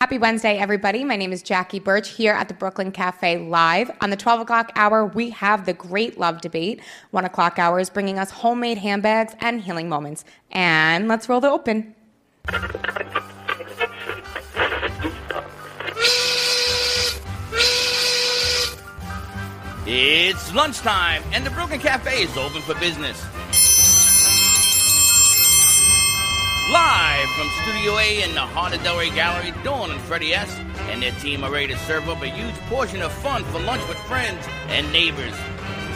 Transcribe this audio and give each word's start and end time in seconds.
Happy 0.00 0.16
Wednesday, 0.16 0.58
everybody. 0.58 1.02
My 1.02 1.16
name 1.16 1.32
is 1.32 1.42
Jackie 1.42 1.80
Birch 1.80 2.10
here 2.10 2.32
at 2.32 2.46
the 2.46 2.54
Brooklyn 2.54 2.92
Cafe 2.92 3.36
Live. 3.38 3.90
On 4.00 4.10
the 4.10 4.16
12 4.16 4.42
o'clock 4.42 4.70
hour, 4.76 5.04
we 5.04 5.30
have 5.30 5.66
the 5.66 5.72
Great 5.72 6.16
Love 6.16 6.40
Debate. 6.40 6.80
1 7.10 7.24
o'clock 7.24 7.58
hour 7.58 7.80
is 7.80 7.90
bringing 7.90 8.16
us 8.16 8.30
homemade 8.30 8.78
handbags 8.78 9.34
and 9.40 9.60
healing 9.60 9.88
moments. 9.88 10.24
And 10.52 11.08
let's 11.08 11.28
roll 11.28 11.40
the 11.40 11.50
open. 11.50 11.96
It's 19.84 20.54
lunchtime, 20.54 21.24
and 21.32 21.44
the 21.44 21.50
Brooklyn 21.50 21.80
Cafe 21.80 22.22
is 22.22 22.36
open 22.36 22.62
for 22.62 22.74
business. 22.76 23.20
Live 26.70 27.30
from 27.30 27.48
Studio 27.62 27.96
A 27.96 28.22
in 28.22 28.34
the 28.34 28.42
of 28.42 28.80
Delray 28.82 29.14
Gallery, 29.14 29.54
Dawn 29.64 29.90
and 29.90 29.98
Freddie 30.02 30.34
S. 30.34 30.54
and 30.90 31.02
their 31.02 31.12
team 31.12 31.42
are 31.42 31.50
ready 31.50 31.68
to 31.68 31.78
serve 31.78 32.06
up 32.10 32.20
a 32.20 32.26
huge 32.28 32.54
portion 32.68 33.00
of 33.00 33.10
fun 33.10 33.42
for 33.44 33.58
lunch 33.60 33.80
with 33.88 33.96
friends 34.00 34.46
and 34.68 34.92
neighbors. 34.92 35.32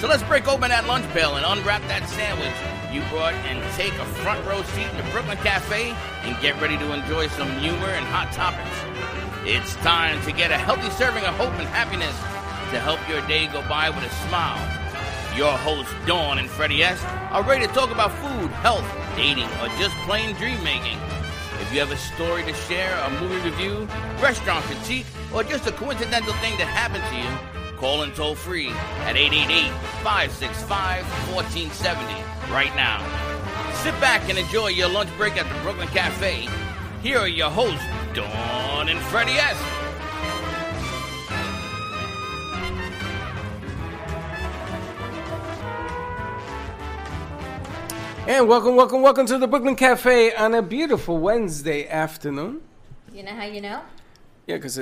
So 0.00 0.08
let's 0.08 0.22
break 0.22 0.48
open 0.48 0.70
that 0.70 0.86
lunch 0.86 1.04
pail 1.10 1.36
and 1.36 1.44
unwrap 1.44 1.82
that 1.88 2.08
sandwich 2.08 2.56
you 2.90 3.02
brought 3.10 3.34
and 3.44 3.60
take 3.74 3.92
a 3.92 4.06
front 4.24 4.46
row 4.46 4.62
seat 4.62 4.88
in 4.88 4.96
the 4.96 5.10
Brooklyn 5.12 5.36
Cafe 5.38 5.94
and 6.22 6.40
get 6.40 6.58
ready 6.58 6.78
to 6.78 6.92
enjoy 6.94 7.28
some 7.28 7.52
humor 7.58 7.88
and 7.92 8.06
hot 8.06 8.32
topics. 8.32 8.72
It's 9.44 9.74
time 9.84 10.22
to 10.22 10.32
get 10.32 10.50
a 10.52 10.56
healthy 10.56 10.88
serving 10.92 11.24
of 11.24 11.34
hope 11.36 11.52
and 11.60 11.68
happiness 11.68 12.16
to 12.72 12.80
help 12.80 13.06
your 13.10 13.20
day 13.28 13.46
go 13.46 13.60
by 13.68 13.90
with 13.90 14.04
a 14.04 14.14
smile. 14.26 14.81
Your 15.36 15.56
hosts, 15.56 15.94
Dawn 16.06 16.38
and 16.38 16.48
Freddie 16.48 16.82
S., 16.82 17.02
are 17.30 17.42
ready 17.42 17.66
to 17.66 17.72
talk 17.72 17.90
about 17.90 18.12
food, 18.12 18.50
health, 18.60 18.84
dating, 19.16 19.48
or 19.62 19.68
just 19.78 19.96
plain 20.04 20.34
dream 20.36 20.62
making. 20.62 20.98
If 21.62 21.72
you 21.72 21.80
have 21.80 21.90
a 21.90 21.96
story 21.96 22.42
to 22.44 22.52
share, 22.52 22.94
a 22.98 23.10
movie 23.18 23.40
review, 23.48 23.88
restaurant 24.20 24.62
critique, 24.66 25.06
or 25.34 25.42
just 25.42 25.66
a 25.66 25.72
coincidental 25.72 26.34
thing 26.34 26.58
that 26.58 26.66
happened 26.66 27.02
to 27.08 27.16
you, 27.16 27.78
call 27.78 28.02
in 28.02 28.12
toll 28.12 28.34
free 28.34 28.68
at 29.08 29.16
888 29.16 29.72
565 30.04 31.02
1470 31.34 32.12
right 32.52 32.74
now. 32.76 33.00
Sit 33.82 33.98
back 34.02 34.28
and 34.28 34.38
enjoy 34.38 34.68
your 34.68 34.90
lunch 34.90 35.08
break 35.16 35.38
at 35.38 35.48
the 35.48 35.60
Brooklyn 35.62 35.88
Cafe. 35.88 36.46
Here 37.02 37.18
are 37.18 37.26
your 37.26 37.50
hosts, 37.50 37.82
Dawn 38.12 38.90
and 38.90 39.00
Freddie 39.00 39.32
S. 39.32 39.81
And 48.26 48.48
welcome, 48.48 48.76
welcome, 48.76 49.02
welcome 49.02 49.26
to 49.26 49.36
the 49.36 49.48
Brooklyn 49.48 49.74
Cafe 49.74 50.32
on 50.36 50.54
a 50.54 50.62
beautiful 50.62 51.18
Wednesday 51.18 51.88
afternoon. 51.88 52.60
You 53.12 53.24
know 53.24 53.32
how 53.34 53.44
you 53.44 53.60
know? 53.60 53.82
Yeah, 54.46 54.56
because 54.56 54.78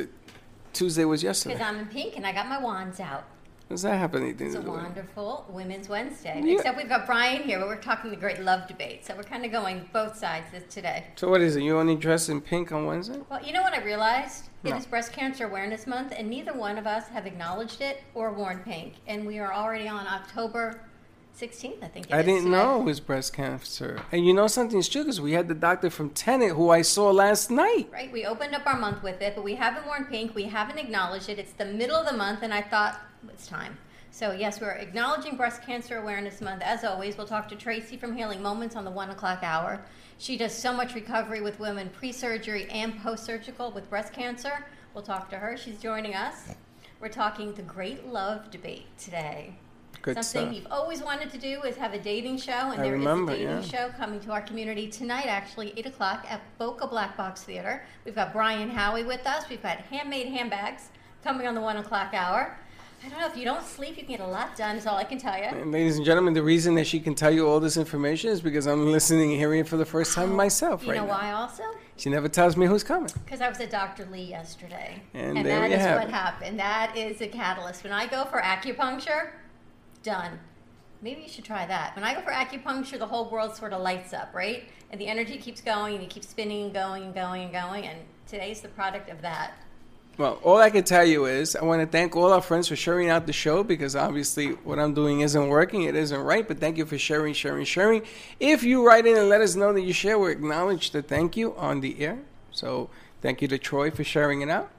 Tuesday 0.73 1.05
was 1.05 1.23
yesterday. 1.23 1.55
Because. 1.55 1.69
I'm 1.75 1.81
in 1.81 1.87
pink 1.87 2.17
and 2.17 2.27
I 2.27 2.33
got 2.33 2.49
my 2.49 2.61
wands 2.61 3.01
out. 3.01 3.25
Does 3.71 3.83
that 3.83 3.97
have 3.97 4.15
anything 4.15 4.49
It's 4.49 4.57
to 4.57 4.63
a 4.63 4.65
it? 4.65 4.69
wonderful 4.69 5.47
Women's 5.49 5.89
Wednesday. 5.89 6.43
Yeah. 6.45 6.55
Except 6.57 6.77
we've 6.77 6.89
got 6.89 7.07
Brian 7.07 7.43
here, 7.43 7.59
but 7.59 7.69
we're 7.69 7.77
talking 7.81 8.11
the 8.11 8.17
great 8.17 8.41
love 8.41 8.67
debate. 8.69 9.07
So 9.07 9.15
we're 9.17 9.23
kind 9.23 9.45
of 9.45 9.53
going 9.53 9.89
both 9.93 10.17
sides 10.17 10.47
today. 10.69 11.07
So 11.17 11.29
what 11.31 11.41
is 11.41 11.57
it? 11.57 11.63
You 11.63 11.79
only 11.79 11.97
dress 11.97 12.29
in 12.29 12.41
pink 12.41 12.73
on 12.73 12.85
Wednesday? 12.85 13.21
Well, 13.31 13.43
you 13.45 13.53
know 13.53 13.63
what 13.63 13.73
I 13.73 13.83
realized? 13.83 14.49
It 14.65 14.71
No. 14.71 14.77
is 14.77 14.87
Breast 14.87 15.13
Cancer 15.13 15.47
Awareness 15.47 15.87
Month, 15.87 16.13
and 16.17 16.29
neither 16.29 16.53
one 16.53 16.77
of 16.79 16.87
us 16.87 17.09
have 17.09 17.27
acknowledged 17.27 17.81
it 17.81 18.03
or 18.15 18.33
worn 18.33 18.59
pink. 18.59 18.95
And 19.07 19.27
we 19.27 19.39
are 19.39 19.53
already 19.55 19.89
on 19.89 20.07
October 20.07 20.81
16th, 21.41 21.83
I 21.83 21.89
think 21.89 22.13
I 22.13 22.23
didn't 22.23 22.45
today. 22.45 22.51
know 22.51 22.81
it 22.81 22.85
was 22.85 23.01
breast 23.01 23.33
cancer. 23.33 23.99
And 24.13 24.27
you 24.27 24.35
know 24.35 24.47
something's 24.47 24.89
true 24.89 25.03
because 25.03 25.21
we 25.21 25.33
had 25.33 25.49
the 25.49 25.55
doctor 25.55 25.89
from 25.89 26.11
Tenet 26.11 26.53
who 26.53 26.69
I 26.71 26.83
saw 26.83 27.11
last 27.11 27.51
night. 27.51 27.89
Right, 27.91 28.13
we 28.13 28.27
opened 28.27 28.55
up 28.55 28.67
our 28.67 28.79
month 28.79 29.03
with 29.03 29.23
it, 29.23 29.35
but 29.35 29.43
we 29.43 29.55
haven't 29.55 29.87
worn 29.87 30.05
pink. 30.05 30.35
We 30.35 30.45
haven't 30.45 30.79
acknowledged 30.79 31.31
it. 31.31 31.39
It's 31.39 31.53
the 31.53 31.65
middle 31.65 31.97
of 31.97 32.07
the 32.07 32.17
month, 32.17 32.43
and 32.43 32.53
I 32.53 32.61
thought 32.61 33.01
it's 33.29 33.47
time. 33.47 33.79
So 34.11 34.33
yes, 34.33 34.61
we're 34.61 34.73
acknowledging 34.73 35.37
Breast 35.37 35.63
Cancer 35.63 35.97
Awareness 35.99 36.43
Month. 36.43 36.63
As 36.63 36.85
always, 36.85 37.17
we'll 37.17 37.27
talk 37.27 37.49
to 37.49 37.57
Tracy 37.57 37.97
from 37.97 38.15
Healing 38.15 38.43
Moments 38.43 38.77
on 38.77 38.85
the 38.85 38.91
one 38.91 39.11
o'clock 39.11 39.39
hour. 39.43 39.81
She 40.19 40.37
does 40.37 40.53
so 40.53 40.75
much 40.75 40.95
recovery 40.95 41.41
with 41.41 41.59
women 41.59 41.89
pre-surgery 41.89 42.67
and 42.71 43.01
post-surgical 43.03 43.71
with 43.71 43.89
breast 43.89 44.13
cancer. 44.13 44.67
We'll 44.93 45.05
talk 45.05 45.31
to 45.31 45.39
her. 45.39 45.57
She's 45.57 45.79
joining 45.79 46.15
us. 46.15 46.55
We're 47.01 47.09
talking 47.09 47.55
the 47.55 47.63
Great 47.63 48.07
Love 48.07 48.51
Debate 48.51 48.87
today. 48.99 49.55
Good 50.03 50.15
Something 50.25 50.25
stuff. 50.25 50.55
you've 50.55 50.73
always 50.73 51.03
wanted 51.03 51.31
to 51.31 51.39
do 51.39 51.63
is 51.63 51.77
have 51.77 51.93
a 51.93 51.99
dating 51.99 52.39
show, 52.39 52.53
and 52.53 52.81
I 52.81 52.85
there 52.85 52.95
is 52.95 52.99
remember, 52.99 53.33
a 53.33 53.37
dating 53.37 53.49
yeah. 53.49 53.63
show 53.63 53.89
coming 53.99 54.19
to 54.21 54.33
our 54.33 54.41
community 54.41 54.89
tonight, 54.89 55.27
actually, 55.27 55.75
8 55.77 55.87
o'clock 55.87 56.27
at 56.29 56.41
Boca 56.59 56.87
Black 56.87 57.17
Box 57.17 57.43
Theater. 57.43 57.83
We've 58.05 58.15
got 58.15 58.33
Brian 58.33 58.71
Howie 58.71 59.05
with 59.05 59.27
us. 59.27 59.45
We've 59.51 59.63
got 59.63 59.79
handmade 59.79 60.29
handbags 60.29 60.89
coming 61.23 61.47
on 61.47 61.55
the 61.55 61.61
1 61.61 61.77
o'clock 61.79 62.15
hour. 62.15 62.57
I 63.05 63.09
don't 63.09 63.19
know, 63.19 63.27
if 63.27 63.37
you 63.37 63.45
don't 63.47 63.65
sleep, 63.65 63.97
you 63.97 64.05
can 64.05 64.17
get 64.17 64.21
a 64.21 64.27
lot 64.27 64.57
done, 64.57 64.77
is 64.77 64.87
all 64.87 64.97
I 64.97 65.05
can 65.05 65.19
tell 65.19 65.37
you. 65.37 65.45
And 65.45 65.73
ladies 65.73 65.97
and 65.97 66.05
gentlemen, 66.05 66.35
the 66.35 66.43
reason 66.43 66.75
that 66.75 66.87
she 66.87 67.01
can 67.01 67.15
tell 67.15 67.31
you 67.31 67.47
all 67.49 67.59
this 67.59 67.79
information 67.79 68.31
is 68.31 68.43
because 68.43 68.67
I'm 68.67 68.93
listening 68.93 69.31
and 69.31 69.39
hearing 69.41 69.61
it 69.61 69.69
for 69.69 69.79
the 69.79 69.87
first 69.87 70.15
time 70.15 70.33
oh, 70.33 70.37
myself 70.37 70.81
Oh, 70.83 70.85
You 70.85 70.91
right 70.93 70.97
know 71.01 71.07
now. 71.07 71.13
why 71.13 71.33
also? 71.33 71.63
She 71.97 72.11
never 72.11 72.29
tells 72.29 72.57
me 72.59 72.67
who's 72.67 72.85
coming. 72.85 73.11
Because 73.25 73.41
I 73.41 73.49
was 73.49 73.59
at 73.61 73.71
Dr. 73.71 74.07
Lee 74.11 74.23
yesterday. 74.25 75.03
And 75.15 75.37
and 75.39 75.47
that 75.47 75.71
is 75.71 75.79
what 75.87 76.09
it. 76.09 76.11
happened. 76.11 76.59
That 76.59 76.95
is 76.97 77.21
a 77.23 77.27
catalyst. 77.29 77.85
When 77.85 77.93
I 77.93 78.07
go 78.07 78.25
for 78.27 78.41
acupuncture, 78.41 79.31
done. 80.03 80.39
Maybe 81.03 81.23
you 81.23 81.29
should 81.29 81.45
try 81.45 81.67
that. 81.67 81.97
When 81.97 82.05
I 82.05 82.15
go 82.15 82.21
for 82.21 82.31
acupuncture, 82.31 82.99
the 82.99 83.07
whole 83.07 83.31
world 83.31 83.57
sort 83.57 83.73
of 83.73 83.81
lights 83.81 84.13
up, 84.13 84.35
right? 84.35 84.65
And 84.91 85.01
the 85.01 85.07
energy 85.07 85.39
keeps 85.39 85.61
going 85.61 85.95
and 85.95 86.03
you 86.03 86.09
keep 86.09 86.25
spinning 86.25 86.65
and 86.65 86.75
going 86.75 87.05
and 87.05 87.15
going 87.15 87.43
and 87.45 87.53
going. 87.53 87.87
And 87.87 87.99
today's 88.27 88.61
the 88.61 88.69
product 88.69 89.09
of 89.09 89.23
that. 89.23 89.55
Well, 90.19 90.39
all 90.43 90.59
I 90.59 90.69
can 90.69 90.85
tell 90.85 91.07
you 91.07 91.25
is 91.25 91.57
I 91.57 91.65
want 91.65 91.81
to 91.81 91.87
thank 91.87 92.15
all 92.15 92.33
our 92.33 92.43
friends 92.43 92.69
for 92.69 92.77
sharing 92.77 93.09
out 93.09 93.27
the 93.27 93.33
show 93.33 93.65
because 93.65 93.97
obviously 93.97 94.49
what 94.49 94.79
I'm 94.79 94.93
doing 94.93 95.23
isn't 95.23 95.49
working. 95.49 95.85
It 95.85 95.97
isn't 95.97 96.21
right, 96.21 96.47
but 96.47 96.59
thank 96.59 96.77
you 96.77 96.85
for 96.85 96.99
sharing, 96.99 97.33
sharing, 97.33 97.65
sharing. 97.65 98.03
If 98.39 98.63
you 98.63 98.87
write 98.87 99.07
in 99.07 99.17
and 99.17 99.31
let 99.31 99.41
us 99.41 99.55
know 99.55 99.73
that 99.73 99.81
you 99.81 99.95
share, 99.95 100.19
we 100.19 100.33
acknowledge 100.33 100.91
the 100.91 101.01
thank 101.01 101.39
you 101.39 101.57
on 101.57 101.81
the 101.81 101.99
air. 102.01 102.19
So 102.51 102.91
thank 103.23 103.41
you 103.41 103.49
to 103.49 103.57
Troy 103.57 103.91
for 103.91 104.05
sharing 104.05 104.43
it 104.43 104.51
out. 104.51 104.71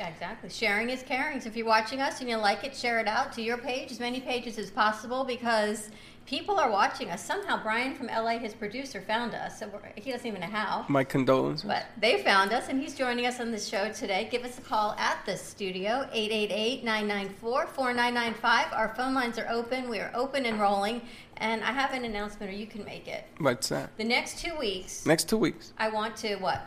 Exactly. 0.00 0.50
Sharing 0.50 0.90
is 0.90 1.02
caring. 1.02 1.40
So 1.40 1.48
if 1.48 1.56
you're 1.56 1.66
watching 1.66 2.00
us 2.00 2.20
and 2.20 2.28
you 2.28 2.36
like 2.36 2.64
it, 2.64 2.76
share 2.76 3.00
it 3.00 3.08
out 3.08 3.32
to 3.34 3.42
your 3.42 3.58
page, 3.58 3.90
as 3.90 4.00
many 4.00 4.20
pages 4.20 4.58
as 4.58 4.70
possible, 4.70 5.24
because 5.24 5.90
people 6.26 6.58
are 6.58 6.70
watching 6.70 7.10
us. 7.10 7.24
Somehow, 7.24 7.62
Brian 7.62 7.94
from 7.94 8.06
LA, 8.06 8.38
his 8.38 8.54
producer, 8.54 9.00
found 9.00 9.34
us. 9.34 9.58
So 9.58 9.68
we're, 9.68 9.80
he 9.96 10.12
doesn't 10.12 10.26
even 10.26 10.40
know 10.40 10.46
how. 10.46 10.84
My 10.88 11.04
condolences. 11.04 11.66
But 11.66 11.86
they 12.00 12.22
found 12.22 12.52
us, 12.52 12.68
and 12.68 12.80
he's 12.80 12.94
joining 12.94 13.26
us 13.26 13.40
on 13.40 13.50
the 13.50 13.58
show 13.58 13.90
today. 13.92 14.28
Give 14.30 14.44
us 14.44 14.58
a 14.58 14.62
call 14.62 14.92
at 14.98 15.18
the 15.26 15.36
studio, 15.36 16.08
888-994-4995. 16.14 18.72
Our 18.72 18.94
phone 18.96 19.14
lines 19.14 19.38
are 19.38 19.48
open. 19.48 19.88
We 19.88 19.98
are 19.98 20.10
open 20.14 20.46
and 20.46 20.60
rolling. 20.60 21.02
And 21.38 21.62
I 21.64 21.72
have 21.72 21.92
an 21.92 22.04
announcement, 22.04 22.52
or 22.52 22.54
you 22.54 22.66
can 22.66 22.84
make 22.84 23.08
it. 23.08 23.24
What's 23.38 23.68
that? 23.70 23.96
The 23.96 24.04
next 24.04 24.38
two 24.38 24.56
weeks, 24.58 25.04
Next 25.06 25.28
two 25.28 25.38
weeks. 25.38 25.72
I 25.78 25.88
want 25.88 26.14
to, 26.18 26.36
what? 26.36 26.60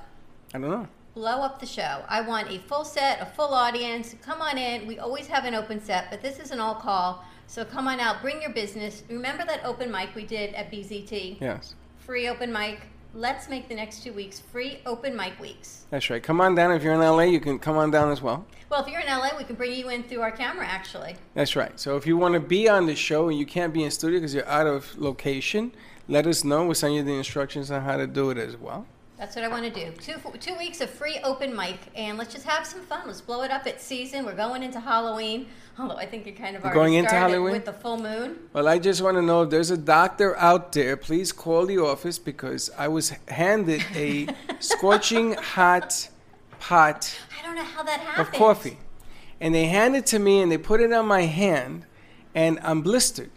I 0.53 0.59
don't 0.59 0.69
know. 0.69 0.88
Blow 1.16 1.42
up 1.42 1.59
the 1.59 1.66
show. 1.66 2.03
I 2.09 2.22
want 2.22 2.52
a 2.52 2.59
full 2.59 2.84
set, 2.84 3.22
a 3.22 3.26
full 3.26 3.53
audience. 3.53 4.14
Come 4.22 4.42
on 4.42 4.58
in. 4.58 4.86
We 4.86 5.00
always 5.00 5.28
have 5.28 5.46
an 5.46 5.56
open 5.56 5.81
set, 5.81 6.12
but 6.12 6.22
this 6.22 6.40
is 6.40 6.52
an 6.52 6.59
all 6.59 6.76
call. 6.76 7.24
So 7.48 7.64
come 7.64 7.88
on 7.88 8.00
out, 8.02 8.22
bring 8.22 8.42
your 8.42 8.52
business. 8.52 9.03
Remember 9.09 9.46
that 9.46 9.64
open 9.64 9.90
mic 9.90 10.14
we 10.14 10.26
did 10.26 10.53
at 10.56 10.70
BZT? 10.70 11.40
Yes. 11.40 11.74
Free 12.00 12.28
open 12.28 12.52
mic. 12.52 12.81
Let's 13.14 13.48
make 13.48 13.70
the 13.70 13.76
next 13.76 14.03
two 14.03 14.12
weeks 14.12 14.42
free 14.42 14.80
open 14.86 15.16
mic 15.16 15.40
weeks. 15.40 15.86
That's 15.90 16.09
right. 16.09 16.22
Come 16.22 16.42
on 16.42 16.53
down. 16.53 16.74
If 16.74 16.84
you're 16.84 16.94
in 16.94 17.00
LA, 17.00 17.24
you 17.24 17.40
can 17.40 17.59
come 17.59 17.78
on 17.78 17.92
down 17.92 18.12
as 18.12 18.22
well. 18.22 18.46
Well, 18.70 18.84
if 18.84 18.90
you're 18.90 19.00
in 19.00 19.08
LA, 19.08 19.30
we 19.38 19.46
can 19.46 19.56
bring 19.56 19.74
you 19.74 19.88
in 19.90 20.03
through 20.03 20.20
our 20.20 20.32
camera, 20.32 20.66
actually. 20.66 21.16
That's 21.34 21.56
right. 21.56 21.80
So 21.80 21.96
if 21.96 22.06
you 22.06 22.18
want 22.18 22.34
to 22.34 22.42
be 22.42 22.68
on 22.68 22.88
the 22.88 22.96
show 22.96 23.30
and 23.30 23.40
you 23.40 23.46
can't 23.46 23.74
be 23.74 23.86
in 23.86 23.92
studio 23.92 24.20
because 24.20 24.34
you're 24.34 24.47
out 24.50 24.68
of 24.68 24.97
location, 24.97 25.72
let 26.09 26.28
us 26.28 26.44
know. 26.44 26.66
We'll 26.66 26.76
send 26.76 26.96
you 26.96 27.03
the 27.03 27.14
instructions 27.14 27.72
on 27.72 27.84
how 27.84 27.96
to 27.96 28.06
do 28.06 28.32
it 28.32 28.38
as 28.38 28.58
well. 28.58 28.86
That's 29.18 29.36
what 29.36 29.46
I 29.46 29.48
want 29.48 29.64
to 29.64 29.70
do. 29.72 29.92
Two 30.02 30.16
two 30.40 30.56
weeks 30.58 30.81
of 30.81 30.90
free 30.90 31.20
open 31.24 31.56
mic, 31.56 31.78
and 31.96 32.18
let's 32.18 32.34
just 32.34 32.46
have 32.46 32.67
some 32.67 32.82
fun. 32.82 33.03
Let's 33.08 33.22
blow 33.22 33.44
it 33.44 33.52
up. 33.52 33.66
It's 33.66 33.84
season. 33.84 34.26
We're 34.26 34.35
going 34.35 34.62
into 34.62 34.79
Halloween. 34.79 35.47
Although 35.79 35.96
I 35.96 36.06
think 36.06 36.28
it 36.28 36.34
kind 36.34 36.56
of 36.56 36.64
We're 36.64 36.70
already 36.70 36.79
going 36.79 36.94
into 36.96 37.12
Halloween? 37.16 37.52
with 37.53 37.66
the 37.66 37.73
full 37.73 37.97
moon. 37.97 38.38
Well, 38.53 38.67
I 38.67 38.78
just 38.78 39.02
want 39.02 39.16
to 39.16 39.22
know 39.22 39.44
if 39.44 39.50
there's 39.50 39.72
a 39.72 39.78
doctor 39.78 40.38
out 40.38 40.72
there, 40.73 40.97
please 40.97 41.32
call 41.32 41.66
the 41.66 41.78
office 41.79 42.17
because 42.20 42.70
I 42.78 42.88
was 42.90 43.09
handed 43.28 43.84
a 43.96 44.28
scorching 44.59 45.34
hot 45.34 46.09
pot 46.59 47.17
I 47.40 47.46
don't 47.46 47.56
know 47.56 47.64
how 47.64 47.84
that 47.84 48.00
happened. 48.00 48.28
of 48.28 48.34
coffee. 48.34 48.78
And 49.40 49.53
they 49.53 49.66
handed 49.67 50.00
it 50.00 50.06
to 50.08 50.20
me 50.20 50.41
and 50.41 50.52
they 50.52 50.58
put 50.58 50.79
it 50.82 50.91
on 50.94 51.06
my 51.08 51.22
hand 51.23 51.85
and 52.34 52.59
I'm 52.64 52.82
blistered. 52.82 53.32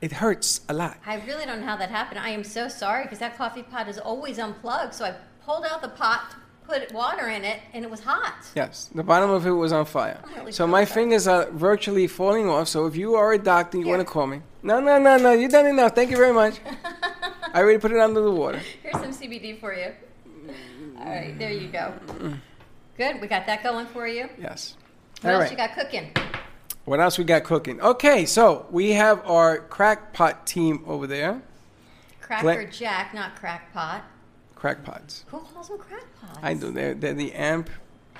It 0.00 0.12
hurts 0.12 0.62
a 0.68 0.72
lot. 0.74 0.96
I 1.04 1.16
really 1.26 1.44
don't 1.44 1.60
know 1.60 1.66
how 1.66 1.76
that 1.76 1.90
happened. 1.90 2.20
I 2.20 2.30
am 2.30 2.42
so 2.44 2.68
sorry 2.68 3.02
because 3.04 3.18
that 3.18 3.36
coffee 3.36 3.62
pot 3.62 3.88
is 3.88 3.98
always 3.98 4.38
unplugged. 4.38 4.94
So 4.94 5.04
I 5.04 5.14
pulled 5.44 5.66
out 5.66 5.82
the 5.82 5.88
pot, 5.90 6.36
put 6.66 6.90
water 6.92 7.28
in 7.28 7.44
it, 7.44 7.60
and 7.74 7.84
it 7.84 7.90
was 7.90 8.00
hot. 8.00 8.46
Yes, 8.54 8.88
the 8.94 9.02
bottom 9.02 9.28
of 9.30 9.46
it 9.46 9.50
was 9.50 9.72
on 9.72 9.84
fire. 9.84 10.18
Oh, 10.24 10.38
really 10.38 10.52
so 10.52 10.66
my 10.66 10.86
fingers 10.86 11.26
are 11.26 11.50
virtually 11.50 12.06
falling 12.06 12.48
off. 12.48 12.68
So 12.68 12.86
if 12.86 12.96
you 12.96 13.14
are 13.14 13.32
a 13.34 13.38
doctor, 13.38 13.76
you 13.76 13.84
Here. 13.84 13.96
want 13.96 14.06
to 14.06 14.10
call 14.10 14.26
me. 14.26 14.40
No, 14.62 14.80
no, 14.80 14.98
no, 14.98 15.18
no. 15.18 15.32
You've 15.32 15.52
done 15.52 15.66
enough. 15.66 15.94
Thank 15.94 16.10
you 16.10 16.16
very 16.16 16.32
much. 16.32 16.60
I 17.52 17.60
already 17.60 17.78
put 17.78 17.92
it 17.92 17.98
under 17.98 18.22
the 18.22 18.30
water. 18.30 18.60
Here's 18.82 18.94
some 18.94 19.12
CBD 19.12 19.60
for 19.60 19.74
you. 19.74 19.92
All 20.98 21.04
right, 21.06 21.38
there 21.38 21.50
you 21.52 21.68
go. 21.68 21.92
Good. 22.96 23.20
We 23.20 23.26
got 23.26 23.46
that 23.46 23.62
going 23.62 23.86
for 23.86 24.06
you. 24.06 24.28
Yes. 24.38 24.76
What 25.20 25.34
All 25.34 25.40
else 25.40 25.50
right. 25.50 25.50
you 25.50 25.56
got 25.56 25.74
cooking? 25.74 26.12
What 26.90 26.98
else 26.98 27.18
we 27.18 27.22
got 27.24 27.44
cooking? 27.44 27.80
Okay, 27.80 28.26
so 28.26 28.66
we 28.72 28.90
have 28.94 29.24
our 29.24 29.58
crackpot 29.58 30.44
team 30.44 30.82
over 30.88 31.06
there. 31.06 31.40
Cracker 32.20 32.64
Jack, 32.66 33.14
not 33.14 33.36
crackpot. 33.36 34.02
Crackpots. 34.56 35.22
Who 35.28 35.38
calls 35.38 35.68
them 35.68 35.78
crackpots? 35.78 36.40
I 36.42 36.54
do. 36.54 36.72
They're, 36.72 36.94
they're 36.94 37.14
the 37.14 37.32
AMP 37.32 37.70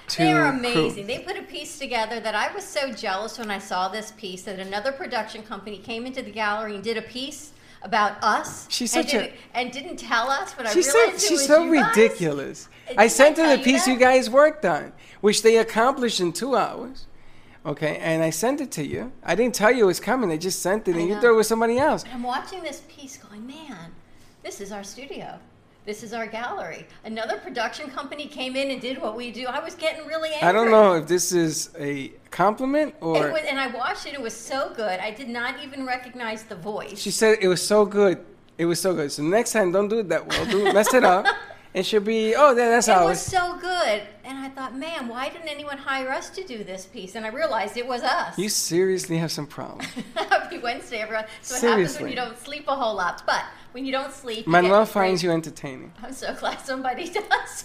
2 0.06 0.22
They 0.22 0.32
are 0.32 0.50
crew. 0.50 0.58
amazing. 0.60 1.08
They 1.08 1.18
put 1.18 1.36
a 1.36 1.42
piece 1.42 1.80
together 1.80 2.20
that 2.20 2.36
I 2.36 2.54
was 2.54 2.62
so 2.62 2.92
jealous 2.92 3.40
when 3.40 3.50
I 3.50 3.58
saw 3.58 3.88
this 3.88 4.12
piece 4.12 4.44
that 4.44 4.60
another 4.60 4.92
production 4.92 5.42
company 5.42 5.78
came 5.78 6.06
into 6.06 6.22
the 6.22 6.30
gallery 6.30 6.76
and 6.76 6.84
did 6.84 6.96
a 6.96 7.02
piece 7.02 7.50
about 7.82 8.22
us. 8.22 8.68
She's 8.70 8.94
and 8.94 9.04
such 9.04 9.14
a- 9.14 9.22
didn't- 9.22 9.36
and 9.52 9.72
didn't 9.72 9.96
tell 9.96 10.30
us, 10.30 10.54
but 10.56 10.66
I 10.66 10.80
so, 10.80 10.96
realized 10.96 11.24
it 11.24 11.26
she's 11.28 11.38
was 11.38 11.46
so 11.48 11.64
you 11.64 11.74
guys. 11.74 11.96
ridiculous. 11.96 12.68
Did 12.86 12.98
I 12.98 13.08
sent 13.08 13.36
her 13.38 13.56
the 13.56 13.64
piece 13.64 13.86
that? 13.86 13.90
you 13.90 13.98
guys 13.98 14.30
worked 14.30 14.64
on, 14.64 14.92
which 15.22 15.42
they 15.42 15.56
accomplished 15.56 16.20
in 16.20 16.32
two 16.32 16.54
hours. 16.54 17.08
Okay, 17.64 17.98
and 17.98 18.22
I 18.22 18.30
sent 18.30 18.60
it 18.60 18.70
to 18.72 18.84
you. 18.84 19.12
I 19.22 19.34
didn't 19.34 19.54
tell 19.54 19.70
you 19.70 19.84
it 19.84 19.86
was 19.86 20.00
coming. 20.00 20.30
I 20.30 20.38
just 20.38 20.60
sent 20.60 20.88
it, 20.88 20.96
I 20.96 21.00
and 21.00 21.08
you 21.08 21.14
thought 21.14 21.24
it 21.24 21.32
was 21.32 21.48
somebody 21.48 21.78
else. 21.78 22.04
And 22.04 22.12
I'm 22.14 22.22
watching 22.22 22.62
this 22.62 22.82
piece 22.88 23.18
going, 23.18 23.46
man, 23.46 23.92
this 24.42 24.60
is 24.60 24.72
our 24.72 24.82
studio. 24.82 25.38
This 25.86 26.02
is 26.02 26.12
our 26.12 26.26
gallery. 26.26 26.86
Another 27.04 27.38
production 27.38 27.90
company 27.90 28.26
came 28.26 28.54
in 28.54 28.70
and 28.70 28.80
did 28.80 29.00
what 29.00 29.16
we 29.16 29.30
do. 29.30 29.46
I 29.46 29.62
was 29.62 29.74
getting 29.74 30.06
really 30.06 30.30
angry. 30.30 30.48
I 30.48 30.52
don't 30.52 30.70
know 30.70 30.92
if 30.94 31.06
this 31.06 31.32
is 31.32 31.70
a 31.78 32.08
compliment 32.30 32.94
or. 33.00 33.32
Was, 33.32 33.42
and 33.48 33.58
I 33.58 33.66
watched 33.68 34.06
it. 34.06 34.14
It 34.14 34.20
was 34.20 34.34
so 34.34 34.72
good. 34.76 35.00
I 35.00 35.10
did 35.10 35.28
not 35.28 35.62
even 35.62 35.86
recognize 35.86 36.42
the 36.44 36.54
voice. 36.54 36.98
She 36.98 37.10
said 37.10 37.38
it 37.40 37.48
was 37.48 37.66
so 37.66 37.86
good. 37.86 38.24
It 38.58 38.66
was 38.66 38.78
so 38.78 38.94
good. 38.94 39.10
So 39.10 39.22
next 39.22 39.52
time, 39.52 39.72
don't 39.72 39.88
do 39.88 40.00
it 40.00 40.08
that 40.10 40.28
well. 40.28 40.44
Do 40.46 40.64
mess 40.72 40.92
it 40.92 41.02
up, 41.02 41.26
and 41.74 41.86
she'll 41.86 42.00
be. 42.00 42.34
Oh, 42.34 42.54
that's 42.54 42.86
how 42.86 43.04
it 43.04 43.08
was 43.08 43.24
so 43.24 43.56
good. 43.60 44.02
And 44.24 44.38
I 44.38 44.48
thought, 44.48 44.76
man, 44.76 45.08
why 45.08 45.28
didn't 45.28 45.48
anyone 45.48 45.78
hire 45.78 46.10
us 46.10 46.30
to 46.30 46.44
do 46.44 46.64
this 46.64 46.86
piece? 46.86 47.14
And 47.14 47.24
I 47.24 47.28
realized 47.28 47.76
it 47.76 47.86
was 47.86 48.02
us. 48.02 48.38
You 48.38 48.48
seriously 48.48 49.18
have 49.18 49.30
some 49.30 49.46
problems. 49.46 49.88
Happy 50.14 50.58
Wednesday, 50.58 50.98
everyone. 50.98 51.26
So 51.42 51.56
it 51.56 51.62
happens 51.62 52.00
when 52.00 52.10
you 52.10 52.16
don't 52.16 52.38
sleep 52.38 52.64
a 52.68 52.74
whole 52.74 52.94
lot. 52.94 53.22
But 53.26 53.44
when 53.72 53.84
you 53.84 53.92
don't 53.92 54.12
sleep, 54.12 54.46
Manuel 54.46 54.86
finds 54.86 55.22
you 55.22 55.30
entertaining. 55.30 55.92
I'm 56.02 56.12
so 56.12 56.34
glad 56.34 56.60
somebody 56.60 57.08
does. 57.10 57.64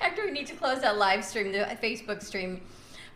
After 0.00 0.24
we 0.24 0.30
need 0.30 0.46
to 0.46 0.54
close 0.54 0.80
that 0.80 0.96
live 0.96 1.24
stream, 1.24 1.52
the 1.52 1.58
Facebook 1.82 2.22
stream, 2.22 2.60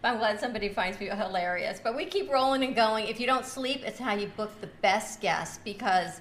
I'm 0.02 0.18
glad 0.18 0.38
somebody 0.38 0.68
finds 0.68 1.00
me 1.00 1.06
hilarious. 1.06 1.80
But 1.82 1.96
we 1.96 2.04
keep 2.06 2.30
rolling 2.30 2.62
and 2.62 2.76
going. 2.76 3.06
If 3.06 3.18
you 3.18 3.26
don't 3.26 3.44
sleep, 3.44 3.82
it's 3.84 3.98
how 3.98 4.14
you 4.14 4.28
book 4.28 4.60
the 4.60 4.68
best 4.80 5.20
guests 5.20 5.58
because 5.64 6.20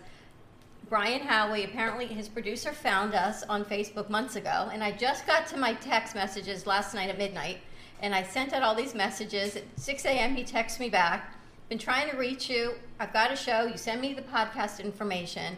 Brian 0.88 1.22
Howie, 1.22 1.64
apparently 1.64 2.06
his 2.06 2.30
producer, 2.30 2.72
found 2.72 3.16
us 3.16 3.42
on 3.44 3.66
Facebook 3.66 4.08
months 4.08 4.36
ago. 4.36 4.70
And 4.72 4.84
I 4.84 4.92
just 4.92 5.26
got 5.26 5.48
to 5.48 5.58
my 5.58 5.74
text 5.74 6.14
messages 6.14 6.68
last 6.68 6.94
night 6.94 7.10
at 7.10 7.18
midnight. 7.18 7.58
And 8.02 8.14
I 8.14 8.22
sent 8.22 8.54
out 8.54 8.62
all 8.62 8.76
these 8.76 8.94
messages. 8.94 9.56
At 9.56 9.64
6 9.78 10.06
a.m., 10.06 10.36
he 10.36 10.44
texts 10.44 10.80
me 10.80 10.90
back. 10.90 11.34
Been 11.70 11.80
trying 11.80 12.12
to 12.12 12.18
reach 12.18 12.52
you. 12.52 12.76
I've 13.00 13.14
got 13.14 13.32
a 13.32 13.36
show. 13.36 13.66
You 13.66 13.78
send 13.78 14.00
me 14.00 14.14
the 14.14 14.22
podcast 14.22 14.84
information. 14.84 15.58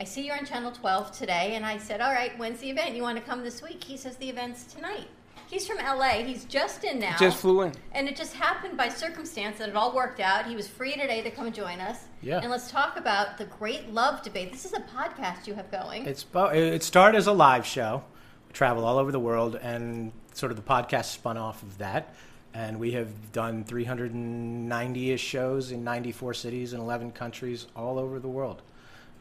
I 0.00 0.02
see 0.02 0.26
you're 0.26 0.36
on 0.36 0.44
Channel 0.44 0.72
12 0.72 1.12
today. 1.12 1.54
And 1.54 1.64
I 1.64 1.78
said, 1.78 2.00
All 2.00 2.12
right, 2.12 2.36
when's 2.36 2.58
the 2.58 2.70
event? 2.70 2.96
You 2.96 3.02
want 3.02 3.16
to 3.16 3.24
come 3.24 3.44
this 3.44 3.62
week? 3.62 3.84
He 3.84 3.96
says, 3.96 4.16
The 4.16 4.28
event's 4.28 4.64
tonight. 4.64 5.06
He's 5.48 5.66
from 5.66 5.78
LA. 5.78 6.22
He's 6.24 6.44
just 6.44 6.84
in 6.84 6.98
now. 6.98 7.16
Just 7.18 7.38
flew 7.38 7.62
in. 7.62 7.72
And 7.92 8.08
it 8.08 8.16
just 8.16 8.34
happened 8.34 8.76
by 8.76 8.88
circumstance 8.88 9.58
that 9.58 9.68
it 9.68 9.76
all 9.76 9.94
worked 9.94 10.20
out. 10.20 10.46
He 10.46 10.56
was 10.56 10.66
free 10.66 10.94
today 10.94 11.22
to 11.22 11.30
come 11.30 11.46
and 11.46 11.54
join 11.54 11.80
us. 11.80 11.98
Yeah. 12.22 12.40
And 12.40 12.50
let's 12.50 12.70
talk 12.70 12.96
about 12.96 13.38
the 13.38 13.44
great 13.44 13.92
love 13.92 14.22
debate. 14.22 14.52
This 14.52 14.64
is 14.64 14.72
a 14.72 14.80
podcast 14.80 15.46
you 15.46 15.54
have 15.54 15.70
going. 15.70 16.06
It's 16.06 16.24
it 16.34 16.82
started 16.82 17.18
as 17.18 17.26
a 17.26 17.32
live 17.32 17.66
show. 17.66 18.02
We 18.48 18.52
travel 18.52 18.84
all 18.84 18.98
over 18.98 19.12
the 19.12 19.20
world, 19.20 19.56
and 19.56 20.12
sort 20.32 20.50
of 20.50 20.56
the 20.56 20.62
podcast 20.62 21.06
spun 21.06 21.36
off 21.36 21.62
of 21.62 21.78
that. 21.78 22.14
And 22.54 22.78
we 22.78 22.92
have 22.92 23.32
done 23.32 23.64
390-ish 23.64 25.20
shows 25.20 25.72
in 25.72 25.82
94 25.82 26.34
cities 26.34 26.72
and 26.72 26.80
11 26.80 27.10
countries 27.12 27.66
all 27.74 27.98
over 27.98 28.20
the 28.20 28.28
world. 28.28 28.62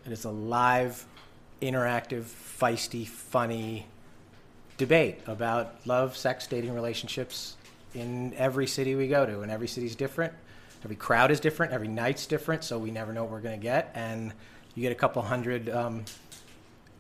And 0.06 0.14
it's 0.14 0.26
a 0.26 0.31
live, 0.31 1.06
interactive, 1.62 2.24
feisty, 2.24 3.08
funny 3.08 3.88
debate 4.78 5.20
about 5.28 5.75
love, 5.86 6.18
sex, 6.18 6.48
dating, 6.48 6.74
relationships 6.74 7.56
in 7.94 8.34
every 8.36 8.68
city 8.68 8.96
we 8.96 9.08
go 9.08 9.25
to. 9.25 9.42
And 9.42 9.52
every 9.52 9.68
city's 9.68 9.96
different. 9.96 10.34
Every 10.84 10.96
crowd 10.96 11.31
is 11.31 11.40
different. 11.40 11.72
Every 11.72 11.88
night's 11.88 12.25
different. 12.25 12.64
So 12.64 12.78
we 12.78 12.92
never 12.92 13.14
know 13.14 13.24
what 13.24 13.31
we're 13.31 13.42
going 13.42 13.60
to 13.60 13.64
get. 13.64 13.92
And 13.96 14.34
you 14.75 14.81
get 14.81 14.92
a 14.92 14.96
couple 14.96 15.22
hundred 15.22 15.70
um, 15.70 16.06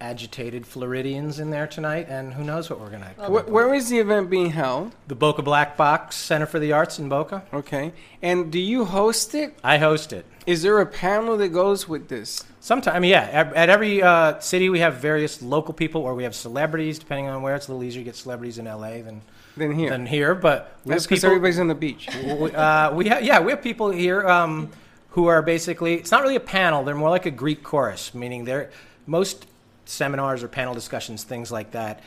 agitated 0.03 0.67
Floridians 0.67 1.39
in 1.39 1.49
there 1.49 1.65
tonight, 1.65 2.07
and 2.09 2.33
who 2.33 2.43
knows 2.43 2.69
what 2.69 2.77
we're 2.79 2.89
going 2.89 3.01
to. 3.01 3.07
Wh- 3.07 3.49
where 3.49 3.73
is 3.73 3.89
the 3.89 3.99
event 3.99 4.29
being 4.29 4.49
held? 4.49 4.93
the 5.07 5.15
Boca 5.15 5.41
Black 5.41 5.77
Box 5.77 6.17
Center 6.17 6.45
for 6.45 6.59
the 6.59 6.73
Arts 6.73 6.99
in 6.99 7.07
Boca. 7.07 7.43
Okay. 7.53 7.93
And 8.21 8.51
do 8.51 8.59
you 8.59 8.83
host 8.83 9.33
it? 9.33 9.57
I 9.63 9.77
host 9.77 10.11
it. 10.11 10.25
Is 10.45 10.61
there 10.61 10.79
a 10.81 10.85
panel 10.85 11.37
that 11.37 11.49
goes 11.49 11.87
with 11.87 12.09
this? 12.09 12.43
Sometimes, 12.59 13.05
yeah. 13.05 13.21
At, 13.31 13.53
at 13.53 13.69
every 13.69 14.03
uh, 14.03 14.39
city, 14.39 14.69
we 14.69 14.79
have 14.79 14.95
various 14.95 15.41
local 15.41 15.73
people, 15.73 16.01
or 16.01 16.13
we 16.15 16.23
have 16.23 16.35
celebrities. 16.35 16.99
Depending 16.99 17.27
on 17.29 17.41
where, 17.41 17.55
it's 17.55 17.69
a 17.69 17.71
little 17.71 17.83
easier 17.83 18.01
to 18.01 18.05
get 18.05 18.17
celebrities 18.17 18.57
in 18.57 18.65
LA 18.65 19.01
than 19.01 19.21
Than 19.55 19.71
here. 19.71 19.89
than 19.89 20.05
here. 20.05 20.35
But 20.35 20.77
That's 20.85 21.05
because 21.05 21.23
everybody's 21.23 21.59
on 21.59 21.69
the 21.69 21.75
beach. 21.75 22.09
we, 22.23 22.51
uh, 22.51 22.93
we 22.93 23.07
ha- 23.07 23.19
yeah, 23.19 23.39
we 23.39 23.51
have 23.53 23.61
people 23.61 23.89
here 23.89 24.27
um, 24.27 24.69
who 25.11 25.27
are 25.27 25.41
basically. 25.41 25.93
It's 25.95 26.11
not 26.11 26.23
really 26.23 26.35
a 26.35 26.41
panel. 26.41 26.83
They're 26.83 26.93
more 26.93 27.09
like 27.09 27.25
a 27.25 27.31
Greek 27.31 27.63
chorus, 27.63 28.13
meaning 28.13 28.43
they're 28.43 28.69
most 29.07 29.45
seminars 29.85 30.43
or 30.43 30.47
panel 30.47 30.73
discussions, 30.73 31.23
things 31.23 31.51
like 31.51 31.71
that. 31.71 32.01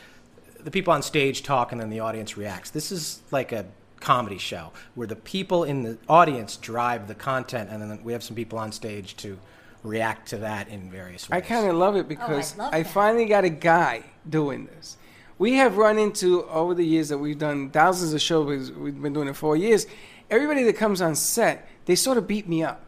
The 0.61 0.70
people 0.70 0.93
on 0.93 1.02
stage 1.02 1.43
talk, 1.43 1.73
and 1.73 1.81
then 1.81 1.90
the 1.90 2.00
audience 2.00 2.37
reacts. 2.37 2.70
This 2.70 2.90
is 2.90 3.23
like 3.31 3.52
a 3.52 3.67
comedy 4.00 4.38
show 4.38 4.73
where 4.94 5.06
the 5.06 5.17
people 5.17 5.64
in 5.64 5.82
the 5.82 5.99
audience 6.08 6.56
drive 6.56 7.08
the 7.08 7.14
content, 7.14 7.70
and 7.70 7.82
then 7.82 8.02
we 8.02 8.12
have 8.12 8.23
some 8.23 8.37
people 8.37 8.58
on 8.58 8.73
stage 8.73 9.17
to 9.17 9.38
react 9.82 10.28
to 10.28 10.38
that 10.38 10.69
in 10.69 10.90
various 10.90 11.28
ways. 11.28 11.43
I 11.43 11.46
kind 11.46 11.69
of 11.69 11.76
love 11.76 11.96
it 11.96 12.00
oh, 12.00 12.08
because 12.08 12.56
love 12.56 12.73
I 12.73 12.82
that. 12.82 12.93
finally 12.93 13.26
got 13.26 13.44
a 13.44 13.49
guy 13.49 14.05
doing 14.28 14.67
this. 14.67 14.96
We 15.38 15.55
have 15.55 15.76
run 15.76 15.99
into 15.99 16.44
over 16.49 16.75
the 16.75 16.84
years 16.84 17.11
that 17.11 17.19
we've 17.19 17.38
done 17.38 17.70
thousands 17.70 18.14
of 18.14 18.20
shows. 18.20 18.73
We've 18.73 19.00
been 19.00 19.12
doing 19.12 19.28
it 19.28 19.37
four 19.37 19.56
years. 19.56 19.87
Everybody 20.31 20.64
that 20.64 20.76
comes 20.76 21.00
on 21.02 21.14
set, 21.14 21.69
they 21.84 21.94
sort 21.94 22.17
of 22.17 22.26
beat 22.26 22.49
me 22.49 22.62
up 22.62 22.82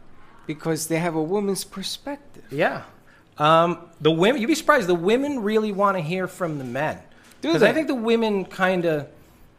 because 0.46 0.88
they 0.88 0.98
have 0.98 1.14
a 1.14 1.22
woman's 1.22 1.62
perspective. 1.62 2.44
Yeah. 2.50 2.84
Um, 3.38 3.78
the 4.00 4.10
women, 4.10 4.40
you'd 4.40 4.48
be 4.48 4.54
surprised. 4.54 4.88
The 4.88 4.94
women 4.94 5.40
really 5.42 5.72
want 5.72 5.96
to 5.96 6.02
hear 6.02 6.26
from 6.26 6.58
the 6.58 6.64
men. 6.64 6.98
Do 7.40 7.48
Because 7.48 7.62
I 7.62 7.72
think 7.72 7.86
the 7.86 7.94
women 7.94 8.44
kind 8.44 8.84
of 8.84 9.08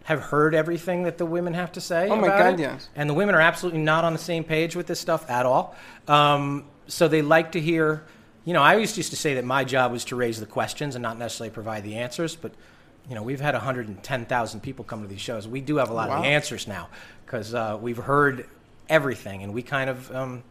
have 0.03 0.21
heard 0.21 0.55
everything 0.55 1.03
that 1.03 1.17
the 1.17 1.25
women 1.25 1.53
have 1.53 1.71
to 1.73 1.81
say. 1.81 2.09
Oh 2.09 2.15
my 2.15 2.27
God, 2.27 2.55
it. 2.55 2.59
yes. 2.59 2.89
And 2.95 3.09
the 3.09 3.13
women 3.13 3.35
are 3.35 3.41
absolutely 3.41 3.81
not 3.81 4.03
on 4.03 4.13
the 4.13 4.19
same 4.19 4.43
page 4.43 4.75
with 4.75 4.87
this 4.87 4.99
stuff 4.99 5.29
at 5.29 5.45
all. 5.45 5.75
Um, 6.07 6.65
so 6.87 7.07
they 7.07 7.21
like 7.21 7.53
to 7.53 7.61
hear. 7.61 8.03
You 8.45 8.53
know, 8.53 8.63
I 8.63 8.73
always 8.73 8.97
used 8.97 9.11
to 9.11 9.15
say 9.15 9.35
that 9.35 9.45
my 9.45 9.63
job 9.63 9.91
was 9.91 10.05
to 10.05 10.15
raise 10.15 10.39
the 10.39 10.45
questions 10.45 10.95
and 10.95 11.03
not 11.03 11.19
necessarily 11.19 11.53
provide 11.53 11.83
the 11.83 11.97
answers. 11.97 12.35
But 12.35 12.53
you 13.07 13.15
know, 13.15 13.21
we've 13.21 13.39
had 13.39 13.53
110,000 13.53 14.59
people 14.61 14.85
come 14.85 15.01
to 15.01 15.07
these 15.07 15.21
shows. 15.21 15.47
We 15.47 15.61
do 15.61 15.77
have 15.77 15.89
a 15.89 15.93
lot 15.93 16.09
of 16.09 16.21
the 16.21 16.27
answers 16.27 16.67
now 16.67 16.89
because 17.25 17.53
uh, 17.53 17.77
we've 17.79 17.97
heard 17.97 18.47
everything, 18.87 19.43
and 19.43 19.53
we 19.53 19.61
kind 19.61 19.89
of 19.89 20.15
um, 20.15 20.43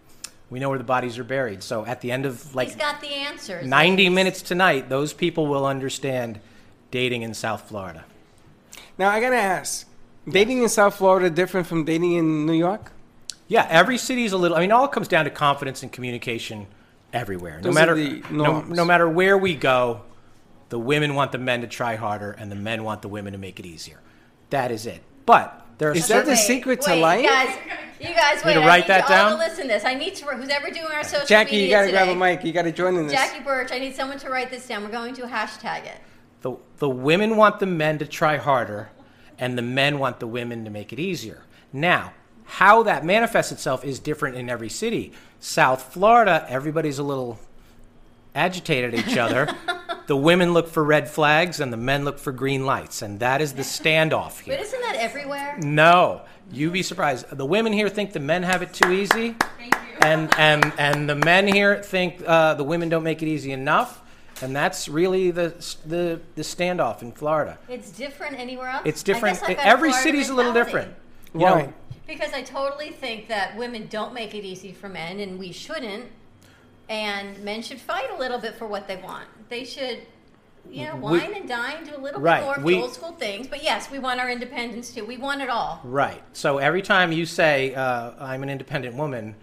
we 0.51 0.59
know 0.59 0.69
where 0.69 0.79
the 0.79 0.85
bodies 0.85 1.19
are 1.19 1.25
buried. 1.25 1.63
So 1.63 1.85
at 1.85 2.01
the 2.01 2.11
end 2.11 2.27
of 2.27 2.55
like 2.55 2.69
He's 2.69 2.77
got 2.77 3.01
the 3.01 3.09
answers. 3.09 3.67
90 3.67 4.03
ladies. 4.03 4.15
minutes 4.15 4.43
tonight, 4.43 4.89
those 4.89 5.13
people 5.13 5.47
will 5.47 5.67
understand 5.67 6.41
dating 6.91 7.23
in 7.23 7.35
South 7.35 7.69
Florida. 7.69 8.05
Now 8.97 9.11
I 9.11 9.21
gotta 9.21 9.37
ask: 9.37 9.87
dating 10.29 10.63
in 10.63 10.69
South 10.69 10.97
Florida 10.97 11.31
different 11.31 11.67
from 11.67 11.85
dating 11.85 12.15
in 12.15 12.47
New 12.47 12.55
York? 12.55 12.93
Yeah, 13.47 13.67
every 13.71 13.99
city 13.99 14.25
is 14.25 14.33
a 14.33 14.39
little. 14.39 14.57
I 14.57 14.61
mean, 14.61 14.73
all 14.73 14.89
comes 14.89 15.09
down 15.09 15.25
to 15.25 15.31
confidence 15.31 15.83
and 15.83 15.91
communication 15.91 16.67
everywhere. 17.13 17.57
No 17.57 17.71
Those 17.71 17.77
are 17.77 17.97
matter 17.97 18.21
no, 18.31 18.61
no 18.63 18.85
matter 18.85 19.09
where 19.09 19.39
we 19.39 19.55
go, 19.55 20.03
the 20.69 20.79
women 20.79 21.15
want 21.15 21.33
the 21.33 21.39
men 21.39 21.63
to 21.63 21.67
try 21.67 21.97
harder, 21.97 22.33
and 22.33 22.51
the 22.51 22.57
men 22.57 22.85
want 22.85 23.03
the 23.03 23.09
women 23.09 23.33
to 23.33 23.39
make 23.39 23.59
it 23.59 23.67
easier. 23.67 24.01
That 24.51 24.71
is 24.71 24.87
it. 24.87 25.03
But 25.25 25.67
there 25.79 25.91
are 25.91 25.95
Is 25.95 26.09
that 26.09 26.27
the 26.27 26.37
certain, 26.37 26.55
Wait, 26.55 26.61
secret 26.61 26.81
to 26.83 26.95
life? 26.97 27.25
Guys, 27.25 27.57
you 28.01 28.15
guys 28.15 28.45
wait. 28.45 28.55
to 28.55 28.61
I 28.61 28.67
write 28.67 28.81
need 28.85 28.89
that 28.89 29.09
you 29.09 29.15
all 29.15 29.31
down? 29.31 29.33
to 29.33 29.39
listen 29.39 29.63
to 29.63 29.69
this. 29.69 29.85
I 29.85 29.95
need 29.95 30.15
to. 30.17 30.25
Who's 30.27 30.49
ever 30.49 30.71
doing 30.71 30.87
our 30.93 31.05
social 31.05 31.27
Jackie, 31.27 31.53
media 31.53 31.67
you 31.67 31.73
gotta 31.75 31.91
grab 31.91 32.09
a 32.09 32.15
mic. 32.15 32.45
You 32.45 32.53
gotta 32.53 32.73
join 32.73 32.97
in 32.97 33.05
this. 33.05 33.13
Jackie 33.13 33.43
Birch, 33.43 33.73
I 33.73 33.79
need 33.79 33.95
someone 33.95 34.19
to 34.19 34.29
write 34.31 34.51
this 34.51 34.67
down. 34.67 34.83
We're 34.85 34.91
going 34.91 35.15
to 35.15 35.23
hashtag 35.23 35.85
it. 35.87 36.01
the, 36.43 36.57
the 36.79 36.89
women 36.89 37.37
want 37.37 37.59
the 37.61 37.67
men 37.67 37.99
to 37.99 38.07
try 38.07 38.37
harder, 38.37 38.91
and 39.39 39.57
the 39.59 39.63
men 39.63 39.99
want 39.99 40.21
the 40.21 40.27
women 40.27 40.65
to 40.65 40.71
make 40.71 40.93
it 40.93 40.99
easier. 40.99 41.43
Now, 41.73 42.13
how 42.45 42.83
that 42.85 43.05
manifests 43.05 43.53
itself 43.53 43.85
is 43.85 43.99
different 43.99 44.37
in 44.37 44.49
every 44.49 44.69
city. 44.71 45.13
South 45.41 45.93
Florida, 45.93 46.47
everybody's 46.49 46.99
a 46.99 47.03
little 47.03 47.39
agitated 48.35 48.95
at 48.95 49.09
each 49.09 49.19
other. 49.19 49.49
the 50.07 50.17
women 50.17 50.55
look 50.55 50.69
for 50.69 50.83
red 50.83 51.09
flags, 51.11 51.61
and 51.61 51.73
the 51.73 51.77
men 51.77 52.05
look 52.05 52.19
for 52.19 52.33
green 52.33 52.65
lights, 52.65 53.03
and 53.03 53.21
that 53.21 53.41
is 53.43 53.53
the 53.53 53.63
standoff 53.77 54.41
here. 54.41 54.57
But 54.57 54.65
isn't 54.65 54.81
that 54.81 54.97
everywhere? 54.97 55.59
No, 55.63 56.23
you'd 56.53 56.73
be 56.73 56.83
surprised. 56.83 57.29
The 57.31 57.47
women 57.47 57.73
here 57.73 57.89
think 57.89 58.13
the 58.13 58.21
men 58.21 58.43
have 58.43 58.63
it 58.63 58.73
too 58.73 58.91
easy, 58.93 59.37
and 60.03 60.33
and 60.39 60.73
and 60.79 61.09
the 61.09 61.15
men 61.15 61.47
here 61.47 61.83
think 61.83 62.23
uh, 62.27 62.55
the 62.55 62.65
women 62.65 62.89
don't 62.89 63.03
make 63.05 63.23
it 63.23 63.29
easy 63.29 63.53
enough. 63.53 64.03
and 64.43 64.55
that's 64.55 64.89
really 64.89 65.31
the 65.33 65.49
the 65.85 66.21
the 66.37 66.43
standoff 66.43 67.03
in 67.03 67.13
Florida. 67.13 67.59
It's 67.69 67.91
different 67.91 68.39
anywhere 68.39 68.69
else. 68.69 68.83
It's 68.85 69.03
different. 69.03 69.41
guess 69.41 69.49
I've 69.51 69.57
got 69.57 69.65
a 69.67 69.69
Every 69.69 69.91
Florida 69.91 70.03
city's 70.09 70.29
a 70.29 70.35
little 70.35 70.53
mentality. 70.53 70.89
different. 70.89 70.95
You 71.35 71.41
know, 71.41 71.73
Because 72.07 72.33
I 72.33 72.43
totally 72.43 72.91
think 72.91 73.29
that 73.29 73.57
women 73.57 73.87
don't 73.91 74.15
make 74.15 74.35
it 74.35 74.45
easy 74.45 74.73
for 74.73 74.89
men, 74.89 75.21
and 75.21 75.39
we 75.39 75.53
shouldn't. 75.53 76.07
And 76.89 77.39
men 77.45 77.61
should 77.63 77.81
fight 77.81 78.11
a 78.11 78.17
little 78.17 78.39
bit 78.39 78.55
for 78.55 78.67
what 78.67 78.89
they 78.89 78.97
want. 78.97 79.27
They 79.51 79.65
should, 79.65 79.99
you 80.71 80.85
know, 80.87 80.97
We- 80.97 81.19
wine 81.19 81.35
and 81.35 81.49
dine, 81.49 81.85
do 81.85 81.97
a 81.97 82.01
little 82.01 82.21
Right, 82.21 82.41
bit 82.41 82.45
more 82.45 82.57
of 82.57 82.63
we- 82.65 82.75
the 82.75 82.83
old 82.83 82.95
school 82.95 83.13
things. 83.13 83.47
But 83.47 83.63
yes, 83.63 83.91
we 83.91 83.99
want 83.99 84.21
our 84.21 84.31
independence 84.31 84.93
too. 84.95 85.05
We 85.05 85.17
want 85.17 85.41
it 85.43 85.49
all. 85.49 85.81
Right. 85.85 86.23
So 86.33 86.59
every 86.59 86.83
time 86.83 87.13
you 87.13 87.25
say 87.27 87.75
uh, 87.75 88.11
I'm 88.21 88.43
an 88.43 88.51
independent 88.51 88.95
woman, 88.97 89.35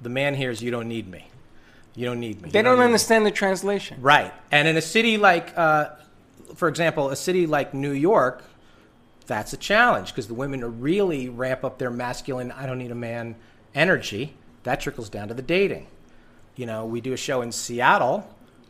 the 0.00 0.08
man 0.08 0.34
hears 0.34 0.62
you 0.62 0.70
don't 0.70 0.88
need 0.88 1.08
me. 1.08 1.28
You 1.94 2.06
don't 2.06 2.20
need 2.20 2.40
me. 2.40 2.50
They 2.50 2.60
You 2.60 2.62
don't 2.64 2.74
need 2.76 2.80
me." 2.80 2.84
understand 2.86 3.26
the 3.26 3.30
translation. 3.30 3.98
Right. 4.00 4.32
And 4.50 4.66
in 4.66 4.76
a 4.76 4.80
city 4.82 5.18
like, 5.18 5.52
uh, 5.58 5.90
for 6.54 6.68
example, 6.68 7.10
a 7.10 7.16
city 7.16 7.46
like 7.46 7.74
New 7.74 7.92
York, 7.92 8.42
that's 9.26 9.52
a 9.52 9.56
challenge 9.58 10.08
because 10.08 10.26
the 10.26 10.34
women 10.34 10.80
really 10.80 11.28
ramp 11.28 11.64
up 11.64 11.78
their 11.78 11.90
masculine, 11.90 12.50
I 12.50 12.66
don't 12.66 12.78
need 12.78 12.90
a 12.90 12.94
man 12.96 13.36
energy. 13.74 14.34
That 14.64 14.80
trickles 14.80 15.08
down 15.10 15.28
to 15.28 15.34
the 15.34 15.42
dating. 15.42 15.86
You 16.56 16.66
know, 16.66 16.84
we 16.86 17.00
do 17.00 17.12
a 17.12 17.16
show 17.16 17.42
in 17.42 17.52
Seattle, 17.52 18.26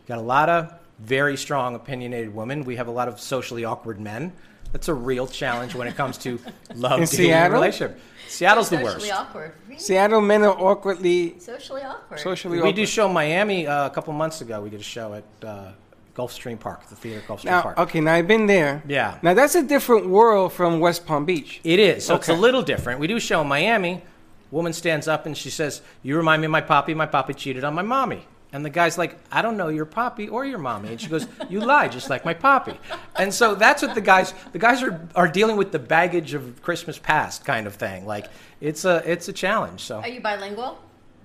got 0.08 0.18
a 0.18 0.22
lot 0.22 0.48
of 0.48 0.72
very 0.98 1.36
strong, 1.36 1.74
opinionated 1.74 2.34
women. 2.34 2.64
We 2.64 2.76
have 2.76 2.88
a 2.88 2.92
lot 2.92 3.08
of 3.08 3.20
socially 3.20 3.64
awkward 3.64 4.00
men. 4.00 4.32
That's 4.72 4.88
a 4.88 4.94
real 4.94 5.26
challenge 5.26 5.74
when 5.74 5.86
it 5.86 5.96
comes 5.96 6.16
to 6.18 6.38
love, 6.74 6.92
In 7.00 7.04
dating, 7.04 7.06
Seattle? 7.06 7.44
and 7.44 7.52
relationship. 7.54 8.00
Seattle's 8.28 8.70
the 8.70 8.76
worst. 8.76 8.86
Socially 8.94 9.08
worst. 9.10 9.20
awkward. 9.20 9.52
Really? 9.68 9.78
Seattle 9.80 10.20
men 10.22 10.42
are 10.44 10.58
awkwardly 10.58 11.38
Socially 11.38 11.82
awkward. 11.82 12.20
socially 12.20 12.56
awkward. 12.58 12.64
We 12.66 12.70
awkward. 12.70 12.76
do 12.76 12.86
show 12.86 13.08
Miami 13.08 13.66
uh, 13.66 13.86
a 13.86 13.90
couple 13.90 14.12
months 14.14 14.40
ago. 14.40 14.62
We 14.62 14.70
did 14.70 14.80
a 14.80 14.84
show 14.84 15.12
at 15.12 15.24
uh, 15.46 15.72
Gulfstream 16.14 16.58
Park, 16.58 16.88
the 16.88 16.94
theater 16.96 17.20
at 17.20 17.26
Gulfstream 17.26 17.44
now, 17.44 17.62
Park. 17.62 17.78
okay, 17.78 18.00
now 18.00 18.14
I've 18.14 18.26
been 18.28 18.46
there. 18.46 18.82
Yeah. 18.88 19.18
Now 19.22 19.34
that's 19.34 19.54
a 19.54 19.62
different 19.62 20.08
world 20.08 20.54
from 20.54 20.80
West 20.80 21.04
Palm 21.04 21.26
Beach. 21.26 21.60
It 21.64 21.78
is. 21.78 22.06
So 22.06 22.14
it's 22.16 22.28
a 22.30 22.34
little 22.34 22.62
different. 22.62 22.98
We 23.00 23.06
do 23.06 23.16
a 23.16 23.20
show 23.20 23.42
in 23.42 23.48
Miami. 23.48 24.02
Woman 24.50 24.72
stands 24.72 25.08
up 25.08 25.26
and 25.26 25.36
she 25.36 25.50
says, 25.50 25.82
"You 26.02 26.16
remind 26.16 26.40
me 26.40 26.46
of 26.46 26.52
my 26.52 26.60
poppy. 26.62 26.94
My 26.94 27.06
poppy 27.06 27.34
cheated 27.34 27.64
on 27.64 27.74
my 27.74 27.82
mommy." 27.82 28.26
And 28.52 28.64
the 28.64 28.70
guy's 28.70 28.98
like, 28.98 29.18
"I 29.30 29.40
don't 29.40 29.56
know 29.56 29.68
your 29.68 29.86
poppy 29.86 30.28
or 30.28 30.44
your 30.44 30.58
mommy." 30.58 30.90
And 30.90 31.00
she 31.00 31.08
goes, 31.08 31.26
"You 31.48 31.60
lie, 31.60 31.88
just 31.88 32.10
like 32.10 32.24
my 32.24 32.34
poppy." 32.34 32.78
And 33.16 33.32
so 33.32 33.54
that's 33.54 33.80
what 33.82 33.94
the 33.94 34.00
guys 34.02 34.34
the 34.52 34.58
guys 34.58 34.82
are 34.82 35.00
are 35.14 35.28
dealing 35.28 35.56
with 35.56 35.72
the 35.72 35.78
baggage 35.78 36.34
of 36.34 36.60
Christmas 36.62 36.98
past 36.98 37.44
kind 37.46 37.66
of 37.66 37.74
thing. 37.74 38.06
Like 38.06 38.26
it's 38.60 38.84
a 38.84 39.02
it's 39.10 39.28
a 39.28 39.32
challenge. 39.32 39.80
So 39.82 40.00
Are 40.00 40.08
you 40.08 40.20
bilingual? 40.20 40.78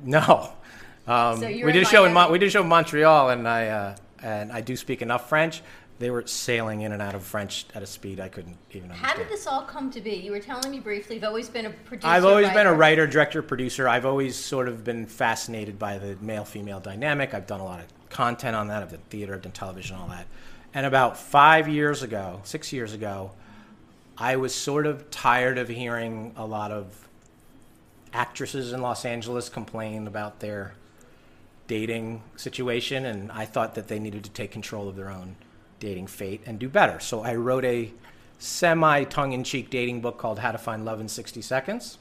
no. 0.03 0.53
Um, 1.05 1.37
So 1.39 1.47
you're 1.47 1.65
we 1.67 1.71
did 1.71 1.83
a 1.83 1.85
show 1.85 2.05
in? 2.05 2.13
Mon- 2.13 2.31
we 2.31 2.37
did 2.39 2.47
a 2.47 2.49
show 2.49 2.61
in 2.61 2.67
Montreal, 2.67 3.29
and 3.29 3.47
I 3.47 3.67
uh, 3.67 3.95
and 4.21 4.51
I 4.51 4.61
do 4.61 4.75
speak 4.75 5.01
enough 5.01 5.29
French. 5.29 5.61
They 5.99 6.11
were 6.11 6.27
sailing 6.27 6.81
in 6.81 6.91
and 6.91 7.01
out 7.01 7.15
of 7.15 7.23
French 7.23 7.65
at 7.73 7.81
a 7.81 7.87
speed 7.87 8.19
I 8.19 8.29
couldn't 8.29 8.57
even 8.71 8.91
understand. 8.91 9.11
How 9.11 9.17
did 9.17 9.29
this 9.29 9.47
all 9.47 9.63
come 9.63 9.89
to 9.91 10.01
be? 10.01 10.11
You 10.11 10.31
were 10.31 10.39
telling 10.39 10.69
me 10.69 10.79
briefly. 10.79 11.15
You've 11.15 11.23
always 11.23 11.49
been 11.49 11.65
a 11.65 11.71
producer. 11.71 12.07
I've 12.07 12.25
always 12.25 12.47
been 12.49 12.67
a 12.67 12.73
writer. 12.73 13.01
writer, 13.01 13.07
director, 13.07 13.41
producer. 13.41 13.87
I've 13.87 14.05
always 14.05 14.35
sort 14.35 14.67
of 14.67 14.83
been 14.83 15.07
fascinated 15.07 15.79
by 15.79 15.97
the 15.97 16.15
male 16.21 16.45
female 16.45 16.79
dynamic. 16.79 17.33
I've 17.33 17.47
done 17.47 17.61
a 17.61 17.65
lot 17.65 17.79
of 17.79 17.87
content 18.09 18.55
on 18.55 18.67
that. 18.67 18.83
I've 18.83 18.91
done 18.91 19.01
theater, 19.09 19.33
I've 19.33 19.41
done 19.41 19.53
television, 19.53 19.95
all 19.95 20.07
that. 20.09 20.27
And 20.73 20.85
about 20.85 21.17
five 21.17 21.67
years 21.67 22.03
ago, 22.03 22.41
six 22.43 22.71
years 22.71 22.93
ago, 22.93 23.31
I 24.17 24.35
was 24.35 24.53
sort 24.53 24.85
of 24.85 25.09
tired 25.09 25.57
of 25.57 25.67
hearing 25.67 26.33
a 26.35 26.45
lot 26.45 26.71
of 26.71 27.07
actresses 28.13 28.73
in 28.73 28.81
Los 28.81 29.05
Angeles 29.05 29.49
complain 29.49 30.07
about 30.07 30.39
their 30.39 30.73
dating 31.67 32.21
situation, 32.35 33.05
and 33.05 33.31
I 33.31 33.45
thought 33.45 33.75
that 33.75 33.87
they 33.87 33.99
needed 33.99 34.23
to 34.23 34.29
take 34.29 34.51
control 34.51 34.87
of 34.87 34.95
their 34.95 35.09
own 35.09 35.35
dating 35.79 36.07
fate 36.07 36.41
and 36.45 36.59
do 36.59 36.69
better. 36.69 36.99
So 36.99 37.21
I 37.21 37.35
wrote 37.35 37.65
a 37.65 37.91
semi 38.39 39.03
tongue 39.05 39.33
in 39.33 39.43
cheek 39.43 39.69
dating 39.69 40.01
book 40.01 40.17
called 40.17 40.39
How 40.39 40.51
to 40.51 40.57
Find 40.57 40.85
Love 40.85 40.99
in 40.99 41.07
60 41.07 41.41
Seconds. 41.41 41.97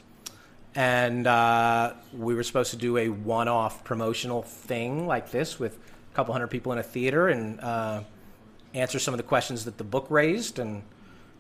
And 0.74 1.26
uh, 1.26 1.94
we 2.12 2.34
were 2.34 2.42
supposed 2.42 2.70
to 2.72 2.76
do 2.76 2.98
a 2.98 3.08
one 3.08 3.48
off 3.48 3.82
promotional 3.82 4.42
thing 4.42 5.06
like 5.06 5.30
this 5.30 5.58
with 5.58 5.76
a 6.12 6.14
couple 6.14 6.32
hundred 6.34 6.48
people 6.48 6.72
in 6.72 6.78
a 6.78 6.82
theater 6.82 7.28
and 7.28 7.58
uh, 7.60 8.02
answer 8.74 8.98
some 8.98 9.14
of 9.14 9.18
the 9.18 9.24
questions 9.24 9.64
that 9.64 9.78
the 9.78 9.84
book 9.84 10.06
raised. 10.10 10.58
And 10.58 10.82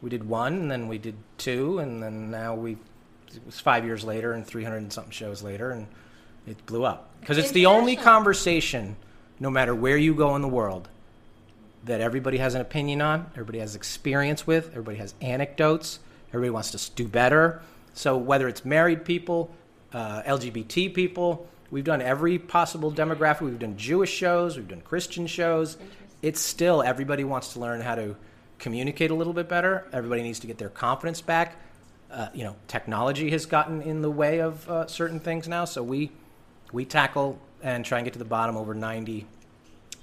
we 0.00 0.08
did 0.08 0.26
one, 0.26 0.54
and 0.54 0.70
then 0.70 0.88
we 0.88 0.96
did 0.96 1.16
two, 1.36 1.78
and 1.80 2.02
then 2.02 2.30
now 2.30 2.54
we, 2.54 2.72
it 3.34 3.44
was 3.44 3.60
five 3.60 3.84
years 3.84 4.04
later 4.04 4.32
and 4.32 4.46
300 4.46 4.76
and 4.78 4.92
something 4.92 5.12
shows 5.12 5.42
later, 5.42 5.70
and 5.70 5.86
it 6.46 6.64
blew 6.64 6.84
up. 6.84 7.10
Because 7.20 7.36
it's 7.36 7.50
the 7.50 7.66
only 7.66 7.96
conversation, 7.96 8.96
no 9.38 9.50
matter 9.50 9.74
where 9.74 9.98
you 9.98 10.14
go 10.14 10.34
in 10.34 10.42
the 10.42 10.48
world, 10.48 10.88
that 11.86 12.00
everybody 12.00 12.38
has 12.38 12.54
an 12.54 12.60
opinion 12.60 13.00
on, 13.00 13.30
everybody 13.32 13.60
has 13.60 13.74
experience 13.76 14.46
with, 14.46 14.70
everybody 14.70 14.98
has 14.98 15.14
anecdotes, 15.20 16.00
everybody 16.28 16.50
wants 16.50 16.72
to 16.72 16.90
do 16.94 17.06
better. 17.06 17.62
So 17.94 18.16
whether 18.16 18.48
it's 18.48 18.64
married 18.64 19.04
people, 19.04 19.54
uh, 19.92 20.22
LGBT 20.22 20.92
people, 20.92 21.48
we've 21.70 21.84
done 21.84 22.02
every 22.02 22.38
possible 22.38 22.92
demographic. 22.92 23.42
We've 23.42 23.58
done 23.58 23.76
Jewish 23.76 24.12
shows, 24.12 24.56
we've 24.56 24.68
done 24.68 24.80
Christian 24.80 25.28
shows. 25.28 25.78
It's 26.22 26.40
still 26.40 26.82
everybody 26.82 27.22
wants 27.22 27.52
to 27.52 27.60
learn 27.60 27.80
how 27.80 27.94
to 27.94 28.16
communicate 28.58 29.12
a 29.12 29.14
little 29.14 29.32
bit 29.32 29.48
better. 29.48 29.86
Everybody 29.92 30.22
needs 30.22 30.40
to 30.40 30.48
get 30.48 30.58
their 30.58 30.70
confidence 30.70 31.20
back. 31.20 31.56
Uh, 32.10 32.28
you 32.34 32.42
know, 32.42 32.56
technology 32.66 33.30
has 33.30 33.46
gotten 33.46 33.80
in 33.82 34.02
the 34.02 34.10
way 34.10 34.40
of 34.40 34.68
uh, 34.68 34.86
certain 34.86 35.20
things 35.20 35.46
now, 35.46 35.64
so 35.64 35.82
we 35.82 36.10
we 36.72 36.84
tackle 36.84 37.38
and 37.62 37.84
try 37.84 37.98
and 37.98 38.04
get 38.04 38.12
to 38.12 38.18
the 38.18 38.24
bottom 38.24 38.56
over 38.56 38.74
90 38.74 39.26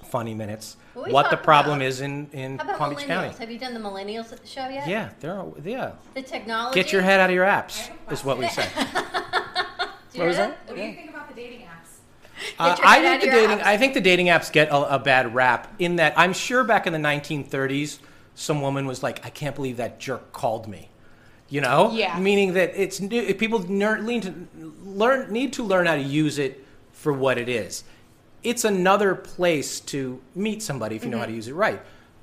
funny 0.02 0.34
minutes 0.34 0.76
Well, 0.94 1.06
we 1.06 1.12
what 1.12 1.30
the 1.30 1.36
problem 1.36 1.78
about- 1.78 1.86
is 1.86 2.00
in, 2.00 2.28
in 2.32 2.58
How 2.58 2.64
about 2.64 2.78
Palm 2.78 2.90
Beach? 2.94 3.04
County. 3.06 3.34
Have 3.38 3.50
you 3.50 3.58
done 3.58 3.74
the 3.74 3.80
millennials 3.80 4.28
show 4.46 4.68
yet? 4.68 4.86
Yeah, 4.86 5.10
there 5.20 5.32
are, 5.38 5.46
yeah. 5.64 5.92
The 6.14 6.22
technology. 6.22 6.74
Get 6.80 6.92
your 6.92 7.02
head 7.02 7.20
out 7.20 7.30
of 7.30 7.34
your 7.34 7.46
apps, 7.46 7.90
is 8.10 8.24
what 8.24 8.38
we 8.38 8.48
say. 8.48 8.68
Do 10.12 10.20
What 10.20 10.28
was 10.28 10.36
that? 10.36 10.66
that? 10.66 10.68
What 10.68 10.76
do 10.76 10.82
you 10.82 10.94
think 10.94 11.10
about 11.10 11.28
the 11.28 11.34
dating 11.34 11.60
apps? 11.62 11.70
Uh, 12.58 12.76
I 12.84 13.00
think 13.00 13.20
the 13.22 13.26
dating. 13.30 13.58
apps. 13.58 13.62
I 13.64 13.76
think 13.76 13.94
the 13.94 14.00
dating 14.00 14.26
apps 14.26 14.52
get 14.52 14.68
a, 14.68 14.94
a 14.94 14.98
bad 14.98 15.34
rap 15.34 15.72
in 15.80 15.96
that 15.96 16.14
I'm 16.16 16.32
sure 16.32 16.62
back 16.62 16.86
in 16.86 16.92
the 16.92 16.98
1930s, 17.00 17.98
some 18.36 18.60
woman 18.60 18.86
was 18.86 19.02
like, 19.02 19.24
"I 19.26 19.30
can't 19.30 19.56
believe 19.56 19.76
that 19.78 19.98
jerk 19.98 20.32
called 20.32 20.68
me," 20.68 20.88
you 21.48 21.60
know, 21.60 21.90
Yeah. 21.92 22.16
Meaning 22.20 22.52
that 22.54 22.72
it's 22.80 23.00
new, 23.00 23.34
people 23.34 23.60
ner- 23.68 24.00
lean 24.00 24.20
to 24.20 24.34
learn 24.84 25.32
need 25.32 25.52
to 25.54 25.64
learn 25.64 25.86
how 25.86 25.96
to 25.96 26.02
use 26.02 26.38
it 26.38 26.64
for 26.92 27.12
what 27.12 27.36
it 27.38 27.48
is. 27.48 27.82
It's 28.44 28.64
another 28.64 29.14
place 29.14 29.80
to 29.80 30.20
meet 30.34 30.62
somebody 30.62 30.96
if 30.96 31.04
you 31.04 31.10
know 31.10 31.18
how 31.18 31.26
to 31.26 31.32
use 31.32 31.48
it 31.48 31.54
right. 31.54 31.80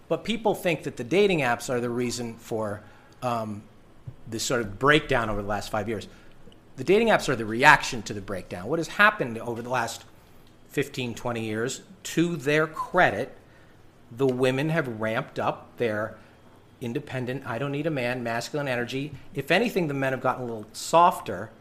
But 0.08 0.24
people 0.24 0.56
think 0.56 0.84
that 0.84 0.98
the 0.98 1.04
dating 1.04 1.40
apps 1.40 1.70
are 1.70 1.80
the 1.80 1.90
reason 1.90 2.36
for 2.36 2.82
um, 3.22 3.64
this 4.28 4.44
sort 4.44 4.62
of 4.62 4.78
breakdown 4.80 5.30
over 5.30 5.42
the 5.42 5.48
last 5.48 5.72
five 5.72 5.90
years. 5.90 6.08
The 6.78 6.84
dating 6.84 7.10
apps 7.10 7.28
are 7.28 7.36
the 7.36 7.46
reaction 7.46 8.02
to 8.04 8.14
the 8.14 8.22
breakdown. 8.22 8.68
What 8.68 8.80
has 8.80 8.88
happened 8.88 9.38
over 9.40 9.62
the 9.62 9.70
last 9.70 10.06
15, 10.70 11.16
20 11.16 11.44
years, 11.44 11.82
to 12.04 12.36
their 12.36 12.66
credit, 12.68 13.36
the 14.12 14.28
women 14.28 14.70
have 14.70 15.00
ramped 15.00 15.40
up 15.40 15.76
their 15.78 16.18
independent, 16.82 17.46
I 17.46 17.58
don't 17.60 17.72
need 17.72 17.86
a 17.86 17.92
man, 17.92 18.24
masculine 18.24 18.68
energy. 18.68 19.14
If 19.36 19.52
anything, 19.52 19.88
the 19.88 19.94
men 19.94 20.14
have 20.14 20.22
gotten 20.22 20.44
a 20.44 20.46
little 20.46 20.66
softer. 20.74 21.52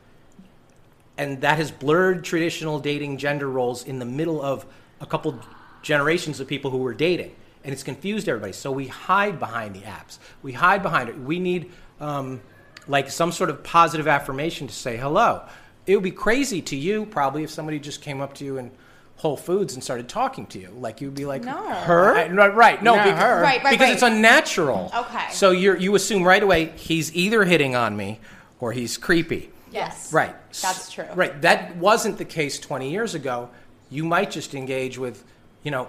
And 1.21 1.43
that 1.43 1.59
has 1.59 1.71
blurred 1.71 2.25
traditional 2.25 2.79
dating 2.79 3.19
gender 3.19 3.47
roles 3.47 3.85
in 3.85 3.99
the 3.99 4.07
middle 4.07 4.41
of 4.41 4.65
a 5.03 5.07
couple 5.07 5.39
generations 5.83 6.41
of 6.41 6.49
people 6.49 6.71
who 6.71 6.79
were 6.79 6.95
dating. 6.95 7.37
And 7.63 7.75
it's 7.75 7.83
confused 7.83 8.27
everybody. 8.27 8.55
So 8.55 8.73
we 8.73 8.87
hide 8.87 9.39
behind 9.39 9.75
the 9.75 9.81
apps. 9.81 10.19
We 10.43 10.55
hide 10.55 10.83
behind 10.83 11.11
it. 11.11 11.19
We 11.19 11.39
need 11.39 11.73
um, 12.01 12.41
like 12.89 13.11
some 13.11 13.33
sort 13.33 13.51
of 13.51 13.63
positive 13.63 14.09
affirmation 14.09 14.67
to 14.67 14.73
say 14.73 14.97
hello. 14.97 15.43
It 15.87 15.95
would 15.95 16.03
be 16.03 16.11
crazy 16.11 16.63
to 16.63 16.77
you 16.77 17.05
probably 17.05 17.45
if 17.45 17.51
somebody 17.51 17.79
just 17.79 18.01
came 18.01 18.23
up 18.23 18.33
to 18.37 18.47
you 18.47 18.57
in 18.57 18.71
Whole 19.17 19.37
Foods 19.37 19.75
and 19.75 19.85
started 19.85 20.09
talking 20.09 20.47
to 20.47 20.59
you. 20.59 20.71
Like 20.71 21.03
you'd 21.03 21.15
be 21.15 21.27
like, 21.27 21.45
No. 21.45 21.53
Her? 21.53 22.17
I- 22.17 22.29
no, 22.29 22.49
right? 22.49 22.83
No, 22.83 22.97
Not 22.97 23.05
because, 23.05 23.21
her. 23.21 23.43
Right, 23.43 23.63
right, 23.63 23.73
because 23.73 23.87
right. 23.89 23.93
it's 23.93 24.03
unnatural. 24.03 24.91
Okay. 24.97 25.27
So 25.33 25.51
you 25.51 25.77
you 25.77 25.95
assume 25.97 26.23
right 26.23 26.43
away 26.43 26.73
he's 26.77 27.15
either 27.15 27.45
hitting 27.45 27.77
on 27.77 27.95
me 27.95 28.21
or 28.59 28.73
he's 28.73 28.97
creepy. 28.97 29.51
Yes. 29.71 30.13
Right. 30.13 30.35
That's 30.63 30.91
true. 30.93 31.07
Right. 31.15 31.41
That 31.43 31.77
wasn't 31.77 32.19
the 32.19 32.25
case 32.25 32.59
20 32.59 32.91
years 32.91 33.15
ago. 33.15 33.51
You 33.91 34.05
might 34.05 34.31
just 34.31 34.55
engage 34.55 34.99
with, 34.99 35.25
you 35.63 35.71
know, 35.71 35.89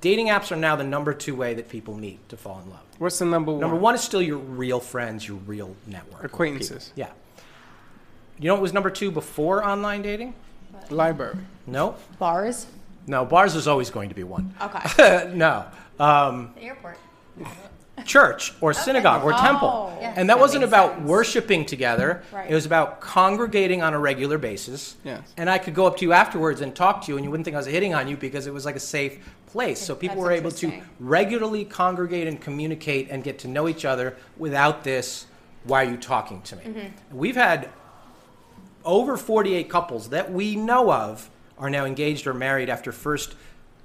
dating 0.00 0.28
apps 0.28 0.50
are 0.52 0.56
now 0.56 0.76
the 0.76 0.84
number 0.84 1.12
two 1.14 1.34
way 1.34 1.54
that 1.54 1.68
people 1.68 1.94
meet 1.94 2.26
to 2.28 2.36
fall 2.36 2.60
in 2.64 2.70
love. 2.70 2.80
What's 2.98 3.18
the 3.18 3.24
number 3.24 3.52
one? 3.52 3.60
Number 3.60 3.76
one 3.76 3.94
is 3.94 4.00
still 4.02 4.22
your 4.22 4.38
real 4.38 4.80
friends, 4.80 5.26
your 5.26 5.36
real 5.38 5.74
network. 5.86 6.20
of 6.20 6.24
Acquaintances. 6.26 6.92
Yeah. 6.96 7.10
You 8.38 8.48
know 8.48 8.54
what 8.54 8.62
was 8.62 8.72
number 8.72 8.90
two 8.90 9.10
before 9.10 9.64
online 9.64 10.02
dating? 10.02 10.34
Library. 10.90 11.36
No. 11.66 11.96
Bars? 12.18 12.66
No, 13.06 13.24
bars 13.24 13.54
is 13.56 13.66
always 13.66 13.90
going 13.90 14.10
to 14.10 14.14
be 14.14 14.22
one. 14.22 14.54
Okay. 14.60 15.32
no. 15.34 15.64
Um, 15.98 16.52
The 16.56 16.62
airport. 16.62 16.98
church 18.08 18.52
or 18.60 18.72
synagogue 18.72 19.22
or 19.22 19.32
Oh. 19.34 19.36
temple. 19.36 19.96
Yeah. 20.00 20.08
And 20.16 20.28
that, 20.28 20.34
That 20.34 20.40
wasn't 20.40 20.64
about 20.64 20.94
sense. 20.94 21.06
worshiping 21.06 21.64
together. 21.66 22.22
Right. 22.32 22.50
It 22.50 22.54
was 22.54 22.66
about 22.66 23.00
congregating 23.00 23.82
on 23.82 23.94
a 23.94 23.98
regular 24.00 24.38
basis. 24.38 24.96
Yes. 25.04 25.20
And 25.36 25.48
I 25.48 25.58
could 25.58 25.74
go 25.74 25.86
up 25.86 25.96
to 25.98 26.04
you 26.04 26.12
afterwards 26.12 26.60
and 26.60 26.74
talk 26.74 27.02
to 27.04 27.12
you, 27.12 27.16
and 27.16 27.24
you 27.24 27.30
wouldn't 27.30 27.44
think 27.44 27.54
I 27.54 27.58
was 27.58 27.66
hitting 27.66 27.94
on 27.94 28.08
you 28.08 28.16
because 28.16 28.46
it 28.48 28.54
was 28.54 28.64
like 28.64 28.74
a 28.76 28.80
safe 28.80 29.18
place. 29.46 29.78
So 29.80 29.94
people 29.94 30.16
That's 30.16 30.24
were 30.24 30.32
able 30.32 30.50
to 30.50 30.72
regularly 30.98 31.64
congregate 31.64 32.26
and 32.26 32.40
communicate 32.40 33.08
and 33.10 33.22
get 33.22 33.38
to 33.40 33.48
know 33.48 33.68
each 33.68 33.84
other 33.84 34.16
without 34.36 34.82
this. 34.82 35.26
Why 35.64 35.84
are 35.84 35.90
you 35.90 35.96
talking 35.98 36.40
to 36.42 36.56
me? 36.56 36.62
Mm-hmm. 36.64 37.16
We've 37.18 37.36
had 37.36 37.68
over 38.84 39.16
48 39.16 39.68
couples 39.68 40.08
that 40.10 40.32
we 40.32 40.56
know 40.56 40.90
of 40.92 41.28
are 41.58 41.68
now 41.68 41.84
engaged 41.84 42.26
or 42.26 42.32
married 42.34 42.70
after 42.70 42.92
first 42.92 43.34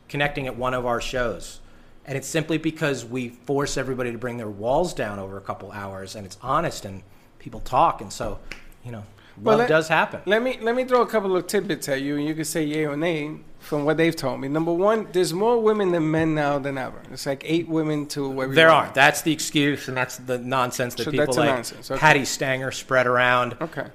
connecting 0.07 0.47
at 0.47 0.55
one 0.55 0.73
of 0.73 0.85
our 0.85 1.01
shows. 1.01 1.59
And 2.05 2.17
it's 2.17 2.27
simply 2.27 2.57
because 2.57 3.05
we 3.05 3.29
force 3.29 3.77
everybody 3.77 4.11
to 4.11 4.17
bring 4.17 4.37
their 4.37 4.49
walls 4.49 4.93
down 4.93 5.19
over 5.19 5.37
a 5.37 5.41
couple 5.41 5.71
hours 5.71 6.15
and 6.15 6.25
it's 6.25 6.37
honest 6.41 6.83
and 6.85 7.01
people 7.39 7.61
talk. 7.61 8.01
And 8.01 8.11
so, 8.11 8.39
you 8.83 8.91
know, 8.91 9.03
Well, 9.41 9.57
let- 9.57 9.69
does 9.69 9.87
happen. 9.87 10.21
Let 10.25 10.43
me 10.43 10.59
let 10.61 10.75
me 10.75 10.83
throw 10.85 11.01
a 11.01 11.07
couple 11.07 11.35
of 11.35 11.47
tidbits 11.47 11.89
at 11.89 12.01
you, 12.01 12.17
and 12.17 12.25
you 12.25 12.35
can 12.35 12.45
say 12.45 12.63
yay 12.63 12.85
or 12.85 12.95
nay 12.95 13.31
from 13.59 13.83
what 13.85 13.97
they've 13.97 14.15
told 14.15 14.39
me. 14.41 14.47
Number 14.47 14.71
one, 14.73 15.07
there's 15.11 15.33
more 15.33 15.59
women 15.59 15.91
than 15.91 16.11
men 16.11 16.35
now 16.35 16.59
than 16.59 16.77
ever. 16.77 17.01
It's 17.11 17.25
like 17.25 17.41
eight 17.45 17.67
women 17.67 18.05
to 18.09 18.43
every. 18.43 18.53
There 18.55 18.69
are. 18.69 18.91
That's 18.93 19.21
the 19.23 19.31
excuse, 19.33 19.87
and 19.87 19.97
that's 19.97 20.17
the 20.17 20.37
nonsense 20.37 20.93
that 20.95 21.05
So 21.05 21.11
people 21.11 21.33
like 21.33 21.49
nonsense, 21.49 21.89
okay. 21.89 21.99
Patti 21.99 22.25
Stanger 22.25 22.71
spread 22.71 23.07
around. 23.07 23.55
Okay. 23.61 23.87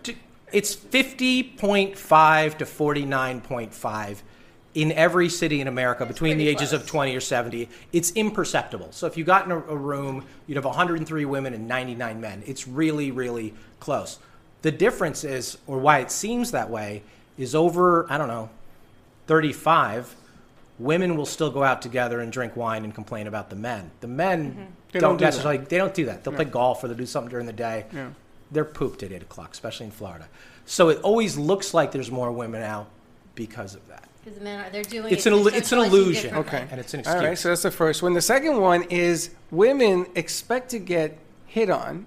It's 0.51 0.75
50.5 0.75 2.59
to 2.59 2.65
49.5 2.65 4.23
in 4.75 4.93
every 4.93 5.29
city 5.29 5.61
in 5.61 5.69
America 5.69 6.05
between 6.07 6.39
the 6.39 6.47
ages 6.47 6.73
of 6.73 6.87
20 6.87 7.15
or 7.15 7.21
70. 7.21 7.69
It's 7.93 8.11
imperceptible. 8.13 8.89
So 8.93 9.07
if 9.07 9.17
you 9.17 9.25
got 9.25 9.47
in 9.47 9.53
a, 9.53 9.57
a 9.57 9.77
room, 9.77 10.25
you'd 10.47 10.57
have 10.57 10.65
103 10.65 11.25
women 11.25 11.55
and 11.55 11.67
99 11.67 12.21
men. 12.21 12.43
It's 12.47 12.69
really, 12.69 13.11
really 13.11 13.55
close. 13.81 14.19
The 14.63 14.71
difference 14.71 15.25
is, 15.25 15.59
or 15.67 15.79
why 15.79 15.99
it 16.01 16.11
seems 16.11 16.51
that 16.51 16.71
way, 16.71 17.03
is 17.39 17.55
over, 17.55 18.11
I 18.11 18.19
don't 18.19 18.29
know, 18.29 18.51
35, 19.27 20.15
women 20.79 21.17
will 21.17 21.27
still 21.27 21.51
go 21.51 21.63
out 21.63 21.83
together 21.83 22.21
and 22.21 22.33
drink 22.33 22.57
wine 22.57 22.85
and 22.85 22.95
complain 22.95 23.27
about 23.27 23.51
the 23.51 23.57
men. 23.57 23.91
The 24.01 24.09
men 24.09 24.51
mm-hmm. 24.51 24.65
They 24.93 25.01
don't, 25.01 25.11
don't 25.11 25.17
do 25.19 25.25
that. 25.25 25.27
necessarily, 25.27 25.59
they 25.59 25.77
don't 25.77 25.95
do 25.95 26.07
that. 26.07 26.25
They'll 26.25 26.35
play 26.35 26.47
golf 26.47 26.83
or 26.83 26.89
they'll 26.89 26.97
do 26.97 27.07
something 27.07 27.31
during 27.31 27.47
the 27.47 27.53
day. 27.53 27.85
Yeah. 27.93 28.11
They're 28.51 28.65
pooped 28.65 29.03
at 29.03 29.13
8 29.13 29.23
o'clock, 29.23 29.53
especially 29.53 29.87
in 29.87 29.93
Florida. 29.93 30.29
So 30.65 30.89
it 30.89 31.01
always 31.03 31.37
looks 31.37 31.75
like 31.75 31.93
there's 31.93 32.11
more 32.11 32.33
women 32.33 32.63
out 32.63 32.89
because 33.35 33.75
of 33.75 33.87
that. 33.89 34.08
Because 34.29 34.39
the 34.39 34.45
men 34.45 34.61
are 34.67 34.71
they're 34.71 34.83
doing 34.83 35.13
It's 35.13 35.27
it. 35.27 35.33
an, 35.33 35.39
illu- 35.39 35.47
it's 35.49 35.57
an 35.73 35.79
socializing 35.81 35.93
illusion. 36.01 36.23
differently. 36.25 36.59
Okay. 36.59 36.67
And 36.71 36.81
it's 36.81 36.95
an 36.95 37.01
All 37.01 37.13
excuse. 37.13 37.25
right, 37.29 37.39
so 37.39 37.49
that's 37.49 37.63
the 37.63 37.71
first 37.71 38.03
one. 38.03 38.13
The 38.15 38.21
second 38.21 38.61
one 38.61 38.83
is 38.85 39.31
women 39.51 40.07
expect 40.15 40.71
to 40.71 40.79
get 40.79 41.19
hit 41.47 41.71
on, 41.71 42.07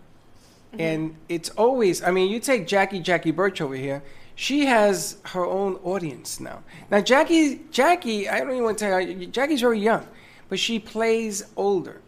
Mm-hmm. 0.71 0.79
and 0.81 1.15
it's 1.27 1.49
always. 1.51 2.01
I 2.01 2.11
mean, 2.11 2.31
you 2.31 2.39
take 2.39 2.65
Jackie 2.67 2.99
Jackie 3.01 3.31
Birch 3.31 3.59
over 3.59 3.75
here. 3.75 4.01
She 4.35 4.65
has 4.67 5.17
her 5.25 5.45
own 5.45 5.75
audience 5.83 6.39
now. 6.39 6.63
Now, 6.89 7.01
Jackie 7.01 7.61
Jackie, 7.71 8.29
I 8.29 8.39
don't 8.39 8.51
even 8.51 8.63
want 8.63 8.77
to 8.77 8.85
tell 8.85 9.01
you, 9.01 9.27
Jackie's 9.27 9.59
very 9.61 9.79
young, 9.79 10.07
but 10.47 10.59
she 10.59 10.79
plays 10.79 11.43
older. 11.57 12.00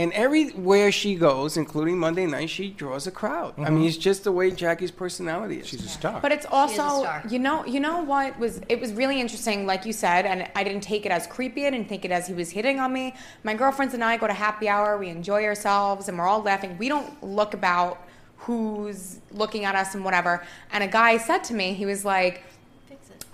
And 0.00 0.14
everywhere 0.14 0.90
she 0.90 1.14
goes, 1.14 1.58
including 1.58 1.98
Monday 1.98 2.24
night, 2.24 2.48
she 2.48 2.70
draws 2.70 3.06
a 3.06 3.10
crowd. 3.10 3.52
I 3.58 3.68
mean, 3.68 3.86
it's 3.86 3.98
just 3.98 4.24
the 4.24 4.32
way 4.32 4.50
Jackie's 4.50 4.90
personality 4.90 5.56
is. 5.56 5.66
Mm-hmm. 5.66 5.76
She's 5.76 5.84
a 5.84 5.88
star. 5.88 6.20
But 6.22 6.32
it's 6.32 6.46
also, 6.50 7.06
you 7.28 7.38
know, 7.38 7.66
you 7.66 7.80
know 7.80 8.02
what 8.02 8.38
was 8.38 8.62
it 8.70 8.80
was 8.80 8.94
really 8.94 9.20
interesting, 9.20 9.66
like 9.66 9.84
you 9.84 9.92
said, 9.92 10.24
and 10.24 10.48
I 10.56 10.64
didn't 10.64 10.80
take 10.80 11.04
it 11.04 11.12
as 11.12 11.26
creepy. 11.26 11.66
I 11.66 11.70
didn't 11.70 11.90
take 11.90 12.06
it 12.06 12.10
as 12.10 12.26
he 12.26 12.32
was 12.32 12.48
hitting 12.48 12.80
on 12.80 12.94
me. 12.94 13.14
My 13.44 13.52
girlfriends 13.52 13.92
and 13.92 14.02
I 14.02 14.16
go 14.16 14.26
to 14.26 14.32
happy 14.32 14.70
hour. 14.70 14.96
We 14.96 15.10
enjoy 15.10 15.44
ourselves, 15.44 16.08
and 16.08 16.16
we're 16.16 16.26
all 16.26 16.42
laughing. 16.42 16.78
We 16.78 16.88
don't 16.88 17.22
look 17.22 17.52
about 17.52 18.02
who's 18.38 19.18
looking 19.32 19.66
at 19.66 19.74
us 19.74 19.94
and 19.94 20.02
whatever. 20.02 20.42
And 20.72 20.82
a 20.82 20.88
guy 20.88 21.18
said 21.18 21.44
to 21.44 21.54
me, 21.54 21.74
he 21.74 21.84
was 21.84 22.06
like, 22.06 22.42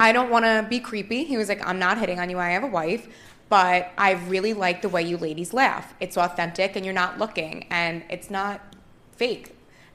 I 0.00 0.12
don't 0.12 0.30
want 0.30 0.44
to 0.44 0.66
be 0.68 0.80
creepy. 0.80 1.23
He 1.23 1.37
was 1.37 1.49
like, 1.49 1.64
I'm 1.64 1.78
not 1.78 1.99
hitting 1.99 2.18
on 2.18 2.28
you. 2.28 2.40
I 2.40 2.50
have 2.50 2.64
a 2.64 2.66
wife, 2.66 3.08
but 3.49 3.93
I 3.97 4.12
really 4.12 4.53
like 4.53 4.83
the 4.83 4.88
way 4.88 5.03
you 5.03 5.17
ladies 5.17 5.53
laugh. 5.53 5.95
It's 6.00 6.17
authentic 6.17 6.76
and 6.76 6.85
you're 6.85 6.95
not 6.95 7.19
looking 7.19 7.67
and 7.71 8.03
it's 8.11 8.31
not 8.31 8.61
fake. 9.12 9.53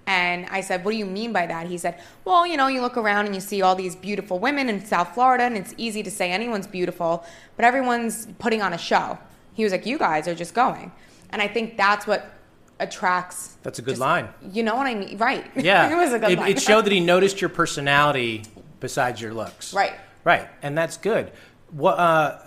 And 0.08 0.48
I 0.50 0.62
said, 0.62 0.84
What 0.84 0.92
do 0.92 0.98
you 0.98 1.06
mean 1.06 1.32
by 1.32 1.46
that? 1.48 1.68
He 1.68 1.78
said, 1.78 2.02
Well, 2.26 2.48
you 2.48 2.58
know, 2.58 2.68
you 2.68 2.82
look 2.82 2.98
around 2.98 3.28
and 3.28 3.36
you 3.36 3.42
see 3.42 3.62
all 3.62 3.76
these 3.76 3.96
beautiful 3.96 4.40
women 4.40 4.68
in 4.68 4.84
South 4.84 5.14
Florida, 5.14 5.44
and 5.44 5.56
it's 5.56 5.74
easy 5.78 6.02
to 6.04 6.12
say 6.12 6.32
anyone's 6.32 6.68
beautiful, 6.68 7.24
but 7.56 7.66
everyone's 7.66 8.28
putting 8.40 8.62
on 8.62 8.74
a 8.74 8.78
show. 8.78 9.20
He 9.54 9.64
was 9.64 9.72
like, 9.72 9.86
You 9.86 9.98
guys 9.98 10.28
are 10.28 10.36
just 10.36 10.54
going. 10.54 10.92
And 11.30 11.42
I 11.42 11.48
think 11.48 11.78
that's 11.78 12.08
what 12.08 12.34
attracts. 12.80 13.58
That's 13.64 13.80
a 13.80 13.82
good 13.82 13.92
just- 13.92 14.02
line. 14.02 14.30
You 14.52 14.64
know 14.64 14.76
what 14.76 14.88
I 14.88 14.96
mean? 14.96 15.18
Right. 15.18 15.46
Yeah. 15.56 15.92
it 15.92 15.96
was 15.96 16.14
a 16.14 16.20
good 16.20 16.32
it, 16.32 16.40
line. 16.40 16.52
it 16.52 16.62
showed 16.62 16.86
that 16.86 16.92
he 16.92 17.00
noticed 17.00 17.40
your 17.40 17.50
personality 17.50 18.44
besides 18.80 19.22
your 19.22 19.34
looks. 19.34 19.74
Right. 19.74 19.94
Right. 20.24 20.48
And 20.62 20.78
that's 20.78 20.98
good. 20.98 21.32
What 21.70 21.98
uh, 22.00 22.40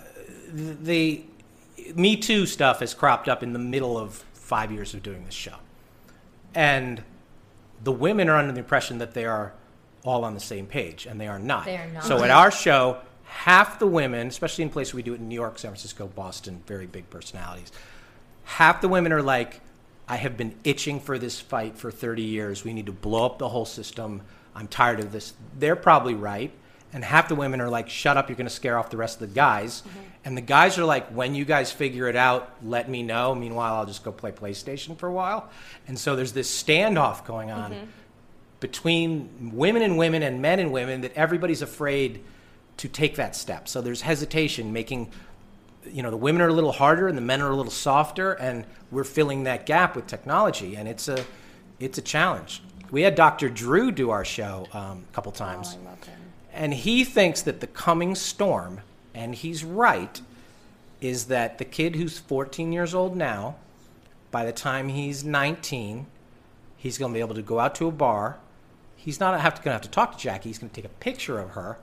the 0.55 1.25
Me 1.95 2.17
Too 2.17 2.47
stuff 2.47 2.81
has 2.81 2.95
cropped 2.95 3.29
up 3.29 3.43
in 3.43 3.53
the 3.53 3.59
middle 3.59 3.99
of 3.99 4.25
five 4.33 4.71
years 4.71 4.95
of 4.95 5.03
doing 5.03 5.25
this 5.25 5.35
show. 5.35 5.57
And 6.55 7.03
the 7.83 7.93
women 7.93 8.29
are 8.29 8.37
under 8.37 8.53
the 8.53 8.61
impression 8.61 8.99
that 8.99 9.15
they 9.15 9.25
are 9.25 9.53
all 10.05 10.25
on 10.25 10.35
the 10.35 10.41
same 10.41 10.67
page, 10.67 11.07
and 11.07 11.21
they 11.21 11.27
are 11.27 11.39
not. 11.39 11.65
They 11.65 11.77
are 11.77 11.89
not. 11.89 12.05
So 12.05 12.23
at 12.23 12.31
our 12.31 12.51
show, 12.51 12.99
half 13.25 13.79
the 13.79 13.87
women, 13.87 14.29
especially 14.29 14.63
in 14.63 14.71
places 14.71 14.95
we 14.95 15.03
do 15.03 15.15
it 15.15 15.21
in 15.21 15.29
New 15.29 15.35
York, 15.35 15.59
San 15.59 15.71
Francisco, 15.71 16.07
Boston, 16.07 16.63
very 16.67 16.87
big 16.87 17.09
personalities, 17.11 17.73
half 18.45 18.81
the 18.81 18.89
women 18.89 19.13
are 19.13 19.23
like, 19.23 19.61
I 20.07 20.17
have 20.17 20.37
been 20.37 20.55
itching 20.63 21.01
for 21.01 21.19
this 21.19 21.41
fight 21.41 21.77
for 21.77 21.91
30 21.91 22.23
years. 22.23 22.63
We 22.63 22.75
need 22.75 22.87
to 22.87 22.93
blow 22.93 23.25
up 23.25 23.39
the 23.39 23.49
whole 23.49 23.65
system. 23.65 24.21
I'm 24.55 24.69
tired 24.69 25.01
of 25.01 25.11
this. 25.11 25.33
They're 25.59 25.77
probably 25.77 26.15
right. 26.15 26.53
And 26.95 27.05
half 27.05 27.29
the 27.29 27.35
women 27.35 27.61
are 27.61 27.69
like, 27.69 27.91
shut 27.91 28.17
up, 28.17 28.29
you're 28.29 28.37
going 28.37 28.47
to 28.47 28.55
scare 28.55 28.79
off 28.79 28.89
the 28.89 28.97
rest 28.97 29.21
of 29.21 29.29
the 29.29 29.35
guys. 29.35 29.83
And 30.25 30.37
the 30.37 30.41
guys 30.41 30.79
are 30.79 30.85
like, 30.85 31.09
when 31.09 31.35
you 31.35 31.45
guys 31.45 31.71
figure 31.71 32.09
it 32.09 32.17
out, 32.17 32.51
let 32.63 32.89
me 32.89 33.03
know. 33.03 33.35
Meanwhile, 33.35 33.75
I'll 33.75 33.87
just 33.87 34.05
go 34.05 34.13
play 34.13 34.31
PlayStation 34.31 34.97
for 34.97 35.09
a 35.09 35.13
while. 35.13 35.51
And 35.89 35.99
so 35.99 36.17
there's 36.17 36.33
this 36.33 36.63
standoff 36.63 37.27
going 37.27 37.51
on 37.51 37.89
between 38.61 39.51
women 39.53 39.83
and 39.83 39.99
women 39.99 40.23
and 40.23 40.41
men 40.41 40.59
and 40.61 40.73
women 40.73 41.03
that 41.03 41.13
everybody's 41.15 41.61
afraid 41.61 42.23
to 42.79 42.89
take 42.89 43.17
that 43.17 43.37
step. 43.37 43.69
So 43.69 43.83
there's 43.83 44.01
hesitation, 44.01 44.73
making 44.73 45.11
you 45.87 46.03
know 46.03 46.11
the 46.11 46.17
women 46.17 46.41
are 46.41 46.49
a 46.49 46.53
little 46.53 46.73
harder 46.73 47.09
and 47.09 47.17
the 47.19 47.23
men 47.23 47.43
are 47.43 47.51
a 47.51 47.57
little 47.57 47.71
softer, 47.71 48.33
and 48.33 48.65
we're 48.91 49.05
filling 49.05 49.45
that 49.45 49.67
gap 49.67 49.95
with 49.95 50.07
technology, 50.07 50.77
and 50.77 50.89
it's 50.89 51.09
a 51.09 51.25
it's 51.79 51.99
a 51.99 52.03
challenge. 52.03 52.63
We 52.91 53.03
had 53.03 53.15
Dr. 53.17 53.49
Drew 53.49 53.91
do 53.91 54.11
our 54.11 54.25
show 54.25 54.67
um, 54.73 55.05
a 55.11 55.15
couple 55.15 55.33
times, 55.33 55.77
and 56.55 56.73
he 56.73 57.05
thinks 57.05 57.43
that 57.43 57.61
the 57.61 57.67
coming 57.67 58.15
storm, 58.15 58.81
and 59.13 59.35
he's 59.35 59.65
right, 59.65 60.21
is 61.01 61.27
that 61.27 61.59
the 61.59 61.65
kid 61.65 61.97
who's 61.97 62.19
14 62.19 62.73
years 62.73 62.95
old 62.95 63.17
now, 63.17 63.57
by 64.31 64.45
the 64.45 64.53
time 64.53 64.89
he's 64.89 65.25
19, 65.25 66.07
he's 66.77 66.99
going 66.99 67.13
to 67.13 67.15
be 67.15 67.21
able 67.21 67.35
to 67.35 67.43
go 67.43 67.61
out 67.61 67.75
to 67.77 67.87
a 67.87 67.93
bar. 67.93 68.39
He's 68.97 69.21
not 69.21 69.39
have 69.39 69.55
to, 69.55 69.63
going 69.63 69.73
to 69.73 69.75
have 69.75 69.83
to 69.83 69.91
talk 69.91 70.13
to 70.13 70.19
Jackie. 70.19 70.49
He's 70.49 70.59
going 70.59 70.71
to 70.71 70.75
take 70.75 70.85
a 70.85 70.95
picture 70.95 71.39
of 71.39 71.51
her, 71.51 71.79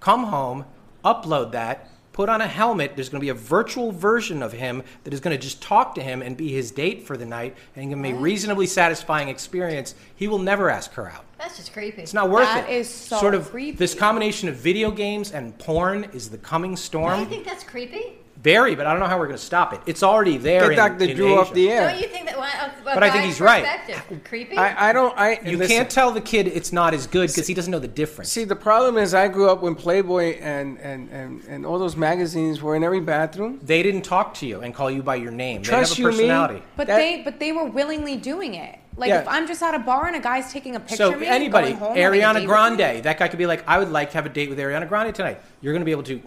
come 0.00 0.24
home, 0.24 0.64
upload 1.04 1.52
that, 1.52 1.90
put 2.12 2.30
on 2.30 2.40
a 2.40 2.46
helmet. 2.46 2.92
There's 2.94 3.10
going 3.10 3.20
to 3.20 3.24
be 3.24 3.28
a 3.28 3.34
virtual 3.34 3.92
version 3.92 4.42
of 4.42 4.52
him 4.52 4.82
that 5.04 5.12
is 5.12 5.20
going 5.20 5.36
to 5.36 5.42
just 5.42 5.60
talk 5.60 5.94
to 5.96 6.02
him 6.02 6.22
and 6.22 6.36
be 6.36 6.52
his 6.52 6.70
date 6.70 7.02
for 7.02 7.18
the 7.18 7.26
night, 7.26 7.54
and 7.74 7.90
give 7.90 7.98
him 7.98 8.04
a 8.06 8.14
reasonably 8.14 8.66
satisfying 8.66 9.28
experience. 9.28 9.94
He 10.14 10.26
will 10.26 10.38
never 10.38 10.70
ask 10.70 10.92
her 10.94 11.10
out. 11.10 11.25
That's 11.38 11.56
just 11.56 11.72
creepy. 11.72 12.02
It's 12.02 12.14
not 12.14 12.30
worth 12.30 12.44
That 12.46 12.68
it. 12.70 12.72
is 12.76 12.88
so 12.88 13.18
sort 13.18 13.34
of 13.34 13.50
creepy. 13.50 13.76
this 13.76 13.94
combination 13.94 14.48
of 14.48 14.56
video 14.56 14.90
games 14.90 15.32
and 15.32 15.56
porn 15.58 16.04
is 16.14 16.30
the 16.30 16.38
coming 16.38 16.70
Do 16.70 16.72
you 16.72 16.76
storm. 16.78 17.26
think 17.26 17.44
that's 17.44 17.62
creepy? 17.64 18.14
Very, 18.42 18.74
but 18.76 18.86
I 18.86 18.92
don't 18.92 19.00
know 19.00 19.06
how 19.06 19.18
we're 19.18 19.26
going 19.26 19.38
to 19.38 19.42
stop 19.44 19.72
it. 19.72 19.80
It's 19.86 20.02
already 20.02 20.36
there. 20.36 20.60
Get 20.62 20.70
in, 20.72 20.76
Dr. 20.76 21.04
in 21.10 21.16
Drew 21.16 21.38
off 21.38 21.52
the 21.52 21.68
air. 21.70 21.90
Don't 21.90 22.00
you 22.00 22.06
think 22.06 22.26
that? 22.26 22.38
Well, 22.38 22.44
uh, 22.44 22.66
a, 22.66 22.80
a 22.80 22.94
But 22.94 23.02
I 23.02 23.10
think 23.10 23.24
guy's 23.24 23.32
he's 23.34 23.40
right. 23.40 23.64
perspective, 23.64 24.24
Creepy. 24.24 24.56
I, 24.56 24.90
I 24.90 24.92
don't. 24.92 25.18
I 25.18 25.40
You 25.44 25.56
listen, 25.56 25.76
can't 25.76 25.90
tell 25.90 26.12
the 26.12 26.20
kid 26.20 26.46
it's 26.46 26.72
not 26.72 26.94
as 26.94 27.06
good 27.06 27.28
because 27.28 27.46
he 27.46 27.54
doesn't 27.54 27.70
know 27.72 27.78
the 27.80 27.88
difference. 27.88 28.30
See, 28.30 28.44
the 28.44 28.54
problem 28.54 28.98
is, 28.98 29.14
I 29.14 29.26
grew 29.28 29.48
up 29.50 29.62
when 29.62 29.74
Playboy 29.74 30.38
and, 30.40 30.78
and, 30.78 31.08
and, 31.10 31.42
and 31.44 31.66
all 31.66 31.78
those 31.78 31.96
magazines 31.96 32.62
were 32.62 32.76
in 32.76 32.84
every 32.84 33.00
bathroom. 33.00 33.58
they 33.64 33.82
didn't 33.82 34.02
talk 34.02 34.34
to 34.34 34.46
you 34.46 34.60
and 34.60 34.72
call 34.74 34.90
you 34.90 35.02
by 35.02 35.16
your 35.16 35.32
name. 35.32 35.62
Trust 35.62 35.96
they 35.96 36.02
you 36.02 36.06
have 36.08 36.14
a 36.14 36.18
me? 36.18 36.22
personality. 36.24 36.62
But 36.76 36.86
That- 36.86 36.96
they 36.98 37.22
but 37.22 37.40
they 37.40 37.52
were 37.52 37.64
willingly 37.64 38.16
doing 38.16 38.54
it. 38.54 38.78
Like 38.96 39.08
Yeah. 39.08 39.20
if 39.20 39.28
I'm 39.28 39.46
just 39.46 39.62
at 39.62 39.74
a 39.74 39.78
bar 39.78 40.06
and 40.06 40.16
a 40.16 40.20
guy's 40.20 40.52
taking 40.52 40.74
a 40.76 40.80
picture 40.80 40.96
So 40.96 41.12
of 41.14 41.20
me, 41.20 41.26
anybody, 41.26 41.68
going 41.68 41.76
home, 41.76 41.96
having 41.96 42.20
a 42.22 42.22
date 42.22 42.44
Ariana 42.44 42.46
Grande, 42.46 43.02
that 43.04 43.18
guy 43.18 43.28
could 43.28 43.38
be 43.38 43.46
like, 43.46 43.62
I 43.68 43.78
would 43.78 43.90
like 43.90 44.10
to 44.10 44.16
have 44.16 44.26
a 44.26 44.30
date 44.30 44.48
with 44.48 44.58
Ariana 44.58 44.88
Grande 44.88 45.14
tonight. 45.14 45.40
You're 45.60 45.72
going 45.72 45.82
to 45.82 45.86
be 45.86 45.90
able 45.92 46.02
to 46.04 46.20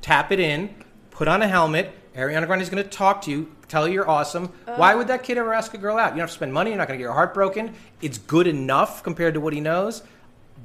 tap 0.00 0.30
it 0.32 0.40
in, 0.40 0.74
put 1.10 1.28
on 1.28 1.42
a 1.42 1.48
helmet. 1.48 1.92
Ariana 2.14 2.46
Grande 2.46 2.62
is 2.62 2.70
going 2.70 2.82
to 2.82 2.88
talk 2.88 3.22
to 3.22 3.30
you, 3.30 3.52
tell 3.68 3.86
you 3.86 3.94
you're 3.94 4.08
awesome. 4.08 4.46
Why 4.76 4.94
would 4.94 5.08
that 5.08 5.22
kid 5.22 5.38
ever 5.38 5.52
ask 5.54 5.74
a 5.74 5.78
girl 5.78 5.96
out? 5.96 6.06
You 6.06 6.10
don't 6.10 6.20
have 6.20 6.30
to 6.30 6.34
spend 6.34 6.52
money. 6.52 6.70
You're 6.70 6.78
not 6.78 6.88
going 6.88 6.98
to 6.98 7.02
get 7.02 7.06
your 7.06 7.14
heart 7.14 7.34
broken. 7.34 7.74
It's 8.00 8.18
good 8.18 8.46
enough 8.46 9.02
compared 9.02 9.34
to 9.34 9.40
what 9.40 9.52
he 9.52 9.60
knows. 9.60 10.02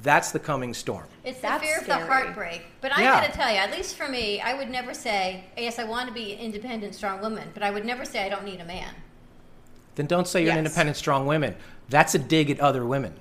That's 0.02 0.32
the 0.32 0.38
coming 0.40 0.74
storm. 0.74 1.06
It's 1.24 1.38
the 1.40 1.42
That's 1.48 1.64
fear 1.64 1.78
of 1.78 1.86
the 1.86 1.96
heartbreak. 1.96 2.62
But 2.80 2.92
I 2.96 3.02
Yeah. 3.02 3.20
got 3.20 3.32
to 3.32 3.32
tell 3.32 3.50
you, 3.50 3.56
at 3.58 3.70
least 3.70 3.96
for 3.96 4.08
me, 4.08 4.40
I 4.40 4.52
would 4.54 4.68
never 4.68 4.92
say, 4.92 5.44
yes, 5.56 5.78
I 5.78 5.84
want 5.84 6.08
to 6.08 6.14
be 6.14 6.32
an 6.32 6.40
independent, 6.40 6.94
strong 6.94 7.20
woman, 7.20 7.48
but 7.54 7.62
I 7.62 7.70
would 7.70 7.84
never 7.84 8.04
say 8.04 8.24
I 8.24 8.28
don't 8.28 8.44
need 8.44 8.60
a 8.60 8.64
man. 8.64 8.92
Then 9.96 10.06
don't 10.06 10.26
say 10.26 10.42
you're 10.42 10.52
an 10.52 10.58
independent, 10.58 10.96
strong 10.96 11.26
woman. 11.26 11.54
That's 11.88 12.14
a 12.14 12.18
dig 12.18 12.50
at 12.50 12.60
other 12.60 12.84
women. 12.84 13.14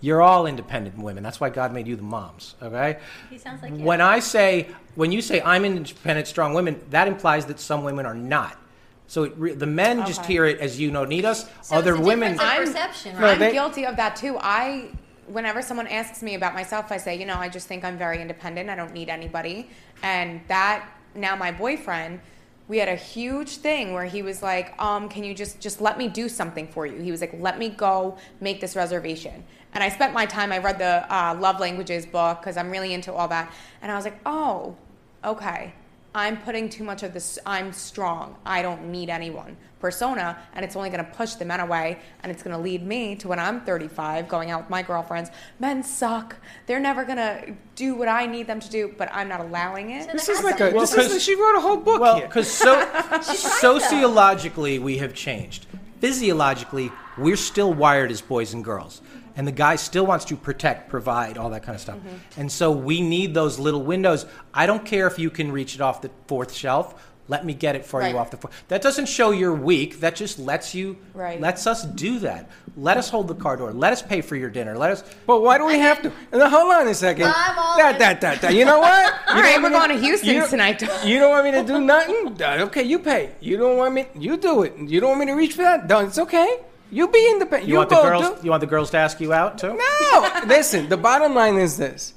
You're 0.00 0.22
all 0.22 0.46
independent 0.46 0.96
women. 0.96 1.22
That's 1.22 1.40
why 1.40 1.50
God 1.50 1.74
made 1.74 1.86
you 1.86 1.94
the 1.96 2.02
moms. 2.02 2.54
Okay. 2.62 2.98
He 3.28 3.36
sounds 3.36 3.62
like 3.62 3.72
you. 3.72 3.84
When 3.84 4.00
I 4.00 4.20
say, 4.20 4.68
when 4.94 5.12
you 5.12 5.20
say 5.20 5.42
I'm 5.42 5.64
independent, 5.64 6.26
strong 6.26 6.54
women, 6.54 6.80
that 6.90 7.06
implies 7.06 7.44
that 7.46 7.60
some 7.60 7.84
women 7.84 8.06
are 8.06 8.14
not. 8.14 8.56
So 9.08 9.24
it 9.24 9.32
re- 9.36 9.52
the 9.54 9.66
men 9.66 10.06
just 10.06 10.24
hear 10.24 10.46
it 10.46 10.58
as 10.60 10.80
you 10.80 10.90
don't 10.90 11.08
need 11.08 11.24
us. 11.26 11.50
So 11.62 11.76
Other 11.76 11.92
it's 11.92 12.00
a 12.00 12.04
women, 12.04 12.38
I'm- 12.40 12.64
perception, 12.64 13.16
No, 13.16 13.22
right? 13.22 13.38
they- 13.38 13.48
I'm 13.48 13.52
guilty 13.52 13.84
of 13.84 13.96
that 13.96 14.16
too. 14.16 14.38
I, 14.40 14.88
whenever 15.26 15.60
someone 15.60 15.88
asks 15.88 16.22
me 16.22 16.34
about 16.34 16.54
myself, 16.54 16.90
I 16.90 16.96
say, 16.96 17.16
you 17.18 17.26
know, 17.26 17.36
I 17.36 17.48
just 17.50 17.66
think 17.66 17.84
I'm 17.84 17.98
very 17.98 18.22
independent. 18.22 18.70
I 18.70 18.76
don't 18.76 18.94
need 18.94 19.10
anybody. 19.10 19.68
And 20.02 20.40
that 20.48 20.88
now 21.14 21.36
my 21.36 21.50
boyfriend, 21.52 22.20
we 22.70 22.78
had 22.78 22.88
a 22.88 22.94
huge 22.94 23.56
thing 23.56 23.92
where 23.92 24.04
he 24.04 24.22
was 24.22 24.44
like, 24.44 24.80
um, 24.80 25.08
can 25.08 25.24
you 25.24 25.34
just 25.34 25.58
just 25.58 25.80
let 25.80 25.98
me 25.98 26.06
do 26.06 26.28
something 26.28 26.68
for 26.68 26.86
you? 26.86 27.00
He 27.02 27.10
was 27.10 27.20
like, 27.20 27.34
let 27.40 27.58
me 27.58 27.68
go 27.68 28.16
make 28.40 28.60
this 28.60 28.76
reservation. 28.76 29.42
And 29.74 29.82
I 29.82 29.88
spent 29.88 30.14
my 30.14 30.24
time. 30.24 30.52
I 30.52 30.58
read 30.58 30.78
the 30.78 31.04
uh, 31.12 31.34
love 31.34 31.58
languages 31.58 32.06
book 32.06 32.38
because 32.38 32.56
I'm 32.56 32.70
really 32.70 32.94
into 32.94 33.12
all 33.12 33.26
that. 33.26 33.52
And 33.82 33.90
I 33.90 33.96
was 33.96 34.04
like, 34.04 34.20
oh, 34.24 34.76
okay. 35.24 35.74
I'm 36.14 36.36
putting 36.38 36.68
too 36.68 36.82
much 36.84 37.02
of 37.02 37.12
this. 37.12 37.38
I'm 37.46 37.72
strong. 37.72 38.36
I 38.44 38.62
don't 38.62 38.90
need 38.90 39.10
anyone 39.10 39.56
persona, 39.78 40.36
and 40.52 40.62
it's 40.62 40.76
only 40.76 40.90
going 40.90 41.02
to 41.02 41.10
push 41.12 41.34
the 41.36 41.44
men 41.46 41.58
away, 41.58 41.98
and 42.22 42.30
it's 42.30 42.42
going 42.42 42.54
to 42.54 42.60
lead 42.62 42.86
me 42.86 43.16
to 43.16 43.28
when 43.28 43.38
I'm 43.38 43.62
35, 43.62 44.28
going 44.28 44.50
out 44.50 44.60
with 44.60 44.68
my 44.70 44.82
girlfriends. 44.82 45.30
Men 45.58 45.82
suck. 45.82 46.36
They're 46.66 46.78
never 46.80 47.02
going 47.02 47.16
to 47.16 47.54
do 47.76 47.94
what 47.94 48.06
I 48.06 48.26
need 48.26 48.46
them 48.46 48.60
to 48.60 48.68
do, 48.68 48.94
but 48.98 49.08
I'm 49.10 49.26
not 49.26 49.40
allowing 49.40 49.88
it. 49.92 50.04
So 50.04 50.12
This 50.12 50.28
is 50.28 50.36
has 50.36 50.44
like 50.44 50.60
a. 50.60 50.66
be- 50.70 50.78
This 50.78 50.94
Well, 50.94 51.06
is, 51.06 51.12
'cause- 51.14 51.22
she 51.22 51.34
wrote 51.34 51.56
a 51.56 51.60
whole 51.60 51.78
book 51.78 51.98
well, 51.98 52.16
here. 52.18 52.26
because 52.26 52.50
so, 52.50 52.86
sociologically 53.22 54.78
we 54.78 54.98
have 54.98 55.14
changed. 55.14 55.66
Physiologically, 56.00 56.92
we're 57.16 57.36
still 57.36 57.72
wired 57.72 58.10
as 58.10 58.20
boys 58.20 58.52
and 58.52 58.62
girls. 58.62 59.00
And 59.36 59.46
the 59.46 59.52
guy 59.52 59.76
still 59.76 60.06
wants 60.06 60.24
to 60.26 60.36
protect, 60.36 60.88
provide, 60.90 61.38
all 61.38 61.50
that 61.50 61.62
kind 61.62 61.74
of 61.76 61.80
stuff. 61.80 61.98
And 62.36 62.50
so 62.50 62.70
we 62.70 63.00
need 63.00 63.32
those 63.34 63.58
little 63.58 63.82
windows. 63.82 64.26
I 64.52 64.66
don't 64.66 64.84
care 64.84 65.06
if 65.06 65.18
you 65.18 65.30
can 65.30 65.52
reach 65.52 65.74
it 65.74 65.80
off 65.80 66.02
the 66.02 66.10
fourth 66.26 66.52
shelf. 66.52 67.06
Let 67.28 67.44
me 67.46 67.54
get 67.54 67.76
it 67.76 67.86
for 67.86 68.00
Right. 68.00 68.10
you 68.12 68.18
off 68.18 68.32
the 68.32 68.36
fourth. 68.38 68.52
That 68.66 68.82
doesn't 68.82 69.06
show 69.06 69.30
you're 69.30 69.54
weak. 69.54 70.00
That 70.00 70.16
just 70.16 70.40
lets 70.40 70.74
you, 70.74 70.96
Right. 71.14 71.40
lets 71.40 71.64
us 71.68 71.84
do 71.84 72.18
that. 72.20 72.50
Let 72.76 72.96
us 72.96 73.08
hold 73.08 73.28
the 73.28 73.36
car 73.36 73.56
door. 73.56 73.72
Let 73.72 73.92
us 73.92 74.02
pay 74.02 74.20
for 74.20 74.34
your 74.34 74.50
dinner. 74.50 74.76
Let 74.76 74.90
us. 74.90 75.04
But 75.28 75.40
why 75.42 75.56
do 75.58 75.64
we 75.64 75.78
have 75.78 76.02
to? 76.02 76.10
Hold 76.32 76.72
on 76.72 76.88
a 76.88 76.94
second. 76.94 77.26
I'm 77.26 77.56
all 77.58 77.76
that, 77.76 78.00
that, 78.00 78.20
that, 78.22 78.40
that. 78.40 78.52
You 78.54 78.64
know 78.64 78.80
what? 78.80 79.14
All 79.28 79.36
You 79.36 79.42
right, 79.42 79.62
we're 79.62 79.70
going 79.70 79.90
to 79.90 79.98
Houston 79.98 80.28
you 80.34 80.46
tonight. 80.48 80.82
You 81.04 81.20
don't 81.20 81.30
want 81.30 81.44
me 81.44 81.52
to 81.52 81.62
do 81.62 81.80
nothing? 81.80 82.36
Uh, 82.42 82.64
Okay, 82.64 82.82
you 82.82 82.98
pay. 82.98 83.30
You 83.40 83.56
don't 83.56 83.76
want 83.76 83.94
me. 83.94 84.06
You 84.18 84.36
do 84.36 84.62
it. 84.64 84.74
You 84.76 84.98
don't 84.98 85.10
want 85.10 85.20
me 85.20 85.26
to 85.26 85.34
reach 85.34 85.52
for 85.54 85.62
that? 85.62 85.88
No, 85.88 86.00
it's 86.00 86.18
okay. 86.18 86.58
You 86.90 87.08
be 87.08 87.28
independent. 87.30 87.68
You, 87.68 87.74
You, 87.74 87.78
want 87.78 87.90
go 87.90 88.02
the 88.02 88.08
girls? 88.08 88.40
do. 88.40 88.44
You 88.44 88.50
want 88.50 88.60
the 88.60 88.66
girls 88.66 88.90
to 88.90 88.98
ask 88.98 89.20
you 89.20 89.32
out 89.32 89.58
too? 89.58 89.76
No, 89.76 90.42
listen. 90.46 90.88
The 90.88 90.96
bottom 90.96 91.34
line 91.34 91.56
is 91.56 91.76
this: 91.76 92.14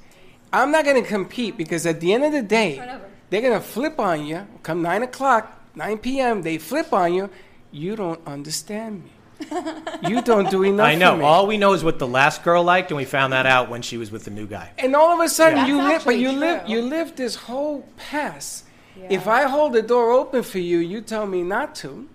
I'm 0.52 0.70
not 0.70 0.84
going 0.84 1.02
to 1.02 1.08
compete 1.08 1.56
because 1.56 1.86
at 1.86 2.00
the 2.00 2.12
end 2.12 2.24
of 2.24 2.32
the 2.32 2.42
day, 2.42 2.76
Turn 2.76 3.00
they're 3.30 3.40
going 3.40 3.54
to 3.54 3.60
flip 3.66 3.98
on 3.98 4.26
you. 4.26 4.46
Come 4.62 4.82
nine 4.82 5.02
o'clock, 5.02 5.60
nine 5.74 5.98
p.m., 5.98 6.42
they 6.42 6.58
flip 6.58 6.92
on 6.92 7.14
you. 7.14 7.30
You 7.72 7.96
don't 7.96 8.24
understand 8.26 9.04
me. 9.04 9.10
You 10.08 10.20
don't 10.22 10.50
do 10.50 10.62
enough. 10.62 10.86
I 10.86 10.94
know. 10.94 11.12
For 11.12 11.18
me. 11.18 11.24
All 11.24 11.46
we 11.46 11.56
know 11.56 11.72
is 11.72 11.82
what 11.82 11.98
the 11.98 12.06
last 12.06 12.44
girl 12.44 12.62
liked, 12.62 12.90
and 12.90 12.96
we 12.96 13.04
found 13.04 13.32
that 13.32 13.46
out 13.46 13.70
when 13.70 13.80
she 13.82 13.96
was 13.96 14.10
with 14.10 14.24
the 14.24 14.30
new 14.30 14.46
guy. 14.46 14.70
And 14.78 14.94
all 14.94 15.10
of 15.18 15.20
a 15.24 15.28
sudden, 15.28 15.56
That's 15.56 15.68
you 15.68 15.78
live, 15.78 15.86
but 15.86 15.94
actually 15.94 16.20
you 16.22 16.32
live, 16.32 16.68
you 16.68 16.82
live 16.82 17.16
this 17.16 17.34
whole 17.34 17.88
past. 17.96 18.64
If 19.08 19.26
I 19.26 19.44
hold 19.44 19.72
the 19.72 19.82
door 19.82 20.12
open 20.12 20.42
for 20.42 20.58
you, 20.58 20.78
you 20.78 21.00
tell 21.00 21.26
me 21.26 21.42
not 21.42 21.74
to. 21.76 22.08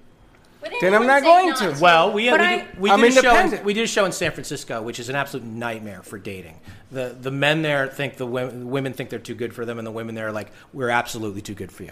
Would 0.62 0.74
Then 0.82 0.94
I'm 0.94 1.08
not 1.08 1.22
say 1.22 1.26
going 1.26 1.56
to. 1.56 1.82
Well, 1.82 2.12
we, 2.12 2.30
But 2.30 2.42
we, 2.42 2.46
I- 2.46 2.58
did, 2.58 2.80
we, 2.80 2.92
I'm 2.92 3.02
did 3.02 3.18
a 3.18 3.22
show 3.22 3.36
in, 3.36 3.64
we 3.64 3.74
did 3.74 3.84
a 3.84 3.88
show 3.88 4.06
in 4.06 4.12
San 4.12 4.32
Francisco, 4.32 4.82
which 4.82 5.00
is 5.00 5.10
an 5.10 5.16
absolute 5.16 5.46
nightmare 5.46 6.04
for 6.04 6.18
dating. 6.18 6.60
The 6.92 7.16
the 7.20 7.32
men 7.32 7.62
there 7.62 7.88
think 7.88 8.18
the 8.18 8.26
women, 8.26 8.70
women 8.70 8.94
think 8.94 9.10
they're 9.10 9.20
too 9.20 9.36
good 9.36 9.54
for 9.54 9.66
them, 9.66 9.78
and 9.78 9.88
the 9.88 9.92
women 9.92 10.16
there 10.16 10.28
are 10.28 10.32
like, 10.32 10.52
we're 10.74 10.90
absolutely 10.90 11.42
too 11.42 11.54
good 11.54 11.72
for 11.72 11.84
you. 11.84 11.92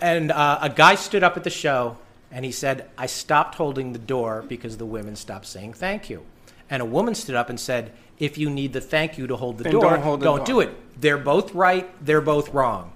And 0.00 0.30
uh, 0.32 0.58
a 0.60 0.68
guy 0.68 0.96
stood 0.96 1.22
up 1.22 1.36
at 1.36 1.44
the 1.44 1.50
show 1.50 1.96
and 2.32 2.44
he 2.44 2.50
said, 2.50 2.88
I 2.98 3.06
stopped 3.06 3.54
holding 3.54 3.92
the 3.92 3.98
door 3.98 4.44
because 4.48 4.76
the 4.76 4.86
women 4.86 5.14
stopped 5.16 5.46
saying 5.46 5.74
thank 5.74 6.10
you. 6.10 6.24
And 6.70 6.82
a 6.82 6.86
woman 6.86 7.14
stood 7.14 7.34
up 7.36 7.50
and 7.50 7.60
said, 7.60 7.92
if 8.18 8.38
you 8.38 8.48
need 8.48 8.72
the 8.72 8.80
thank 8.80 9.18
you 9.18 9.26
to 9.26 9.36
hold 9.36 9.58
the 9.58 9.64
Then 9.64 9.72
door, 9.74 9.82
don't 9.90 10.02
hold 10.02 10.20
the 10.20 10.24
door." 10.24 10.44
do 10.44 10.60
it. 10.60 11.00
They're 11.00 11.18
both 11.18 11.54
right, 11.54 11.88
they're 12.04 12.20
both 12.20 12.52
wrong. 12.54 12.92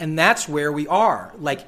And 0.00 0.18
that's 0.18 0.48
where 0.48 0.72
we 0.72 0.88
are. 0.88 1.32
Like, 1.38 1.66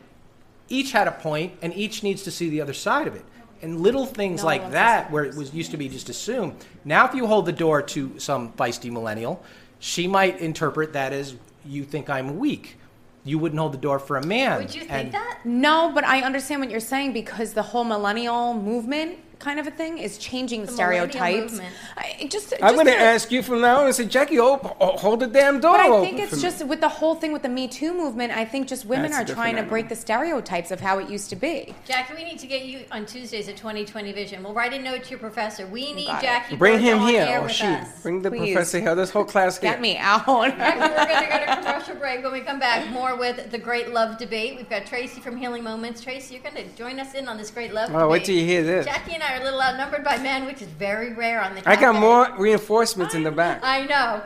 each 0.73 0.93
had 0.93 1.07
a 1.07 1.13
point, 1.13 1.53
and 1.61 1.75
each 1.75 2.03
needs 2.03 2.23
to 2.23 2.31
see 2.31 2.49
the 2.49 2.61
other 2.61 2.73
side 2.73 3.07
of 3.07 3.15
it. 3.15 3.25
And 3.61 3.81
little 3.81 4.07
things 4.07 4.41
No 4.41 4.47
like 4.47 4.73
that, 4.73 5.11
where 5.13 5.25
it 5.25 5.37
was 5.37 5.55
used 5.55 5.71
to 5.71 5.77
be 5.77 5.89
just 5.89 6.09
assumed. 6.09 6.55
Now, 6.85 7.07
if 7.07 7.15
you 7.15 7.27
hold 7.27 7.47
the 7.47 7.53
door 7.53 7.83
to 7.83 8.19
some 8.19 8.53
feisty 8.55 8.91
millennial, 8.91 9.45
she 9.79 10.09
might 10.09 10.41
interpret 10.41 10.95
that 10.95 11.13
as 11.13 11.35
you 11.65 11.85
think 11.85 12.11
I'm 12.11 12.39
weak. 12.39 12.79
You 13.25 13.39
wouldn't 13.39 13.61
hold 13.61 13.73
the 13.73 13.79
door 13.79 14.01
for 14.01 14.17
a 14.17 14.27
man. 14.27 14.59
Would 14.59 14.75
you 14.75 14.81
think 14.81 14.91
And- 14.93 15.13
that? 15.13 15.41
No, 15.45 15.93
but 15.95 16.03
I 16.05 16.23
understand 16.23 16.61
what 16.61 16.71
you're 16.71 16.81
saying 16.81 17.13
because 17.13 17.53
the 17.53 17.63
whole 17.63 17.85
millennial 17.85 18.53
movement 18.55 19.19
kind 19.43 19.59
of 19.61 19.67
a 19.67 19.71
thing 19.71 19.99
is 19.99 20.17
changing 20.19 20.61
the, 20.63 20.67
The 20.69 20.73
stereotypes. 20.73 21.61
I, 21.97 22.17
it 22.21 22.31
just, 22.31 22.55
I'm 22.63 22.75
going 22.75 22.87
to 22.87 22.97
ask 22.97 23.31
you 23.31 23.43
from 23.43 23.61
now 23.61 23.81
on 23.81 23.87
and 23.87 23.95
say, 23.95 24.07
Jackie, 24.07 24.39
oh, 24.39 24.61
oh, 24.81 24.97
hold 24.97 25.21
the 25.21 25.27
damn 25.27 25.61
door 25.61 25.73
But 25.77 25.81
I 25.81 26.01
think 26.01 26.19
for 26.19 26.25
it's 26.25 26.37
me." 26.37 26.43
just 26.43 26.67
with 26.67 26.81
the 26.81 26.89
whole 26.89 27.15
thing 27.15 27.33
with 27.33 27.43
the 27.43 27.49
Me 27.49 27.67
Too 27.69 27.93
movement. 27.93 28.33
I 28.33 28.45
think 28.45 28.69
just 28.69 28.85
women 28.87 29.11
That's 29.11 29.31
are 29.31 29.35
trying 29.35 29.57
to 29.57 29.63
break 29.65 29.89
the 29.89 29.97
stereotypes 29.97 30.71
of 30.71 30.81
how 30.81 30.99
it 30.99 31.11
used 31.11 31.29
to 31.31 31.37
be. 31.37 31.75
Jackie, 31.87 32.15
we 32.15 32.25
need 32.25 32.39
to 32.39 32.47
get 32.47 32.65
you 32.65 32.85
on 32.93 33.05
Tuesdays 33.07 33.49
at 33.49 33.57
2020 33.57 34.13
Vision. 34.13 34.43
We'll 34.43 34.55
write 34.55 34.73
a 34.73 34.79
note 34.79 35.05
to 35.05 35.11
your 35.11 35.19
professor. 35.19 35.67
We 35.67 35.93
need 35.93 36.07
Got 36.07 36.23
it. 36.23 36.27
Jackie 36.27 36.57
Bring 36.57 36.79
him 36.81 37.01
here, 37.01 37.41
or 37.41 37.45
oh, 37.45 37.49
she. 37.49 37.67
us. 37.67 38.03
Bring 38.03 38.23
the 38.23 38.31
Please. 38.31 38.53
professor 38.55 38.81
here. 38.81 38.95
This 38.95 39.11
whole 39.11 39.25
class 39.25 39.59
here. 39.59 39.71
Get 39.73 39.81
me 39.81 39.97
out. 39.99 40.25
Jackie, 40.27 40.81
we're 40.81 41.07
going 41.09 41.25
to 41.25 41.29
go 41.29 41.39
to 41.55 41.63
commercial 41.63 41.95
break. 41.97 42.23
When 42.23 42.33
we 42.33 42.41
come 42.41 42.59
back, 42.59 42.89
more 42.91 43.17
with 43.17 43.51
the 43.51 43.59
Great 43.59 43.93
Love 43.93 44.19
Debate. 44.19 44.57
We've 44.57 44.69
got 44.71 44.87
Tracy 44.87 45.21
from 45.21 45.37
Healing 45.37 45.63
Moments. 45.65 46.01
Tracy, 46.01 46.35
you're 46.35 46.43
going 46.43 46.57
to 46.57 46.65
join 46.77 47.01
us 47.01 47.15
in 47.15 47.27
on 47.29 47.37
this 47.37 47.51
Great 47.51 47.73
Love 47.75 47.91
Oh, 47.91 47.95
Debate. 47.95 48.11
wait 48.11 48.25
till 48.25 48.35
you 48.37 48.45
hear 48.45 48.63
this. 48.63 48.87
Jackie 48.87 49.15
and 49.15 49.23
I 49.23 49.32
are 49.33 49.41
a 49.41 49.45
little 49.45 49.61
outnumbered 49.61 50.05
by 50.05 50.19
men, 50.19 50.47
which 50.47 50.63
is 50.63 50.69
very 50.69 51.13
rare 51.13 51.43
on 51.43 51.55
the 51.55 51.69
I 51.69 51.77
got 51.77 51.95
more 51.95 52.35
reinforcements 52.39 53.15
in 53.15 53.23
the 53.23 53.31
back. 53.31 53.61
I 53.63 53.85
know. 53.87 54.23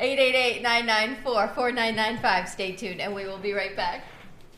888-994-4995. 0.00 2.48
Stay 2.48 2.72
tuned, 2.72 3.00
and 3.00 3.14
we 3.14 3.24
will 3.24 3.38
be 3.38 3.52
right 3.52 3.76
back. 3.76 4.04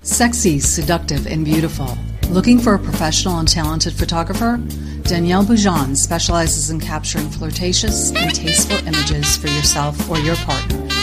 Sexy, 0.02 0.60
seductive, 0.60 1.26
and 1.26 1.44
beautiful. 1.44 1.98
Looking 2.30 2.58
for 2.58 2.74
a 2.74 2.78
professional 2.78 3.38
and 3.38 3.48
talented 3.48 3.92
photographer? 3.92 4.56
Danielle 5.02 5.44
Boujon 5.44 5.96
specializes 5.96 6.70
in 6.70 6.80
capturing 6.80 7.28
flirtatious 7.30 8.12
and 8.14 8.34
tasteful 8.34 8.78
images 8.86 9.36
for 9.36 9.48
yourself 9.48 10.10
or 10.10 10.18
your 10.18 10.36
partner. 10.36 10.95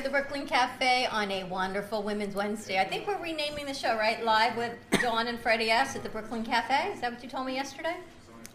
The 0.07 0.11
Brooklyn 0.11 0.47
Cafe 0.47 1.05
on 1.07 1.29
a 1.31 1.43
wonderful 1.43 2.01
Women's 2.01 2.33
Wednesday. 2.33 2.79
I 2.79 2.85
think 2.85 3.05
we're 3.05 3.21
renaming 3.21 3.65
the 3.65 3.73
show, 3.73 3.97
right? 3.97 4.23
Live 4.23 4.55
with 4.55 4.71
Dawn 5.01 5.27
and 5.27 5.37
Freddie 5.37 5.69
S. 5.69 5.97
at 5.97 6.03
the 6.03 6.07
Brooklyn 6.07 6.45
Cafe. 6.45 6.93
Is 6.93 7.01
that 7.01 7.11
what 7.11 7.21
you 7.21 7.29
told 7.29 7.45
me 7.45 7.55
yesterday? 7.55 7.97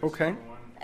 Okay. 0.02 0.34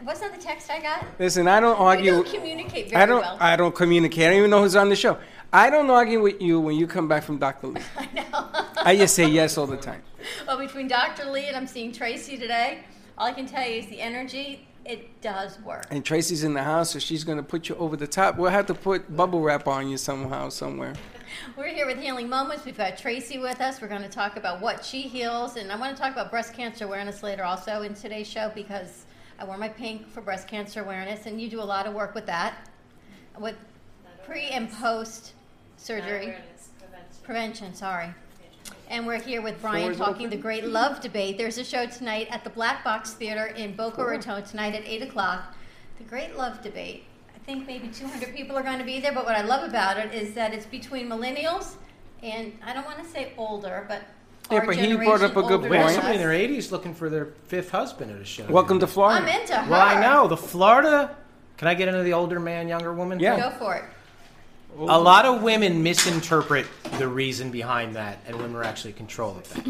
Wasn't 0.03 0.31
that 0.31 0.39
the 0.39 0.47
text 0.47 0.71
I 0.71 0.83
got? 0.83 1.07
Listen, 1.19 1.49
I 1.49 1.59
don't 1.61 1.81
argue. 1.81 2.23
don't 2.23 2.27
communicate 2.27 2.91
very 2.91 3.03
I 3.03 3.07
don't. 3.07 3.23
well. 3.23 3.39
I 3.41 3.57
don't 3.57 3.75
communicate. 3.75 4.25
I 4.25 4.27
don't 4.29 4.39
even 4.41 4.51
know 4.51 4.61
who's 4.61 4.77
on 4.77 4.91
the 4.91 4.97
show. 4.97 5.17
I 5.55 5.71
don't 5.71 5.89
argue 5.89 6.21
with 6.21 6.39
you 6.43 6.61
when 6.61 6.77
you 6.77 6.87
come 6.87 7.09
back 7.09 7.23
from 7.23 7.39
Dr. 7.39 7.69
Lee. 7.69 7.81
I 7.97 8.09
know. 8.13 8.83
I 8.85 8.95
just 8.95 9.15
say 9.15 9.27
yes 9.27 9.57
all 9.57 9.67
the 9.67 9.79
time. 9.79 10.03
well, 10.47 10.59
between 10.59 10.87
Dr. 10.87 11.31
Lee 11.31 11.47
and 11.47 11.57
I'm 11.57 11.67
seeing 11.67 11.93
Tracy 11.93 12.37
today, 12.37 12.81
all 13.17 13.27
I 13.27 13.33
can 13.33 13.47
tell 13.47 13.67
you 13.67 13.77
is 13.77 13.87
the 13.87 14.03
energy, 14.03 14.69
it 14.89 15.21
does 15.21 15.61
work. 15.61 15.87
And 15.91 16.03
Tracy's 16.03 16.43
in 16.43 16.55
the 16.55 16.63
house, 16.63 16.93
so 16.93 16.99
she's 16.99 17.23
gonna 17.23 17.43
put 17.43 17.69
you 17.69 17.77
over 17.77 17.95
the 17.95 18.07
top. 18.07 18.39
We'll 18.39 18.51
have 18.51 18.67
to 18.67 18.75
put 18.75 19.15
bubble 19.15 19.43
wrap 19.43 19.69
on 19.69 19.89
you 19.89 19.99
somehow, 19.99 20.49
somewhere. 20.49 20.95
We're 21.57 21.69
here 21.69 21.87
with 21.87 21.99
Healing 21.99 22.29
Moments. 22.29 22.65
We've 22.65 22.77
got 22.77 22.97
Tracy 22.97 23.39
with 23.39 23.61
us. 23.61 23.83
We're 23.83 23.89
going 23.89 24.03
to 24.03 24.09
talk 24.09 24.37
about 24.37 24.63
what 24.63 24.83
she 24.83 25.03
heals, 25.03 25.57
and 25.57 25.71
I 25.71 25.77
want 25.77 25.95
to 25.95 26.03
talk 26.03 26.13
about 26.13 26.31
breast 26.31 26.55
cancer 26.55 26.87
awareness 26.87 27.23
later 27.23 27.45
also 27.45 27.83
in 27.83 27.93
today's 27.93 28.27
show 28.27 28.51
because 28.55 29.05
I 29.39 29.45
wore 29.45 29.59
my 29.59 29.69
pink 29.69 30.09
for 30.09 30.23
breast 30.23 30.49
cancer 30.49 30.83
awareness, 30.83 31.27
and 31.27 31.39
you 31.39 31.51
do 31.51 31.61
a 31.61 31.63
lot 31.63 31.87
of 31.87 31.93
work 31.93 32.15
with 32.15 32.25
that, 32.27 32.71
with 33.39 33.57
pre 34.25 34.49
and 34.49 34.73
post 34.73 35.35
surgery 35.77 36.35
prevention. 37.23 37.75
Sorry. 37.75 38.09
And 38.91 39.07
we're 39.07 39.21
here 39.21 39.43
with 39.43 39.61
Brian 39.61 39.95
Floor 39.95 40.09
talking 40.09 40.27
open. 40.27 40.39
the 40.39 40.43
Great 40.43 40.65
Love 40.65 41.01
Debate. 41.01 41.37
There's 41.37 41.59
a 41.59 41.65
show 41.65 41.87
tonight 41.87 42.29
at 42.31 42.43
the 42.45 42.51
Black 42.51 42.83
Box 42.83 43.13
Theater 43.13 43.47
in 43.47 43.75
Boca 43.77 44.03
Raton 44.05 44.43
tonight 44.45 44.75
at 44.75 44.87
8 44.87 45.03
o'clock. 45.03 45.55
The 45.99 46.05
Great 46.05 46.37
Love 46.37 46.63
Debate. 46.63 47.05
I 47.35 47.39
think 47.41 47.67
maybe 47.67 47.89
200 47.89 48.35
people 48.35 48.57
are 48.57 48.63
going 48.63 48.79
to 48.79 48.85
be 48.85 49.01
there, 49.01 49.13
but 49.13 49.25
what 49.25 49.35
I 49.35 49.43
love 49.43 49.69
about 49.69 49.99
it 49.99 50.15
is 50.15 50.35
that 50.35 50.55
it's 50.55 50.67
between 50.67 51.09
millennials 51.09 51.75
and 52.23 52.53
I 52.65 52.73
don't 52.73 52.85
want 52.85 52.99
to 53.03 53.09
say 53.09 53.33
older, 53.37 53.85
but 53.89 54.03
Yeah, 54.51 54.59
our 54.61 54.67
but 54.67 54.77
he 54.77 54.97
brought 54.97 55.23
up 55.23 55.33
a 55.37 55.43
good 55.43 55.53
older 55.53 55.69
We 55.69 55.77
have 55.77 55.87
point. 55.87 55.95
than 55.97 56.03
somebody 56.03 56.15
in 56.15 56.21
their 56.21 56.59
80s 56.59 56.71
looking 56.73 56.95
for 56.95 57.09
their 57.11 57.27
fifth 57.47 57.71
husband 57.71 58.11
at 58.11 58.21
a 58.21 58.25
show. 58.25 58.47
Welcome 58.47 58.81
to 58.81 58.87
Florida. 58.87 59.21
I'm 59.21 59.41
into 59.41 59.55
her. 59.55 59.71
Well, 59.71 59.81
I 59.81 60.01
know. 60.01 60.29
The 60.29 60.37
Florida. 60.37 61.17
Can 61.59 61.69
I 61.69 61.75
get 61.75 61.89
into 61.89 62.03
the 62.03 62.13
older 62.13 62.39
man, 62.41 62.69
younger 62.69 62.93
woman? 62.95 63.19
Yeah. 63.21 63.37
Go 63.39 63.51
for 63.59 63.75
it. 63.77 63.85
A 64.79 64.99
lot 64.99 65.25
of 65.25 65.43
women 65.43 65.83
misinterpret 65.83 66.67
the 66.99 67.09
reason 67.09 67.51
behind 67.51 67.97
that, 67.97 68.19
and 68.27 68.37
women 68.37 68.55
are 68.57 68.63
actually 68.65 68.93
control 68.93 69.37
of 69.37 69.53
that. 69.55 69.67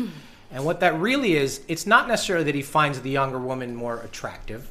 and 0.53 0.64
what 0.64 0.81
that 0.81 0.99
really 1.01 1.35
is, 1.35 1.62
it's 1.66 1.87
not 1.87 2.09
necessarily 2.09 2.44
that 2.44 2.55
he 2.55 2.62
finds 2.62 3.01
the 3.01 3.09
younger 3.11 3.38
woman 3.38 3.75
more 3.75 4.01
attractive. 4.03 4.71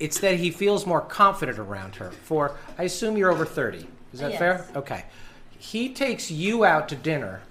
It's 0.00 0.18
that 0.18 0.36
he 0.36 0.50
feels 0.50 0.84
more 0.84 1.00
confident 1.00 1.58
around 1.60 1.94
her. 1.96 2.10
For 2.10 2.56
I 2.76 2.84
assume 2.84 3.16
you're 3.16 3.30
over 3.30 3.46
thirty. 3.46 3.86
Is 4.12 4.18
that 4.20 4.30
Yes. 4.32 4.38
fair? 4.38 4.66
Okay. 4.74 5.04
He 5.58 5.90
takes 5.94 6.28
you 6.28 6.64
out 6.64 6.88
to 6.88 6.96
dinner. 6.96 7.42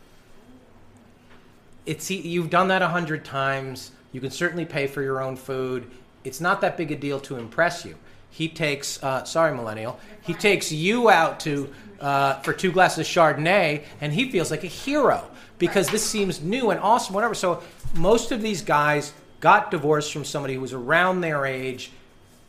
It's 1.86 2.08
he, 2.10 2.18
you've 2.18 2.50
done 2.50 2.68
that 2.68 2.82
a 2.82 2.90
hundred 2.90 3.24
times. 3.24 3.92
You 4.12 4.20
can 4.20 4.32
certainly 4.32 4.66
pay 4.66 4.88
for 4.88 5.02
your 5.02 5.22
own 5.22 5.38
food. 5.38 5.90
It's 6.26 6.42
not 6.42 6.60
that 6.62 6.76
big 6.76 6.92
a 6.92 6.96
deal 6.98 7.22
to 7.22 7.38
impress 7.38 7.86
you. 7.86 7.96
He 8.30 8.50
takes, 8.50 9.02
uh, 9.02 9.24
sorry, 9.24 9.56
millennial. 9.56 9.98
He 10.22 10.34
takes 10.34 10.72
you 10.74 11.10
out 11.10 11.40
to 11.42 11.74
uh, 12.02 12.42
for 12.42 12.52
two 12.52 12.72
glasses 12.72 13.00
of 13.00 13.06
Chardonnay, 13.06 13.84
and 14.02 14.12
he 14.12 14.30
feels 14.30 14.52
like 14.52 14.64
a 14.64 14.68
hero 14.68 15.24
because 15.58 15.88
this 15.90 16.04
seems 16.04 16.42
new 16.42 16.72
and 16.72 16.80
awesome, 16.80 17.14
whatever. 17.14 17.36
So 17.36 17.62
most 17.96 18.32
of 18.32 18.42
these 18.42 18.62
guys 18.62 19.14
got 19.40 19.72
divorced 19.72 20.12
from 20.12 20.26
somebody 20.26 20.56
who 20.56 20.62
was 20.62 20.74
around 20.74 21.22
their 21.22 21.46
age. 21.46 21.92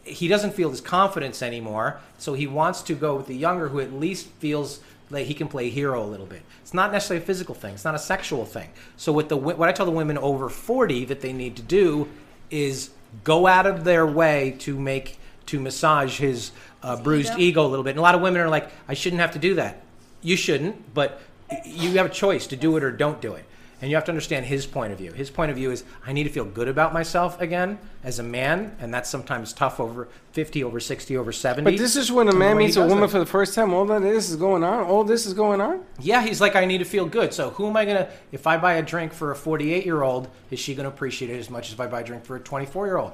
He 0.04 0.26
doesn't 0.26 0.54
feel 0.54 0.70
his 0.70 0.80
confidence 0.80 1.42
anymore, 1.42 2.00
so 2.18 2.34
he 2.34 2.46
wants 2.46 2.82
to 2.82 2.94
go 2.94 3.14
with 3.14 3.26
the 3.26 3.36
younger 3.36 3.68
who 3.68 3.80
at 3.80 3.92
least 3.92 4.26
feels 4.38 4.80
like 5.10 5.26
he 5.26 5.34
can 5.34 5.46
play 5.46 5.68
hero 5.68 6.02
a 6.02 6.06
little 6.06 6.26
bit. 6.26 6.42
It's 6.62 6.72
not 6.72 6.90
necessarily 6.90 7.22
a 7.22 7.26
physical 7.26 7.54
thing. 7.54 7.74
It's 7.74 7.84
not 7.84 7.94
a 7.94 7.98
sexual 7.98 8.46
thing. 8.46 8.70
So 8.96 9.12
with 9.12 9.28
the 9.28 9.36
what 9.36 9.68
I 9.68 9.72
tell 9.72 9.86
the 9.86 9.92
women 9.92 10.16
over 10.16 10.48
40 10.48 11.04
that 11.04 11.20
they 11.20 11.32
need 11.32 11.56
to 11.56 11.62
do 11.62 12.08
is 12.50 12.90
go 13.24 13.46
out 13.46 13.66
of 13.66 13.84
their 13.84 14.06
way 14.06 14.56
to 14.60 14.78
make 14.78 15.18
to 15.46 15.60
massage 15.60 16.18
his 16.18 16.52
uh, 16.82 16.96
bruised 17.02 17.32
ego. 17.34 17.40
ego 17.40 17.66
a 17.66 17.68
little 17.68 17.84
bit. 17.84 17.90
And 17.90 17.98
a 17.98 18.02
lot 18.02 18.14
of 18.14 18.20
women 18.20 18.40
are 18.40 18.48
like, 18.48 18.70
I 18.88 18.94
shouldn't 18.94 19.20
have 19.20 19.32
to 19.32 19.38
do 19.38 19.54
that. 19.54 19.82
You 20.22 20.36
shouldn't, 20.36 20.94
but 20.94 21.20
you 21.64 21.92
have 21.98 22.06
a 22.06 22.10
choice 22.10 22.46
to 22.48 22.56
do 22.56 22.76
it 22.76 22.82
or 22.84 22.90
don't 22.92 23.20
do 23.20 23.34
it. 23.34 23.44
And 23.80 23.90
you 23.90 23.96
have 23.96 24.04
to 24.04 24.12
understand 24.12 24.46
his 24.46 24.64
point 24.64 24.92
of 24.92 24.98
view. 24.98 25.10
His 25.10 25.28
point 25.28 25.50
of 25.50 25.56
view 25.56 25.72
is, 25.72 25.82
I 26.06 26.12
need 26.12 26.22
to 26.22 26.30
feel 26.30 26.44
good 26.44 26.68
about 26.68 26.92
myself 26.92 27.40
again 27.40 27.80
as 28.04 28.20
a 28.20 28.22
man, 28.22 28.76
and 28.78 28.94
that's 28.94 29.10
sometimes 29.10 29.52
tough 29.52 29.80
over 29.80 30.06
50, 30.34 30.62
over 30.62 30.78
60, 30.78 31.16
over 31.16 31.32
70. 31.32 31.68
But 31.68 31.78
this 31.78 31.96
is 31.96 32.12
when 32.12 32.28
a 32.28 32.30
And 32.30 32.38
man 32.38 32.58
meets 32.58 32.76
a 32.76 32.82
woman 32.82 33.00
that- 33.00 33.10
for 33.10 33.18
the 33.18 33.26
first 33.26 33.56
time. 33.56 33.74
All 33.74 33.84
that 33.86 34.02
this 34.02 34.30
is 34.30 34.36
going 34.36 34.62
on. 34.62 34.84
All 34.84 35.02
this 35.02 35.26
is 35.26 35.34
going 35.34 35.60
on. 35.60 35.80
Yeah, 35.98 36.22
he's 36.24 36.40
like, 36.40 36.54
I 36.54 36.64
need 36.64 36.78
to 36.78 36.84
feel 36.84 37.06
good. 37.06 37.34
So 37.34 37.50
who 37.50 37.66
am 37.66 37.76
I 37.76 37.84
gonna? 37.84 38.08
If 38.30 38.46
I 38.46 38.56
buy 38.56 38.74
a 38.74 38.82
drink 38.82 39.12
for 39.12 39.32
a 39.32 39.36
48 39.36 39.84
year 39.84 40.02
old, 40.02 40.28
is 40.52 40.60
she 40.60 40.76
gonna 40.76 40.88
appreciate 40.88 41.32
it 41.32 41.38
as 41.40 41.50
much 41.50 41.66
as 41.66 41.72
if 41.74 41.80
I 41.80 41.88
buy 41.88 42.02
a 42.02 42.04
drink 42.04 42.24
for 42.24 42.36
a 42.36 42.40
24 42.40 42.86
year 42.86 42.98
old? 42.98 43.10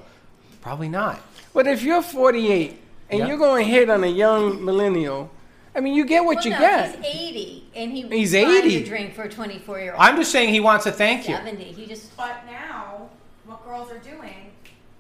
Probably 0.61 0.91
not. 0.91 1.19
But 1.55 1.67
if 1.67 1.83
you're 1.83 2.03
48 2.03 2.79
and 3.11 3.21
Yeah. 3.21 3.27
you're 3.27 3.39
going 3.39 3.65
to 3.65 3.71
hit 3.71 3.89
on 3.91 4.05
a 4.05 4.09
young 4.09 4.65
millennial, 4.65 5.31
I 5.75 5.81
mean, 5.81 5.95
you 5.95 6.05
get 6.05 6.25
what 6.25 6.37
Well, 6.37 6.45
you 6.47 6.51
no, 6.53 6.59
get. 6.59 6.97
he's 7.05 7.15
80 7.31 7.65
and 7.77 7.93
he 7.93 8.03
He's 8.09 8.35
80. 8.35 8.77
a 8.83 8.85
drink 8.87 9.15
for 9.15 9.23
a 9.23 9.29
24 9.29 9.79
year 9.81 9.93
old. 9.93 10.01
I'm 10.03 10.17
just 10.17 10.33
saying 10.33 10.49
he 10.53 10.61
wants 10.61 10.87
a 10.87 10.93
thank 10.93 11.29
you. 11.29 11.37
70. 11.37 11.63
He 11.65 11.87
just 11.87 12.17
But 12.17 12.43
now, 12.47 13.09
what 13.47 13.65
girls 13.65 13.91
are 13.93 13.99
doing, 13.99 14.51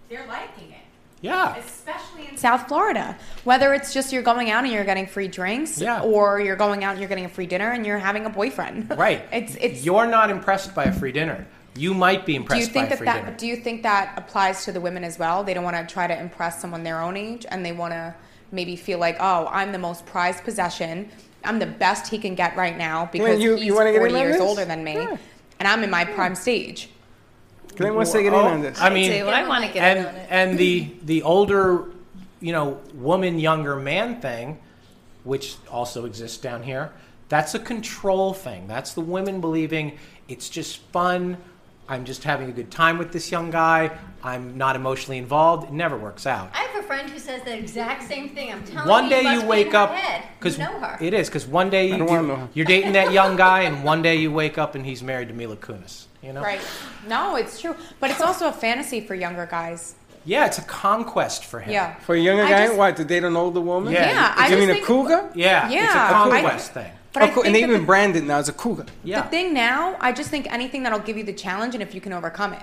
they're 0.08 0.26
liking 0.28 0.70
it. 0.70 0.78
Yeah. 1.20 1.56
Especially 1.56 2.28
in 2.28 2.36
South 2.36 2.68
Florida. 2.68 3.16
Whether 3.42 3.74
it's 3.74 3.92
just 3.92 4.12
you're 4.12 4.22
going 4.22 4.50
out 4.50 4.62
and 4.62 4.72
you're 4.72 4.84
getting 4.84 5.08
free 5.08 5.26
drinks, 5.26 5.80
Yeah. 5.80 6.00
or 6.02 6.38
you're 6.40 6.54
going 6.54 6.84
out 6.84 6.92
and 6.92 7.00
you're 7.00 7.08
getting 7.08 7.24
a 7.24 7.28
free 7.28 7.46
dinner 7.46 7.70
and 7.72 7.84
you're 7.84 7.98
having 7.98 8.24
a 8.24 8.30
boyfriend. 8.30 8.96
Right. 8.96 9.22
It's 9.32 9.56
it's. 9.60 9.84
You're 9.84 10.06
not 10.06 10.30
impressed 10.30 10.76
by 10.76 10.84
a 10.84 10.92
free 10.92 11.10
dinner. 11.10 11.44
You 11.78 11.94
might 11.94 12.26
be 12.26 12.34
impressed. 12.34 12.60
do 12.60 12.66
impressed 12.68 12.68
you 12.68 12.72
think 12.72 12.86
by 12.86 12.88
that 12.90 12.98
free 13.22 13.30
that 13.30 13.38
do 13.38 13.46
you 13.46 13.56
think 13.56 13.82
that 13.84 14.14
applies 14.16 14.64
to 14.64 14.72
the 14.72 14.80
women 14.80 15.04
as 15.04 15.18
well? 15.18 15.44
They 15.44 15.54
don't 15.54 15.64
want 15.64 15.76
to 15.76 15.92
try 15.92 16.06
to 16.06 16.18
impress 16.18 16.60
someone 16.60 16.82
their 16.82 17.00
own 17.00 17.16
age, 17.16 17.46
and 17.48 17.64
they 17.64 17.72
want 17.72 17.92
to 17.92 18.14
maybe 18.50 18.76
feel 18.76 18.98
like, 18.98 19.16
oh, 19.20 19.46
I'm 19.50 19.72
the 19.72 19.78
most 19.78 20.04
prized 20.06 20.42
possession. 20.42 21.08
I'm 21.44 21.58
the 21.58 21.66
best 21.66 22.10
he 22.10 22.18
can 22.18 22.34
get 22.34 22.56
right 22.56 22.76
now 22.76 23.08
because 23.12 23.40
you- 23.40 23.54
he's 23.56 23.66
you 23.66 23.74
wanna 23.74 23.92
get 23.92 23.98
40 24.00 24.14
years 24.14 24.32
this? 24.34 24.42
older 24.42 24.64
than 24.64 24.82
me, 24.82 24.94
Yeah. 24.94 25.16
and 25.60 25.68
I'm 25.68 25.84
in 25.84 25.90
my 25.90 26.04
prime 26.04 26.34
stage. 26.34 26.88
Glenn 27.76 27.94
wants 27.94 28.10
to 28.12 28.22
get 28.22 28.32
in 28.32 28.38
on 28.40 28.60
this. 28.62 28.80
I 28.80 28.88
mean, 28.90 29.12
do. 29.12 29.28
I 29.28 29.46
want 29.46 29.64
to 29.64 29.70
get 29.72 29.82
and 29.84 29.98
in 30.00 30.06
on 30.06 30.14
it. 30.16 30.26
and 30.30 30.58
the 30.58 30.90
the 31.04 31.22
older, 31.22 31.84
you 32.40 32.52
know, 32.52 32.78
woman 32.94 33.38
younger 33.38 33.76
man 33.76 34.20
thing, 34.20 34.58
which 35.22 35.56
also 35.70 36.04
exists 36.06 36.38
down 36.38 36.64
here. 36.64 36.90
That's 37.28 37.54
a 37.54 37.58
control 37.60 38.32
thing. 38.32 38.66
That's 38.66 38.94
the 38.94 39.00
women 39.02 39.40
believing 39.40 39.92
it's 40.28 40.48
just 40.48 40.78
fun. 40.92 41.36
I'm 41.90 42.04
just 42.04 42.22
having 42.22 42.50
a 42.50 42.52
good 42.52 42.70
time 42.70 42.98
with 42.98 43.12
this 43.12 43.30
young 43.32 43.50
guy. 43.50 43.90
I'm 44.22 44.58
not 44.58 44.76
emotionally 44.76 45.16
involved. 45.18 45.68
It 45.68 45.72
never 45.72 45.96
works 45.96 46.26
out. 46.26 46.50
I 46.52 46.58
have 46.58 46.84
a 46.84 46.86
friend 46.86 47.08
who 47.08 47.18
says 47.18 47.42
the 47.44 47.56
exact 47.56 48.02
same 48.02 48.28
thing. 48.28 48.52
I'm 48.52 48.62
telling 48.64 48.88
One 48.88 49.04
you, 49.04 49.10
One 49.10 49.10
day 49.10 49.20
it 49.20 49.24
must 49.24 49.42
you 49.42 49.48
wake 49.48 49.74
up 49.74 49.90
head. 49.94 50.24
You 50.44 50.58
know 50.58 50.78
her. 50.80 50.98
it 51.00 51.14
is 51.14 51.28
because 51.28 51.46
one 51.46 51.70
day 51.70 51.88
you, 51.90 51.96
don't 51.96 52.08
wanna 52.08 52.28
know 52.28 52.36
her. 52.36 52.48
you're 52.52 52.66
dating 52.66 52.92
that 52.92 53.12
young 53.12 53.36
guy, 53.36 53.62
and 53.62 53.84
one 53.84 54.02
day 54.02 54.16
you 54.16 54.30
wake 54.30 54.58
up 54.58 54.74
and 54.74 54.84
he's 54.84 55.02
married 55.02 55.28
to 55.28 55.34
Mila 55.34 55.56
Kunis. 55.56 56.04
You 56.22 56.32
know? 56.34 56.42
Right. 56.42 56.60
No, 57.06 57.36
it's 57.36 57.60
true. 57.60 57.74
But 58.00 58.10
it's 58.10 58.20
also 58.20 58.48
a 58.48 58.52
fantasy 58.52 59.00
for 59.00 59.14
younger 59.14 59.46
guys. 59.46 59.94
Yeah, 60.24 60.44
it's 60.46 60.58
a 60.58 60.62
conquest 60.62 61.44
for 61.46 61.60
him. 61.60 61.70
Yeah. 61.72 61.94
For 62.00 62.14
a 62.14 62.18
younger 62.20 62.42
I 62.44 62.50
guy, 62.50 62.66
just- 62.66 62.76
what 62.76 62.96
to 62.98 63.04
date 63.04 63.24
an 63.24 63.34
older 63.36 63.60
woman? 63.62 63.94
Yeah. 63.94 64.10
Yeah, 64.10 64.34
I 64.36 64.48
you 64.48 64.56
just 64.56 64.68
mean 64.68 64.82
a 64.82 64.86
cougar? 64.86 65.30
Yeah, 65.34 65.70
Yeah. 65.70 65.84
it's 65.84 65.94
a 65.94 65.96
Yeah, 65.96 66.06
I- 66.06 66.10
conquest 66.12 66.72
thing. 66.74 66.92
But 67.12 67.22
Oh, 67.22 67.28
cool. 67.28 67.42
and 67.44 67.54
think 67.54 67.64
even 67.68 67.80
that 67.80 67.86
branded 67.86 68.24
now 68.24 68.38
as 68.38 68.48
a 68.48 68.52
cougar. 68.52 68.86
Yeah. 69.02 69.22
the 69.22 69.28
thing 69.30 69.54
now, 69.54 69.96
I 70.00 70.12
just 70.12 70.28
think 70.30 70.46
anything 70.52 70.82
that'll 70.82 70.98
give 70.98 71.16
you 71.16 71.24
the 71.24 71.32
challenge 71.32 71.74
and 71.74 71.82
if 71.82 71.94
you 71.94 72.00
can 72.00 72.12
overcome 72.12 72.52
it. 72.52 72.62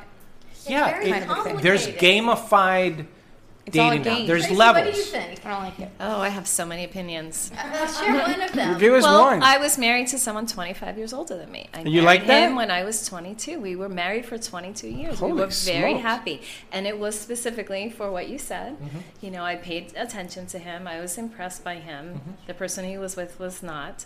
yeah, 0.68 0.92
very 0.92 1.10
it- 1.12 1.26
complicated. 1.28 1.62
there's 1.64 1.88
gamified 1.88 3.06
It's 3.66 3.78
all 3.78 3.88
a 3.90 3.98
dating 3.98 4.04
now. 4.06 4.18
game. 4.18 4.28
There's 4.28 4.42
Tracy, 4.44 4.56
levels. 4.56 4.86
What 4.86 4.94
do 4.94 5.00
you 5.00 5.06
think? 5.06 5.46
I 5.46 5.50
don't 5.50 5.64
like 5.64 5.80
it. 5.80 5.90
Oh, 6.00 6.22
I 6.22 6.30
have 6.30 6.48
so 6.48 6.64
many 6.68 6.84
opinions. 6.84 7.52
Uh, 7.58 7.88
share 8.00 8.14
one 8.22 8.40
of 8.42 8.52
them. 8.52 8.78
Give 8.80 8.94
us 8.94 9.02
well, 9.04 9.22
one. 9.26 9.42
I 9.42 9.58
was 9.58 9.80
married 9.80 10.08
to 10.10 10.20
someone 10.20 10.46
25 10.46 10.98
years 11.00 11.12
older 11.14 11.36
than 11.38 11.52
me. 11.52 11.68
I 11.74 11.80
You 11.80 12.04
married 12.04 12.06
like 12.06 12.28
that? 12.28 12.44
him 12.50 12.56
when 12.56 12.70
I 12.70 12.84
was 12.84 13.04
22. 13.08 13.60
We 13.60 13.76
were 13.76 13.90
married 13.90 14.26
for 14.28 14.38
22 14.38 14.88
years. 14.88 15.18
Holy 15.20 15.34
we 15.34 15.40
were 15.40 15.48
very 15.48 15.94
smokes. 15.94 16.02
happy, 16.04 16.42
and 16.72 16.86
it 16.86 17.00
was 17.00 17.20
specifically 17.20 17.90
for 17.90 18.12
what 18.12 18.30
you 18.30 18.38
said. 18.38 18.74
Mm-hmm. 18.80 19.00
You 19.22 19.32
know, 19.32 19.44
I 19.44 19.56
paid 19.56 19.94
attention 19.96 20.46
to 20.48 20.60
him. 20.60 20.88
I 20.88 21.00
was 21.00 21.18
impressed 21.18 21.64
by 21.64 21.76
him. 21.76 22.06
Mm-hmm. 22.16 22.32
The 22.46 22.54
person 22.54 22.86
he 22.86 23.00
was 23.00 23.16
with 23.16 23.40
was 23.40 23.64
not. 23.64 24.06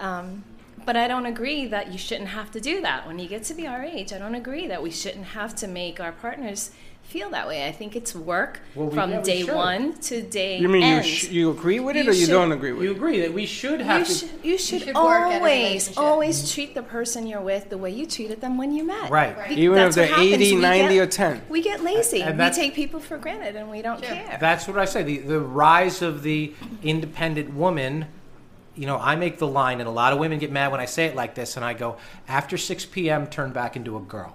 Um, 0.00 0.44
but 0.86 0.96
I 0.96 1.06
don't 1.08 1.26
agree 1.26 1.66
that 1.66 1.92
you 1.92 1.98
shouldn't 1.98 2.30
have 2.30 2.50
to 2.52 2.60
do 2.60 2.80
that 2.80 3.06
when 3.06 3.18
you 3.18 3.28
get 3.28 3.44
to 3.44 3.54
be 3.54 3.66
our 3.66 3.82
age. 3.84 4.12
I 4.12 4.18
don't 4.18 4.34
agree 4.34 4.66
that 4.68 4.82
we 4.82 4.90
shouldn't 4.90 5.26
have 5.26 5.54
to 5.56 5.68
make 5.68 6.00
our 6.00 6.10
partners 6.12 6.70
feel 7.02 7.28
that 7.30 7.46
way. 7.46 7.66
I 7.66 7.72
think 7.72 7.96
it's 7.96 8.14
work 8.14 8.60
Well, 8.74 8.86
we- 8.86 8.94
from 8.94 9.10
yeah, 9.10 9.20
day 9.20 9.42
one 9.44 9.94
to 9.94 10.22
day 10.22 10.58
you 10.58 10.68
mean 10.68 10.96
you, 10.96 11.02
sh- 11.02 11.28
you 11.28 11.50
agree 11.50 11.80
with 11.80 11.96
it 11.96 12.04
You 12.04 12.10
or 12.12 12.14
you 12.14 12.26
should- 12.26 12.30
don't 12.32 12.52
agree 12.52 12.72
with 12.72 12.84
You 12.84 12.90
it? 12.90 12.92
You 12.92 12.96
agree 12.96 13.20
that 13.20 13.34
we 13.34 13.46
should 13.46 13.80
have 13.80 13.98
you 14.00 14.04
to. 14.06 14.12
should, 14.14 14.30
you 14.44 14.58
should, 14.58 14.82
should 14.82 14.94
work 14.94 14.96
always, 15.24 15.42
relationship. 15.42 15.98
always 15.98 16.54
treat 16.54 16.74
the 16.74 16.82
person 16.84 17.26
you're 17.26 17.40
with 17.40 17.68
the 17.68 17.76
way 17.78 17.90
you 17.90 18.06
treated 18.06 18.40
them 18.40 18.56
when 18.56 18.72
you 18.72 18.84
met. 18.84 19.10
Right. 19.10 19.36
Be- 19.48 19.56
Even 19.56 19.76
if 19.78 19.84
that's 19.86 19.96
what 19.96 20.02
they're 20.06 20.06
happens. 20.16 20.32
80, 20.34 20.54
We 20.54 20.60
90, 20.62 20.94
get- 20.94 21.02
or 21.02 21.06
10. 21.06 21.42
We 21.48 21.62
get 21.62 21.82
lazy. 21.84 22.22
And 22.22 22.38
we 22.38 22.50
take 22.50 22.74
people 22.74 23.00
for 23.00 23.18
granted 23.18 23.56
and 23.56 23.70
we 23.70 23.82
don't 23.82 24.00
care. 24.00 24.38
That's 24.40 24.66
what 24.68 24.78
I 24.78 24.84
say. 24.86 25.02
The, 25.02 25.18
the 25.18 25.40
rise 25.40 26.02
of 26.02 26.22
the 26.22 26.54
independent 26.84 27.52
woman, 27.54 28.06
you 28.80 28.86
know, 28.86 28.96
I 28.96 29.14
make 29.14 29.36
the 29.36 29.46
line, 29.46 29.80
and 29.80 29.86
a 29.86 29.92
lot 29.92 30.14
of 30.14 30.18
women 30.18 30.38
get 30.38 30.50
mad 30.50 30.72
when 30.72 30.80
I 30.80 30.86
say 30.86 31.04
it 31.04 31.14
like 31.14 31.34
this, 31.34 31.56
and 31.56 31.64
I 31.66 31.74
go, 31.74 31.98
after 32.26 32.56
6 32.56 32.86
p.m., 32.86 33.26
turn 33.26 33.52
back 33.52 33.76
into 33.76 33.98
a 33.98 34.00
girl. 34.00 34.34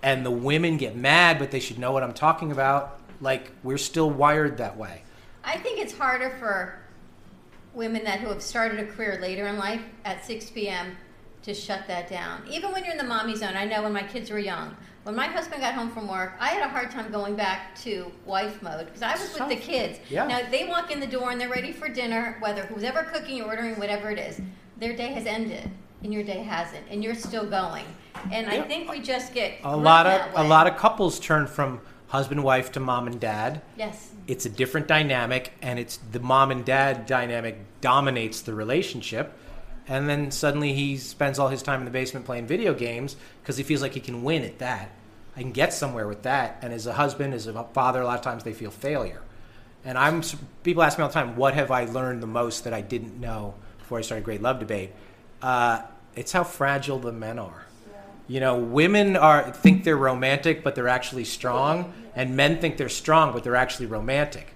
And 0.00 0.24
the 0.24 0.30
women 0.30 0.76
get 0.76 0.94
mad, 0.94 1.40
but 1.40 1.50
they 1.50 1.58
should 1.58 1.76
know 1.76 1.90
what 1.90 2.04
I'm 2.04 2.12
talking 2.12 2.52
about. 2.52 3.00
Like, 3.20 3.50
we're 3.64 3.76
still 3.78 4.10
wired 4.10 4.58
that 4.58 4.76
way. 4.76 5.02
I 5.42 5.58
think 5.58 5.80
it's 5.80 5.92
harder 5.92 6.30
for 6.38 6.78
women 7.74 8.04
that 8.04 8.20
who 8.20 8.28
have 8.28 8.42
started 8.42 8.78
a 8.78 8.86
career 8.86 9.18
later 9.20 9.48
in 9.48 9.58
life 9.58 9.82
at 10.04 10.24
6 10.24 10.50
p.m. 10.50 10.96
to 11.42 11.52
shut 11.52 11.88
that 11.88 12.08
down. 12.08 12.44
Even 12.48 12.70
when 12.70 12.84
you're 12.84 12.92
in 12.92 12.98
the 12.98 13.02
mommy 13.02 13.34
zone, 13.34 13.56
I 13.56 13.64
know 13.64 13.82
when 13.82 13.92
my 13.92 14.04
kids 14.04 14.30
were 14.30 14.38
young. 14.38 14.76
When 15.08 15.16
my 15.16 15.26
husband 15.28 15.62
got 15.62 15.72
home 15.72 15.90
from 15.90 16.06
work, 16.06 16.34
I 16.38 16.48
had 16.48 16.62
a 16.62 16.68
hard 16.68 16.90
time 16.90 17.10
going 17.10 17.34
back 17.34 17.74
to 17.76 18.12
wife 18.26 18.60
mode 18.60 18.84
because 18.84 19.00
I 19.00 19.12
was 19.12 19.32
with 19.40 19.48
the 19.48 19.56
kids. 19.56 19.98
Yeah. 20.10 20.26
Now 20.26 20.40
they 20.50 20.66
walk 20.66 20.90
in 20.90 21.00
the 21.00 21.06
door 21.06 21.30
and 21.30 21.40
they're 21.40 21.48
ready 21.48 21.72
for 21.72 21.88
dinner, 21.88 22.36
whether 22.40 22.66
who's 22.66 22.82
ever 22.82 23.04
cooking 23.04 23.40
or 23.40 23.46
ordering, 23.46 23.76
whatever 23.76 24.10
it 24.10 24.18
is. 24.18 24.38
Their 24.76 24.94
day 24.94 25.06
has 25.14 25.24
ended 25.24 25.70
and 26.02 26.12
your 26.12 26.22
day 26.24 26.42
hasn't, 26.42 26.84
and 26.90 27.02
you're 27.02 27.14
still 27.14 27.46
going. 27.46 27.86
And 28.30 28.50
I 28.50 28.60
think 28.60 28.90
we 28.90 29.00
just 29.00 29.32
get 29.32 29.54
A 29.64 29.74
lot 29.74 30.04
of 30.04 30.44
a 30.44 30.46
lot 30.46 30.66
of 30.66 30.76
couples 30.76 31.18
turn 31.18 31.46
from 31.46 31.80
husband 32.08 32.44
wife 32.44 32.70
to 32.72 32.80
mom 32.80 33.06
and 33.06 33.18
dad. 33.18 33.62
yes. 33.78 34.10
It's 34.26 34.44
a 34.44 34.50
different 34.50 34.88
dynamic, 34.88 35.54
and 35.62 35.78
it's 35.78 35.96
the 36.12 36.20
mom 36.20 36.50
and 36.50 36.66
dad 36.66 37.06
dynamic 37.06 37.56
dominates 37.80 38.42
the 38.42 38.52
relationship. 38.52 39.32
And 39.88 40.06
then 40.06 40.30
suddenly 40.30 40.74
he 40.74 40.98
spends 40.98 41.38
all 41.38 41.48
his 41.48 41.62
time 41.62 41.78
in 41.78 41.86
the 41.86 41.90
basement 41.90 42.26
playing 42.26 42.46
video 42.46 42.74
games 42.74 43.16
because 43.40 43.56
he 43.56 43.62
feels 43.62 43.80
like 43.80 43.94
he 43.94 44.00
can 44.00 44.22
win 44.22 44.42
at 44.42 44.58
that. 44.58 44.90
I 45.38 45.42
can 45.42 45.52
get 45.52 45.72
somewhere 45.72 46.08
with 46.08 46.22
that. 46.22 46.58
And 46.62 46.72
as 46.72 46.88
a 46.88 46.92
husband, 46.92 47.32
as 47.32 47.46
a 47.46 47.62
father, 47.72 48.00
a 48.02 48.04
lot 48.04 48.18
of 48.18 48.24
times 48.24 48.42
they 48.42 48.52
feel 48.52 48.72
failure. 48.72 49.22
And 49.84 49.96
I'm 49.96 50.22
people 50.64 50.82
ask 50.82 50.98
me 50.98 51.02
all 51.02 51.08
the 51.08 51.14
time, 51.14 51.36
what 51.36 51.54
have 51.54 51.70
I 51.70 51.84
learned 51.84 52.20
the 52.22 52.26
most 52.26 52.64
that 52.64 52.74
I 52.74 52.80
didn't 52.80 53.20
know 53.20 53.54
before 53.78 53.98
I 53.98 54.00
started 54.02 54.24
Great 54.24 54.42
Love 54.42 54.58
Debate? 54.58 54.90
Uh, 55.40 55.82
it's 56.16 56.32
how 56.32 56.42
fragile 56.42 56.98
the 56.98 57.12
men 57.12 57.38
are. 57.38 57.64
You 58.26 58.40
know, 58.40 58.58
women 58.58 59.16
are 59.16 59.50
think 59.52 59.84
they're 59.84 59.96
romantic, 59.96 60.62
but 60.64 60.74
they're 60.74 60.88
actually 60.88 61.24
strong, 61.24 61.92
and 62.16 62.36
men 62.36 62.58
think 62.60 62.76
they're 62.76 62.88
strong, 62.90 63.32
but 63.32 63.44
they're 63.44 63.56
actually 63.56 63.86
romantic. 63.86 64.48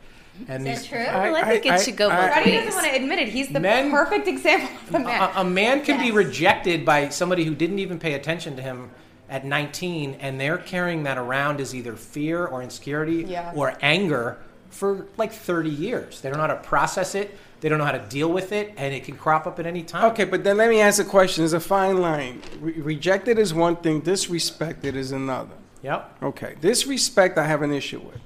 And 0.48 0.66
Is 0.66 0.80
these, 0.80 0.90
that 0.90 0.96
true? 1.12 1.30
well, 1.32 1.36
I 1.36 1.48
think 1.60 1.66
I- 1.66 1.76
it 1.76 1.80
should 1.82 1.96
go 1.96 2.10
I- 2.10 2.16
both 2.26 2.32
Freddie 2.34 2.50
ways. 2.50 2.64
doesn't 2.64 2.82
want 2.82 2.94
to 2.94 3.00
admit 3.02 3.18
it. 3.20 3.28
He's 3.28 3.48
the 3.48 3.60
Men- 3.60 3.90
perfect 3.92 4.26
example 4.28 4.68
of 4.88 4.94
a 4.96 4.98
man. 4.98 5.22
a, 5.36 5.40
a 5.40 5.44
man 5.44 5.82
can 5.84 6.00
be 6.00 6.10
rejected 6.10 6.84
by 6.84 7.08
somebody 7.10 7.44
who 7.44 7.54
didn't 7.54 7.78
even 7.78 7.98
pay 8.00 8.14
attention 8.14 8.56
to 8.56 8.62
him 8.62 8.90
at 9.28 9.44
19, 9.44 10.16
and 10.20 10.40
they're 10.40 10.58
carrying 10.58 11.04
that 11.04 11.18
around 11.18 11.60
as 11.60 11.74
either 11.74 11.94
fear 11.96 12.44
or 12.46 12.62
insecurity 12.62 13.24
Yeah. 13.28 13.52
or 13.54 13.74
anger 13.80 14.38
for 14.70 15.06
like 15.16 15.32
30 15.32 15.70
years. 15.70 16.20
They 16.20 16.28
don't 16.28 16.38
know 16.38 16.46
how 16.46 16.54
to 16.54 16.60
process 16.60 17.14
it. 17.14 17.36
They 17.60 17.68
don't 17.68 17.78
know 17.78 17.84
how 17.84 17.92
to 17.92 18.04
deal 18.08 18.30
with 18.30 18.50
it, 18.52 18.72
and 18.76 18.92
it 18.92 19.04
can 19.04 19.16
crop 19.16 19.46
up 19.46 19.60
at 19.60 19.66
any 19.66 19.82
time. 19.84 20.04
Okay, 20.12 20.24
but 20.24 20.42
then 20.42 20.56
let 20.56 20.68
me 20.68 20.80
ask 20.80 21.00
a 21.00 21.04
question. 21.04 21.42
There's 21.42 21.52
a 21.52 21.60
fine 21.60 21.98
line. 22.00 22.42
Re- 22.60 22.72
rejected 22.72 23.38
is 23.38 23.54
one 23.54 23.76
thing, 23.76 24.02
disrespected 24.02 24.94
is 24.94 25.12
another. 25.12 25.54
Yep. 25.82 26.16
Okay, 26.22 26.56
disrespect 26.60 27.38
I 27.38 27.44
have 27.46 27.62
an 27.62 27.72
issue 27.72 28.00
with. 28.00 28.20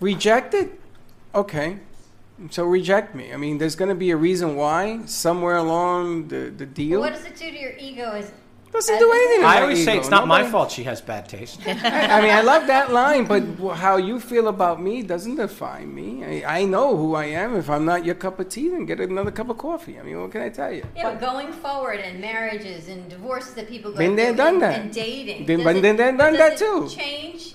Rejected? 0.00 0.72
Okay. 1.34 1.78
So 2.50 2.64
reject 2.64 3.14
me. 3.14 3.32
I 3.32 3.36
mean, 3.36 3.58
there's 3.58 3.74
going 3.74 3.88
to 3.88 3.94
be 3.96 4.10
a 4.10 4.16
reason 4.16 4.54
why 4.54 5.04
somewhere 5.06 5.56
along 5.56 6.28
the, 6.28 6.52
the 6.56 6.66
deal. 6.66 7.00
What 7.00 7.12
does 7.12 7.24
it 7.24 7.36
do 7.36 7.50
to 7.50 7.58
your 7.58 7.72
ego? 7.78 8.12
Is 8.14 8.30
doesn't 8.72 8.98
do 8.98 9.10
anything. 9.12 9.40
I 9.44 9.54
my 9.56 9.60
always 9.62 9.84
say 9.84 9.96
it's 9.98 10.10
not 10.10 10.26
my 10.28 10.48
fault 10.48 10.70
she 10.70 10.84
has 10.84 11.00
bad 11.00 11.28
taste. 11.28 11.60
I 11.66 11.70
I 12.18 12.20
mean, 12.20 12.30
I 12.30 12.42
love 12.42 12.66
that 12.66 12.92
line, 12.92 13.24
but 13.24 13.42
how 13.76 13.96
you 13.96 14.20
feel 14.20 14.48
about 14.48 14.80
me 14.80 15.02
doesn't 15.02 15.36
define 15.36 15.94
me. 15.94 16.42
I, 16.44 16.60
I 16.60 16.64
know 16.64 16.96
who 16.96 17.14
I 17.14 17.26
am. 17.26 17.56
If 17.56 17.68
I'm 17.70 17.84
not 17.84 18.04
your 18.04 18.14
cup 18.14 18.38
of 18.40 18.48
tea, 18.48 18.68
then 18.68 18.84
get 18.86 19.00
another 19.00 19.30
cup 19.30 19.48
of 19.48 19.58
coffee. 19.58 19.98
I 19.98 20.02
mean, 20.02 20.20
what 20.20 20.30
can 20.32 20.42
I 20.42 20.50
tell 20.50 20.72
you? 20.72 20.84
Yeah, 20.94 21.10
but 21.10 21.20
going 21.20 21.52
forward 21.52 22.00
in 22.00 22.20
marriages 22.20 22.88
and 22.88 23.08
divorces 23.08 23.54
that 23.54 23.68
people 23.68 23.90
go 23.92 23.98
Been 23.98 24.16
there, 24.16 24.28
through 24.28 24.36
done 24.36 24.54
and, 24.54 24.62
that. 24.62 24.80
and 24.80 24.92
dating. 24.92 25.46
Been- 25.46 25.64
does 25.64 25.74
been 25.80 25.84
it- 25.84 25.96
there, 25.96 26.16
done 26.16 26.34
that 26.34 26.58
too. 26.58 26.88
Change 26.88 27.54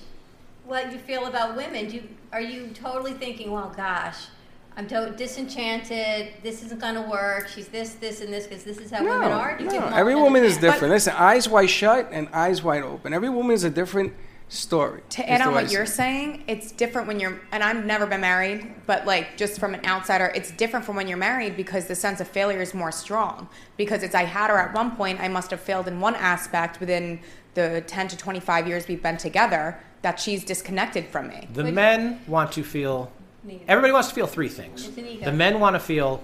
what 0.66 0.92
you 0.92 0.98
feel 0.98 1.26
about 1.26 1.56
women. 1.56 1.88
Do 1.88 1.96
you, 1.96 2.08
are 2.32 2.40
you 2.40 2.68
totally 2.74 3.12
thinking, 3.12 3.50
well, 3.52 3.72
gosh, 3.76 4.26
I'm 4.76 4.86
to- 4.88 5.14
disenchanted. 5.16 6.34
This 6.42 6.62
isn't 6.64 6.80
going 6.80 6.94
to 6.94 7.02
work. 7.02 7.48
She's 7.48 7.68
this, 7.68 7.94
this, 7.94 8.20
and 8.20 8.32
this 8.32 8.46
because 8.46 8.64
this 8.64 8.78
is 8.78 8.90
how 8.90 9.02
No, 9.02 9.10
women 9.18 9.32
are. 9.32 9.56
You 9.58 9.66
no. 9.66 9.70
give 9.72 9.80
them 9.82 9.92
all 9.92 9.98
Every 9.98 10.14
woman 10.14 10.44
is 10.44 10.54
chance? 10.54 10.62
different. 10.62 10.92
Listen, 10.92 11.14
eyes 11.16 11.48
wide 11.48 11.70
shut 11.70 12.08
and 12.10 12.28
eyes 12.30 12.62
wide 12.62 12.82
open. 12.82 13.12
Every 13.14 13.30
woman 13.30 13.52
is 13.52 13.64
a 13.64 13.70
different 13.70 14.12
story. 14.48 15.00
To 15.10 15.28
add 15.28 15.40
on 15.40 15.54
what 15.54 15.70
you're 15.70 15.86
saying, 15.86 16.44
it's 16.46 16.70
different 16.72 17.08
when 17.08 17.18
you're, 17.18 17.40
and 17.52 17.62
I've 17.62 17.84
never 17.84 18.06
been 18.06 18.20
married, 18.20 18.74
but 18.86 19.06
like 19.06 19.36
just 19.36 19.58
from 19.58 19.74
an 19.74 19.84
outsider, 19.86 20.30
it's 20.34 20.50
different 20.52 20.84
from 20.84 20.96
when 20.96 21.08
you're 21.08 21.16
married 21.18 21.56
because 21.56 21.86
the 21.86 21.94
sense 21.94 22.20
of 22.20 22.28
failure 22.28 22.60
is 22.60 22.74
more 22.74 22.92
strong. 22.92 23.48
Because 23.76 24.02
it's, 24.02 24.14
I 24.14 24.24
had 24.24 24.50
her 24.50 24.58
at 24.58 24.74
one 24.74 24.96
point, 24.96 25.20
I 25.20 25.28
must 25.28 25.50
have 25.50 25.60
failed 25.60 25.88
in 25.88 25.98
one 26.00 26.14
aspect 26.16 26.78
within 26.80 27.20
the 27.54 27.82
10 27.86 28.08
to 28.08 28.16
25 28.16 28.68
years 28.68 28.86
we've 28.88 29.02
been 29.02 29.16
together 29.16 29.78
that 30.02 30.20
she's 30.20 30.44
disconnected 30.44 31.06
from 31.06 31.28
me. 31.28 31.48
The 31.52 31.64
men 31.64 32.20
want 32.26 32.52
to 32.52 32.62
feel. 32.62 33.10
Needed. 33.44 33.66
Everybody 33.68 33.92
wants 33.92 34.08
to 34.08 34.14
feel 34.14 34.26
three 34.26 34.48
things. 34.48 34.88
It's 34.88 34.96
an 34.96 35.06
ego. 35.06 35.26
The 35.26 35.32
men 35.32 35.60
want 35.60 35.74
to 35.74 35.80
feel 35.80 36.22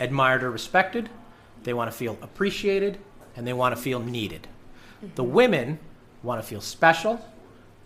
admired 0.00 0.42
or 0.42 0.50
respected. 0.50 1.10
They 1.64 1.74
want 1.74 1.90
to 1.90 1.96
feel 1.96 2.16
appreciated, 2.22 2.98
and 3.36 3.46
they 3.46 3.52
want 3.52 3.76
to 3.76 3.80
feel 3.80 4.00
needed. 4.00 4.48
Mm-hmm. 5.04 5.14
The 5.14 5.24
women 5.24 5.78
want 6.22 6.40
to 6.40 6.46
feel 6.46 6.60
special. 6.60 7.24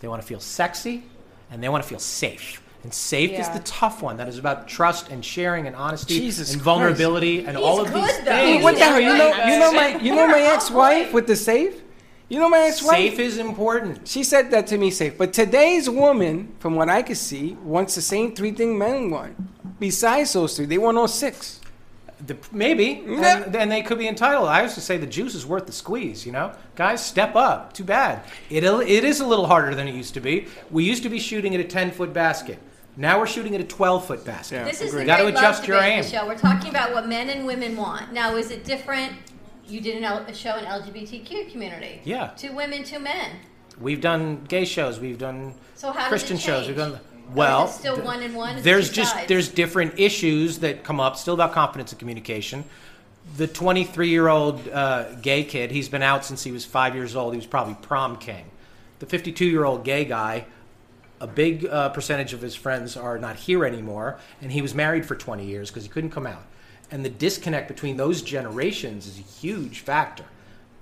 They 0.00 0.08
want 0.08 0.22
to 0.22 0.28
feel 0.28 0.40
sexy, 0.40 1.04
and 1.50 1.62
they 1.62 1.68
want 1.68 1.82
to 1.82 1.88
feel 1.88 1.98
safe. 1.98 2.62
And 2.84 2.94
safe 2.94 3.32
is 3.32 3.48
the 3.48 3.58
tough 3.60 4.00
one. 4.02 4.18
That 4.18 4.28
is 4.28 4.38
about 4.38 4.68
trust 4.68 5.10
and 5.10 5.24
sharing 5.24 5.66
and 5.66 5.74
honesty 5.74 6.20
Jesus 6.20 6.52
and 6.52 6.62
Christ. 6.62 6.64
vulnerability 6.64 7.44
and 7.44 7.56
all 7.56 7.80
of 7.80 7.88
good, 7.92 7.96
these 8.04 8.18
though. 8.18 8.24
things. 8.24 8.58
Hey, 8.58 8.62
what 8.62 8.74
the 8.76 8.84
hell? 8.84 9.00
You 9.00 9.08
know, 9.08 9.28
you 9.44 9.58
know 9.58 9.72
my, 9.72 9.96
you 10.00 10.14
know 10.14 10.28
my 10.28 10.40
ex-wife 10.40 11.12
with 11.12 11.26
the 11.26 11.34
safe. 11.34 11.82
You 12.28 12.40
know 12.40 12.48
my 12.48 12.58
ex-wife. 12.58 12.96
Safe 12.96 13.18
is 13.20 13.38
important. 13.38 14.08
She 14.08 14.24
said 14.24 14.50
that 14.50 14.66
to 14.68 14.78
me 14.78 14.90
safe. 14.90 15.16
But 15.16 15.32
today's 15.32 15.88
woman, 15.88 16.54
from 16.58 16.74
what 16.74 16.88
I 16.88 17.02
could 17.02 17.16
see, 17.16 17.52
wants 17.62 17.94
the 17.94 18.02
same 18.02 18.34
three 18.34 18.50
things 18.50 18.76
men 18.76 19.10
want. 19.10 19.78
Besides 19.78 20.32
those 20.32 20.56
three, 20.56 20.66
they 20.66 20.78
want 20.78 20.98
all 20.98 21.06
six. 21.06 21.60
The, 22.26 22.36
maybe, 22.50 23.04
Yeah. 23.06 23.42
and, 23.44 23.54
and 23.54 23.70
they 23.70 23.82
could 23.82 23.98
be 23.98 24.08
entitled. 24.08 24.48
I 24.48 24.62
used 24.62 24.74
to 24.74 24.80
say 24.80 24.96
the 24.96 25.06
juice 25.06 25.34
is 25.34 25.44
worth 25.46 25.66
the 25.66 25.72
squeeze. 25.72 26.24
You 26.26 26.32
know, 26.32 26.52
guys, 26.74 27.04
step 27.04 27.36
up. 27.36 27.74
Too 27.74 27.84
bad. 27.84 28.22
It 28.50 28.64
uh, 28.64 28.78
it 28.78 29.04
is 29.04 29.20
a 29.20 29.26
little 29.26 29.46
harder 29.46 29.74
than 29.74 29.86
it 29.86 29.94
used 29.94 30.14
to 30.14 30.20
be. 30.20 30.48
We 30.70 30.82
used 30.82 31.02
to 31.02 31.10
be 31.10 31.18
shooting 31.20 31.54
at 31.54 31.60
a 31.60 31.64
ten 31.64 31.90
foot 31.90 32.12
basket. 32.14 32.58
Now 32.96 33.18
we're 33.20 33.26
shooting 33.26 33.54
at 33.54 33.60
a 33.60 33.64
twelve 33.64 34.06
foot 34.06 34.24
basket. 34.24 34.56
Yeah. 34.56 34.64
This 34.64 34.80
is 34.80 34.88
Agreed. 34.94 35.02
the 35.02 35.06
Gotta 35.06 35.26
adjust 35.26 35.68
your 35.68 35.76
debate, 35.76 35.92
aim. 35.92 35.98
Michelle. 36.00 36.26
We're 36.26 36.38
talking 36.38 36.70
about 36.70 36.94
what 36.94 37.06
men 37.06 37.28
and 37.28 37.46
women 37.46 37.76
want. 37.76 38.14
Now, 38.14 38.34
is 38.36 38.50
it 38.50 38.64
different? 38.64 39.12
You 39.68 39.80
did 39.80 39.96
an 39.96 40.04
L- 40.04 40.24
a 40.26 40.34
show 40.34 40.56
in 40.56 40.64
LGBTQ 40.64 41.50
community. 41.50 42.00
Yeah. 42.04 42.28
Two 42.36 42.52
women, 42.54 42.84
two 42.84 42.98
men. 42.98 43.32
We've 43.80 44.00
done 44.00 44.44
gay 44.48 44.64
shows. 44.64 44.98
We've 45.00 45.18
done 45.18 45.54
So 45.74 45.92
how 45.92 46.08
Christian 46.08 46.38
shows. 46.38 46.66
We've 46.66 46.76
done 46.76 46.98
well. 47.34 47.64
is 47.68 47.74
it 47.74 47.78
still 47.80 48.00
one 48.02 48.22
and 48.22 48.34
one? 48.34 48.62
There's 48.62 48.90
just 48.90 49.12
sides? 49.12 49.28
there's 49.28 49.48
different 49.48 49.98
issues 49.98 50.60
that 50.60 50.84
come 50.84 51.00
up. 51.00 51.16
Still 51.16 51.34
about 51.34 51.52
confidence 51.52 51.92
and 51.92 51.98
communication. 51.98 52.64
the 53.36 53.46
23 53.46 54.08
year 54.08 54.28
old 54.28 54.66
uh, 54.68 55.12
gay 55.16 55.42
kid, 55.44 55.70
he's 55.72 55.88
been 55.88 56.02
out 56.02 56.24
since 56.24 56.44
he 56.44 56.52
was 56.52 56.64
five 56.64 56.94
years 56.94 57.16
old. 57.16 57.32
He 57.34 57.36
was 57.38 57.46
probably 57.46 57.74
prom 57.82 58.16
king. 58.18 58.44
The 59.00 59.06
52 59.06 59.44
year 59.44 59.64
old 59.64 59.84
gay 59.84 60.04
guy, 60.06 60.46
a 61.20 61.26
big 61.26 61.66
uh, 61.66 61.88
percentage 61.90 62.32
of 62.32 62.40
his 62.40 62.54
friends 62.54 62.96
are 62.96 63.18
not 63.18 63.36
here 63.36 63.64
anymore, 63.64 64.18
and 64.40 64.52
he 64.52 64.62
was 64.62 64.74
married 64.74 65.04
for 65.04 65.16
20 65.16 65.44
years 65.44 65.70
because 65.70 65.82
he 65.82 65.88
couldn't 65.90 66.10
come 66.10 66.26
out. 66.26 66.42
And 66.90 67.04
the 67.04 67.10
disconnect 67.10 67.68
between 67.68 67.96
those 67.96 68.22
generations 68.22 69.06
is 69.06 69.18
a 69.18 69.22
huge 69.22 69.80
factor. 69.80 70.24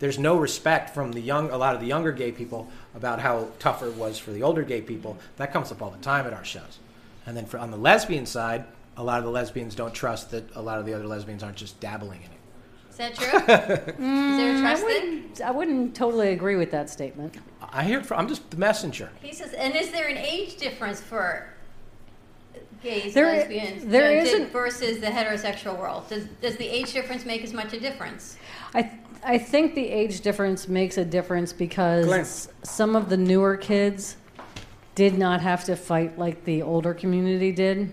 There's 0.00 0.18
no 0.18 0.36
respect 0.36 0.90
from 0.90 1.12
the 1.12 1.20
young, 1.20 1.50
a 1.50 1.56
lot 1.56 1.74
of 1.74 1.80
the 1.80 1.86
younger 1.86 2.12
gay 2.12 2.32
people 2.32 2.68
about 2.94 3.20
how 3.20 3.48
tougher 3.58 3.86
it 3.86 3.94
was 3.94 4.18
for 4.18 4.32
the 4.32 4.42
older 4.42 4.62
gay 4.62 4.82
people. 4.82 5.16
That 5.36 5.52
comes 5.52 5.72
up 5.72 5.80
all 5.80 5.90
the 5.90 5.98
time 5.98 6.26
at 6.26 6.32
our 6.32 6.44
shows. 6.44 6.78
And 7.26 7.36
then 7.36 7.46
for, 7.46 7.58
on 7.58 7.70
the 7.70 7.76
lesbian 7.76 8.26
side, 8.26 8.64
a 8.96 9.02
lot 9.02 9.18
of 9.18 9.24
the 9.24 9.30
lesbians 9.30 9.74
don't 9.74 9.94
trust 9.94 10.30
that 10.32 10.44
a 10.54 10.62
lot 10.62 10.78
of 10.78 10.86
the 10.86 10.94
other 10.94 11.06
lesbians 11.06 11.42
aren't 11.42 11.56
just 11.56 11.80
dabbling 11.80 12.20
in 12.20 12.26
it. 12.26 12.30
Is 12.90 12.96
that 12.98 13.14
true? 13.14 13.38
Is 13.38 13.46
there 13.46 13.84
a 13.88 13.92
mm, 13.98 14.58
I 14.58 14.60
trust 14.60 14.86
thing? 14.86 15.04
wouldn't, 15.04 15.40
I 15.40 15.50
wouldn't 15.50 15.96
totally 15.96 16.28
agree 16.28 16.56
with 16.56 16.70
that 16.72 16.90
statement. 16.90 17.36
I 17.72 17.82
hear 17.82 18.00
it 18.00 18.06
from, 18.06 18.20
I'm 18.20 18.28
just 18.28 18.48
the 18.50 18.56
messenger. 18.56 19.10
He 19.20 19.32
says, 19.32 19.52
and 19.54 19.74
is 19.74 19.90
there 19.90 20.08
an 20.08 20.18
age 20.18 20.56
difference 20.58 21.00
for 21.00 21.48
gays, 22.84 23.14
There- 23.14 23.26
lesbians, 23.26 23.84
there 23.86 24.12
isn't- 24.12 24.52
versus 24.52 25.00
the 25.00 25.08
heterosexual 25.08 25.78
world? 25.78 26.08
Does 26.08 26.26
does 26.40 26.56
the 26.56 26.68
age 26.68 26.92
difference 26.92 27.24
make 27.24 27.42
as 27.42 27.52
much 27.52 27.72
a 27.72 27.80
difference? 27.80 28.36
I 28.74 28.90
I 29.24 29.38
think 29.38 29.74
the 29.74 29.88
age 29.88 30.20
difference 30.20 30.68
makes 30.68 30.98
a 30.98 31.04
difference 31.04 31.52
because 31.52 32.06
Glenn. 32.06 32.24
some 32.62 32.94
of 32.94 33.08
the 33.08 33.16
newer 33.16 33.56
kids 33.56 34.16
did 34.94 35.18
not 35.18 35.40
have 35.40 35.64
to 35.64 35.74
fight 35.76 36.18
like 36.18 36.44
the 36.44 36.62
older 36.62 36.94
community 36.94 37.50
did. 37.50 37.90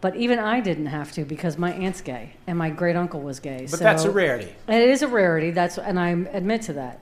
But 0.00 0.14
even 0.14 0.38
I 0.38 0.60
didn't 0.60 0.86
have 0.86 1.10
to 1.12 1.24
because 1.24 1.58
my 1.58 1.72
aunt's 1.72 2.00
gay 2.02 2.34
and 2.46 2.56
my 2.56 2.70
great 2.70 2.94
uncle 2.94 3.20
was 3.20 3.40
gay. 3.40 3.66
But 3.68 3.80
that's 3.80 4.04
a 4.04 4.10
rarity. 4.10 4.54
It 4.68 4.88
is 4.90 5.02
a 5.02 5.08
rarity. 5.08 5.50
That's 5.50 5.76
and 5.78 5.98
I 5.98 6.10
admit 6.10 6.62
to 6.62 6.74
that. 6.74 7.00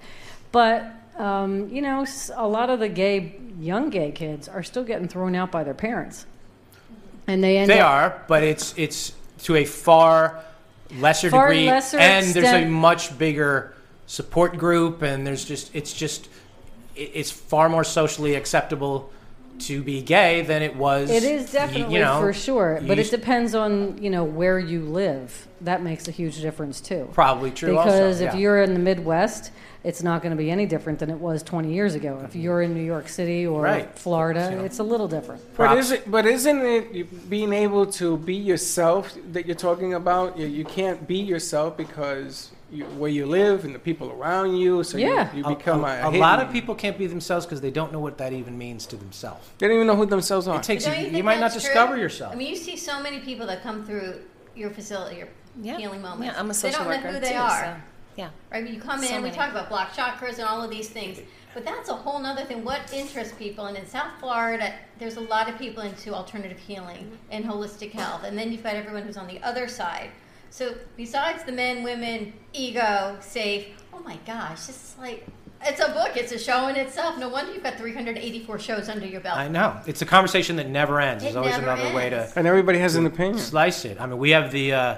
But 0.52 0.86
um, 1.18 1.68
you 1.68 1.82
know, 1.82 2.06
a 2.34 2.46
lot 2.48 2.70
of 2.70 2.78
the 2.78 2.88
gay 2.88 3.36
young 3.58 3.90
gay 3.90 4.12
kids 4.12 4.48
are 4.48 4.62
still 4.62 4.84
getting 4.84 5.08
thrown 5.08 5.34
out 5.34 5.50
by 5.50 5.64
their 5.64 5.74
parents, 5.74 6.26
and 7.26 7.42
they 7.42 7.58
end 7.58 7.70
They 7.70 7.80
up, 7.80 7.90
are, 7.90 8.24
but 8.28 8.42
it's 8.42 8.74
it's 8.76 9.12
to 9.44 9.56
a 9.56 9.64
far 9.64 10.42
lesser 10.98 11.30
Far 11.30 11.48
degree, 11.48 11.66
lesser 11.66 11.98
and 11.98 12.26
there's 12.26 12.64
a 12.64 12.66
much 12.66 13.16
bigger 13.18 13.74
support 14.06 14.56
group, 14.58 15.02
and 15.02 15.26
there's 15.26 15.44
just 15.44 15.74
it's 15.74 15.92
just 15.92 16.28
it's 16.94 17.30
far 17.30 17.68
more 17.68 17.84
socially 17.84 18.34
acceptable 18.34 19.12
to 19.58 19.82
be 19.82 20.02
gay 20.02 20.42
than 20.42 20.62
it 20.62 20.76
was. 20.76 21.10
It 21.10 21.22
is 21.22 21.52
definitely 21.52 21.94
you 21.94 22.00
know, 22.00 22.20
for 22.20 22.32
sure, 22.32 22.80
but 22.86 22.98
it 22.98 23.10
depends 23.10 23.54
on 23.54 24.02
you 24.02 24.10
know 24.10 24.24
where 24.24 24.58
you 24.58 24.82
live. 24.82 25.48
That 25.62 25.82
makes 25.82 26.08
a 26.08 26.10
huge 26.10 26.40
difference 26.40 26.80
too. 26.80 27.08
Probably 27.12 27.50
true 27.50 27.78
also, 27.78 27.90
Because 27.90 28.20
if 28.20 28.34
yeah. 28.34 28.38
you're 28.38 28.62
in 28.62 28.74
the 28.74 28.80
Midwest, 28.80 29.50
it's 29.86 30.02
not 30.02 30.20
going 30.20 30.32
to 30.32 30.36
be 30.36 30.50
any 30.50 30.66
different 30.66 30.98
than 30.98 31.10
it 31.10 31.18
was 31.18 31.44
20 31.44 31.72
years 31.72 31.94
ago. 31.94 32.20
If 32.24 32.30
mm-hmm. 32.30 32.40
you're 32.40 32.62
in 32.62 32.74
New 32.74 32.82
York 32.82 33.08
City 33.08 33.46
or 33.46 33.62
Right. 33.62 33.96
Florida, 33.96 34.48
You 34.50 34.56
know. 34.58 34.64
it's 34.64 34.80
a 34.80 34.82
little 34.82 35.06
different. 35.06 35.40
But 35.56 35.78
is 35.78 35.92
it? 35.92 36.10
But 36.10 36.26
isn't 36.26 36.60
it 36.60 37.30
being 37.30 37.52
able 37.52 37.86
to 37.92 38.16
be 38.16 38.34
yourself 38.34 39.16
that 39.30 39.46
you're 39.46 39.54
talking 39.54 39.94
about? 39.94 40.36
You, 40.36 40.48
you 40.48 40.64
can't 40.64 41.06
be 41.06 41.18
yourself 41.18 41.76
because 41.76 42.50
you, 42.72 42.84
where 42.98 43.10
you 43.10 43.26
live 43.26 43.64
and 43.64 43.72
the 43.72 43.78
people 43.78 44.10
around 44.10 44.56
you. 44.56 44.82
So 44.82 44.98
you, 44.98 45.24
you 45.32 45.44
become 45.44 45.84
a, 45.84 46.00
a, 46.02 46.10
a 46.10 46.18
lot 46.18 46.40
of 46.40 46.50
people 46.50 46.74
can't 46.74 46.98
be 46.98 47.06
themselves 47.06 47.46
because 47.46 47.60
they 47.60 47.70
don't 47.70 47.92
know 47.92 48.00
what 48.00 48.18
that 48.18 48.32
even 48.32 48.58
means 48.58 48.86
to 48.86 48.96
themselves. 48.96 49.48
They 49.58 49.68
don't 49.68 49.76
even 49.76 49.86
know 49.86 49.94
who 49.94 50.06
themselves 50.06 50.48
are. 50.48 50.58
It 50.58 50.64
takes 50.64 50.84
you. 50.84 50.94
you 50.94 51.18
You, 51.18 51.22
might 51.22 51.38
not 51.38 51.52
that's 51.52 51.62
discover 51.62 51.96
yourself. 51.96 52.32
I 52.32 52.36
mean, 52.36 52.50
you 52.50 52.56
see 52.56 52.76
so 52.76 53.00
many 53.00 53.20
people 53.20 53.46
that 53.46 53.62
come 53.62 53.84
through 53.86 54.20
your 54.56 54.70
facility, 54.70 55.22
your 55.62 55.78
healing 55.78 56.02
moments. 56.02 56.34
Yeah, 56.34 56.40
I'm 56.40 56.50
a 56.50 56.54
social 56.54 56.84
worker. 56.84 56.90
they 56.90 56.96
social 56.96 57.04
don't 57.04 57.04
know 57.04 57.08
worker 57.08 57.18
who 57.18 57.20
they 57.20 57.32
too, 57.32 57.38
are. 57.38 57.76
so, 57.76 57.95
yeah. 58.16 58.30
Right? 58.50 58.68
You 58.68 58.80
come 58.80 59.02
So 59.02 59.16
in, 59.16 59.22
we 59.22 59.30
talk 59.30 59.50
about 59.50 59.68
block 59.68 59.92
chakras 59.92 60.34
and 60.34 60.44
all 60.44 60.62
of 60.62 60.70
these 60.70 60.88
things. 60.88 61.20
But 61.54 61.64
that's 61.64 61.88
a 61.88 61.94
whole 61.94 62.18
nother 62.18 62.44
thing. 62.44 62.64
What 62.64 62.92
interests 62.92 63.34
people? 63.38 63.66
And 63.66 63.76
in 63.76 63.86
South 63.86 64.10
Florida, 64.20 64.74
there's 64.98 65.16
a 65.16 65.20
lot 65.20 65.48
of 65.48 65.58
people 65.58 65.82
into 65.82 66.12
alternative 66.12 66.58
healing 66.58 67.16
and 67.30 67.44
holistic 67.44 67.92
health. 67.92 68.24
And 68.24 68.36
then 68.36 68.52
you've 68.52 68.62
got 68.62 68.74
everyone 68.74 69.04
who's 69.04 69.16
on 69.16 69.26
the 69.26 69.42
other 69.42 69.68
side. 69.68 70.10
So 70.50 70.74
besides 70.96 71.44
the 71.44 71.52
men, 71.52 71.82
women, 71.82 72.32
ego, 72.52 73.16
safe, 73.20 73.68
oh 73.92 74.00
my 74.00 74.18
gosh, 74.26 74.66
this 74.66 74.76
is 74.76 74.96
like, 74.98 75.26
it's 75.62 75.80
a 75.80 75.88
book. 75.92 76.16
It's 76.16 76.32
a 76.32 76.38
show 76.38 76.68
in 76.68 76.76
itself. 76.76 77.18
No 77.18 77.28
wonder 77.28 77.52
you've 77.52 77.62
got 77.62 77.76
384 77.76 78.58
shows 78.58 78.88
under 78.88 79.06
your 79.06 79.20
belt. 79.20 79.38
I 79.38 79.48
know 79.48 79.80
it's 79.86 80.02
a 80.02 80.06
conversation 80.06 80.56
that 80.56 80.68
never 80.68 81.00
ends. 81.00 81.22
It 81.22 81.26
There's 81.26 81.36
always 81.36 81.52
never 81.52 81.70
another 81.70 81.94
way 81.94 82.10
to. 82.10 82.30
And 82.36 82.46
everybody 82.46 82.78
has 82.78 82.92
to 82.92 82.98
an 82.98 83.06
opinion. 83.06 83.38
Slice 83.38 83.84
it. 83.86 84.00
I 84.00 84.06
mean, 84.06 84.18
we 84.18 84.30
have 84.30 84.52
the, 84.52 84.74
uh, 84.74 84.96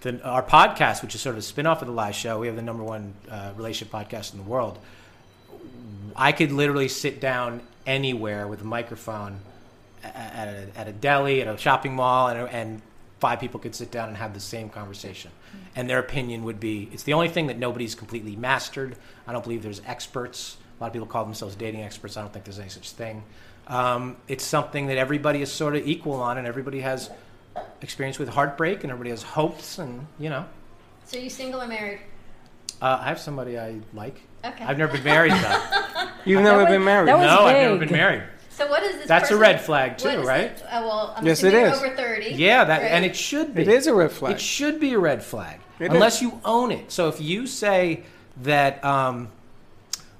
the 0.00 0.22
our 0.22 0.42
podcast, 0.42 1.02
which 1.02 1.14
is 1.14 1.20
sort 1.20 1.34
of 1.34 1.38
a 1.38 1.42
spin-off 1.42 1.82
of 1.82 1.88
the 1.88 1.94
live 1.94 2.14
show. 2.14 2.38
We 2.38 2.46
have 2.46 2.56
the 2.56 2.62
number 2.62 2.84
one 2.84 3.14
uh, 3.30 3.52
relationship 3.56 3.92
podcast 3.92 4.32
in 4.32 4.38
the 4.38 4.44
world. 4.44 4.78
I 6.16 6.32
could 6.32 6.52
literally 6.52 6.88
sit 6.88 7.20
down 7.20 7.62
anywhere 7.86 8.46
with 8.48 8.60
a 8.60 8.64
microphone 8.64 9.40
at 10.02 10.48
a, 10.48 10.68
at 10.78 10.88
a 10.88 10.92
deli, 10.92 11.42
at 11.42 11.48
a 11.48 11.56
shopping 11.56 11.94
mall, 11.94 12.28
and, 12.28 12.48
and 12.50 12.82
five 13.20 13.40
people 13.40 13.58
could 13.60 13.74
sit 13.74 13.90
down 13.90 14.08
and 14.08 14.16
have 14.16 14.34
the 14.34 14.40
same 14.40 14.68
conversation. 14.68 15.30
And 15.74 15.88
their 15.88 15.98
opinion 15.98 16.44
would 16.44 16.60
be 16.60 16.88
it's 16.92 17.02
the 17.02 17.14
only 17.14 17.28
thing 17.28 17.46
that 17.48 17.58
nobody's 17.58 17.94
completely 17.94 18.36
mastered. 18.36 18.96
I 19.26 19.32
don't 19.32 19.42
believe 19.42 19.62
there's 19.62 19.82
experts. 19.86 20.56
A 20.78 20.82
lot 20.82 20.88
of 20.88 20.92
people 20.92 21.08
call 21.08 21.24
themselves 21.24 21.56
dating 21.56 21.82
experts. 21.82 22.16
I 22.16 22.22
don't 22.22 22.32
think 22.32 22.44
there's 22.44 22.58
any 22.58 22.68
such 22.68 22.92
thing. 22.92 23.24
Um, 23.66 24.16
it's 24.28 24.44
something 24.44 24.86
that 24.86 24.96
everybody 24.96 25.42
is 25.42 25.52
sort 25.52 25.76
of 25.76 25.86
equal 25.86 26.14
on, 26.14 26.38
and 26.38 26.46
everybody 26.46 26.80
has 26.80 27.10
experience 27.82 28.18
with 28.18 28.28
heartbreak, 28.28 28.82
and 28.84 28.90
everybody 28.90 29.10
has 29.10 29.22
hopes, 29.22 29.78
and 29.78 30.06
you 30.18 30.30
know. 30.30 30.44
So 31.04 31.18
you 31.18 31.30
single 31.30 31.62
or 31.62 31.66
married? 31.66 32.00
Uh, 32.80 32.98
I 33.00 33.08
have 33.08 33.18
somebody 33.18 33.58
I 33.58 33.80
like. 33.94 34.20
Okay. 34.44 34.64
I've 34.64 34.78
never 34.78 34.92
been 34.92 35.04
married 35.04 35.32
though. 35.32 35.62
You've 36.24 36.42
never 36.42 36.64
been 36.66 36.84
married. 36.84 37.06
no, 37.06 37.16
I've 37.16 37.56
never 37.56 37.78
been 37.78 37.92
married. 37.92 38.22
So 38.50 38.68
what 38.68 38.82
is 38.82 38.96
this? 38.96 39.06
That's 39.08 39.30
a 39.30 39.36
red 39.36 39.60
flag, 39.60 39.98
too, 39.98 40.08
is 40.08 40.26
right? 40.26 40.46
it? 40.50 40.62
Uh, 40.68 40.82
well, 40.84 41.14
I'm 41.16 41.24
Yes, 41.24 41.38
assuming 41.38 41.56
it 41.56 41.60
you're 41.60 41.70
is. 41.70 41.78
over 41.78 41.96
30. 41.96 42.30
Yeah, 42.32 42.64
that 42.64 42.82
right? 42.82 42.90
and 42.90 43.04
it 43.04 43.14
should 43.14 43.54
be. 43.54 43.62
It 43.62 43.68
is 43.68 43.86
a 43.86 43.94
red 43.94 44.10
flag. 44.10 44.34
It 44.34 44.40
should 44.40 44.80
be 44.80 44.94
a 44.94 44.98
red 44.98 45.22
flag, 45.22 45.60
It 45.78 45.92
unless 45.92 46.16
is. 46.16 46.22
you 46.22 46.40
own 46.44 46.72
it. 46.72 46.90
So 46.90 47.06
if 47.08 47.20
you 47.20 47.46
say 47.46 48.02
that, 48.42 48.84
um, 48.84 49.28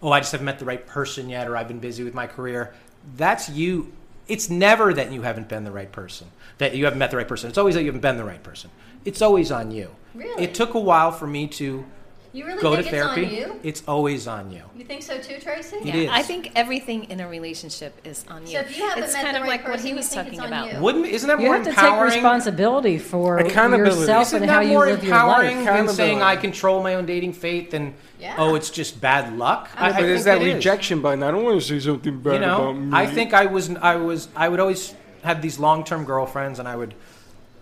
oh, 0.02 0.12
I 0.12 0.20
just 0.20 0.30
haven't 0.30 0.44
met 0.44 0.60
the 0.60 0.64
right 0.64 0.86
person 0.86 1.28
yet, 1.28 1.48
or 1.48 1.56
I've 1.56 1.66
been 1.68 1.80
busy 1.80 2.04
with 2.04 2.14
my 2.14 2.28
career, 2.28 2.74
that's 3.16 3.48
you. 3.48 3.92
It's 4.28 4.48
never 4.48 4.94
that 4.94 5.10
you 5.12 5.22
haven't 5.22 5.48
been 5.48 5.64
the 5.64 5.72
right 5.72 5.90
person, 5.90 6.28
that 6.58 6.74
you 6.76 6.84
haven't 6.84 6.98
met 6.98 7.10
the 7.10 7.16
right 7.16 7.28
person. 7.28 7.48
It's 7.48 7.58
always 7.58 7.74
that 7.74 7.80
you 7.82 7.86
haven't 7.86 8.00
been 8.00 8.16
the 8.16 8.24
right 8.24 8.42
person. 8.42 8.70
It's 9.04 9.22
always 9.22 9.50
on 9.52 9.70
you. 9.70 9.90
Really? 10.14 10.42
It 10.42 10.54
took 10.54 10.74
a 10.74 10.80
while 10.80 11.12
for 11.12 11.26
me 11.26 11.46
to 11.48 11.84
You 12.32 12.44
really 12.46 12.60
go 12.60 12.74
think 12.74 12.88
to 12.88 12.96
it's 12.96 13.06
on 13.06 13.14
therapy. 13.14 13.34
you? 13.36 13.60
It's 13.62 13.82
always 13.86 14.26
on 14.26 14.50
you. 14.50 14.62
You 14.76 14.84
think 14.84 15.02
so 15.02 15.18
too, 15.18 15.38
Tracy? 15.40 15.76
It 15.76 15.86
Yeah, 15.86 15.94
is. 15.94 16.10
I 16.10 16.22
think 16.22 16.50
everything 16.56 17.04
in 17.04 17.20
a 17.20 17.28
relationship 17.28 18.00
is 18.04 18.24
on 18.28 18.42
you. 18.42 18.54
So 18.54 18.58
if 18.60 18.76
you 18.76 18.88
haven't 18.88 19.04
it's 19.04 19.12
met 19.12 19.22
kind 19.24 19.36
the 19.36 19.40
of 19.40 19.44
right 19.44 19.50
like 19.50 19.62
what 19.64 19.72
person, 19.74 19.86
he 19.86 19.94
was 19.94 20.08
talking 20.10 20.32
it's 20.32 20.40
on 20.40 20.48
about. 20.48 20.72
you. 20.72 20.80
Wouldn't 20.80 21.06
isn't 21.06 21.28
that 21.28 21.38
You 21.40 21.46
more 21.46 21.56
have 21.58 21.64
to 21.66 21.72
take 21.74 22.00
responsibility 22.14 22.98
for 22.98 23.40
yourself 23.40 24.26
Isn't 24.28 24.42
and 24.42 24.50
how 24.50 24.60
you 24.60 24.78
live 24.78 25.02
your 25.04 25.14
empowering 25.14 25.64
life. 25.64 25.86
than 25.86 25.88
saying 25.94 26.22
I 26.22 26.36
control 26.36 26.82
my 26.82 26.94
own 26.94 27.06
dating 27.06 27.32
fate 27.34 27.70
than 27.70 27.94
Yeah. 28.18 28.34
oh 28.36 28.56
it's 28.56 28.70
just 28.70 29.00
bad 29.00 29.36
luck? 29.38 29.68
I, 29.76 29.90
I 29.90 29.92
but 29.92 30.00
there's 30.02 30.24
think 30.24 30.40
that 30.40 30.42
it 30.42 30.48
is. 30.48 30.54
rejection 30.56 31.00
button. 31.00 31.22
I 31.22 31.30
don't 31.30 31.44
want 31.44 31.60
to 31.60 31.66
say 31.66 31.78
something 31.78 32.18
bad 32.20 32.34
You 32.34 32.40
know, 32.40 32.70
about 32.70 32.72
me. 32.80 32.90
I 32.92 33.06
think 33.06 33.32
I 33.32 33.46
was 33.46 33.70
I 33.76 33.94
was 33.96 34.28
I 34.34 34.48
would 34.48 34.58
always 34.60 34.94
have 35.22 35.42
these 35.42 35.58
long 35.58 35.84
term 35.84 36.04
girlfriends 36.04 36.58
and 36.58 36.68
I 36.68 36.76
would 36.76 36.94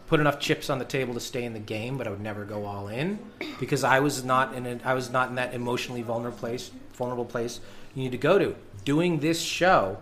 put 0.07 0.21
enough 0.21 0.39
chips 0.39 0.71
on 0.71 0.79
the 0.79 0.85
table 0.85 1.15
to 1.15 1.21
stay 1.21 1.45
in 1.45 1.53
the 1.53 1.59
game, 1.59 1.99
but 1.99 2.07
I 2.07 2.11
would 2.11 2.21
never 2.21 2.45
go 2.45 2.65
all 2.65 2.89
in 2.89 3.19
because 3.59 3.83
I 3.85 4.01
was 4.01 4.25
not 4.25 4.55
in 4.55 4.67
a, 4.67 4.79
I 4.85 4.95
was 4.95 5.11
not 5.11 5.31
in 5.31 5.35
that 5.37 5.55
emotionally 5.55 6.03
vulnerable 6.03 6.39
place 6.39 6.71
vulnerable 6.95 7.25
place 7.25 7.61
you 7.95 8.03
need 8.03 8.13
to 8.13 8.19
go 8.19 8.39
to. 8.39 8.55
Doing 8.85 9.21
this 9.21 9.41
show 9.41 9.99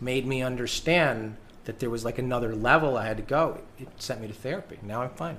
made 0.00 0.26
me 0.26 0.42
understand 0.42 1.36
that 1.64 1.80
there 1.80 1.90
was 1.90 2.04
like 2.04 2.18
another 2.18 2.54
level 2.54 2.96
I 2.96 3.06
had 3.06 3.16
to 3.16 3.22
go. 3.22 3.60
It 3.78 3.88
sent 3.98 4.20
me 4.20 4.28
to 4.28 4.34
therapy. 4.34 4.78
Now 4.82 5.02
I'm 5.02 5.10
fine. 5.10 5.36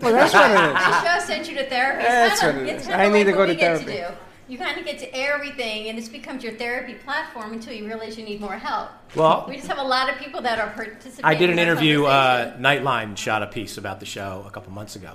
Well, 0.00 0.12
that's 0.12 0.34
what 0.34 0.50
it 0.50 0.54
is. 0.54 0.72
The 0.72 1.18
show 1.18 1.26
sent 1.26 1.48
you 1.48 1.56
to 1.56 1.68
therapy. 1.68 2.02
That's 2.02 2.34
it's 2.34 2.40
kind 2.42 2.58
what 2.58 2.68
it's 2.68 2.88
I 2.88 3.08
need 3.08 3.24
to 3.24 3.32
go 3.32 3.46
to 3.46 3.56
therapy. 3.56 3.84
to 3.84 4.08
do. 4.08 4.14
You 4.48 4.56
kind 4.56 4.78
of 4.78 4.86
get 4.86 4.98
to 5.00 5.14
everything, 5.14 5.88
and 5.88 5.98
this 5.98 6.08
becomes 6.08 6.42
your 6.42 6.54
therapy 6.54 6.94
platform 6.94 7.52
until 7.52 7.74
you 7.74 7.86
realize 7.86 8.16
you 8.16 8.24
need 8.24 8.40
more 8.40 8.54
help. 8.54 8.88
Well- 9.14 9.44
we 9.46 9.56
just 9.56 9.68
have 9.68 9.78
a 9.78 9.82
lot 9.82 10.08
of 10.10 10.16
people 10.16 10.40
that 10.42 10.58
are 10.58 10.70
participating. 10.70 11.24
I 11.24 11.34
did 11.34 11.50
an 11.50 11.58
in 11.58 11.68
interview. 11.68 12.06
Uh. 12.06 12.56
Nightline 12.56 13.16
shot 13.16 13.42
a 13.42 13.46
piece 13.46 13.76
about 13.76 14.00
the 14.00 14.06
show 14.06 14.44
a 14.46 14.50
couple 14.50 14.72
months 14.72 14.96
ago, 14.96 15.14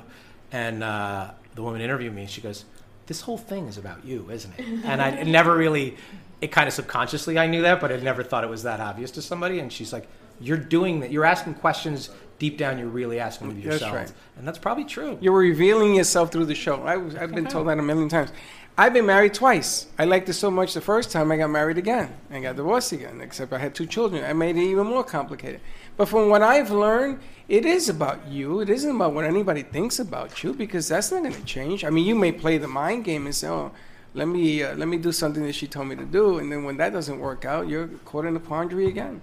and 0.52 0.84
uh, 0.84 1.32
the 1.56 1.64
woman 1.64 1.82
interviewed 1.82 2.14
me. 2.14 2.28
She 2.28 2.42
goes, 2.42 2.66
"This 3.08 3.22
whole 3.22 3.40
thing 3.40 3.68
is 3.68 3.78
about 3.78 4.06
you, 4.06 4.30
isn't 4.30 4.54
it?" 4.58 4.66
And 4.86 5.02
I 5.02 5.24
never 5.24 5.58
really, 5.58 5.98
it 6.40 6.52
kind 6.52 6.68
of 6.68 6.74
subconsciously 6.74 7.40
I 7.40 7.48
knew 7.48 7.64
that, 7.64 7.82
but 7.82 7.92
I 7.92 7.98
never 7.98 8.24
thought 8.24 8.44
it 8.44 8.50
was 8.52 8.64
that 8.64 8.80
obvious 8.80 9.10
to 9.12 9.22
somebody. 9.24 9.58
And 9.60 9.74
she's 9.74 9.92
like, 9.92 10.08
"You're 10.40 10.58
doing 10.58 11.00
that. 11.00 11.12
You're 11.12 11.26
asking 11.26 11.56
questions 11.56 12.12
deep 12.40 12.58
down 12.58 12.78
you're 12.78 12.88
really 12.88 13.20
asking 13.22 13.48
of 13.52 13.64
That's 13.64 13.84
right. 13.84 14.12
and 14.38 14.46
that's 14.46 14.58
probably 14.58 14.84
true. 14.84 15.18
You're 15.22 15.38
revealing 15.38 15.96
yourself 15.96 16.30
through 16.32 16.46
the 16.48 16.56
show. 16.56 16.84
I 16.84 16.96
I've 17.22 17.34
been 17.34 17.48
told 17.48 17.68
that 17.68 17.80
a 17.80 17.82
million 17.82 18.10
times. 18.10 18.32
I've 18.76 18.94
been 18.94 19.06
married 19.06 19.36
twice. 19.36 19.86
I 20.00 20.06
liked 20.06 20.28
it 20.30 20.34
so 20.34 20.50
much 20.50 20.74
the 20.74 20.82
first 20.82 21.12
time 21.12 21.32
I 21.32 21.38
got 21.38 21.52
married 21.52 21.78
again 21.78 22.12
and 22.32 22.42
got 22.42 22.56
divorced 22.56 22.92
again, 22.92 23.22
except 23.22 23.54
I 23.54 23.60
had 23.60 23.76
two 23.76 23.86
children. 23.86 24.24
I 24.24 24.34
made 24.34 24.56
it 24.56 24.64
even 24.64 24.88
more 24.88 25.04
complicated. 25.04 25.62
But 25.96 26.08
from 26.08 26.30
what 26.30 26.42
I've 26.42 26.72
learned, 26.72 27.20
it 27.48 27.68
is 27.68 27.88
about 27.88 28.28
you. 28.28 28.62
It 28.62 28.70
isn't 28.72 28.96
about 28.96 29.14
what 29.14 29.26
anybody 29.26 29.62
thinks 29.62 30.00
about 30.00 30.44
you 30.44 30.54
because 30.54 30.88
that's 30.88 31.12
not 31.12 31.22
going 31.22 31.36
to 31.36 31.44
change. 31.44 31.86
I 31.86 31.92
mean, 31.92 32.08
you 32.08 32.16
may 32.16 32.32
play 32.32 32.58
the 32.58 32.68
mind 32.68 33.04
game 33.04 33.28
and 33.28 33.36
say, 33.36 33.48
oh, 33.48 33.72
let 34.16 34.28
me, 34.28 34.64
uh, 34.64 34.76
let 34.76 34.88
me 34.88 34.98
do 34.98 35.12
something 35.12 35.44
that 35.44 35.54
she 35.54 35.68
told 35.68 35.88
me 35.88 35.96
to 35.96 36.06
do. 36.06 36.40
And 36.40 36.52
then 36.52 36.64
when 36.64 36.78
that 36.78 36.94
doesn't 36.94 37.20
work 37.20 37.46
out, 37.46 37.68
you're 37.68 37.90
caught 38.06 38.26
in 38.26 38.36
a 38.36 38.40
quandary 38.40 38.88
again. 38.88 39.22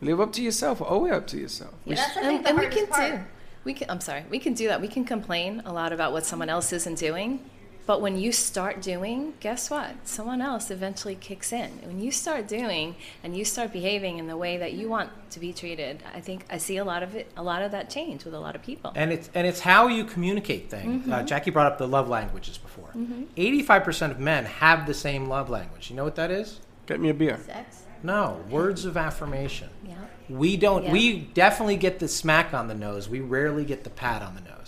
Live 0.00 0.22
up 0.22 0.32
to 0.32 0.42
yourself. 0.42 0.80
Owe 0.80 1.04
it 1.04 1.12
up 1.12 1.26
to 1.26 1.36
yourself. 1.38 1.74
Yeah, 1.84 1.96
that's 1.96 2.16
I 2.16 2.22
think 2.22 2.46
and, 2.48 2.58
the 2.58 2.62
and 2.62 2.70
we 2.70 2.74
can 2.74 2.86
part. 2.86 3.12
do 3.12 3.20
we 3.64 3.74
can 3.74 3.90
i'm 3.90 4.00
sorry 4.00 4.24
we 4.30 4.38
can 4.38 4.54
do 4.54 4.68
that 4.68 4.80
we 4.80 4.88
can 4.88 5.04
complain 5.04 5.62
a 5.66 5.72
lot 5.72 5.92
about 5.92 6.12
what 6.12 6.24
someone 6.24 6.48
else 6.48 6.72
isn't 6.72 6.98
doing 6.98 7.44
but 7.90 8.00
when 8.00 8.16
you 8.16 8.30
start 8.30 8.80
doing 8.80 9.34
guess 9.40 9.68
what 9.68 9.90
someone 10.04 10.40
else 10.40 10.70
eventually 10.70 11.16
kicks 11.16 11.52
in 11.52 11.68
when 11.82 12.00
you 12.00 12.12
start 12.12 12.46
doing 12.46 12.94
and 13.24 13.36
you 13.36 13.44
start 13.44 13.72
behaving 13.72 14.18
in 14.18 14.28
the 14.28 14.36
way 14.36 14.56
that 14.56 14.74
you 14.74 14.88
want 14.88 15.10
to 15.28 15.40
be 15.40 15.52
treated 15.52 16.00
i 16.14 16.20
think 16.20 16.44
i 16.50 16.56
see 16.56 16.76
a 16.76 16.84
lot 16.84 17.02
of 17.02 17.16
it 17.16 17.28
a 17.36 17.42
lot 17.42 17.62
of 17.62 17.72
that 17.72 17.90
change 17.90 18.24
with 18.24 18.32
a 18.32 18.38
lot 18.38 18.54
of 18.54 18.62
people 18.62 18.92
And 18.94 19.12
it's 19.12 19.28
and 19.34 19.44
it's 19.44 19.58
how 19.58 19.88
you 19.88 20.04
communicate 20.04 20.70
things. 20.70 21.08
Uh, 21.10 21.24
Jackie 21.24 21.50
brought 21.50 21.66
up 21.70 21.78
the 21.78 21.88
love 21.88 22.08
languages 22.08 22.58
before. 22.58 22.90
85 23.36 23.84
percent 23.84 24.12
of 24.12 24.20
men 24.20 24.44
have 24.44 24.86
the 24.86 24.94
same 24.94 25.28
love 25.28 25.50
language. 25.50 25.90
You 25.90 25.96
know 25.96 26.04
what 26.04 26.14
that 26.22 26.30
is? 26.30 26.60
Get 26.86 27.00
me 27.00 27.08
a 27.08 27.14
beer. 27.22 27.38
Sex. 27.44 27.82
No, 28.02 28.22
words 28.50 28.84
of 28.84 28.96
affirmation. 28.96 29.68
yeah 29.84 29.94
We 30.28 30.56
don't. 30.56 30.84
Yeah. 30.84 30.92
We 30.92 31.04
definitely 31.44 31.76
get 31.86 31.98
the 31.98 32.08
smack 32.08 32.54
on 32.54 32.68
the 32.68 32.78
nose. 32.86 33.08
We 33.08 33.20
rarely 33.20 33.64
get 33.64 33.80
the 33.82 33.94
pat 34.02 34.22
on 34.22 34.32
the 34.38 34.44
nose. 34.52 34.59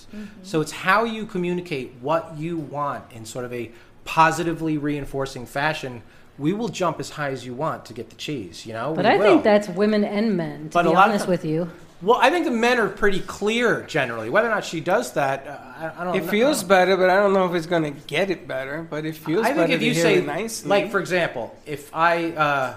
So 0.43 0.61
it's 0.61 0.73
how 0.73 1.05
you 1.05 1.27
communicate 1.27 1.95
what 2.01 2.35
you 2.37 2.57
want 2.59 3.05
in 3.13 3.25
sort 3.25 3.45
of 3.45 3.53
a 3.53 3.71
positively 4.05 4.79
reinforcing 4.79 5.47
fashion. 5.47 6.03
We 6.39 6.53
will 6.53 6.69
jump 6.69 6.99
as 7.01 7.11
high 7.11 7.31
as 7.31 7.45
you 7.47 7.55
want 7.55 7.85
to 7.87 7.93
get 7.95 8.11
the 8.11 8.17
cheese. 8.17 8.67
You 8.67 8.73
know. 8.73 8.95
But 8.95 9.05
We 9.05 9.11
I 9.13 9.17
will. 9.17 9.25
think 9.25 9.45
that's 9.45 9.69
women 9.69 10.05
and 10.05 10.37
men, 10.37 10.65
to 10.65 10.69
But 10.75 10.87
a 10.87 10.89
be 10.91 10.95
lot 10.95 11.05
of 11.07 11.11
honest 11.11 11.25
time- 11.25 11.31
with 11.31 11.45
you. 11.45 11.71
Well, 12.01 12.19
I 12.21 12.31
think 12.31 12.47
the 12.47 12.51
men 12.51 12.81
are 12.81 12.89
pretty 12.89 13.21
clear 13.21 13.83
generally. 13.83 14.29
Whether 14.29 14.49
or 14.49 14.51
not 14.51 14.65
she 14.65 14.81
does 14.81 15.13
that, 15.13 15.47
uh, 15.47 15.53
I, 15.97 16.01
I 16.01 16.05
don't. 16.05 16.17
It 16.17 16.25
know. 16.25 16.31
feels 16.31 16.65
better, 16.65 16.97
but 16.97 17.09
I 17.11 17.15
don't 17.15 17.33
know 17.33 17.47
if 17.47 17.55
it's 17.55 17.67
going 17.67 17.85
to 17.85 18.01
get 18.09 18.29
it 18.29 18.49
better. 18.49 18.83
But 18.83 19.05
it 19.07 19.15
feels 19.15 19.45
I 19.45 19.53
think 19.53 19.59
better 19.59 19.73
if 19.75 19.83
you 19.83 19.95
say, 19.95 20.21
nicely. 20.21 20.69
like 20.69 20.91
for 20.91 20.99
example, 20.99 21.57
if 21.65 21.95
I 21.95 22.33
uh, 22.33 22.77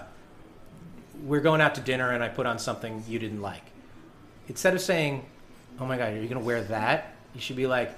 we're 1.23 1.39
going 1.41 1.59
out 1.59 1.73
to 1.75 1.81
dinner 1.81 2.11
and 2.11 2.23
I 2.23 2.27
put 2.29 2.45
on 2.45 2.59
something 2.59 3.03
you 3.07 3.17
didn't 3.17 3.41
like, 3.41 3.63
instead 4.47 4.75
of 4.75 4.81
saying, 4.81 5.25
"Oh 5.79 5.87
my 5.87 5.97
God, 5.97 6.09
are 6.13 6.21
you 6.21 6.27
going 6.27 6.39
to 6.39 6.45
wear 6.45 6.61
that?" 6.65 7.14
You 7.35 7.41
should 7.41 7.55
be 7.57 7.67
like, 7.67 7.93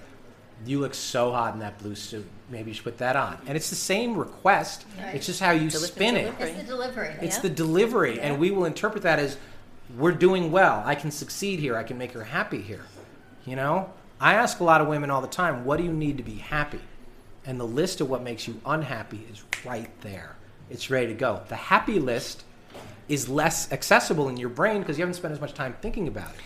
"You 0.65 0.79
look 0.79 0.93
so 0.93 1.31
hot 1.31 1.53
in 1.53 1.59
that 1.61 1.77
blue 1.77 1.95
suit. 1.95 2.27
Maybe 2.49 2.71
you 2.71 2.73
should 2.73 2.83
put 2.83 2.97
that 2.97 3.15
on." 3.15 3.37
And 3.47 3.55
it's 3.55 3.69
the 3.69 3.75
same 3.75 4.17
request. 4.17 4.85
It's 5.13 5.25
just 5.25 5.39
how 5.39 5.51
you 5.51 5.69
Deli- 5.69 5.87
spin 5.87 6.17
it. 6.17 6.33
It's 6.39 6.57
the 6.57 6.63
delivery. 6.63 7.15
It's 7.21 7.35
Yeah. 7.37 7.41
the 7.43 7.49
delivery, 7.49 8.19
and 8.19 8.39
we 8.39 8.51
will 8.51 8.65
interpret 8.65 9.03
that 9.03 9.19
as 9.19 9.37
we're 9.97 10.11
doing 10.11 10.51
well. 10.51 10.83
I 10.85 10.95
can 10.95 11.11
succeed 11.11 11.59
here. 11.59 11.77
I 11.77 11.83
can 11.83 11.97
make 11.97 12.11
her 12.13 12.25
happy 12.25 12.61
here. 12.61 12.85
You 13.45 13.55
know, 13.55 13.91
I 14.19 14.33
ask 14.33 14.59
a 14.59 14.63
lot 14.63 14.81
of 14.81 14.87
women 14.87 15.09
all 15.11 15.21
the 15.21 15.27
time, 15.27 15.63
"What 15.63 15.77
do 15.77 15.83
you 15.83 15.93
need 15.93 16.17
to 16.17 16.23
be 16.23 16.35
happy?" 16.39 16.81
And 17.45 17.59
the 17.59 17.67
list 17.67 18.01
of 18.01 18.09
what 18.09 18.21
makes 18.23 18.47
you 18.47 18.59
unhappy 18.65 19.25
is 19.31 19.43
right 19.63 19.89
there. 20.01 20.35
It's 20.69 20.89
ready 20.89 21.07
to 21.07 21.13
go. 21.13 21.41
The 21.47 21.55
happy 21.55 21.99
list 21.99 22.43
is 23.07 23.29
less 23.29 23.71
accessible 23.71 24.27
in 24.27 24.35
your 24.35 24.49
brain 24.49 24.79
because 24.79 24.97
you 24.97 25.03
haven't 25.03 25.13
spent 25.13 25.33
as 25.33 25.39
much 25.39 25.53
time 25.53 25.77
thinking 25.81 26.09
about 26.09 26.31
it. 26.31 26.41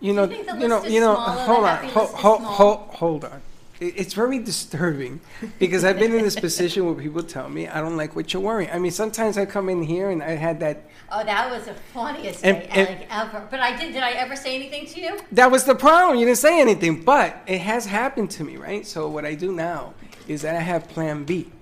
You 0.00 0.12
know, 0.12 0.24
you 0.24 0.68
know, 0.68 0.84
you 0.84 1.00
know. 1.00 1.14
small 1.14 1.28
and 1.30 1.38
the 1.38 1.42
Hold 1.44 1.64
on, 1.64 1.84
hold, 1.88 2.10
hold, 2.10 2.42
hold, 2.42 2.78
hold 2.90 3.24
on. 3.24 3.42
It's 3.78 4.14
very 4.14 4.38
disturbing 4.38 5.20
because 5.58 5.84
I've 5.84 5.98
been 5.98 6.14
in 6.14 6.22
this 6.22 6.38
position 6.40 6.86
where 6.86 6.94
people 6.94 7.22
tell 7.22 7.48
me 7.50 7.68
I 7.68 7.82
don't 7.82 7.96
like 7.98 8.16
what 8.16 8.32
you're 8.32 8.42
wearing. 8.42 8.70
I 8.70 8.78
mean, 8.78 8.90
sometimes 8.90 9.36
I 9.36 9.44
come 9.44 9.68
in 9.68 9.82
here 9.82 10.10
and 10.10 10.22
I 10.22 10.30
had 10.30 10.60
that. 10.60 10.84
Oh, 11.12 11.22
that 11.22 11.50
was 11.50 11.64
the 11.66 11.74
funniest 11.92 12.42
And- 12.42 12.62
day 12.62 12.68
and- 12.70 12.88
like, 12.88 13.06
ever. 13.10 13.46
But 13.50 13.60
I 13.60 13.76
did. 13.76 13.92
Did 13.92 14.02
I 14.02 14.12
ever 14.12 14.34
say 14.34 14.54
anything 14.54 14.86
to 14.86 15.00
you? 15.00 15.18
That 15.32 15.50
was 15.50 15.64
the 15.64 15.74
problem. 15.74 16.18
You 16.18 16.24
didn't 16.24 16.38
say 16.38 16.58
anything, 16.60 17.02
but 17.02 17.36
it 17.46 17.60
has 17.60 17.84
happened 17.84 18.30
to 18.32 18.44
me, 18.44 18.56
right? 18.56 18.86
So 18.86 19.08
what 19.08 19.26
I 19.26 19.34
do 19.34 19.52
now 19.52 19.92
is 20.26 20.40
that 20.42 20.56
I 20.56 20.60
have 20.60 20.88
Plan 20.88 21.24
B. 21.24 21.52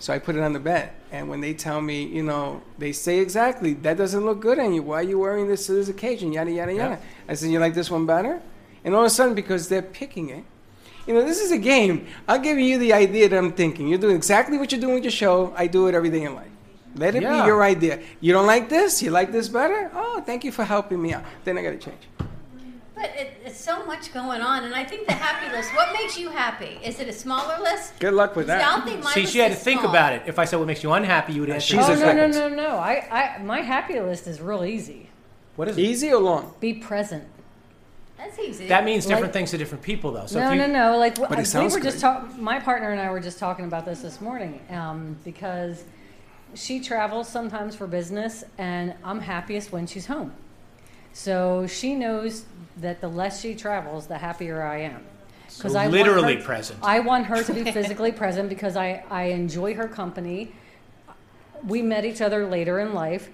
So 0.00 0.12
I 0.12 0.18
put 0.18 0.36
it 0.36 0.42
on 0.42 0.52
the 0.52 0.60
bed, 0.60 0.90
and 1.14 1.28
when 1.28 1.40
they 1.40 1.54
tell 1.54 1.80
me, 1.80 2.02
you 2.02 2.24
know, 2.24 2.60
they 2.76 2.90
say 2.90 3.18
exactly 3.20 3.74
that 3.84 3.96
doesn't 3.96 4.24
look 4.24 4.40
good 4.40 4.58
on 4.58 4.74
you. 4.74 4.82
Why 4.82 4.96
are 4.98 5.02
you 5.12 5.18
wearing 5.20 5.46
this 5.46 5.66
to 5.66 5.72
this 5.72 5.88
occasion? 5.88 6.32
Yada 6.32 6.50
yada 6.50 6.74
yada. 6.74 6.98
I 7.28 7.34
said, 7.34 7.50
you 7.50 7.60
like 7.60 7.74
this 7.74 7.88
one 7.88 8.04
better? 8.04 8.40
And 8.84 8.94
all 8.94 9.02
of 9.02 9.06
a 9.06 9.10
sudden, 9.10 9.34
because 9.34 9.68
they're 9.68 9.88
picking 10.00 10.30
it, 10.30 10.44
you 11.06 11.14
know, 11.14 11.24
this 11.24 11.40
is 11.40 11.52
a 11.52 11.58
game. 11.58 12.08
I'll 12.26 12.40
give 12.40 12.58
you 12.58 12.78
the 12.78 12.92
idea 12.92 13.28
that 13.28 13.38
I'm 13.38 13.52
thinking. 13.52 13.86
You're 13.86 13.98
doing 14.06 14.16
exactly 14.16 14.58
what 14.58 14.72
you're 14.72 14.80
doing 14.80 14.94
with 14.94 15.04
your 15.04 15.12
show. 15.12 15.54
I 15.56 15.68
do 15.68 15.86
it 15.86 15.94
every 15.94 16.10
day 16.10 16.24
in 16.24 16.34
life. 16.34 16.50
Let 16.96 17.14
it 17.14 17.22
Yeah. 17.22 17.40
be 17.42 17.46
your 17.46 17.62
idea. 17.62 18.00
You 18.20 18.32
don't 18.32 18.46
like 18.46 18.68
this? 18.68 19.00
You 19.02 19.10
like 19.10 19.30
this 19.30 19.48
better? 19.48 19.90
Oh, 19.94 20.20
thank 20.26 20.44
you 20.44 20.50
for 20.52 20.64
helping 20.64 21.00
me 21.00 21.12
out. 21.14 21.24
Then 21.44 21.58
I 21.58 21.62
got 21.62 21.70
to 21.70 21.78
change. 21.78 22.02
But 23.04 23.20
it, 23.20 23.32
it's 23.44 23.60
so 23.60 23.84
much 23.84 24.14
going 24.14 24.40
on, 24.40 24.64
and 24.64 24.74
I 24.74 24.82
think 24.82 25.06
the 25.06 25.12
happy 25.12 25.54
list. 25.54 25.74
What 25.74 25.92
makes 25.92 26.16
you 26.16 26.30
happy? 26.30 26.78
Is 26.82 27.00
it 27.00 27.06
a 27.06 27.12
smaller 27.12 27.60
list? 27.62 27.98
Good 28.00 28.14
luck 28.14 28.34
with 28.34 28.46
See, 28.46 28.52
I 28.52 28.56
that. 28.58 28.76
don't 28.76 28.86
think 28.86 29.04
my 29.04 29.12
See, 29.12 29.20
list 29.20 29.32
she 29.34 29.40
had 29.40 29.48
to 29.52 29.58
is 29.58 29.62
think 29.62 29.80
small. 29.80 29.90
about 29.92 30.14
it. 30.14 30.22
If 30.24 30.38
I 30.38 30.46
said 30.46 30.58
what 30.58 30.66
makes 30.66 30.82
you 30.82 30.90
unhappy, 30.90 31.34
you 31.34 31.42
would 31.42 31.50
answer. 31.50 31.76
she's 31.76 31.86
oh 31.86 31.94
no 31.96 32.14
no 32.14 32.26
no 32.28 32.48
no! 32.48 32.68
I, 32.78 33.36
I 33.38 33.42
my 33.42 33.60
happy 33.60 34.00
list 34.00 34.26
is 34.26 34.40
real 34.40 34.64
easy. 34.64 35.10
What 35.56 35.68
is 35.68 35.76
it? 35.76 35.82
Easy 35.82 36.12
or 36.14 36.22
long? 36.22 36.54
Be 36.60 36.72
present. 36.72 37.24
That's 38.16 38.38
easy. 38.38 38.68
That 38.68 38.86
means 38.86 39.04
different 39.04 39.24
Like- 39.26 39.32
things 39.34 39.50
to 39.50 39.58
different 39.58 39.84
people, 39.84 40.10
though. 40.12 40.24
So 40.24 40.40
no, 40.40 40.46
if 40.46 40.52
you, 40.54 40.66
no, 40.66 40.92
no. 40.92 40.96
Like 40.96 41.16
But 41.16 41.32
it 41.32 41.38
we 41.38 41.44
sounds 41.44 41.74
were 41.74 41.80
just 41.80 41.96
good. 41.96 42.00
talking. 42.00 42.42
My 42.42 42.58
partner 42.58 42.90
and 42.90 42.98
I 43.02 43.10
were 43.10 43.20
just 43.20 43.38
talking 43.38 43.66
about 43.66 43.84
this 43.84 44.00
this 44.00 44.18
morning 44.22 44.60
um, 44.70 45.18
because 45.24 45.84
she 46.54 46.80
travels 46.80 47.28
sometimes 47.28 47.76
for 47.76 47.86
business, 47.86 48.44
and 48.56 48.94
I'm 49.04 49.20
happiest 49.20 49.72
when 49.72 49.86
she's 49.86 50.06
home. 50.06 50.32
So 51.12 51.68
she 51.68 51.94
knows 51.94 52.44
that 52.78 53.00
the 53.00 53.08
less 53.08 53.40
she 53.40 53.54
travels, 53.54 54.06
the 54.06 54.18
happier 54.18 54.62
I 54.62 54.80
am. 54.82 55.02
So 55.48 55.76
I 55.78 55.86
literally 55.86 56.36
her- 56.36 56.42
present. 56.42 56.78
I 56.82 57.00
want 57.00 57.26
her 57.26 57.42
to 57.42 57.52
be 57.52 57.64
physically 57.72 58.12
present 58.12 58.48
because 58.48 58.76
I, 58.76 59.04
I 59.10 59.24
enjoy 59.24 59.74
her 59.74 59.86
company. 59.86 60.52
We 61.66 61.80
met 61.82 62.04
each 62.04 62.20
other 62.20 62.46
later 62.46 62.80
in 62.80 62.92
life. 62.92 63.30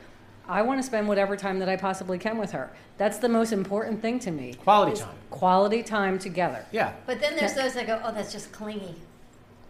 I 0.49 0.63
want 0.63 0.81
to 0.81 0.83
spend 0.83 1.09
whatever 1.09 1.37
time 1.37 1.61
that 1.61 1.69
I 1.69 1.77
possibly 1.77 2.19
can 2.19 2.37
with 2.37 2.53
her. 2.53 2.71
That's 2.99 3.19
the 3.19 3.29
most 3.29 3.53
important 3.53 4.03
thing 4.03 4.19
to 4.21 4.31
me. 4.31 4.55
Quality 4.55 5.01
time. 5.01 5.15
Quality 5.31 5.83
time 5.83 6.19
together. 6.19 6.67
yeah. 6.73 6.93
But 7.07 7.21
then 7.21 7.37
there's 7.37 7.55
those 7.55 7.75
that 7.75 7.87
go, 7.87 8.01
"Oh, 8.05 8.13
that's 8.13 8.33
just 8.33 8.53
clingy." 8.53 8.97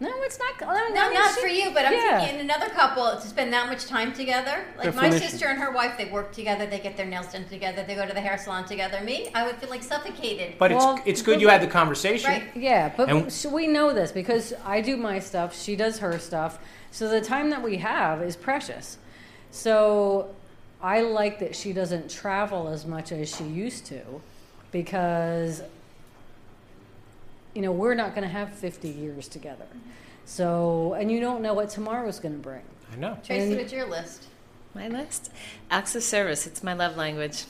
No, 0.01 0.09
it's 0.23 0.39
not. 0.39 0.67
I 0.67 0.85
mean, 0.85 0.95
No, 0.95 1.11
not 1.11 1.35
she- 1.35 1.41
for 1.41 1.47
you, 1.47 1.69
but 1.71 1.85
I'm 1.85 1.93
yeah. 1.93 2.19
thinking 2.21 2.39
another 2.41 2.69
couple 2.69 3.05
to 3.11 3.27
spend 3.27 3.53
that 3.53 3.67
much 3.69 3.85
time 3.85 4.11
together. 4.11 4.65
Like 4.75 4.95
my 4.95 5.11
sister 5.11 5.45
and 5.45 5.59
her 5.59 5.71
wife, 5.71 5.95
they 5.95 6.05
work 6.05 6.31
together, 6.31 6.65
they 6.65 6.79
get 6.79 6.97
their 6.97 7.05
nails 7.05 7.27
done 7.31 7.45
together, 7.45 7.83
they 7.83 7.93
go 7.93 8.07
to 8.07 8.13
the 8.13 8.19
hair 8.19 8.35
salon 8.39 8.65
together. 8.65 8.99
Me, 9.01 9.29
I 9.35 9.45
would 9.45 9.57
feel 9.57 9.69
like 9.69 9.83
suffocated. 9.83 10.55
But 10.57 10.71
Well, 10.71 10.95
it's 10.95 11.03
it's 11.05 11.21
good 11.21 11.39
you 11.39 11.49
had 11.49 11.61
the 11.61 11.67
conversation. 11.67 12.31
Right. 12.31 12.43
Yeah, 12.55 12.91
but 12.97 13.09
And- 13.09 13.31
so 13.31 13.49
we 13.49 13.67
know 13.67 13.93
this 13.93 14.11
because 14.11 14.53
I 14.65 14.81
do 14.81 14.97
my 14.97 15.19
stuff, 15.19 15.55
she 15.55 15.75
does 15.75 15.99
her 15.99 16.17
stuff. 16.17 16.57
So 16.89 17.07
the 17.07 17.21
time 17.21 17.51
that 17.51 17.61
we 17.61 17.77
have 17.77 18.23
is 18.23 18.35
precious. 18.35 18.97
So 19.51 20.33
I 20.81 21.01
like 21.01 21.37
that 21.39 21.55
she 21.55 21.73
doesn't 21.73 22.09
travel 22.09 22.67
as 22.69 22.87
much 22.87 23.11
as 23.11 23.35
she 23.35 23.43
used 23.43 23.85
to 23.87 24.01
because 24.71 25.61
you 27.53 27.61
know, 27.61 27.71
we're 27.71 27.93
not 27.95 28.15
going 28.15 28.23
to 28.23 28.33
have 28.33 28.53
50 28.53 28.87
years 28.89 29.27
together. 29.27 29.65
So, 30.25 30.93
and 30.93 31.11
you 31.11 31.19
don't 31.19 31.41
know 31.41 31.53
what 31.53 31.69
tomorrow's 31.69 32.19
going 32.19 32.33
to 32.35 32.39
bring. 32.39 32.61
I 32.93 32.95
know. 32.95 33.17
Tracy, 33.23 33.47
and- 33.51 33.57
what's 33.57 33.73
your 33.73 33.87
list? 33.87 34.27
My 34.73 34.87
list? 34.87 35.31
Acts 35.69 35.95
of 35.95 36.03
service. 36.03 36.47
It's 36.47 36.63
my 36.63 36.73
love 36.73 36.95
language. 36.95 37.43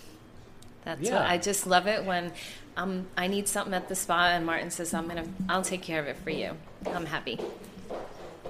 That's 0.84 1.02
Yeah. 1.02 1.18
what 1.20 1.26
I 1.28 1.38
just 1.38 1.68
love 1.68 1.86
it 1.86 2.04
when 2.04 2.32
um, 2.76 3.06
I 3.16 3.28
need 3.28 3.48
something 3.48 3.74
at 3.76 3.88
the 3.90 3.96
spa 3.96 4.30
and 4.30 4.46
Martin 4.46 4.72
says, 4.72 4.94
I'm 4.94 5.08
going 5.08 5.24
to, 5.24 5.30
I'll 5.48 5.62
take 5.62 5.84
care 5.84 6.00
of 6.00 6.08
it 6.08 6.18
for 6.18 6.32
you. 6.32 6.58
I'm 6.88 7.06
happy. 7.06 7.40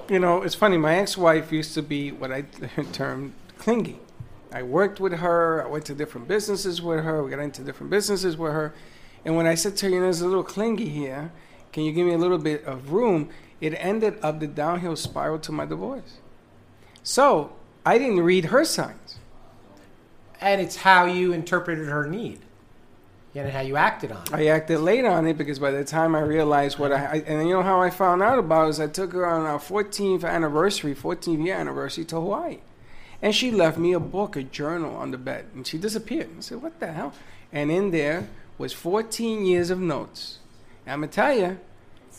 You 0.09 0.19
know, 0.19 0.41
it's 0.41 0.55
funny. 0.55 0.77
My 0.77 0.95
ex-wife 0.95 1.51
used 1.51 1.73
to 1.73 1.81
be 1.81 2.11
what 2.11 2.31
I 2.31 2.41
termed 2.93 3.33
clingy. 3.57 3.99
I 4.53 4.63
worked 4.63 4.99
with 4.99 5.13
her. 5.13 5.65
I 5.65 5.69
went 5.69 5.85
to 5.85 5.93
different 5.95 6.27
businesses 6.27 6.81
with 6.81 7.03
her. 7.03 7.23
We 7.23 7.29
got 7.31 7.39
into 7.39 7.61
different 7.63 7.89
businesses 7.89 8.37
with 8.37 8.51
her. 8.53 8.73
And 9.23 9.35
when 9.35 9.47
I 9.47 9.55
said 9.55 9.77
to 9.77 9.85
her, 9.85 9.91
you 9.91 9.99
know, 9.99 10.03
there's 10.03 10.21
a 10.21 10.27
little 10.27 10.43
clingy 10.43 10.89
here. 10.89 11.31
Can 11.71 11.83
you 11.83 11.91
give 11.91 12.05
me 12.05 12.13
a 12.13 12.17
little 12.17 12.37
bit 12.37 12.63
of 12.65 12.91
room? 12.91 13.29
It 13.59 13.73
ended 13.77 14.17
up 14.21 14.39
the 14.39 14.47
downhill 14.47 14.95
spiral 14.95 15.39
to 15.39 15.51
my 15.51 15.65
divorce. 15.65 16.17
So 17.03 17.53
I 17.85 17.97
didn't 17.97 18.21
read 18.21 18.45
her 18.45 18.65
signs. 18.65 19.17
And 20.39 20.59
it's 20.59 20.77
how 20.77 21.05
you 21.05 21.33
interpreted 21.33 21.87
her 21.87 22.07
need, 22.07 22.39
and 23.35 23.51
how 23.51 23.61
you 23.61 23.75
acted 23.75 24.11
on 24.11 24.23
it. 24.23 24.33
I 24.33 24.47
acted 24.47 24.79
late 24.79 25.05
on 25.05 25.27
it 25.27 25.37
because 25.37 25.59
by 25.59 25.69
the 25.69 25.83
time 25.83 26.15
I 26.15 26.21
realized 26.21 26.79
what 26.79 26.91
I, 26.91 27.05
I 27.05 27.15
and 27.27 27.47
you 27.47 27.53
know 27.53 27.61
how 27.61 27.79
I 27.79 27.91
found 27.91 28.23
out 28.23 28.39
about 28.39 28.65
it 28.65 28.69
is 28.71 28.79
I 28.79 28.87
took 28.87 29.13
her 29.13 29.27
on 29.27 29.45
our 29.45 29.59
14th 29.59 30.23
anniversary, 30.23 30.95
14th 30.95 31.45
year 31.45 31.55
anniversary 31.55 32.05
to 32.05 32.15
Hawaii. 32.15 32.57
And 33.21 33.35
she 33.35 33.51
left 33.51 33.77
me 33.77 33.93
a 33.93 33.99
book, 33.99 34.35
a 34.35 34.41
journal 34.41 34.95
on 34.95 35.11
the 35.11 35.19
bed, 35.19 35.45
and 35.53 35.65
she 35.67 35.77
disappeared. 35.77 36.29
I 36.35 36.41
said, 36.41 36.63
"What 36.63 36.79
the 36.79 36.91
hell?" 36.91 37.13
And 37.53 37.69
in 37.69 37.91
there 37.91 38.27
was 38.61 38.73
14 38.73 39.45
years 39.45 39.69
of 39.69 39.79
notes. 39.79 40.37
I'm 40.87 40.99
gonna 41.01 41.07
tell 41.11 41.35
you, 41.37 41.59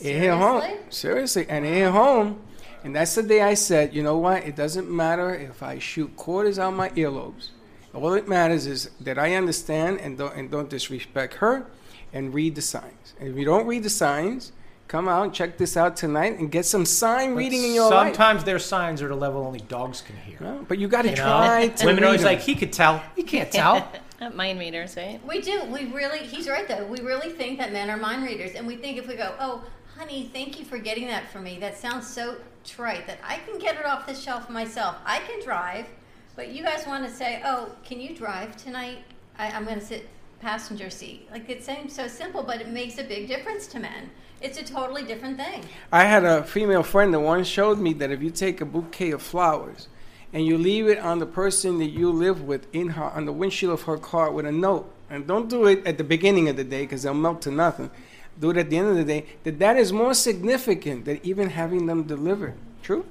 it 0.01 0.15
hit 0.19 0.29
home. 0.31 0.61
Seriously? 0.61 0.79
Seriously, 0.89 1.45
and 1.49 1.65
it 1.65 1.73
hit 1.73 1.91
home. 1.91 2.41
And 2.83 2.95
that's 2.95 3.15
the 3.15 3.23
day 3.23 3.41
I 3.41 3.53
said, 3.53 3.93
you 3.93 4.03
know 4.03 4.17
what? 4.17 4.43
It 4.43 4.55
doesn't 4.55 4.89
matter 4.89 5.33
if 5.33 5.63
I 5.63 5.79
shoot 5.79 6.15
quarters 6.17 6.59
out 6.59 6.73
my 6.73 6.89
earlobes. 6.89 7.49
All 7.93 8.13
it 8.13 8.27
matters 8.27 8.65
is 8.67 8.89
that 9.01 9.17
I 9.17 9.35
understand 9.35 9.99
and 10.01 10.17
don't 10.17 10.35
and 10.35 10.51
don't 10.51 10.69
disrespect 10.69 11.35
her, 11.35 11.65
and 12.11 12.33
read 12.33 12.55
the 12.55 12.61
signs. 12.61 13.13
And 13.19 13.29
if 13.29 13.37
you 13.37 13.45
don't 13.45 13.65
read 13.67 13.83
the 13.83 13.89
signs, 13.89 14.51
come 14.87 15.07
out 15.07 15.23
and 15.23 15.33
check 15.33 15.57
this 15.57 15.77
out 15.77 15.95
tonight 15.95 16.37
and 16.39 16.51
get 16.51 16.65
some 16.65 16.85
sign 16.85 17.31
But 17.33 17.37
reading 17.37 17.63
in 17.63 17.73
your 17.73 17.89
life. 17.89 18.15
Sometimes 18.15 18.43
their 18.43 18.59
signs 18.59 19.01
are 19.01 19.05
at 19.05 19.11
a 19.11 19.15
level 19.15 19.45
only 19.45 19.59
dogs 19.61 20.01
can 20.01 20.17
hear. 20.17 20.37
Well, 20.41 20.65
but 20.67 20.77
you 20.79 20.87
got 20.87 21.03
to 21.03 21.09
You 21.11 21.15
know? 21.15 21.23
try 21.23 21.67
to. 21.69 21.85
Women 21.85 22.03
are 22.03 22.07
always 22.07 22.21
them. 22.21 22.33
like, 22.33 22.41
he 22.41 22.55
could 22.55 22.73
tell. 22.73 23.01
He 23.15 23.23
can't 23.23 23.51
tell. 23.51 23.87
Uh, 24.23 24.29
Mind 24.29 24.59
readers, 24.59 24.95
right? 24.95 25.19
We 25.27 25.41
do. 25.41 25.63
We 25.65 25.85
really, 25.85 26.19
he's 26.19 26.47
right 26.47 26.67
though. 26.67 26.85
We 26.85 27.01
really 27.01 27.29
think 27.29 27.57
that 27.59 27.73
men 27.73 27.89
are 27.89 27.97
mind 27.97 28.23
readers. 28.23 28.55
And 28.55 28.65
we 28.65 28.75
think 28.75 28.97
if 28.97 29.07
we 29.07 29.15
go, 29.15 29.35
oh, 29.39 29.63
honey, 29.97 30.29
thank 30.31 30.59
you 30.59 30.65
for 30.65 30.77
getting 30.77 31.07
that 31.07 31.29
for 31.29 31.39
me. 31.39 31.59
That 31.59 31.77
sounds 31.77 32.07
so 32.07 32.37
trite 32.63 33.05
that 33.07 33.19
I 33.23 33.37
can 33.39 33.59
get 33.59 33.75
it 33.75 33.85
off 33.85 34.07
the 34.07 34.15
shelf 34.15 34.49
myself. 34.49 34.95
I 35.05 35.19
can 35.19 35.43
drive, 35.43 35.87
but 36.35 36.49
you 36.49 36.63
guys 36.63 36.87
want 36.87 37.05
to 37.05 37.11
say, 37.11 37.41
oh, 37.43 37.71
can 37.83 37.99
you 37.99 38.15
drive 38.15 38.55
tonight? 38.55 38.99
I, 39.37 39.47
I'm 39.49 39.65
going 39.65 39.79
to 39.79 39.85
sit 39.85 40.07
passenger 40.39 40.89
seat. 40.89 41.27
Like 41.31 41.49
it 41.49 41.63
seems 41.63 41.93
so 41.93 42.07
simple, 42.07 42.43
but 42.43 42.61
it 42.61 42.69
makes 42.69 42.99
a 42.99 43.03
big 43.03 43.27
difference 43.27 43.67
to 43.67 43.79
men. 43.79 44.09
It's 44.41 44.57
a 44.57 44.63
totally 44.63 45.03
different 45.03 45.37
thing. 45.37 45.63
I 45.91 46.03
had 46.03 46.23
a 46.23 46.43
female 46.43 46.83
friend 46.83 47.13
that 47.13 47.19
once 47.19 47.47
showed 47.47 47.79
me 47.79 47.93
that 47.93 48.11
if 48.11 48.21
you 48.21 48.29
take 48.29 48.61
a 48.61 48.65
bouquet 48.65 49.11
of 49.11 49.21
flowers 49.21 49.87
and 50.33 50.45
you 50.45 50.57
leave 50.57 50.87
it 50.87 50.97
on 50.97 51.19
the 51.19 51.25
person 51.25 51.77
that 51.77 51.91
you 51.91 52.11
live 52.11 52.41
with 52.41 52.67
in 52.73 52.89
her 52.89 53.03
on 53.03 53.25
the 53.25 53.31
windshield 53.31 53.73
of 53.73 53.83
her 53.83 53.97
car 53.97 54.31
with 54.31 54.45
a 54.45 54.51
note, 54.51 54.91
and 55.09 55.27
don't 55.27 55.47
do 55.47 55.67
it 55.67 55.85
at 55.85 55.97
the 55.97 56.03
beginning 56.03 56.49
of 56.49 56.57
the 56.57 56.63
day 56.63 56.81
because 56.81 57.03
they'll 57.03 57.13
melt 57.13 57.41
to 57.43 57.51
nothing. 57.51 57.91
Do 58.39 58.49
it 58.49 58.57
at 58.57 58.71
the 58.71 58.77
end 58.77 58.89
of 58.89 58.95
the 58.95 59.03
day. 59.03 59.27
That 59.43 59.59
that 59.59 59.77
is 59.77 59.93
more 59.93 60.15
significant 60.15 61.05
than 61.05 61.19
even 61.21 61.51
having 61.51 61.85
them 61.85 62.03
delivered. 62.03 62.55
True. 62.81 63.05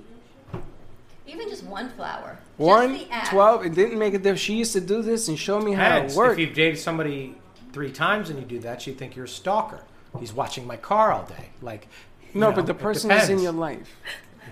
Even 1.28 1.48
just 1.48 1.62
one 1.62 1.88
flower. 1.90 2.38
One, 2.56 2.98
just 2.98 3.08
the 3.08 3.30
12, 3.30 3.66
it 3.66 3.74
didn't 3.74 3.98
make 3.98 4.14
a 4.14 4.18
difference. 4.18 4.40
She 4.40 4.54
used 4.54 4.72
to 4.72 4.80
do 4.80 5.00
this 5.00 5.28
and 5.28 5.38
show 5.38 5.60
me 5.60 5.72
how 5.72 5.98
it 5.98 6.12
worked. 6.12 6.40
if 6.40 6.46
you've 6.46 6.54
dated 6.54 6.78
somebody 6.78 7.36
three 7.72 7.92
times 7.92 8.30
and 8.30 8.38
you 8.38 8.44
do 8.44 8.58
that, 8.60 8.82
she'd 8.82 8.98
think 8.98 9.14
you're 9.14 9.24
a 9.26 9.28
stalker. 9.28 9.80
He's 10.18 10.32
watching 10.32 10.66
my 10.66 10.76
car 10.76 11.12
all 11.12 11.24
day. 11.24 11.50
Like, 11.62 11.88
no, 12.34 12.50
know, 12.50 12.56
but 12.56 12.66
the 12.66 12.72
it 12.72 12.80
person 12.80 13.10
is 13.12 13.28
in 13.28 13.40
your 13.40 13.52
life. 13.52 13.96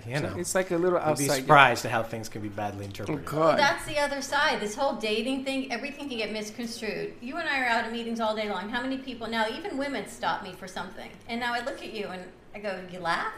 You 0.07 0.19
know, 0.19 0.35
It's 0.37 0.55
like 0.55 0.71
a 0.71 0.77
little 0.77 0.97
you'd 0.99 1.17
be 1.17 1.25
outside. 1.25 1.41
surprised 1.41 1.85
at 1.85 1.91
how 1.91 2.01
things 2.03 2.27
can 2.29 2.41
be 2.41 2.49
badly 2.49 2.83
Oh, 2.83 2.87
interpreted. 2.87 3.25
God. 3.25 3.59
That's 3.59 3.85
the 3.85 3.99
other 3.99 4.21
side. 4.21 4.59
This 4.59 4.73
whole 4.75 4.93
dating 4.93 5.43
thing, 5.45 5.71
everything 5.71 6.09
can 6.09 6.17
get 6.17 6.31
misconstrued. 6.31 7.13
You 7.21 7.37
and 7.37 7.47
I 7.47 7.61
are 7.61 7.65
out 7.67 7.85
at 7.85 7.91
meetings 7.91 8.19
all 8.19 8.35
day 8.35 8.49
long. 8.49 8.69
How 8.69 8.81
many 8.81 8.97
people 8.97 9.27
now, 9.27 9.45
even 9.55 9.77
women, 9.77 10.07
stop 10.07 10.43
me 10.43 10.53
for 10.53 10.67
something, 10.67 11.09
and 11.29 11.39
now 11.39 11.53
I 11.53 11.63
look 11.63 11.83
at 11.83 11.93
you 11.93 12.07
and 12.07 12.23
I 12.55 12.59
go, 12.59 12.79
"You 12.91 12.99
laugh 12.99 13.31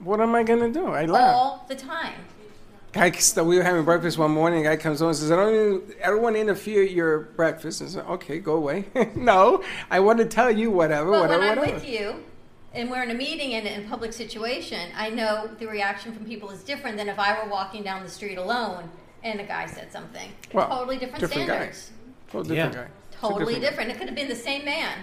What 0.00 0.20
am 0.20 0.34
I 0.34 0.42
gonna 0.42 0.70
do? 0.70 0.88
I 0.88 1.04
laugh. 1.06 1.34
all 1.34 1.64
the 1.68 1.74
time." 1.76 2.14
Guy, 2.92 3.10
st- 3.10 3.44
we 3.44 3.56
were 3.56 3.64
having 3.64 3.84
breakfast 3.84 4.18
one 4.18 4.30
morning. 4.30 4.64
A 4.64 4.70
guy 4.70 4.76
comes 4.76 5.02
over 5.02 5.08
and 5.10 5.18
says, 5.18 5.32
"I 5.32 5.36
don't, 5.36 5.52
even, 5.54 5.82
I 6.04 6.08
don't 6.10 6.22
want 6.22 6.36
to 6.36 6.40
interfere 6.40 6.82
your 6.84 7.18
breakfast." 7.20 7.80
And 7.80 7.90
I 7.90 7.92
said, 7.94 8.04
"Okay, 8.06 8.38
go 8.38 8.54
away." 8.54 8.84
no, 9.16 9.64
I 9.90 9.98
want 10.00 10.20
to 10.20 10.26
tell 10.26 10.50
you 10.50 10.70
whatever, 10.70 11.10
But 11.10 11.20
whatever, 11.22 11.40
when 11.40 11.50
I'm 11.50 11.58
whatever. 11.58 11.74
with 11.80 11.88
you, 11.88 12.22
and 12.74 12.90
we're 12.90 13.02
in 13.02 13.10
a 13.10 13.14
meeting 13.14 13.54
and 13.54 13.66
in 13.66 13.84
a 13.84 13.88
public 13.88 14.12
situation, 14.12 14.90
I 14.96 15.10
know 15.10 15.48
the 15.58 15.66
reaction 15.66 16.12
from 16.12 16.24
people 16.24 16.50
is 16.50 16.62
different 16.62 16.96
than 16.96 17.08
if 17.08 17.18
I 17.18 17.42
were 17.42 17.48
walking 17.48 17.82
down 17.82 18.02
the 18.02 18.10
street 18.10 18.36
alone 18.36 18.90
and 19.22 19.40
a 19.40 19.44
guy 19.44 19.66
said 19.66 19.92
something. 19.92 20.30
Well, 20.52 20.68
totally 20.68 20.98
different, 20.98 21.20
different 21.20 21.46
guy. 21.48 21.54
standards. 21.54 21.90
Totally 22.30 22.56
Yeah. 22.56 22.66
different 22.66 22.88
guy. 22.88 22.94
It's 23.12 23.20
Totally 23.20 23.54
guy. 23.54 23.60
different. 23.60 23.90
It 23.90 23.98
could 23.98 24.06
have 24.08 24.16
been 24.16 24.28
the 24.28 24.34
same 24.34 24.64
man, 24.64 24.98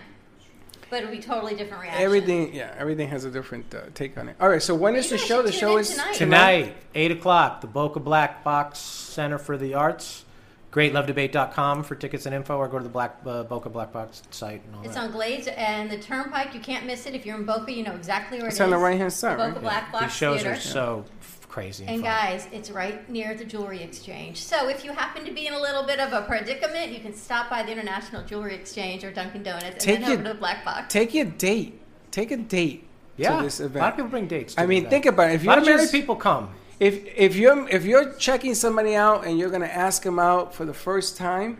but 0.89 1.01
it 1.01 1.05
would 1.05 1.15
be 1.15 1.23
totally 1.23 1.55
different 1.55 1.81
reaction. 1.81 2.03
Everything, 2.03 2.53
yeah, 2.53 2.75
everything 2.77 3.07
has 3.07 3.23
a 3.25 3.31
different 3.31 3.73
uh, 3.73 3.79
take 3.95 4.17
on 4.17 4.27
it. 4.29 4.35
All 4.39 4.49
right, 4.49 4.61
so 4.61 4.75
when 4.75 4.95
is 4.95 5.05
You 5.05 5.11
the 5.11 5.17
guys 5.21 5.27
show? 5.27 5.41
The 5.41 5.51
show 5.51 5.77
is 5.77 5.89
tonight. 5.91 6.13
Tonight, 6.15 6.75
8 6.93 7.11
o'clock, 7.11 7.61
the 7.61 7.67
Boca 7.67 7.99
Black 7.99 8.43
Box 8.43 8.79
Center 8.79 9.37
for 9.37 9.57
the 9.57 9.73
Arts. 9.73 10.25
GreatLoveDebate.com 10.71 11.83
for 11.83 11.95
tickets 11.95 12.25
and 12.25 12.35
info, 12.35 12.57
or 12.57 12.67
go 12.67 12.77
to 12.77 12.83
the 12.83 12.89
Black 12.89 13.17
uh, 13.25 13.43
Boca 13.43 13.69
Black 13.69 13.91
Box 13.91 14.21
site 14.31 14.61
and 14.65 14.75
all 14.75 14.83
It's 14.83 14.95
that. 14.95 15.05
on 15.05 15.11
Glades 15.11 15.47
and 15.47 15.89
the 15.89 15.97
Turnpike. 15.97 16.53
You 16.53 16.59
can't 16.59 16.85
miss 16.85 17.05
it. 17.05 17.13
If 17.15 17.25
you're 17.25 17.35
in 17.37 17.45
Boca, 17.45 17.71
you 17.71 17.83
know 17.83 17.93
exactly 17.95 18.37
where 18.39 18.47
It's 18.47 18.59
it 18.59 18.63
on 18.63 18.69
is. 18.69 18.73
the 18.75 18.77
right-hand 18.83 19.11
side, 19.13 19.37
Boca 19.37 19.51
right? 19.53 19.61
Black 19.61 19.91
Box 19.91 20.05
These 20.05 20.13
shows 20.13 20.41
Theater. 20.41 20.55
are 20.55 20.59
so 20.59 21.05
crazy. 21.49 21.83
And, 21.83 21.95
And 21.95 22.03
fun. 22.03 22.11
guys, 22.11 22.47
it's 22.53 22.71
right 22.71 23.07
near 23.09 23.33
the 23.35 23.43
Jewelry 23.43 23.83
Exchange. 23.83 24.37
So 24.41 24.69
if 24.69 24.85
you 24.85 24.93
happen 24.93 25.25
to 25.25 25.31
be 25.31 25.47
in 25.47 25.53
a 25.53 25.59
little 25.59 25.83
bit 25.83 25.99
of 25.99 26.13
a 26.13 26.21
predicament, 26.21 26.91
you 26.91 26.99
can 27.01 27.13
stop 27.13 27.49
by 27.49 27.63
the 27.63 27.71
International 27.71 28.23
Jewelry 28.23 28.55
Exchange 28.55 29.03
or 29.03 29.11
Dunkin' 29.11 29.43
Donuts 29.43 29.65
and 29.65 29.79
Take 29.79 29.99
then 29.99 30.03
your- 30.03 30.13
over 30.13 30.23
to 30.23 30.29
the 30.29 30.35
Black 30.39 30.63
Box. 30.63 30.93
Take 30.93 31.13
your 31.13 31.25
date. 31.25 31.81
Take 32.11 32.31
a 32.31 32.37
date 32.37 32.87
yeah, 33.17 33.37
to 33.37 33.43
this 33.43 33.59
event. 33.59 33.75
a 33.77 33.79
lot 33.79 33.89
of 33.91 33.95
people 33.97 34.09
bring 34.11 34.27
dates. 34.27 34.55
I 34.57 34.65
mean, 34.65 34.83
that. 34.83 34.89
think 34.89 35.05
about 35.05 35.29
it. 35.31 35.35
If 35.35 35.43
a 35.43 35.47
lot 35.47 35.63
you're 35.65 35.73
of 35.73 35.79
married 35.79 35.91
people 35.91 36.15
come. 36.15 36.49
If 36.81 37.05
if 37.15 37.35
you're 37.35 37.69
if 37.69 37.85
you're 37.85 38.13
checking 38.15 38.55
somebody 38.55 38.95
out 38.95 39.23
and 39.27 39.37
you're 39.37 39.51
gonna 39.51 39.67
ask 39.87 40.01
them 40.01 40.17
out 40.17 40.55
for 40.55 40.65
the 40.65 40.73
first 40.73 41.15
time, 41.15 41.59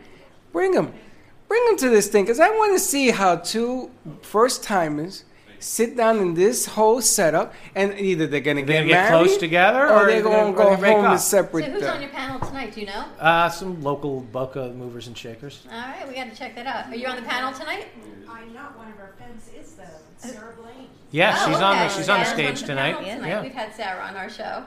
bring 0.51 0.71
them, 0.71 0.91
bring 1.47 1.63
them 1.67 1.77
to 1.77 1.89
this 1.89 2.07
thing 2.07 2.23
because 2.23 2.39
I 2.39 2.49
want 2.49 2.73
to 2.73 2.79
see 2.79 3.11
how 3.11 3.35
two 3.35 3.91
first 4.23 4.63
timers 4.63 5.23
sit 5.59 5.95
down 5.95 6.17
in 6.17 6.33
this 6.33 6.65
whole 6.65 7.01
setup 7.01 7.53
and 7.75 7.93
either 7.99 8.25
they're 8.25 8.39
gonna 8.39 8.65
They're 8.65 8.81
get, 8.83 8.87
get 8.87 9.09
married 9.11 9.25
close 9.27 9.37
together, 9.37 9.81
or, 9.87 9.91
or 9.93 10.05
they're 10.07 10.07
they're 10.07 10.23
gonna 10.23 10.53
gonna- 10.57 10.75
go 10.77 10.81
they 10.81 10.91
home 10.91 11.05
up. 11.05 11.11
to 11.13 11.19
So 11.19 11.37
separate. 11.43 11.65
who's 11.65 11.83
uh, 11.83 11.91
on 11.93 12.01
your 12.01 12.09
panel 12.09 12.39
tonight? 12.39 12.73
Do 12.73 12.79
you 12.81 12.87
know? 12.87 13.05
Uh, 13.19 13.47
some 13.49 13.79
local 13.83 14.21
Boca 14.21 14.69
movers 14.75 15.05
and 15.05 15.15
shakers. 15.15 15.67
All 15.71 15.77
right, 15.77 16.07
we 16.07 16.15
got 16.15 16.31
to 16.31 16.35
check 16.35 16.55
that 16.55 16.65
out. 16.65 16.87
Are 16.87 16.95
you 16.95 17.05
on 17.05 17.15
the 17.15 17.21
panel 17.21 17.53
tonight? 17.53 17.89
I'm 18.27 18.51
not 18.55 18.75
one 18.75 18.87
of 18.91 18.97
our 18.99 19.13
friends. 19.17 19.51
Is 19.55 19.73
the 19.73 19.85
Sarah 20.17 20.55
Blaine? 20.59 20.87
Yeah, 21.11 21.35
Oh, 21.37 21.47
she's 21.51 21.57
on 21.61 21.77
the 21.77 21.85
okay. 21.85 21.93
she's 21.93 22.09
on 22.09 22.19
the 22.19 22.25
Sarah's 22.25 22.29
stage 22.57 22.61
the 22.61 22.67
tonight. 22.67 22.93
panel 22.95 23.15
tonight. 23.15 23.27
Yeah. 23.27 23.41
We've 23.41 23.53
had 23.53 23.75
Sarah 23.75 24.01
on 24.03 24.15
our 24.15 24.29
show. 24.29 24.63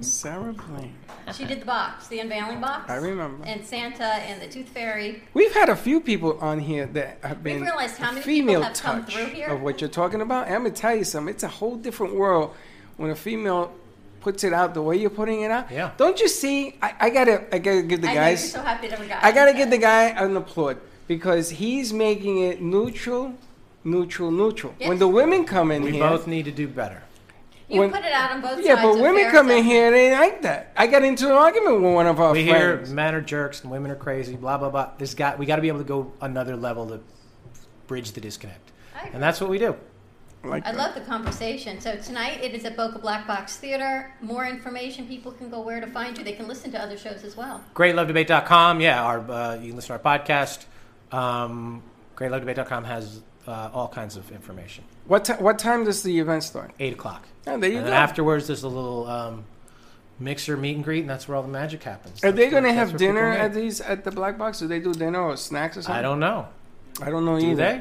Sarah 0.00 0.52
Blaine. 0.52 0.94
She 1.34 1.44
did 1.44 1.60
the 1.60 1.66
box, 1.66 2.06
the 2.06 2.20
unveiling 2.20 2.60
box. 2.60 2.88
I 2.88 2.96
remember. 2.96 3.44
And 3.44 3.64
Santa 3.66 4.04
and 4.04 4.40
the 4.40 4.46
Tooth 4.46 4.68
Fairy. 4.68 5.22
We've 5.34 5.52
had 5.52 5.68
a 5.68 5.76
few 5.76 6.00
people 6.00 6.38
on 6.40 6.60
here 6.60 6.86
that 6.86 7.18
have 7.22 7.42
been 7.42 7.62
realized 7.62 7.96
how 7.96 8.10
a 8.10 8.12
many 8.12 8.24
people 8.24 8.46
female 8.54 8.62
have 8.62 8.74
come 8.80 9.04
touch 9.04 9.14
through 9.14 9.26
here. 9.26 9.48
of 9.48 9.60
what 9.60 9.80
you're 9.80 9.90
talking 9.90 10.20
about. 10.20 10.46
And 10.46 10.54
I'm 10.54 10.62
gonna 10.62 10.74
tell 10.74 10.94
you 10.94 11.04
something. 11.04 11.34
It's 11.34 11.42
a 11.42 11.48
whole 11.48 11.76
different 11.76 12.14
world 12.14 12.54
when 12.96 13.10
a 13.10 13.16
female 13.16 13.72
puts 14.20 14.44
it 14.44 14.52
out 14.52 14.74
the 14.74 14.82
way 14.82 14.96
you're 14.96 15.10
putting 15.10 15.42
it 15.42 15.50
out. 15.50 15.70
Yeah. 15.70 15.90
Don't 15.96 16.20
you 16.20 16.28
see? 16.28 16.76
I, 16.80 16.94
I 17.00 17.10
gotta, 17.10 17.52
I 17.54 17.58
gotta 17.58 17.82
give 17.82 18.00
the 18.02 18.08
I 18.08 18.14
know 18.14 18.20
guys. 18.20 18.42
you're 18.42 18.50
so 18.50 18.62
happy 18.62 18.88
to 18.88 18.96
have 18.96 19.04
a 19.04 19.08
guy. 19.08 19.18
I 19.22 19.32
gotta 19.32 19.52
give 19.52 19.70
the 19.70 19.78
guy 19.78 20.04
an 20.10 20.36
applaud 20.36 20.78
because 21.08 21.50
he's 21.50 21.92
making 21.92 22.38
it 22.38 22.60
neutral, 22.62 23.34
neutral, 23.84 24.30
neutral. 24.30 24.74
Yes. 24.78 24.88
When 24.88 24.98
the 24.98 25.08
women 25.08 25.44
come 25.44 25.70
in 25.70 25.82
We 25.82 25.92
here, 25.92 26.08
both 26.08 26.26
need 26.26 26.44
to 26.46 26.50
do 26.52 26.68
better. 26.68 27.02
You 27.68 27.80
when- 27.80 27.90
put 27.90 28.02
it 28.04 28.12
out 28.12 28.30
on 28.32 28.40
both 28.40 28.60
yeah, 28.64 28.76
sides. 28.76 28.82
but 28.82 28.94
of 28.94 29.00
women 29.00 29.22
fair 29.24 29.30
come 29.30 29.46
in 29.50 29.58
assessment. 29.58 29.66
here, 29.66 29.90
they 29.90 30.06
ain't 30.10 30.18
like 30.20 30.42
that. 30.42 30.72
I 30.76 30.86
got 30.86 31.02
into 31.04 31.26
an 31.26 31.32
argument 31.32 31.82
with 31.82 31.92
one 31.94 32.06
of 32.06 32.18
our 32.18 32.32
we 32.32 32.42
hear 32.42 32.78
men 32.86 33.14
are 33.14 33.20
jerks 33.20 33.60
and 33.62 33.70
women 33.70 33.90
are 33.90 33.96
crazy. 33.96 34.36
Blah 34.36 34.56
blah 34.58 34.70
blah. 34.70 34.90
This 34.96 35.12
guy, 35.14 35.36
we 35.36 35.44
got 35.44 35.56
to 35.56 35.62
be 35.62 35.68
able 35.68 35.78
to 35.80 35.84
go 35.84 36.10
another 36.22 36.56
level 36.56 36.86
to 36.88 37.00
bridge 37.86 38.12
the 38.12 38.20
disconnect, 38.22 38.72
and 39.12 39.22
that's 39.22 39.38
what 39.40 39.50
we 39.50 39.58
do. 39.58 39.76
Like 40.44 40.64
I 40.66 40.70
that. 40.72 40.78
love 40.78 40.94
the 40.94 41.00
conversation. 41.02 41.78
So 41.80 41.96
tonight 41.96 42.42
it 42.42 42.54
is 42.54 42.64
at 42.64 42.74
Boca 42.76 42.98
Black 43.00 43.26
Box 43.26 43.56
Theater. 43.58 44.14
More 44.22 44.46
information, 44.46 45.06
people 45.06 45.32
can 45.32 45.50
go 45.50 45.60
where 45.60 45.80
to 45.80 45.86
find 45.88 46.16
you. 46.16 46.22
They 46.24 46.32
can 46.32 46.46
listen 46.48 46.70
to 46.70 46.80
other 46.82 46.96
shows 46.96 47.22
as 47.24 47.36
well. 47.36 47.60
GreatLoveDebate.com. 47.74 48.80
Yeah, 48.80 49.02
our 49.02 49.30
uh, 49.30 49.54
you 49.56 49.68
can 49.68 49.76
listen 49.76 49.98
to 49.98 50.02
our 50.02 50.18
podcast. 50.18 50.64
Um, 51.12 51.82
GreatLoveDebate.com 52.16 52.84
has 52.84 53.20
uh, 53.48 53.70
all 53.72 53.88
kinds 53.88 54.16
of 54.16 54.30
information. 54.30 54.84
What 55.06 55.24
ti 55.24 55.32
what 55.34 55.58
time 55.58 55.84
does 55.84 56.02
the 56.02 56.18
event 56.18 56.42
start? 56.44 56.72
Eight 56.78 56.92
o'clock. 56.92 57.26
Oh, 57.46 57.58
there 57.58 57.70
you 57.70 57.78
and 57.78 57.86
go. 57.86 57.90
then 57.90 58.00
afterwards, 58.00 58.46
there's 58.46 58.62
a 58.62 58.68
little 58.68 59.06
um, 59.06 59.44
mixer 60.18 60.56
meet 60.56 60.76
and 60.76 60.84
greet, 60.84 61.00
and 61.00 61.10
that's 61.10 61.26
where 61.28 61.36
all 61.36 61.42
the 61.42 61.48
magic 61.48 61.82
happens. 61.82 62.22
Are 62.22 62.32
they 62.32 62.50
going 62.50 62.64
to 62.64 62.72
have 62.72 62.90
that's 62.92 63.00
where 63.02 63.10
people 63.10 63.22
dinner 63.22 63.36
at 63.38 63.54
these 63.54 63.80
at 63.80 64.04
the 64.04 64.10
Black 64.10 64.36
Box? 64.38 64.58
Do 64.58 64.68
they 64.68 64.80
do 64.80 64.92
dinner 64.92 65.20
or 65.22 65.36
snacks 65.36 65.76
or 65.76 65.82
something? 65.82 65.98
I 65.98 66.02
don't 66.02 66.20
know. 66.20 66.46
I 67.00 67.10
don't 67.10 67.24
know 67.24 67.38
Do 67.38 67.46
either. 67.52 67.56
they? 67.56 67.80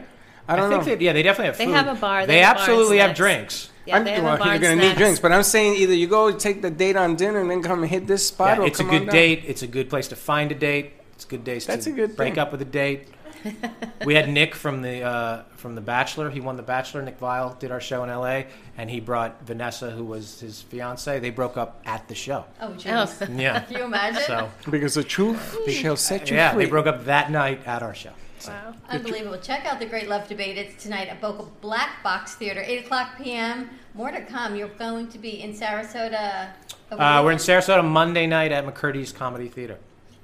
I 0.49 0.55
don't 0.55 0.69
think 0.69 0.85
know. 0.85 0.95
They, 0.95 1.03
yeah, 1.05 1.13
they 1.13 1.23
definitely 1.23 1.47
have 1.47 1.57
They 1.57 1.65
have 1.65 1.87
a 1.97 1.99
bar, 1.99 2.25
they 2.25 2.35
They, 2.35 2.39
have 2.39 2.57
absolutely 2.57 2.99
have 2.99 3.15
drinks. 3.15 3.69
Yeah, 3.85 3.97
I'm, 3.97 4.05
they 4.05 4.11
have 4.11 4.23
well, 4.23 4.35
a 4.35 4.37
bar 4.37 4.47
you're 4.49 4.59
going 4.59 4.77
to 4.79 4.87
need 4.87 4.95
drinks, 4.95 5.19
but 5.19 5.31
I'm 5.33 5.43
saying 5.43 5.75
either 5.75 5.93
you 5.93 6.07
go 6.07 6.31
take 6.31 6.61
the 6.61 6.69
date 6.69 6.95
on 6.95 7.15
dinner 7.15 7.39
and 7.39 7.49
then 7.51 7.61
come 7.63 7.81
and 7.81 7.89
hit 7.89 8.07
this 8.07 8.27
spot, 8.27 8.57
Yeah, 8.57 8.63
or 8.63 8.67
it's 8.67 8.79
a 8.79 8.83
come 8.83 8.91
on 8.93 8.99
good 8.99 9.05
down. 9.07 9.13
date. 9.15 9.43
It's 9.45 9.61
a 9.63 9.67
good 9.67 9.89
place 9.89 10.07
to 10.09 10.15
find 10.15 10.51
a 10.51 10.55
date. 10.55 10.93
It's 11.15 11.25
a 11.25 11.27
good 11.27 11.43
day 11.43 11.59
That's 11.59 11.85
to 11.85 11.91
a 11.91 11.93
good 11.93 12.15
break 12.15 12.35
thing. 12.35 12.39
up 12.39 12.51
with 12.51 12.61
a 12.61 12.65
date. 12.65 13.07
we 14.05 14.13
had 14.15 14.29
Nick 14.29 14.55
from 14.55 14.81
the 14.81 15.01
uh, 15.01 15.43
from 15.55 15.75
the 15.75 15.81
Bachelor. 15.81 16.29
He 16.29 16.39
won 16.39 16.55
the 16.57 16.63
Bachelor. 16.63 17.01
Nick 17.01 17.19
Viall 17.19 17.57
did 17.59 17.71
our 17.71 17.81
show 17.81 18.03
in 18.03 18.09
L.A. 18.09 18.47
and 18.77 18.89
he 18.89 18.99
brought 18.99 19.41
Vanessa, 19.45 19.91
who 19.91 20.03
was 20.05 20.39
his 20.39 20.61
fiance. 20.61 21.19
They 21.19 21.29
broke 21.29 21.57
up 21.57 21.81
at 21.85 22.07
the 22.07 22.15
show. 22.15 22.45
Oh, 22.61 22.69
jeez. 22.69 23.37
Yeah. 23.39 23.59
Can 23.61 23.77
you 23.77 23.83
imagine? 23.85 24.23
So 24.23 24.49
Because 24.69 24.93
the 24.95 25.03
truth 25.03 25.69
shall 25.71 25.95
set 25.97 26.29
you 26.29 26.37
yeah, 26.37 26.53
free. 26.53 26.65
they 26.65 26.69
broke 26.69 26.87
up 26.87 27.05
that 27.05 27.31
night 27.31 27.65
at 27.65 27.81
our 27.83 27.93
show. 27.93 28.11
So. 28.39 28.51
Wow. 28.51 28.73
Unbelievable. 28.89 29.39
Check 29.39 29.65
out 29.65 29.79
the 29.79 29.85
Great 29.87 30.07
Love 30.07 30.27
Debate. 30.27 30.57
It's 30.57 30.81
tonight 30.81 31.07
at 31.09 31.19
Boca 31.19 31.45
Black 31.61 32.03
Box 32.03 32.35
Theater, 32.35 32.61
8 32.65 32.85
o'clock 32.85 33.17
p.m. 33.17 33.69
More 33.95 34.11
to 34.11 34.21
come. 34.21 34.55
You're 34.55 34.67
going 34.69 35.07
to 35.09 35.17
be 35.17 35.41
in 35.41 35.53
Sarasota. 35.53 36.49
over 36.91 37.01
Uh, 37.01 37.23
we're 37.23 37.31
in? 37.31 37.37
Sarasota 37.39 37.83
Monday 37.83 38.27
night 38.27 38.51
at 38.51 38.63
McCurdy's 38.65 39.11
Comedy 39.11 39.47
Theater. 39.47 39.79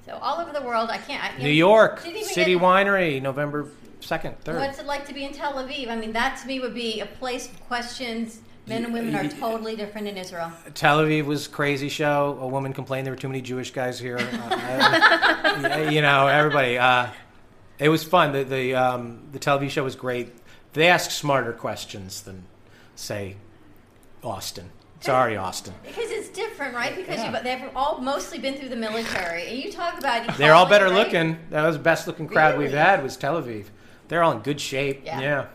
So 0.06 0.18
all 0.20 0.40
over 0.40 0.52
the 0.52 0.64
world, 0.64 0.90
I 0.90 0.98
can't. 0.98 1.22
I, 1.22 1.28
can't 1.28 1.42
New 1.42 1.50
York, 1.50 2.00
City 2.00 2.56
Winery, 2.56 3.22
November 3.22 3.68
2nd, 4.00 4.36
3rd. 4.44 4.58
What's 4.58 4.78
it 4.78 4.86
like 4.86 5.06
to 5.06 5.14
be 5.14 5.24
in 5.24 5.32
Tel 5.32 5.54
Aviv? 5.54 5.88
I 5.88 5.96
mean, 5.96 6.12
that 6.12 6.38
to 6.42 6.46
me 6.46 6.60
would 6.60 6.74
be 6.74 7.00
a 7.00 7.06
place 7.06 7.48
of 7.48 7.58
questions. 7.66 8.40
Men 8.66 8.84
and 8.84 8.94
women 8.94 9.14
are 9.14 9.28
totally 9.28 9.76
different 9.76 10.08
in 10.08 10.16
Israel. 10.16 10.50
Tel 10.72 11.00
Aviv 11.00 11.26
was 11.26 11.46
crazy 11.48 11.90
show. 11.90 12.38
A 12.40 12.46
woman 12.46 12.72
complained 12.72 13.06
there 13.06 13.12
were 13.12 13.18
too 13.18 13.28
many 13.28 13.42
Jewish 13.42 13.72
guys 13.72 13.98
here. 13.98 14.18
Uh, 14.18 15.88
you 15.92 16.00
know, 16.00 16.26
everybody. 16.26 16.78
Uh, 16.78 17.08
it 17.78 17.88
was 17.88 18.04
fun. 18.04 18.32
The 18.32 18.44
the 18.44 18.74
um, 18.74 19.28
the 19.32 19.38
Tel 19.38 19.58
Aviv 19.58 19.70
show 19.70 19.84
was 19.84 19.96
great. 19.96 20.34
They 20.72 20.88
ask 20.88 21.10
smarter 21.10 21.52
questions 21.52 22.22
than, 22.22 22.44
say, 22.96 23.36
Austin. 24.22 24.70
Sorry, 25.04 25.36
Austin. 25.36 25.74
Because 25.84 26.10
it's 26.10 26.30
different, 26.30 26.74
right? 26.74 26.96
Because 26.96 27.18
Yeah. 27.18 27.36
you, 27.36 27.42
they've 27.42 27.70
all 27.76 27.98
mostly 27.98 28.38
been 28.38 28.54
through 28.54 28.70
the 28.70 28.76
military, 28.76 29.46
and 29.48 29.58
you 29.58 29.70
talk 29.70 29.98
about 29.98 30.38
They're 30.38 30.54
all 30.54 30.66
better 30.66 30.86
right? 30.86 30.94
looking. 30.94 31.38
That 31.50 31.66
was 31.66 31.76
the 31.76 31.82
best 31.82 32.06
looking 32.06 32.26
crowd 32.26 32.56
we've 32.58 32.70
had. 32.72 33.02
Was 33.02 33.16
Tel 33.16 33.40
Aviv. 33.40 33.66
They're 34.08 34.22
all 34.22 34.32
in 34.32 34.38
good 34.38 34.60
shape. 34.60 35.02
Yeah. 35.04 35.20
yeah. 35.20 35.46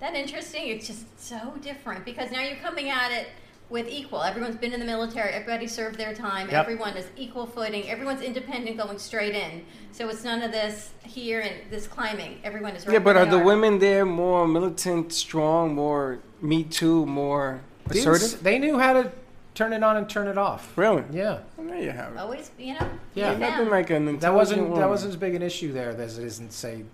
That 0.00 0.14
interesting. 0.14 0.68
It's 0.68 0.86
just 0.86 1.18
so 1.18 1.54
different 1.62 2.04
because 2.04 2.30
now 2.30 2.40
you're 2.40 2.56
coming 2.56 2.90
at 2.90 3.10
it 3.10 3.28
with 3.70 3.88
equal. 3.88 4.22
Everyone's 4.22 4.56
been 4.56 4.74
in 4.74 4.80
the 4.80 4.86
military. 4.86 5.32
Everybody 5.32 5.66
served 5.66 5.96
their 5.96 6.14
time. 6.14 6.50
Yep. 6.50 6.64
Everyone 6.64 6.94
is 6.96 7.06
equal 7.16 7.46
footing. 7.46 7.88
Everyone's 7.88 8.20
independent, 8.20 8.76
going 8.76 8.98
straight 8.98 9.34
in. 9.34 9.64
So 9.92 10.08
it's 10.10 10.24
none 10.24 10.42
of 10.42 10.52
this 10.52 10.90
here 11.04 11.40
and 11.40 11.54
this 11.70 11.86
climbing. 11.86 12.38
Everyone 12.44 12.76
is 12.76 12.86
right 12.86 12.92
Yeah, 12.92 12.98
but 12.98 13.16
are 13.16 13.24
they 13.24 13.30
the 13.30 13.38
women 13.38 13.78
there 13.78 14.04
more 14.04 14.46
militant, 14.46 15.12
strong, 15.12 15.74
more 15.74 16.18
Me 16.42 16.64
Too, 16.64 17.06
more 17.06 17.62
They 17.86 18.00
assertive? 18.00 18.42
They 18.42 18.58
knew 18.58 18.78
how 18.78 18.94
to 18.94 19.12
turn 19.54 19.72
it 19.72 19.82
on 19.82 19.96
and 19.96 20.08
turn 20.08 20.28
it 20.28 20.38
off. 20.38 20.76
Really? 20.76 21.04
Yeah. 21.10 21.40
Well, 21.56 21.66
there 21.66 21.82
you 21.82 21.90
have 21.90 22.12
it. 22.14 22.18
Always, 22.18 22.50
you 22.58 22.74
know. 22.74 22.90
Yeah. 23.14 23.34
be 23.34 23.40
them. 23.40 23.50
Nothing 23.50 23.70
like 23.70 23.90
an 23.90 24.18
That 24.18 24.34
wasn't 24.34 24.74
that 24.76 24.88
wasn't 24.88 25.10
as 25.10 25.16
big 25.16 25.34
an 25.34 25.42
issue 25.42 25.72
there 25.72 25.90
as 25.90 26.18
it 26.18 26.24
is 26.24 26.38
in 26.40 26.50
say 26.50 26.84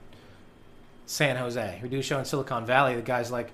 San 1.07 1.37
Jose. 1.37 1.81
We 1.83 1.89
do 1.89 1.99
a 1.99 2.03
show 2.03 2.19
in 2.19 2.25
Silicon 2.25 2.65
Valley. 2.67 2.95
The 2.95 3.03
guy's 3.03 3.31
like, 3.31 3.51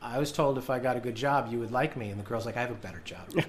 I 0.00 0.18
was 0.18 0.32
told 0.32 0.58
if 0.58 0.70
I 0.70 0.78
got 0.78 0.96
a 0.96 1.00
good 1.00 1.14
job, 1.14 1.50
you 1.50 1.58
would 1.60 1.72
like 1.72 1.96
me, 1.96 2.10
and 2.10 2.20
the 2.20 2.24
girl's 2.24 2.44
like, 2.46 2.56
I 2.56 2.60
have 2.60 2.70
a 2.70 2.74
better 2.74 3.02
job. 3.04 3.28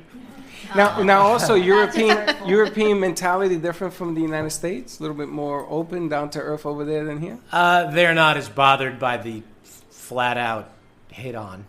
Now, 0.74 1.04
now 1.04 1.20
also 1.20 1.56
European. 1.56 2.48
European 2.48 3.00
mentality 3.00 3.58
different 3.58 3.94
from 3.94 4.16
the 4.16 4.22
United 4.22 4.52
States. 4.52 5.00
A 5.00 5.04
little 5.04 5.16
bit 5.16 5.28
more 5.28 5.68
open, 5.70 6.08
down 6.08 6.30
to 6.32 6.40
earth 6.40 6.66
over 6.66 6.86
there 6.86 7.04
than 7.04 7.20
here. 7.20 7.38
Uh, 7.52 7.92
they're 7.92 8.14
not 8.14 8.38
as 8.38 8.48
bothered 8.48 8.98
by 8.98 9.18
the 9.18 9.44
flat 9.64 10.38
out 10.38 10.72
hit 11.10 11.36
on, 11.36 11.66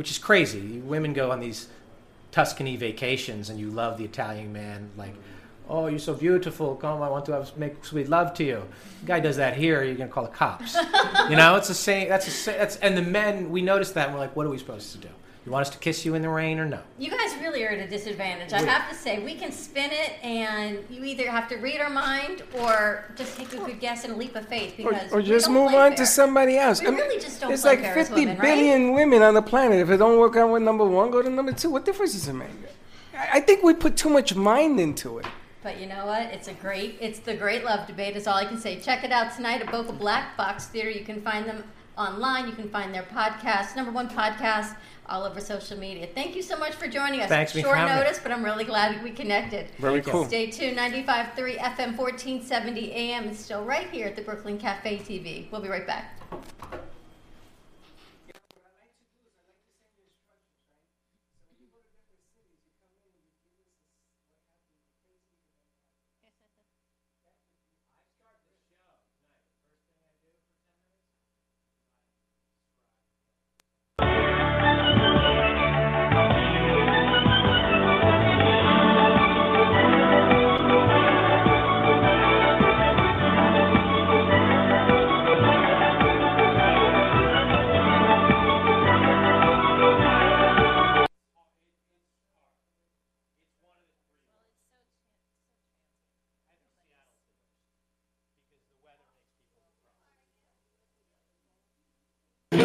which 0.00 0.10
is 0.10 0.16
crazy. 0.16 0.78
Women 0.78 1.12
go 1.12 1.30
on 1.30 1.40
these 1.40 1.68
Tuscany 2.32 2.74
vacations, 2.74 3.50
and 3.50 3.60
you 3.60 3.68
love 3.68 3.98
the 3.98 4.04
Italian 4.06 4.50
man, 4.50 4.88
like, 4.96 5.12
oh, 5.68 5.88
you're 5.88 5.98
so 5.98 6.14
beautiful. 6.14 6.74
Come, 6.76 7.02
I 7.02 7.10
want 7.10 7.26
to 7.26 7.32
have, 7.32 7.54
make 7.58 7.84
sweet 7.84 8.08
love 8.08 8.32
to 8.36 8.44
you. 8.44 8.62
The 9.02 9.06
guy 9.06 9.20
does 9.20 9.36
that 9.36 9.58
here, 9.58 9.84
you're 9.84 9.96
gonna 9.96 10.08
call 10.08 10.24
the 10.24 10.30
cops. 10.30 10.74
you 11.28 11.36
know, 11.36 11.54
it's 11.56 11.68
the 11.68 11.74
same. 11.74 12.08
That's 12.08 12.24
the 12.24 12.30
same. 12.30 12.56
that's 12.56 12.76
and 12.76 12.96
the 12.96 13.02
men. 13.02 13.50
We 13.50 13.60
notice 13.60 13.90
that, 13.90 14.06
and 14.06 14.14
we're 14.14 14.20
like, 14.20 14.34
what 14.34 14.46
are 14.46 14.48
we 14.48 14.56
supposed 14.56 14.90
to 14.92 14.98
do? 15.06 15.08
You 15.50 15.54
want 15.54 15.66
us 15.66 15.70
to 15.70 15.78
kiss 15.78 16.04
you 16.04 16.14
in 16.14 16.22
the 16.22 16.28
rain 16.28 16.60
or 16.60 16.64
no? 16.64 16.78
You 16.96 17.10
guys 17.10 17.34
really 17.40 17.64
are 17.64 17.70
at 17.70 17.80
a 17.80 17.88
disadvantage. 17.88 18.52
I 18.52 18.62
have 18.62 18.88
to 18.88 18.94
say, 18.94 19.18
we 19.18 19.34
can 19.34 19.50
spin 19.50 19.90
it, 19.90 20.12
and 20.22 20.78
you 20.88 21.02
either 21.02 21.28
have 21.28 21.48
to 21.48 21.56
read 21.56 21.80
our 21.80 21.90
mind 21.90 22.44
or 22.60 23.10
just 23.16 23.36
take 23.36 23.52
a 23.54 23.56
good 23.56 23.80
guess 23.80 24.04
and 24.04 24.12
a 24.12 24.16
leap 24.16 24.36
of 24.36 24.46
faith 24.46 24.78
Or, 24.78 24.92
because 24.92 25.12
or 25.12 25.16
we 25.16 25.24
just 25.24 25.46
don't 25.46 25.54
move 25.54 25.70
play 25.72 25.80
on 25.80 25.88
fair. 25.90 25.96
to 25.96 26.06
somebody 26.06 26.56
else. 26.56 26.80
We 26.80 26.86
really 26.90 27.18
just 27.20 27.40
don't 27.40 27.48
There's 27.48 27.62
play 27.62 27.70
like 27.72 27.80
fair 27.80 27.98
as 27.98 28.08
50 28.10 28.20
women, 28.26 28.38
right? 28.38 28.44
billion 28.44 28.92
women 28.92 29.22
on 29.22 29.34
the 29.34 29.42
planet. 29.42 29.80
If 29.80 29.90
it 29.90 29.96
don't 29.96 30.20
work 30.20 30.36
out 30.36 30.52
with 30.52 30.62
number 30.62 30.86
one, 30.86 31.10
go 31.10 31.20
to 31.20 31.28
number 31.28 31.50
two. 31.50 31.70
What 31.70 31.84
difference 31.84 32.12
does 32.12 32.28
it 32.28 32.32
make? 32.34 32.50
I 33.18 33.38
I 33.38 33.40
think 33.40 33.64
we 33.64 33.74
put 33.74 33.96
too 33.96 34.08
much 34.08 34.36
mind 34.36 34.78
into 34.78 35.18
it. 35.18 35.26
But 35.64 35.80
you 35.80 35.86
know 35.88 36.06
what? 36.06 36.22
It's 36.32 36.46
a 36.46 36.54
great, 36.54 36.96
it's 37.00 37.18
the 37.18 37.34
great 37.34 37.64
love 37.64 37.88
debate. 37.88 38.14
Is 38.16 38.28
all 38.28 38.36
I 38.36 38.44
can 38.44 38.56
say. 38.56 38.78
Check 38.78 39.02
it 39.02 39.10
out 39.10 39.34
tonight 39.34 39.62
at 39.62 39.72
Boca 39.72 39.90
Black 39.92 40.36
Box 40.36 40.66
Theater. 40.66 40.90
You 40.90 41.04
can 41.04 41.20
find 41.20 41.44
them 41.44 41.64
online. 41.98 42.46
You 42.46 42.54
can 42.54 42.68
find 42.70 42.94
their 42.94 43.02
podcast, 43.02 43.74
number 43.76 43.90
one 43.92 44.08
podcast, 44.08 44.76
all 45.10 45.24
over 45.24 45.40
social 45.40 45.76
media. 45.76 46.08
Thank 46.14 46.36
you 46.36 46.42
so 46.42 46.56
much 46.56 46.74
for 46.74 46.86
joining 46.86 47.20
us. 47.20 47.28
Thanks 47.28 47.52
for 47.52 47.60
Short 47.60 47.76
having 47.76 47.94
me. 47.94 48.00
notice, 48.00 48.20
but 48.22 48.32
I'm 48.32 48.44
really 48.44 48.64
glad 48.64 49.02
we 49.02 49.10
connected. 49.10 49.66
Very 49.78 50.00
cool. 50.00 50.24
Stay 50.24 50.50
tuned. 50.50 50.78
95.3 50.78 51.58
FM, 51.58 51.96
1470 51.98 52.92
AM. 52.92 53.28
It's 53.28 53.40
still 53.40 53.64
right 53.64 53.90
here 53.90 54.06
at 54.06 54.16
the 54.16 54.22
Brooklyn 54.22 54.56
Cafe 54.56 54.98
TV. 54.98 55.50
We'll 55.50 55.60
be 55.60 55.68
right 55.68 55.86
back. 55.86 56.16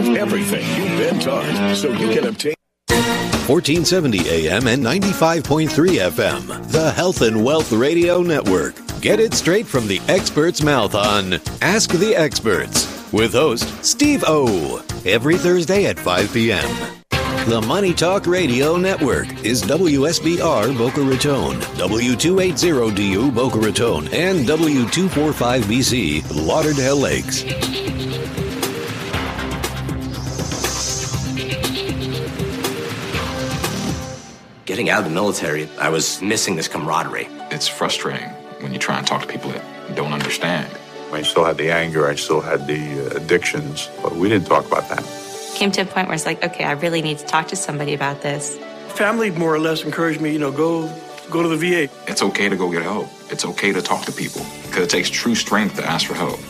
Everything 0.07 0.65
you've 0.77 0.97
been 0.99 1.19
taught, 1.19 1.75
so 1.75 1.89
you 1.91 2.13
can 2.13 2.27
obtain. 2.27 2.53
1470 3.47 4.29
AM 4.29 4.67
and 4.67 4.83
95.3 4.83 5.67
FM, 5.67 6.71
the 6.71 6.91
Health 6.91 7.21
and 7.21 7.43
Wealth 7.43 7.71
Radio 7.71 8.21
Network. 8.21 8.75
Get 9.01 9.19
it 9.19 9.33
straight 9.33 9.65
from 9.67 9.87
the 9.87 9.99
expert's 10.07 10.61
mouth 10.63 10.95
on 10.95 11.33
Ask 11.61 11.91
the 11.91 12.15
Experts 12.15 12.87
with 13.11 13.33
host 13.33 13.83
Steve 13.83 14.23
O. 14.27 14.83
Every 15.05 15.37
Thursday 15.37 15.85
at 15.85 15.99
5 15.99 16.33
p.m. 16.33 16.69
The 17.47 17.61
Money 17.61 17.93
Talk 17.93 18.25
Radio 18.25 18.77
Network 18.77 19.27
is 19.45 19.61
WSBR 19.61 20.75
Boca 20.75 21.01
Raton, 21.01 21.59
W280DU 21.77 23.35
Boca 23.35 23.59
Raton, 23.59 24.07
and 24.07 24.47
W245BC 24.47 26.47
Lauderdale 26.47 26.97
Lakes. 26.97 27.43
Getting 34.75 34.89
out 34.89 34.99
of 34.99 35.05
the 35.05 35.11
military, 35.11 35.69
I 35.79 35.87
was 35.87 36.21
missing 36.21 36.57
this 36.57 36.67
camaraderie. 36.67 37.29
It's 37.49 37.65
frustrating 37.65 38.27
when 38.59 38.73
you 38.73 38.77
try 38.77 38.97
and 38.97 39.07
talk 39.07 39.21
to 39.21 39.27
people 39.29 39.49
that 39.51 39.63
don't 39.95 40.11
understand. 40.11 40.69
I 41.13 41.21
still 41.21 41.45
had 41.45 41.55
the 41.55 41.71
anger, 41.71 42.09
I 42.09 42.15
still 42.15 42.41
had 42.41 42.67
the 42.67 43.07
uh, 43.07 43.15
addictions, 43.15 43.89
but 44.03 44.17
we 44.17 44.27
didn't 44.27 44.47
talk 44.47 44.67
about 44.67 44.89
that. 44.89 45.01
Came 45.55 45.71
to 45.71 45.81
a 45.83 45.85
point 45.85 46.09
where 46.09 46.15
it's 46.15 46.25
like, 46.25 46.43
okay, 46.43 46.65
I 46.65 46.73
really 46.73 47.01
need 47.01 47.19
to 47.19 47.25
talk 47.25 47.47
to 47.47 47.55
somebody 47.55 47.93
about 47.93 48.21
this. 48.21 48.57
Family 48.89 49.31
more 49.31 49.55
or 49.55 49.59
less 49.59 49.81
encouraged 49.81 50.19
me, 50.19 50.33
you 50.33 50.39
know, 50.39 50.51
go 50.51 50.93
go 51.29 51.41
to 51.41 51.47
the 51.47 51.55
VA. 51.55 51.89
It's 52.11 52.21
okay 52.21 52.49
to 52.49 52.57
go 52.57 52.69
get 52.69 52.83
help. 52.83 53.07
It's 53.29 53.45
okay 53.45 53.71
to 53.71 53.81
talk 53.81 54.03
to 54.07 54.11
people 54.11 54.45
because 54.65 54.83
it 54.83 54.89
takes 54.89 55.09
true 55.09 55.35
strength 55.35 55.77
to 55.77 55.85
ask 55.85 56.05
for 56.05 56.15
help. 56.15 56.41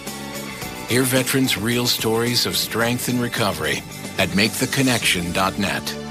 Hear 0.90 1.04
veterans' 1.04 1.60
real 1.60 1.86
stories 1.86 2.48
of 2.48 2.58
strength 2.58 3.08
and 3.08 3.22
recovery 3.22 3.84
at 4.18 4.30
MakeTheConnection.net. 4.30 6.05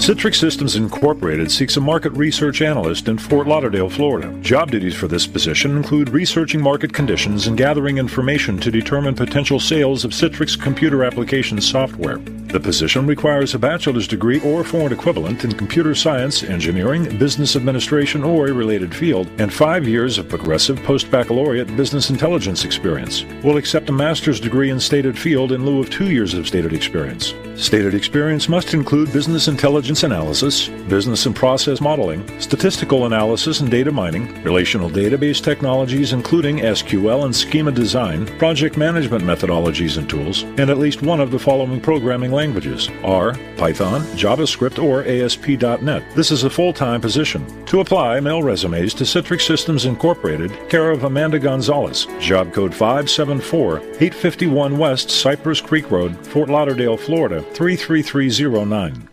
Citrix 0.00 0.36
Systems 0.36 0.76
Incorporated 0.76 1.52
seeks 1.52 1.76
a 1.76 1.80
market 1.80 2.10
research 2.12 2.62
analyst 2.62 3.06
in 3.06 3.18
Fort 3.18 3.46
Lauderdale, 3.46 3.90
Florida. 3.90 4.32
Job 4.40 4.70
duties 4.70 4.94
for 4.94 5.06
this 5.06 5.26
position 5.26 5.76
include 5.76 6.08
researching 6.08 6.62
market 6.62 6.90
conditions 6.90 7.46
and 7.46 7.58
gathering 7.58 7.98
information 7.98 8.58
to 8.60 8.70
determine 8.70 9.14
potential 9.14 9.60
sales 9.60 10.02
of 10.02 10.12
Citrix 10.12 10.58
computer 10.58 11.04
application 11.04 11.60
software. 11.60 12.16
The 12.16 12.58
position 12.58 13.06
requires 13.06 13.54
a 13.54 13.58
bachelor's 13.58 14.08
degree 14.08 14.40
or 14.40 14.64
foreign 14.64 14.94
equivalent 14.94 15.44
in 15.44 15.52
computer 15.52 15.94
science, 15.94 16.42
engineering, 16.44 17.18
business 17.18 17.54
administration, 17.54 18.24
or 18.24 18.48
a 18.48 18.54
related 18.54 18.94
field, 18.94 19.28
and 19.38 19.52
five 19.52 19.86
years 19.86 20.16
of 20.16 20.30
progressive 20.30 20.82
post-baccalaureate 20.82 21.76
business 21.76 22.08
intelligence 22.08 22.64
experience. 22.64 23.24
Will 23.44 23.58
accept 23.58 23.90
a 23.90 23.92
master's 23.92 24.40
degree 24.40 24.70
in 24.70 24.80
stated 24.80 25.18
field 25.18 25.52
in 25.52 25.66
lieu 25.66 25.78
of 25.78 25.90
two 25.90 26.10
years 26.10 26.32
of 26.32 26.48
stated 26.48 26.72
experience. 26.72 27.34
Stated 27.60 27.92
experience 27.92 28.48
must 28.48 28.72
include 28.72 29.12
business 29.12 29.46
intelligence 29.46 30.02
analysis, 30.02 30.68
business 30.88 31.26
and 31.26 31.36
process 31.36 31.78
modeling, 31.78 32.26
statistical 32.40 33.04
analysis 33.04 33.60
and 33.60 33.70
data 33.70 33.92
mining, 33.92 34.42
relational 34.42 34.88
database 34.88 35.44
technologies 35.44 36.14
including 36.14 36.60
SQL 36.60 37.26
and 37.26 37.36
schema 37.36 37.70
design, 37.70 38.24
project 38.38 38.78
management 38.78 39.24
methodologies 39.24 39.98
and 39.98 40.08
tools, 40.08 40.44
and 40.56 40.70
at 40.70 40.78
least 40.78 41.02
one 41.02 41.20
of 41.20 41.30
the 41.30 41.38
following 41.38 41.82
programming 41.82 42.32
languages 42.32 42.88
R, 43.04 43.34
Python, 43.58 44.00
JavaScript, 44.16 44.82
or 44.82 45.04
ASP.NET. 45.04 46.02
This 46.16 46.30
is 46.30 46.44
a 46.44 46.50
full 46.50 46.72
time 46.72 47.02
position. 47.02 47.44
To 47.66 47.80
apply, 47.80 48.20
mail 48.20 48.42
resumes 48.42 48.94
to 48.94 49.04
Citrix 49.04 49.42
Systems 49.42 49.84
Incorporated, 49.84 50.50
care 50.70 50.90
of 50.90 51.04
Amanda 51.04 51.38
Gonzalez, 51.38 52.06
job 52.20 52.54
code 52.54 52.74
574 52.74 53.80
851 53.80 54.78
West 54.78 55.10
Cypress 55.10 55.60
Creek 55.60 55.90
Road, 55.90 56.16
Fort 56.26 56.48
Lauderdale, 56.48 56.96
Florida 56.96 57.44
33309. 57.54 59.09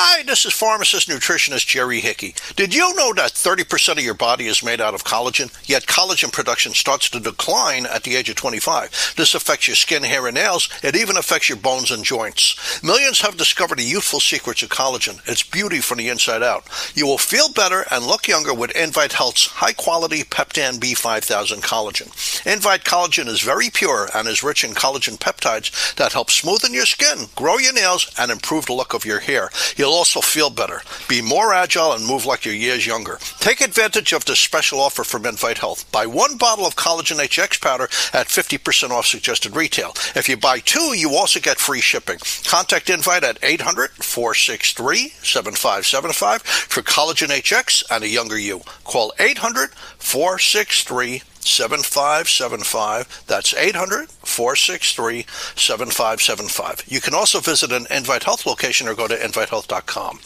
Hi, 0.00 0.22
this 0.22 0.46
is 0.46 0.52
pharmacist 0.52 1.08
nutritionist 1.08 1.66
Jerry 1.66 1.98
Hickey. 1.98 2.32
Did 2.54 2.72
you 2.72 2.94
know 2.94 3.12
that 3.14 3.32
30% 3.32 3.98
of 3.98 4.04
your 4.04 4.14
body 4.14 4.46
is 4.46 4.62
made 4.62 4.80
out 4.80 4.94
of 4.94 5.02
collagen? 5.02 5.50
Yet 5.68 5.86
collagen 5.86 6.32
production 6.32 6.72
starts 6.72 7.10
to 7.10 7.18
decline 7.18 7.84
at 7.84 8.04
the 8.04 8.14
age 8.14 8.30
of 8.30 8.36
25. 8.36 9.14
This 9.16 9.34
affects 9.34 9.66
your 9.66 9.74
skin, 9.74 10.04
hair, 10.04 10.28
and 10.28 10.36
nails. 10.36 10.68
It 10.84 10.94
even 10.94 11.16
affects 11.16 11.48
your 11.48 11.58
bones 11.58 11.90
and 11.90 12.04
joints. 12.04 12.80
Millions 12.80 13.22
have 13.22 13.36
discovered 13.36 13.78
the 13.78 13.82
youthful 13.82 14.20
secrets 14.20 14.62
of 14.62 14.68
collagen. 14.68 15.20
It's 15.26 15.42
beauty 15.42 15.80
from 15.80 15.98
the 15.98 16.10
inside 16.10 16.44
out. 16.44 16.68
You 16.94 17.04
will 17.04 17.18
feel 17.18 17.52
better 17.52 17.84
and 17.90 18.06
look 18.06 18.28
younger 18.28 18.54
with 18.54 18.76
Invite 18.76 19.14
Health's 19.14 19.46
high 19.46 19.72
quality 19.72 20.22
Peptan 20.22 20.78
B5000 20.78 21.62
collagen. 21.62 22.46
Invite 22.46 22.84
collagen 22.84 23.26
is 23.26 23.40
very 23.40 23.68
pure 23.68 24.06
and 24.14 24.28
is 24.28 24.44
rich 24.44 24.62
in 24.62 24.74
collagen 24.74 25.18
peptides 25.18 25.96
that 25.96 26.12
help 26.12 26.28
smoothen 26.28 26.72
your 26.72 26.86
skin, 26.86 27.26
grow 27.34 27.58
your 27.58 27.72
nails, 27.72 28.14
and 28.16 28.30
improve 28.30 28.66
the 28.66 28.72
look 28.72 28.94
of 28.94 29.04
your 29.04 29.18
hair. 29.18 29.50
You'll 29.76 29.87
also 29.94 30.20
feel 30.20 30.50
better, 30.50 30.82
be 31.08 31.22
more 31.22 31.52
agile, 31.52 31.92
and 31.92 32.06
move 32.06 32.26
like 32.26 32.44
you're 32.44 32.54
years 32.54 32.86
younger. 32.86 33.18
Take 33.40 33.60
advantage 33.60 34.12
of 34.12 34.24
this 34.24 34.40
special 34.40 34.80
offer 34.80 35.04
from 35.04 35.26
Invite 35.26 35.58
Health. 35.58 35.90
Buy 35.92 36.06
one 36.06 36.36
bottle 36.36 36.66
of 36.66 36.76
Collagen 36.76 37.18
HX 37.18 37.60
powder 37.60 37.84
at 38.12 38.28
50% 38.28 38.90
off 38.90 39.06
suggested 39.06 39.54
retail. 39.54 39.92
If 40.14 40.28
you 40.28 40.36
buy 40.36 40.60
two, 40.60 40.96
you 40.96 41.14
also 41.14 41.40
get 41.40 41.58
free 41.58 41.80
shipping. 41.80 42.18
Contact 42.46 42.90
Invite 42.90 43.24
at 43.24 43.38
800 43.42 43.90
463 43.90 45.08
7575 45.22 46.42
for 46.42 46.82
Collagen 46.82 47.28
HX 47.28 47.84
and 47.90 48.04
a 48.04 48.08
younger 48.08 48.38
you. 48.38 48.62
Call 48.84 49.12
800 49.18 49.70
463 49.98 51.22
7575. 51.40 53.24
That's 53.26 53.54
800 53.54 54.10
463 54.10 55.26
7575. 55.56 56.84
You 56.86 57.00
can 57.00 57.14
also 57.14 57.40
visit 57.40 57.72
an 57.72 57.86
Invite 57.90 58.24
Health 58.24 58.46
location 58.46 58.88
or 58.88 58.94
go 58.94 59.08
to 59.08 59.16
invitehealth.com. 59.16 60.20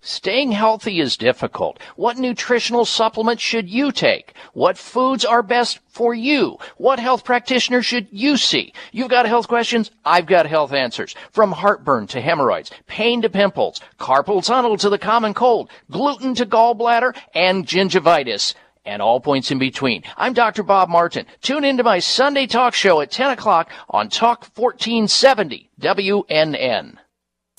Staying 0.00 0.52
healthy 0.52 1.00
is 1.00 1.16
difficult. 1.16 1.78
What 1.96 2.16
nutritional 2.16 2.84
supplements 2.84 3.42
should 3.42 3.68
you 3.68 3.92
take? 3.92 4.32
What 4.54 4.78
foods 4.78 5.24
are 5.24 5.42
best 5.42 5.80
for 5.88 6.14
you? 6.14 6.56
What 6.76 6.98
health 6.98 7.24
practitioner 7.24 7.82
should 7.82 8.06
you 8.10 8.36
see? 8.36 8.72
You've 8.92 9.10
got 9.10 9.26
health 9.26 9.48
questions, 9.48 9.90
I've 10.06 10.24
got 10.26 10.46
health 10.46 10.72
answers. 10.72 11.14
From 11.32 11.52
heartburn 11.52 12.06
to 12.06 12.20
hemorrhoids, 12.20 12.70
pain 12.86 13.20
to 13.22 13.28
pimples, 13.28 13.80
carpal 13.98 14.42
tunnel 14.42 14.76
to 14.78 14.88
the 14.88 14.98
common 14.98 15.34
cold, 15.34 15.68
gluten 15.90 16.34
to 16.36 16.46
gallbladder, 16.46 17.14
and 17.34 17.66
gingivitis 17.66 18.54
and 18.88 19.02
all 19.02 19.20
points 19.20 19.50
in 19.50 19.58
between. 19.58 20.02
I'm 20.16 20.32
Dr. 20.32 20.62
Bob 20.62 20.88
Martin. 20.88 21.26
Tune 21.42 21.64
into 21.64 21.82
my 21.84 21.98
Sunday 21.98 22.46
talk 22.46 22.74
show 22.74 23.00
at 23.00 23.10
10 23.10 23.30
o'clock 23.30 23.70
on 23.90 24.08
Talk 24.08 24.46
1470 24.56 25.70
WNN. 25.80 26.96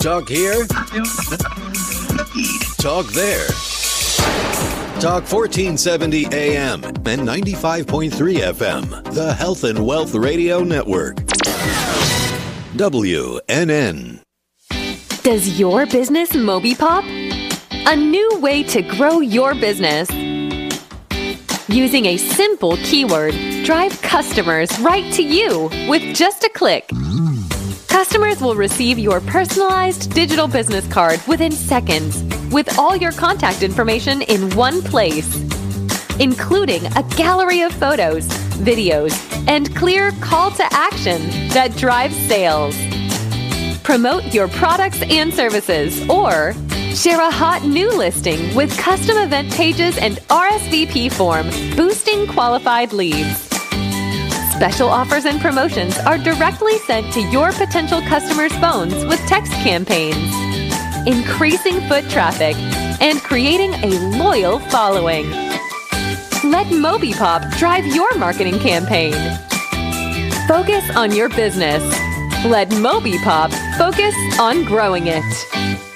Talk 0.01 0.27
here. 0.27 0.65
Talk 2.77 3.05
there. 3.07 3.47
Talk 4.99 5.23
1470 5.31 6.25
AM 6.27 6.83
and 6.83 6.95
95.3 6.95 8.11
FM. 8.11 9.13
The 9.13 9.33
Health 9.33 9.63
and 9.63 9.85
Wealth 9.85 10.15
Radio 10.15 10.63
Network. 10.63 11.17
WNN. 12.75 14.21
Does 15.23 15.59
your 15.59 15.85
business 15.85 16.31
MobiPop? 16.31 17.03
A 17.87 17.95
new 17.95 18.39
way 18.39 18.63
to 18.63 18.81
grow 18.81 19.19
your 19.19 19.53
business. 19.55 20.09
Using 21.71 22.07
a 22.07 22.17
simple 22.17 22.77
keyword, 22.77 23.35
drive 23.63 24.01
customers 24.01 24.79
right 24.79 25.13
to 25.13 25.21
you 25.21 25.69
with 25.87 26.15
just 26.15 26.43
a 26.43 26.49
click. 26.49 26.89
Customers 27.87 28.41
will 28.41 28.55
receive 28.55 28.97
your 28.97 29.21
personalized 29.21 30.11
digital 30.11 30.47
business 30.47 30.87
card 30.87 31.21
within 31.27 31.51
seconds 31.51 32.23
with 32.51 32.79
all 32.79 32.95
your 32.95 33.11
contact 33.11 33.61
information 33.61 34.23
in 34.23 34.49
one 34.55 34.81
place, 34.81 35.35
including 36.19 36.87
a 36.97 37.03
gallery 37.15 37.61
of 37.61 37.71
photos, 37.73 38.27
videos, 38.57 39.13
and 39.47 39.75
clear 39.75 40.11
call 40.21 40.49
to 40.49 40.67
action 40.73 41.21
that 41.49 41.75
drives 41.75 42.17
sales. 42.27 42.75
Promote 43.83 44.23
your 44.33 44.47
products 44.47 45.03
and 45.03 45.31
services 45.31 46.01
or 46.09 46.55
share 46.95 47.21
a 47.21 47.31
hot 47.31 47.63
new 47.63 47.89
listing 47.95 48.53
with 48.55 48.75
custom 48.77 49.17
event 49.17 49.51
pages 49.53 49.97
and 49.97 50.17
RSVP 50.29 51.11
form 51.11 51.49
boosting 51.75 52.27
qualified 52.27 52.93
leads. 52.93 53.37
Special 54.55 54.89
offers 54.89 55.25
and 55.25 55.39
promotions 55.39 55.97
are 55.99 56.17
directly 56.17 56.77
sent 56.79 57.13
to 57.13 57.21
your 57.29 57.51
potential 57.53 58.01
customers' 58.01 58.55
phones 58.57 59.05
with 59.05 59.19
text 59.27 59.53
campaigns, 59.53 60.33
increasing 61.07 61.79
foot 61.87 62.09
traffic 62.09 62.55
and 63.01 63.21
creating 63.21 63.73
a 63.75 64.17
loyal 64.17 64.59
following. 64.59 65.29
Let 66.43 66.67
MobiPop 66.67 67.57
drive 67.57 67.85
your 67.85 68.13
marketing 68.17 68.59
campaign. 68.59 69.13
Focus 70.47 70.89
on 70.95 71.13
your 71.13 71.29
business. 71.29 71.83
Let 72.45 72.69
MobiPop 72.69 73.51
focus 73.77 74.15
on 74.39 74.65
growing 74.65 75.07
it. 75.07 75.88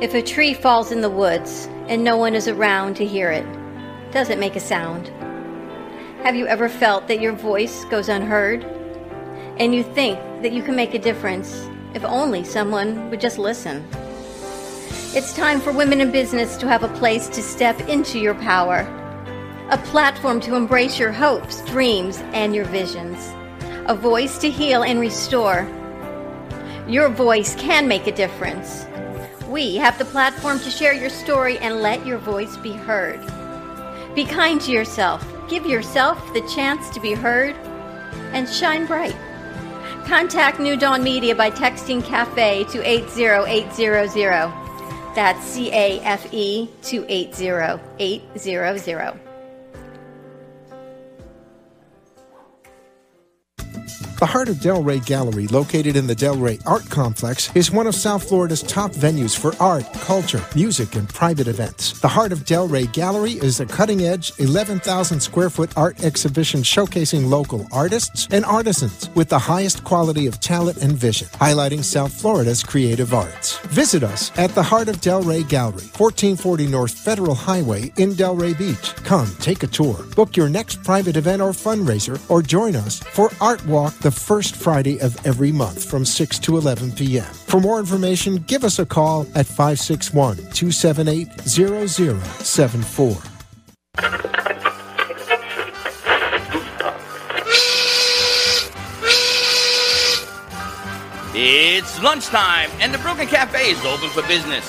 If 0.00 0.14
a 0.14 0.22
tree 0.22 0.54
falls 0.54 0.92
in 0.92 1.00
the 1.00 1.10
woods 1.10 1.68
and 1.88 2.04
no 2.04 2.16
one 2.16 2.36
is 2.36 2.46
around 2.46 2.94
to 2.96 3.04
hear 3.04 3.32
it, 3.32 3.44
does 4.12 4.30
it 4.30 4.38
make 4.38 4.54
a 4.54 4.60
sound? 4.60 5.08
Have 6.22 6.36
you 6.36 6.46
ever 6.46 6.68
felt 6.68 7.08
that 7.08 7.20
your 7.20 7.32
voice 7.32 7.84
goes 7.86 8.08
unheard? 8.08 8.62
And 9.58 9.74
you 9.74 9.82
think 9.82 10.20
that 10.42 10.52
you 10.52 10.62
can 10.62 10.76
make 10.76 10.94
a 10.94 11.00
difference 11.00 11.68
if 11.94 12.04
only 12.04 12.44
someone 12.44 13.10
would 13.10 13.20
just 13.20 13.40
listen? 13.40 13.84
It's 15.16 15.32
time 15.32 15.60
for 15.60 15.72
women 15.72 16.00
in 16.00 16.12
business 16.12 16.56
to 16.58 16.68
have 16.68 16.84
a 16.84 16.96
place 16.96 17.28
to 17.30 17.42
step 17.42 17.80
into 17.88 18.20
your 18.20 18.36
power, 18.36 18.82
a 19.70 19.78
platform 19.78 20.40
to 20.42 20.54
embrace 20.54 20.96
your 20.96 21.10
hopes, 21.10 21.60
dreams, 21.62 22.18
and 22.34 22.54
your 22.54 22.66
visions, 22.66 23.18
a 23.88 23.96
voice 23.96 24.38
to 24.38 24.48
heal 24.48 24.84
and 24.84 25.00
restore. 25.00 25.68
Your 26.86 27.08
voice 27.08 27.56
can 27.56 27.88
make 27.88 28.06
a 28.06 28.12
difference. 28.12 28.84
We 29.48 29.76
have 29.76 29.98
the 29.98 30.04
platform 30.04 30.60
to 30.60 30.70
share 30.70 30.92
your 30.92 31.08
story 31.08 31.56
and 31.58 31.80
let 31.80 32.04
your 32.04 32.18
voice 32.18 32.58
be 32.58 32.72
heard. 32.72 33.18
Be 34.14 34.26
kind 34.26 34.60
to 34.60 34.70
yourself. 34.70 35.26
Give 35.48 35.64
yourself 35.64 36.34
the 36.34 36.42
chance 36.54 36.90
to 36.90 37.00
be 37.00 37.14
heard 37.14 37.56
and 38.34 38.46
shine 38.46 38.84
bright. 38.84 39.16
Contact 40.04 40.60
New 40.60 40.76
Dawn 40.76 41.02
Media 41.02 41.34
by 41.34 41.50
texting 41.50 42.02
CAFE 42.02 42.70
to 42.72 42.86
80800. 42.86 44.52
That's 45.14 45.42
C 45.46 45.72
A 45.72 45.98
F 46.00 46.30
E 46.32 46.68
to 46.82 47.06
80800. 47.08 49.27
The 54.18 54.26
Heart 54.26 54.48
of 54.48 54.56
Delray 54.56 55.06
Gallery, 55.06 55.46
located 55.46 55.94
in 55.94 56.08
the 56.08 56.16
Delray 56.16 56.60
Art 56.66 56.90
Complex, 56.90 57.54
is 57.54 57.70
one 57.70 57.86
of 57.86 57.94
South 57.94 58.28
Florida's 58.28 58.64
top 58.64 58.90
venues 58.90 59.38
for 59.38 59.54
art, 59.62 59.84
culture, 59.92 60.44
music, 60.56 60.96
and 60.96 61.08
private 61.08 61.46
events. 61.46 62.00
The 62.00 62.08
Heart 62.08 62.32
of 62.32 62.40
Delray 62.40 62.92
Gallery 62.92 63.34
is 63.34 63.60
a 63.60 63.66
cutting 63.66 64.02
edge, 64.02 64.32
11,000 64.38 65.20
square 65.20 65.50
foot 65.50 65.70
art 65.76 66.02
exhibition 66.02 66.62
showcasing 66.62 67.28
local 67.28 67.68
artists 67.70 68.26
and 68.32 68.44
artisans 68.44 69.08
with 69.14 69.28
the 69.28 69.38
highest 69.38 69.84
quality 69.84 70.26
of 70.26 70.40
talent 70.40 70.78
and 70.78 70.94
vision, 70.94 71.28
highlighting 71.34 71.84
South 71.84 72.12
Florida's 72.12 72.64
creative 72.64 73.14
arts. 73.14 73.58
Visit 73.68 74.02
us 74.02 74.36
at 74.36 74.52
the 74.56 74.64
Heart 74.64 74.88
of 74.88 74.96
Delray 74.96 75.48
Gallery, 75.48 75.86
1440 75.94 76.66
North 76.66 76.98
Federal 76.98 77.36
Highway 77.36 77.92
in 77.98 78.14
Delray 78.14 78.58
Beach. 78.58 78.96
Come 79.04 79.28
take 79.38 79.62
a 79.62 79.68
tour, 79.68 80.02
book 80.16 80.36
your 80.36 80.48
next 80.48 80.82
private 80.82 81.16
event 81.16 81.40
or 81.40 81.50
fundraiser, 81.50 82.20
or 82.28 82.42
join 82.42 82.74
us 82.74 82.98
for 82.98 83.30
Art 83.40 83.64
Walk 83.64 83.94
the 84.08 84.20
first 84.20 84.56
Friday 84.56 84.98
of 85.00 85.14
every 85.26 85.52
month 85.52 85.84
from 85.84 86.02
6 86.02 86.38
to 86.38 86.56
11 86.56 86.92
p.m. 86.92 87.24
For 87.24 87.60
more 87.60 87.78
information, 87.78 88.36
give 88.36 88.64
us 88.64 88.78
a 88.78 88.86
call 88.86 89.26
at 89.34 89.44
561 89.44 90.36
278 90.36 91.28
0074. 91.42 93.16
It's 101.34 102.02
lunchtime, 102.02 102.70
and 102.80 102.94
the 102.94 102.98
Brooklyn 102.98 103.28
Cafe 103.28 103.60
is 103.60 103.84
open 103.84 104.08
for 104.08 104.22
business. 104.22 104.64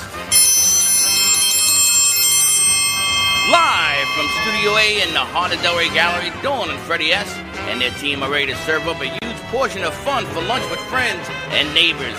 Live 3.49 4.07
from 4.09 4.27
Studio 4.43 4.75
A 4.75 5.01
in 5.07 5.13
the 5.13 5.23
heart 5.31 5.53
of 5.53 5.59
Delray 5.59 5.91
Gallery, 5.93 6.29
Dawn 6.43 6.69
and 6.69 6.79
Freddie 6.81 7.13
S. 7.13 7.33
and 7.69 7.79
their 7.79 7.91
team 7.91 8.21
are 8.21 8.29
ready 8.29 8.47
to 8.47 8.57
serve 8.57 8.85
up 8.87 8.99
a 9.01 9.28
portion 9.50 9.84
of 9.84 9.93
fun 10.06 10.26
for 10.28 10.41
lunch 10.45 10.64
with 10.70 10.80
friends 10.93 11.26
and 11.50 11.74
neighbors. 11.74 12.18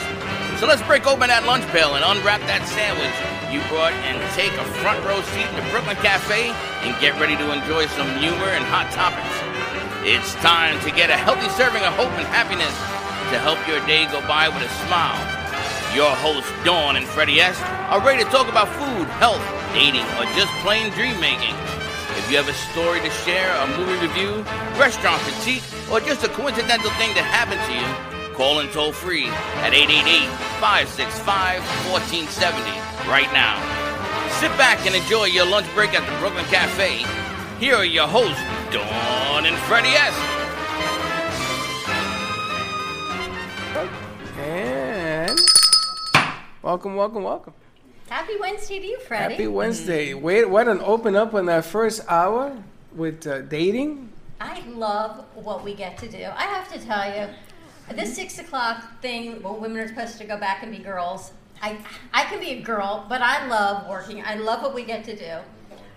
So 0.59 0.67
let's 0.67 0.83
break 0.83 1.07
open 1.07 1.31
that 1.31 1.47
lunch 1.47 1.65
pail 1.71 1.95
and 1.95 2.05
unwrap 2.05 2.43
that 2.51 2.67
sandwich 2.67 3.15
you 3.51 3.59
brought 3.67 3.95
and 4.07 4.19
take 4.35 4.55
a 4.55 4.67
front 4.79 5.03
row 5.03 5.19
seat 5.35 5.47
in 5.47 5.57
the 5.59 5.67
Brooklyn 5.71 5.99
Cafe 6.03 6.55
and 6.87 6.95
get 7.03 7.19
ready 7.19 7.35
to 7.35 7.47
enjoy 7.51 7.87
some 7.99 8.07
humor 8.23 8.51
and 8.55 8.63
hot 8.67 8.91
topics. 8.95 9.35
It's 10.07 10.35
time 10.39 10.79
to 10.87 10.91
get 10.95 11.11
a 11.11 11.19
healthy 11.19 11.51
serving 11.59 11.83
of 11.83 11.95
hope 11.99 12.15
and 12.15 12.27
happiness 12.31 12.75
to 13.35 13.39
help 13.43 13.59
your 13.67 13.83
day 13.91 14.07
go 14.11 14.23
by 14.27 14.51
with 14.51 14.63
a 14.63 14.71
smile. 14.87 15.19
Your 15.95 16.11
hosts, 16.23 16.51
Dawn 16.63 16.95
and 16.95 17.07
Freddie 17.07 17.43
S., 17.43 17.59
are 17.91 17.99
ready 18.03 18.23
to 18.23 18.31
talk 18.31 18.47
about 18.47 18.71
food, 18.75 19.07
health, 19.19 19.43
dating, 19.75 20.07
or 20.19 20.27
just 20.39 20.51
plain 20.63 20.91
dream 20.95 21.19
making. 21.19 21.55
If 22.19 22.31
you 22.31 22.37
have 22.37 22.49
a 22.49 22.55
story 22.73 23.01
to 23.01 23.11
share, 23.23 23.55
a 23.63 23.67
movie 23.79 23.99
review, 24.07 24.43
restaurant 24.79 25.21
critique, 25.23 25.63
or 25.91 26.01
just 26.01 26.25
a 26.25 26.29
coincidental 26.29 26.91
thing 26.99 27.15
that 27.15 27.27
happened 27.27 27.63
to 27.67 27.75
you, 27.75 28.35
call 28.35 28.61
in 28.61 28.69
toll 28.69 28.93
free 28.93 29.27
at 29.63 29.75
888 29.75 30.27
565 30.59 31.63
1470 31.91 32.71
right 33.11 33.31
now. 33.33 33.59
Sit 34.41 34.51
back 34.57 34.87
and 34.87 34.95
enjoy 34.95 35.27
your 35.27 35.47
lunch 35.47 35.67
break 35.75 35.95
at 35.95 36.07
the 36.09 36.19
Brooklyn 36.19 36.45
Cafe. 36.47 37.05
Here 37.59 37.77
are 37.77 37.85
your 37.85 38.09
hosts, 38.09 38.41
Dawn 38.73 39.47
and 39.47 39.57
Freddie 39.69 39.91
S. 39.91 40.17
And 44.39 45.39
welcome, 46.63 46.97
welcome, 46.97 47.23
welcome. 47.23 47.53
Happy 48.11 48.33
Wednesday 48.41 48.81
to 48.81 48.87
you, 48.87 48.99
Freddie. 48.99 49.35
Happy 49.35 49.47
Wednesday. 49.47 50.15
Wait, 50.15 50.51
what 50.51 50.67
an 50.67 50.81
open 50.81 51.15
up 51.15 51.33
on 51.33 51.47
that 51.47 51.65
first 51.65 52.01
hour 52.09 52.61
with 52.93 53.25
uh, 53.25 53.43
dating. 53.43 54.11
I 54.41 54.63
love 54.71 55.25
what 55.37 55.63
we 55.63 55.75
get 55.75 55.97
to 55.99 56.09
do. 56.09 56.25
I 56.25 56.43
have 56.43 56.69
to 56.73 56.85
tell 56.85 57.07
you, 57.07 57.33
this 57.95 58.17
six 58.17 58.41
o'clock 58.41 59.01
thing 59.01 59.41
where 59.45 59.53
women 59.53 59.79
are 59.79 59.87
supposed 59.87 60.19
to 60.19 60.25
go 60.25 60.37
back 60.37 60.65
and 60.65 60.73
be 60.73 60.79
girls. 60.79 61.31
I 61.63 61.79
I 62.13 62.25
can 62.25 62.41
be 62.41 62.51
a 62.51 62.61
girl, 62.61 63.07
but 63.09 63.23
I 63.23 63.47
love 63.47 63.89
working. 63.89 64.25
I 64.25 64.35
love 64.35 64.61
what 64.61 64.75
we 64.75 64.85
get 64.85 65.05
to 65.05 65.15
do. 65.15 65.37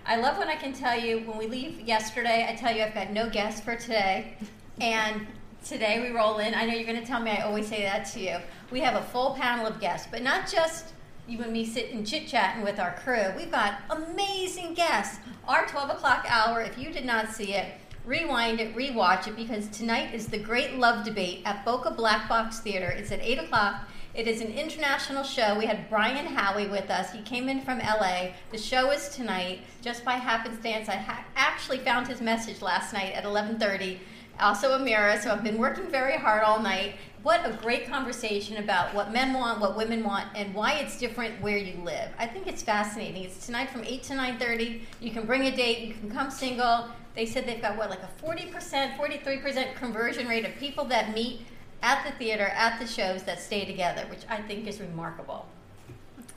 I 0.06 0.14
love 0.14 0.38
when 0.38 0.46
I 0.46 0.54
can 0.54 0.72
tell 0.72 0.96
you 0.96 1.18
when 1.18 1.36
we 1.36 1.48
leave 1.48 1.80
yesterday. 1.80 2.46
I 2.48 2.54
tell 2.54 2.72
you 2.72 2.84
I've 2.84 2.94
got 2.94 3.10
no 3.10 3.28
guests 3.28 3.60
for 3.60 3.74
today, 3.74 4.36
and 4.80 5.26
today 5.64 6.00
we 6.00 6.16
roll 6.16 6.38
in. 6.38 6.54
I 6.54 6.64
know 6.64 6.74
you're 6.74 6.86
going 6.86 7.00
to 7.00 7.06
tell 7.06 7.20
me 7.20 7.32
I 7.32 7.42
always 7.42 7.66
say 7.66 7.82
that 7.82 8.04
to 8.12 8.20
you. 8.20 8.36
We 8.70 8.78
have 8.82 8.94
a 8.94 9.04
full 9.06 9.34
panel 9.34 9.66
of 9.66 9.80
guests, 9.80 10.06
but 10.08 10.22
not 10.22 10.48
just 10.48 10.94
you 11.26 11.42
and 11.42 11.52
me 11.52 11.64
sitting 11.64 12.04
chit 12.04 12.26
chatting 12.26 12.62
with 12.62 12.78
our 12.78 12.92
crew. 13.02 13.32
We've 13.36 13.50
got 13.50 13.80
amazing 13.90 14.74
guests. 14.74 15.18
Our 15.48 15.66
12 15.66 15.90
o'clock 15.90 16.26
hour, 16.28 16.60
if 16.60 16.78
you 16.78 16.92
did 16.92 17.06
not 17.06 17.30
see 17.30 17.54
it, 17.54 17.74
rewind 18.04 18.60
it, 18.60 18.76
rewatch 18.76 19.26
it, 19.26 19.36
because 19.36 19.68
tonight 19.68 20.14
is 20.14 20.26
the 20.26 20.38
Great 20.38 20.74
Love 20.74 21.04
Debate 21.04 21.42
at 21.46 21.64
Boca 21.64 21.90
Black 21.90 22.28
Box 22.28 22.60
Theater. 22.60 22.88
It's 22.88 23.10
at 23.10 23.20
8 23.22 23.38
o'clock. 23.38 23.88
It 24.14 24.28
is 24.28 24.42
an 24.42 24.52
international 24.52 25.24
show. 25.24 25.58
We 25.58 25.66
had 25.66 25.88
Brian 25.88 26.26
Howie 26.26 26.68
with 26.68 26.90
us. 26.90 27.10
He 27.10 27.22
came 27.22 27.48
in 27.48 27.62
from 27.62 27.78
LA. 27.78 28.28
The 28.52 28.58
show 28.58 28.90
is 28.90 29.08
tonight. 29.08 29.60
Just 29.82 30.04
by 30.04 30.12
happenstance, 30.12 30.88
I 30.88 30.96
ha- 30.96 31.24
actually 31.34 31.78
found 31.78 32.06
his 32.06 32.20
message 32.20 32.62
last 32.62 32.92
night 32.92 33.12
at 33.14 33.24
11:30. 33.24 33.98
Also 34.38 34.78
Amira, 34.78 35.20
so 35.20 35.32
I've 35.32 35.42
been 35.42 35.58
working 35.58 35.90
very 35.90 36.16
hard 36.16 36.44
all 36.44 36.60
night. 36.60 36.96
What 37.24 37.40
a 37.48 37.54
great 37.54 37.88
conversation 37.88 38.58
about 38.58 38.92
what 38.92 39.10
men 39.10 39.32
want, 39.32 39.58
what 39.58 39.78
women 39.78 40.04
want, 40.04 40.28
and 40.36 40.54
why 40.54 40.74
it's 40.74 40.98
different 40.98 41.40
where 41.40 41.56
you 41.56 41.82
live. 41.82 42.10
I 42.18 42.26
think 42.26 42.46
it's 42.46 42.62
fascinating. 42.62 43.24
It's 43.24 43.46
tonight 43.46 43.70
from 43.70 43.82
8 43.82 44.02
to 44.02 44.12
9:30. 44.12 44.82
You 45.00 45.10
can 45.10 45.24
bring 45.24 45.46
a 45.46 45.56
date. 45.56 45.88
You 45.88 45.94
can 45.94 46.10
come 46.10 46.30
single. 46.30 46.88
They 47.14 47.24
said 47.24 47.46
they've 47.46 47.62
got 47.62 47.78
what 47.78 47.88
like 47.88 48.02
a 48.02 48.10
40%, 48.22 48.98
43% 48.98 49.74
conversion 49.74 50.28
rate 50.28 50.44
of 50.44 50.54
people 50.56 50.84
that 50.84 51.14
meet 51.14 51.46
at 51.82 52.04
the 52.04 52.12
theater, 52.18 52.48
at 52.48 52.78
the 52.78 52.86
shows 52.86 53.22
that 53.22 53.40
stay 53.40 53.64
together, 53.64 54.04
which 54.10 54.24
I 54.28 54.42
think 54.42 54.66
is 54.66 54.78
remarkable. 54.78 55.46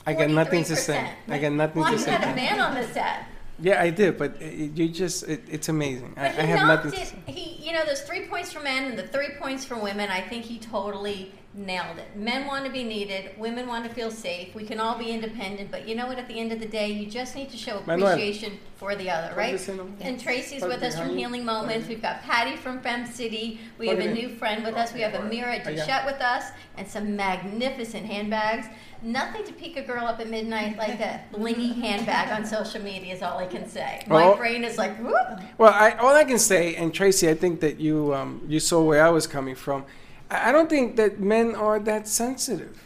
I 0.06 0.14
got 0.14 0.30
nothing 0.30 0.64
to 0.64 0.74
say. 0.74 1.06
I 1.28 1.38
got 1.38 1.52
nothing 1.52 1.82
Well, 1.82 1.90
to 1.90 1.98
you 1.98 2.02
say. 2.02 2.12
had 2.12 2.32
a 2.32 2.34
man 2.34 2.60
on 2.60 2.74
the 2.74 2.84
set. 2.94 3.24
Yeah, 3.60 3.82
I 3.82 3.90
did, 3.90 4.18
but 4.18 4.40
it, 4.40 4.76
you 4.76 4.88
just, 4.88 5.24
it, 5.28 5.42
it's 5.50 5.68
amazing. 5.68 6.14
I, 6.16 6.26
I 6.26 6.30
have 6.30 6.66
nothing 6.66 6.92
to 6.92 7.00
it. 7.00 7.08
say. 7.08 7.16
He, 7.26 7.66
you 7.66 7.72
know, 7.72 7.84
those 7.84 8.02
three 8.02 8.26
points 8.26 8.52
for 8.52 8.60
men 8.60 8.84
and 8.84 8.98
the 8.98 9.06
three 9.06 9.30
points 9.38 9.64
for 9.64 9.76
women. 9.76 10.10
I 10.10 10.20
think 10.20 10.44
he 10.44 10.58
totally 10.58 11.32
nailed 11.54 11.98
it. 11.98 12.16
Men 12.16 12.46
want 12.46 12.64
to 12.66 12.70
be 12.70 12.84
needed. 12.84 13.30
Women 13.36 13.66
want 13.66 13.84
to 13.84 13.90
feel 13.90 14.10
safe. 14.10 14.54
We 14.54 14.64
can 14.64 14.78
all 14.78 14.96
be 14.96 15.10
independent, 15.10 15.70
but 15.70 15.88
you 15.88 15.94
know 15.94 16.06
what? 16.06 16.18
At 16.18 16.28
the 16.28 16.38
end 16.38 16.52
of 16.52 16.60
the 16.60 16.66
day, 16.66 16.88
you 16.88 17.10
just 17.10 17.34
need 17.34 17.50
to 17.50 17.56
show 17.56 17.82
Manuel. 17.86 18.12
appreciation 18.12 18.58
for 18.76 18.94
the 18.94 19.10
other, 19.10 19.34
right? 19.34 19.56
Ponte 19.56 19.60
ese 19.60 19.68
nombre. 19.68 20.06
And 20.06 20.20
Tracy's 20.20 20.62
with 20.62 20.82
us 20.82 20.96
from. 20.96 21.16
Healing 21.16 21.44
Moments. 21.44 21.88
We've 21.88 22.02
got 22.02 22.22
Patty 22.22 22.56
from 22.56 22.80
Fem 22.80 23.06
City. 23.06 23.60
We 23.78 23.88
have 23.88 23.98
a 23.98 24.12
new 24.12 24.28
friend 24.28 24.62
with 24.64 24.76
us. 24.76 24.92
We 24.92 25.00
have 25.00 25.14
oh, 25.14 25.20
Amira 25.20 25.60
Allá. 25.64 25.76
Duchette 25.76 26.06
with 26.06 26.20
us, 26.20 26.44
and 26.76 26.86
some 26.86 27.16
magnificent 27.16 28.06
handbags. 28.06 28.66
Nothing 29.02 29.44
to 29.44 29.52
pick 29.52 29.76
a 29.76 29.82
girl 29.82 30.06
up 30.06 30.18
at 30.18 30.28
midnight 30.28 30.76
like 30.76 30.98
a 31.00 31.20
blingy 31.32 31.74
handbag 31.74 32.32
on 32.32 32.44
social 32.44 32.82
media 32.82 33.14
is 33.14 33.22
all 33.22 33.38
I 33.38 33.46
can 33.46 33.68
say. 33.68 34.02
My 34.08 34.34
brain 34.34 34.64
is 34.64 34.76
like, 34.76 34.98
whoop. 34.98 35.40
Well, 35.56 35.72
I, 35.72 35.92
all 35.92 36.14
I 36.14 36.24
can 36.24 36.38
say, 36.38 36.74
and 36.74 36.92
Tracy, 36.92 37.28
I 37.28 37.34
think 37.34 37.60
that 37.60 37.78
you 37.78 38.14
um, 38.14 38.42
you 38.48 38.58
saw 38.58 38.82
where 38.82 39.04
I 39.04 39.10
was 39.10 39.26
coming 39.26 39.54
from. 39.54 39.84
I, 40.30 40.48
I 40.48 40.52
don't 40.52 40.68
think 40.68 40.96
that 40.96 41.20
men 41.20 41.54
are 41.54 41.78
that 41.80 42.08
sensitive. 42.08 42.76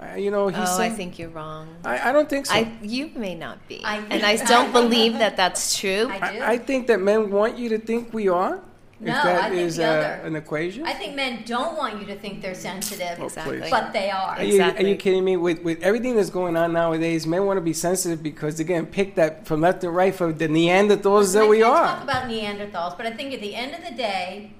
Uh, 0.00 0.14
you 0.14 0.30
know, 0.30 0.48
he's 0.48 0.58
oh, 0.58 0.80
I 0.80 0.88
think 0.88 1.18
you're 1.18 1.28
wrong. 1.28 1.76
I, 1.84 2.08
I 2.08 2.12
don't 2.12 2.28
think 2.28 2.46
so. 2.46 2.54
I, 2.54 2.72
you 2.80 3.10
may 3.14 3.34
not 3.34 3.68
be, 3.68 3.84
I 3.84 3.98
and 3.98 4.24
I 4.24 4.36
don't 4.36 4.72
believe 4.80 5.12
that 5.18 5.36
that's 5.36 5.78
true. 5.78 6.08
I, 6.10 6.52
I 6.52 6.58
think 6.58 6.86
that 6.86 7.00
men 7.00 7.30
want 7.30 7.58
you 7.58 7.68
to 7.68 7.78
think 7.78 8.14
we 8.14 8.26
are. 8.28 8.62
No, 9.02 9.16
if 9.16 9.22
that 9.22 9.44
I 9.44 9.48
think 9.48 9.60
is 9.62 9.76
the 9.76 9.84
uh, 9.86 9.88
other. 9.92 10.26
an 10.26 10.36
equation. 10.36 10.84
I 10.86 10.92
think 10.92 11.16
men 11.16 11.42
don't 11.46 11.76
want 11.78 11.98
you 12.00 12.06
to 12.06 12.14
think 12.16 12.42
they're 12.42 12.54
sensitive, 12.54 13.18
Oh, 13.18 13.28
please. 13.30 13.70
but 13.70 13.92
they 13.94 14.10
are. 14.10 14.36
Are 14.36 14.42
you, 14.44 14.62
are 14.62 14.82
you 14.82 14.96
kidding 14.96 15.24
me? 15.24 15.38
With 15.38 15.62
with 15.62 15.82
everything 15.82 16.16
that's 16.16 16.28
going 16.28 16.54
on 16.56 16.72
nowadays, 16.74 17.26
men 17.26 17.46
want 17.46 17.56
to 17.56 17.62
be 17.62 17.72
sensitive 17.72 18.22
because 18.22 18.56
they're 18.56 18.66
getting 18.66 18.86
picked 18.86 19.18
at 19.18 19.46
from 19.46 19.62
left 19.62 19.82
and 19.84 19.96
right 19.96 20.14
for 20.14 20.32
the 20.32 20.48
Neanderthals 20.48 21.32
that 21.32 21.44
I 21.44 21.48
we 21.48 21.60
can't 21.60 21.72
are. 21.72 21.86
talk 21.94 22.02
about 22.04 22.28
Neanderthals, 22.28 22.96
but 22.96 23.06
I 23.06 23.10
think 23.12 23.32
at 23.32 23.40
the 23.40 23.54
end 23.54 23.74
of 23.74 23.82
the 23.88 23.94
day, 23.96 24.52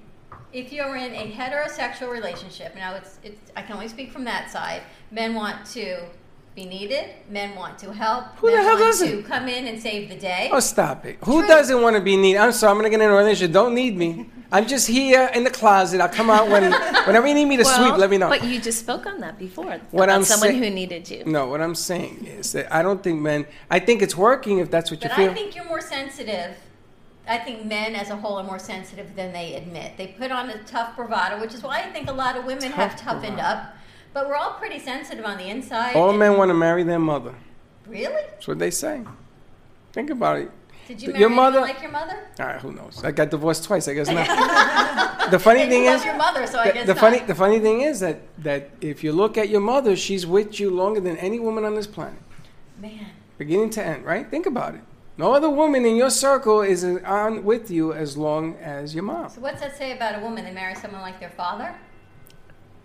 if 0.53 0.73
you're 0.73 0.95
in 0.95 1.13
a 1.13 1.31
heterosexual 1.31 2.09
relationship, 2.11 2.75
now 2.75 2.95
it's, 2.95 3.19
it's 3.23 3.51
I 3.55 3.61
can 3.61 3.73
only 3.73 3.87
speak 3.89 4.11
from 4.11 4.23
that 4.25 4.49
side. 4.49 4.81
Men 5.11 5.35
want 5.35 5.65
to 5.67 5.99
be 6.55 6.65
needed. 6.65 7.09
Men 7.29 7.55
want 7.55 7.79
to 7.79 7.93
help. 7.93 8.25
Who 8.37 8.51
the 8.51 8.57
hell 8.57 8.65
want 8.73 8.79
doesn't? 8.79 9.09
to 9.09 9.23
come 9.23 9.47
in 9.47 9.67
and 9.67 9.81
save 9.81 10.09
the 10.09 10.15
day. 10.15 10.49
Oh, 10.51 10.59
stop 10.59 11.05
it. 11.05 11.17
Who 11.23 11.45
doesn't 11.47 11.81
want 11.81 11.95
to 11.95 12.01
be 12.01 12.17
needed? 12.17 12.39
I'm 12.39 12.51
sorry, 12.51 12.71
I'm 12.71 12.77
going 12.77 12.91
to 12.91 12.97
get 12.97 13.03
in 13.03 13.09
a 13.09 13.15
relationship. 13.15 13.53
Don't 13.53 13.73
need 13.73 13.95
me. 13.97 14.29
I'm 14.51 14.67
just 14.67 14.87
here 14.87 15.31
in 15.33 15.45
the 15.45 15.49
closet. 15.49 16.01
I'll 16.01 16.09
come 16.09 16.29
out 16.29 16.49
when, 16.49 16.63
whenever 17.05 17.25
you 17.25 17.33
need 17.33 17.45
me 17.45 17.55
to 17.57 17.63
well, 17.63 17.87
sweep, 17.89 17.97
let 17.97 18.09
me 18.09 18.17
know. 18.17 18.27
But 18.27 18.43
you 18.43 18.59
just 18.59 18.79
spoke 18.79 19.05
on 19.05 19.21
that 19.21 19.39
before. 19.39 19.79
What 19.91 20.09
I'm 20.09 20.25
someone 20.25 20.49
say- 20.49 20.57
who 20.59 20.69
needed 20.69 21.09
you. 21.09 21.23
No, 21.25 21.47
what 21.47 21.61
I'm 21.61 21.75
saying 21.75 22.25
is 22.25 22.51
that 22.51 22.73
I 22.73 22.81
don't 22.81 23.01
think 23.01 23.21
men, 23.21 23.45
I 23.69 23.79
think 23.79 24.01
it's 24.01 24.17
working 24.17 24.59
if 24.59 24.69
that's 24.69 24.91
what 24.91 25.01
you 25.03 25.09
But 25.09 25.15
feel. 25.15 25.29
I 25.29 25.33
think 25.33 25.55
you're 25.55 25.65
more 25.65 25.79
sensitive. 25.79 26.57
I 27.29 27.37
think 27.37 27.63
men 27.65 27.95
as 27.95 28.09
a 28.09 28.17
whole 28.17 28.37
are 28.39 28.43
more 28.43 28.59
sensitive 28.59 29.15
than 29.15 29.31
they 29.31 29.53
admit. 29.55 29.95
They 29.95 30.07
put 30.07 30.31
on 30.31 30.49
a 30.49 30.57
tough 30.63 30.97
bravado, 30.97 31.39
which 31.39 31.53
is 31.53 31.63
why 31.63 31.77
I 31.79 31.89
think 31.91 32.09
a 32.09 32.13
lot 32.13 32.35
of 32.35 32.43
women 32.43 32.71
have 32.73 32.99
toughened 32.99 33.35
bravado. 33.35 33.59
up. 33.59 33.75
But 34.13 34.27
we're 34.27 34.35
all 34.35 34.53
pretty 34.53 34.79
sensitive 34.79 35.25
on 35.25 35.37
the 35.37 35.47
inside. 35.47 35.95
All 35.95 36.13
men 36.13 36.37
want 36.37 36.49
to 36.49 36.53
marry 36.53 36.83
their 36.83 36.99
mother. 36.99 37.33
Really? 37.87 38.23
That's 38.31 38.47
what 38.47 38.59
they 38.59 38.71
say. 38.71 39.03
Think 39.93 40.09
about 40.09 40.39
it. 40.39 40.51
Did 40.87 41.01
you 41.01 41.07
marry 41.09 41.19
your 41.21 41.29
mother- 41.29 41.61
like 41.61 41.81
your 41.81 41.91
mother? 41.91 42.17
All 42.39 42.45
right, 42.45 42.61
who 42.61 42.71
knows? 42.73 43.01
I 43.03 43.11
got 43.11 43.29
divorced 43.29 43.63
twice. 43.63 43.87
I 43.87 43.93
guess 43.93 44.09
not. 44.09 44.27
the 45.31 45.39
funny 45.39 45.67
thing 45.67 45.85
is, 45.85 46.03
your 46.03 46.17
mother, 46.17 46.45
so 46.47 46.59
I 46.59 46.67
the, 46.67 46.73
guess 46.73 46.87
the 46.87 46.95
funny 46.95 47.19
the 47.19 47.35
funny 47.35 47.59
thing 47.59 47.81
is 47.81 47.99
that 48.01 48.21
that 48.39 48.71
if 48.81 49.03
you 49.03 49.13
look 49.13 49.37
at 49.37 49.47
your 49.49 49.61
mother, 49.61 49.95
she's 49.95 50.25
with 50.25 50.59
you 50.59 50.69
longer 50.69 50.99
than 50.99 51.15
any 51.17 51.39
woman 51.39 51.63
on 51.63 51.75
this 51.75 51.87
planet, 51.87 52.19
Man. 52.77 53.05
beginning 53.37 53.69
to 53.71 53.85
end. 53.85 54.03
Right? 54.05 54.29
Think 54.29 54.45
about 54.45 54.75
it. 54.75 54.81
No 55.17 55.33
other 55.33 55.49
woman 55.49 55.85
in 55.85 55.95
your 55.95 56.09
circle 56.09 56.61
is 56.61 56.83
uh, 56.83 56.99
on 57.05 57.43
with 57.43 57.69
you 57.69 57.93
as 57.93 58.17
long 58.17 58.55
as 58.55 58.95
your 58.95 59.03
mom. 59.03 59.29
So 59.29 59.39
what's 59.41 59.61
that 59.61 59.77
say 59.77 59.91
about 59.91 60.19
a 60.19 60.21
woman? 60.23 60.43
They 60.43 60.51
marry 60.51 60.75
someone 60.75 61.01
like 61.01 61.19
their 61.19 61.29
father? 61.29 61.75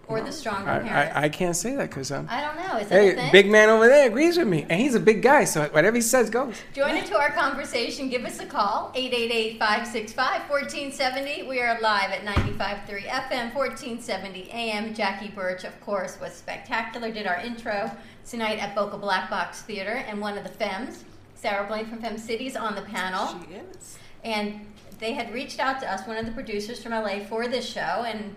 Or 0.09 0.21
the 0.21 0.31
stronger 0.31 0.71
I, 0.71 0.79
parent? 0.79 1.17
I, 1.17 1.23
I 1.25 1.29
can't 1.29 1.57
say 1.57 1.75
that 1.75 1.91
because 1.91 2.13
I'm. 2.13 2.21
Um, 2.21 2.29
I 2.31 2.41
don't 2.41 2.57
know. 2.57 2.77
Is 2.79 2.89
that 2.89 2.97
a 2.97 3.01
Hey, 3.03 3.15
thing? 3.17 3.33
big 3.33 3.51
man 3.51 3.69
over 3.69 3.89
there 3.89 4.07
agrees 4.09 4.39
with 4.39 4.47
me, 4.47 4.65
and 4.69 4.81
he's 4.81 4.95
a 4.95 5.01
big 5.01 5.21
guy, 5.21 5.43
so 5.45 5.65
whatever 5.69 5.97
he 5.97 6.01
says 6.01 6.31
goes. 6.31 6.55
Join 6.73 6.95
into 6.97 7.19
our 7.19 7.33
conversation. 7.33 8.09
Give 8.09 8.25
us 8.25 8.39
a 8.39 8.47
call, 8.47 8.93
888-565-1470. 8.95 11.49
We 11.49 11.61
are 11.61 11.81
live 11.81 12.11
at 12.13 12.25
95.3 12.25 13.03
FM, 13.03 13.53
1470 13.55 14.51
AM. 14.53 14.95
Jackie 14.95 15.29
Birch, 15.29 15.65
of 15.65 15.79
course, 15.81 16.19
was 16.21 16.33
spectacular. 16.33 17.11
Did 17.11 17.27
our 17.27 17.41
intro 17.41 17.91
tonight 18.29 18.59
at 18.59 18.75
Boca 18.75 18.97
Black 18.99 19.31
Box 19.31 19.63
Theater. 19.63 20.05
And 20.07 20.21
one 20.21 20.37
of 20.39 20.45
the 20.45 20.51
Fems, 20.51 21.03
Sarah 21.35 21.67
Blaine 21.67 21.87
from 21.87 22.01
Fem 22.01 22.19
Cities, 22.19 22.57
on 22.57 22.75
the 22.75 22.83
panel. 22.83 23.41
She 23.49 23.55
is. 23.55 23.99
And 24.25 24.67
they 24.99 25.13
had 25.13 25.33
reached 25.33 25.61
out 25.61 25.81
to 25.81 25.93
us, 25.93 26.07
one 26.07 26.17
of 26.17 26.27
the 26.27 26.33
producers 26.33 26.83
from 26.83 26.93
LA, 26.93 27.21
for 27.21 27.49
this 27.49 27.69
show. 27.69 27.81
And 27.81 28.21
I 28.21 28.33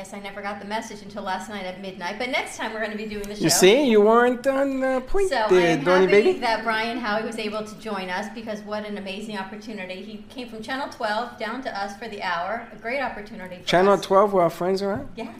guess 0.00 0.14
I 0.14 0.20
never 0.20 0.40
got 0.40 0.60
the 0.60 0.66
message 0.66 1.02
until 1.02 1.22
last 1.22 1.50
night 1.50 1.66
at 1.66 1.82
midnight. 1.82 2.18
But 2.18 2.30
next 2.30 2.56
time 2.56 2.72
we're 2.72 2.80
going 2.80 2.92
to 2.92 2.96
be 2.96 3.04
doing 3.06 3.28
the 3.28 3.36
show. 3.36 3.44
You 3.44 3.50
see, 3.50 3.90
you 3.90 4.00
weren't 4.00 4.46
on 4.46 4.82
uh, 4.82 5.00
point 5.00 5.28
So 5.28 5.44
there, 5.50 5.76
I'm 5.76 5.84
happy 5.84 6.06
baby. 6.06 6.38
that 6.38 6.64
Brian 6.64 6.96
Howie 6.96 7.22
was 7.22 7.36
able 7.36 7.64
to 7.64 7.74
join 7.78 8.08
us 8.08 8.26
because 8.34 8.60
what 8.62 8.86
an 8.86 8.96
amazing 8.96 9.36
opportunity. 9.36 10.02
He 10.02 10.24
came 10.30 10.48
from 10.48 10.62
Channel 10.62 10.88
12 10.88 11.38
down 11.38 11.62
to 11.64 11.70
us 11.78 11.98
for 11.98 12.08
the 12.08 12.22
hour. 12.22 12.66
A 12.72 12.76
great 12.76 13.02
opportunity 13.02 13.62
Channel 13.66 13.92
us. 13.92 14.00
12, 14.00 14.32
where 14.32 14.44
our 14.44 14.50
friends 14.50 14.80
are 14.80 14.92
at. 14.92 15.06
Yes. 15.16 15.38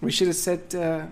We 0.00 0.10
should 0.10 0.28
have 0.28 0.36
said, 0.36 0.60
uh, 0.74 1.04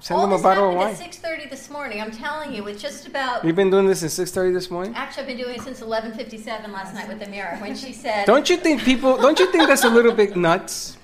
send 0.00 0.18
All 0.18 0.26
them 0.26 0.32
a 0.32 0.42
bottle 0.42 0.70
of 0.70 0.74
wine. 0.74 0.92
at 0.92 0.98
6.30 0.98 1.48
this 1.50 1.70
morning. 1.70 2.00
I'm 2.00 2.10
telling 2.10 2.52
you, 2.52 2.66
it's 2.66 2.82
just 2.82 3.06
about... 3.06 3.44
You've 3.44 3.54
been 3.54 3.70
doing 3.70 3.86
this 3.86 4.00
since 4.00 4.18
6:30 4.18 4.52
this 4.52 4.72
morning. 4.72 4.92
Actually, 4.96 5.22
I've 5.22 5.28
been 5.28 5.38
doing 5.38 5.54
it 5.54 5.62
since 5.62 5.78
11.57 5.80 6.72
last 6.72 6.94
night 6.94 7.06
with 7.06 7.20
Amira 7.20 7.60
when 7.60 7.76
she 7.76 7.92
said... 7.92 8.26
Don't 8.26 8.50
you 8.50 8.56
think 8.56 8.82
people? 8.82 9.16
Don't 9.18 9.38
you 9.38 9.52
think 9.52 9.68
that's 9.68 9.84
a 9.84 9.88
little 9.88 10.12
bit 10.12 10.36
nuts? 10.36 10.98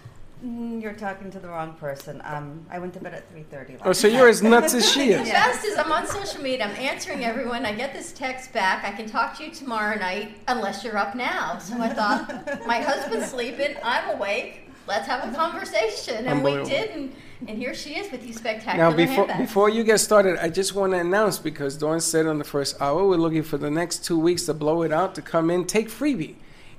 Mm, 0.45 0.81
You're 0.83 0.95
talking 0.95 1.31
to 1.33 1.39
the 1.39 1.49
wrong 1.49 1.75
person. 1.75 2.23
Um, 2.25 2.65
I 2.71 2.79
went 2.79 2.95
to 2.95 3.01
bed 3.01 3.13
at 3.15 3.31
3:30. 3.35 3.79
Oh, 3.85 3.93
so 3.93 4.09
you're 4.09 4.29
as 4.29 4.43
nuts 4.43 4.73
as 4.75 4.91
she 4.91 5.09
The 5.13 5.21
is. 5.23 5.29
best 5.31 5.65
is 5.65 5.77
I'm 5.77 5.93
on 5.93 6.07
social 6.07 6.43
media. 6.43 6.65
I'm 6.65 6.77
answering 6.77 7.25
everyone. 7.25 7.67
I 7.67 7.75
get 7.75 7.93
this 7.93 8.13
text 8.13 8.53
back. 8.53 8.85
I 8.85 8.91
can 8.93 9.07
talk 9.07 9.37
to 9.39 9.45
you 9.45 9.51
tomorrow 9.51 9.99
night 9.99 10.33
unless 10.49 10.83
you're 10.83 10.97
up 10.97 11.15
now. 11.15 11.59
So 11.59 11.77
I 11.79 11.89
thought, 11.91 12.67
my 12.67 12.81
husband's 12.81 13.29
sleeping. 13.31 13.77
I'm 13.85 14.17
awake. 14.17 14.69
Let's 14.89 15.07
have 15.07 15.31
a 15.31 15.37
conversation. 15.37 16.27
And 16.27 16.43
we 16.43 16.53
Unbelievable. 16.53 16.71
did. 16.71 16.91
And, 16.91 17.15
and 17.47 17.59
here 17.59 17.75
she 17.75 17.97
is 17.97 18.11
with 18.11 18.23
these 18.23 18.39
spectacular 18.39 18.91
Now, 18.91 18.97
before 18.97 19.27
handbags. 19.27 19.41
before 19.51 19.69
you 19.69 19.85
get 19.85 19.99
started, 19.99 20.39
I 20.43 20.49
just 20.49 20.75
want 20.75 20.93
to 20.93 20.99
announce 20.99 21.39
because 21.39 21.77
Dawn 21.77 22.01
said 22.01 22.27
on 22.27 22.39
the 22.39 22.45
first 22.45 22.81
hour, 22.81 23.07
we're 23.07 23.17
looking 23.17 23.43
for 23.43 23.59
the 23.59 23.71
next 23.71 24.05
two 24.07 24.19
weeks 24.19 24.47
to 24.47 24.55
blow 24.55 24.83
it 24.83 24.93
out 24.93 25.15
to 25.17 25.23
come 25.23 25.51
in. 25.51 25.65
Take 25.67 25.89
freebee, 25.91 26.35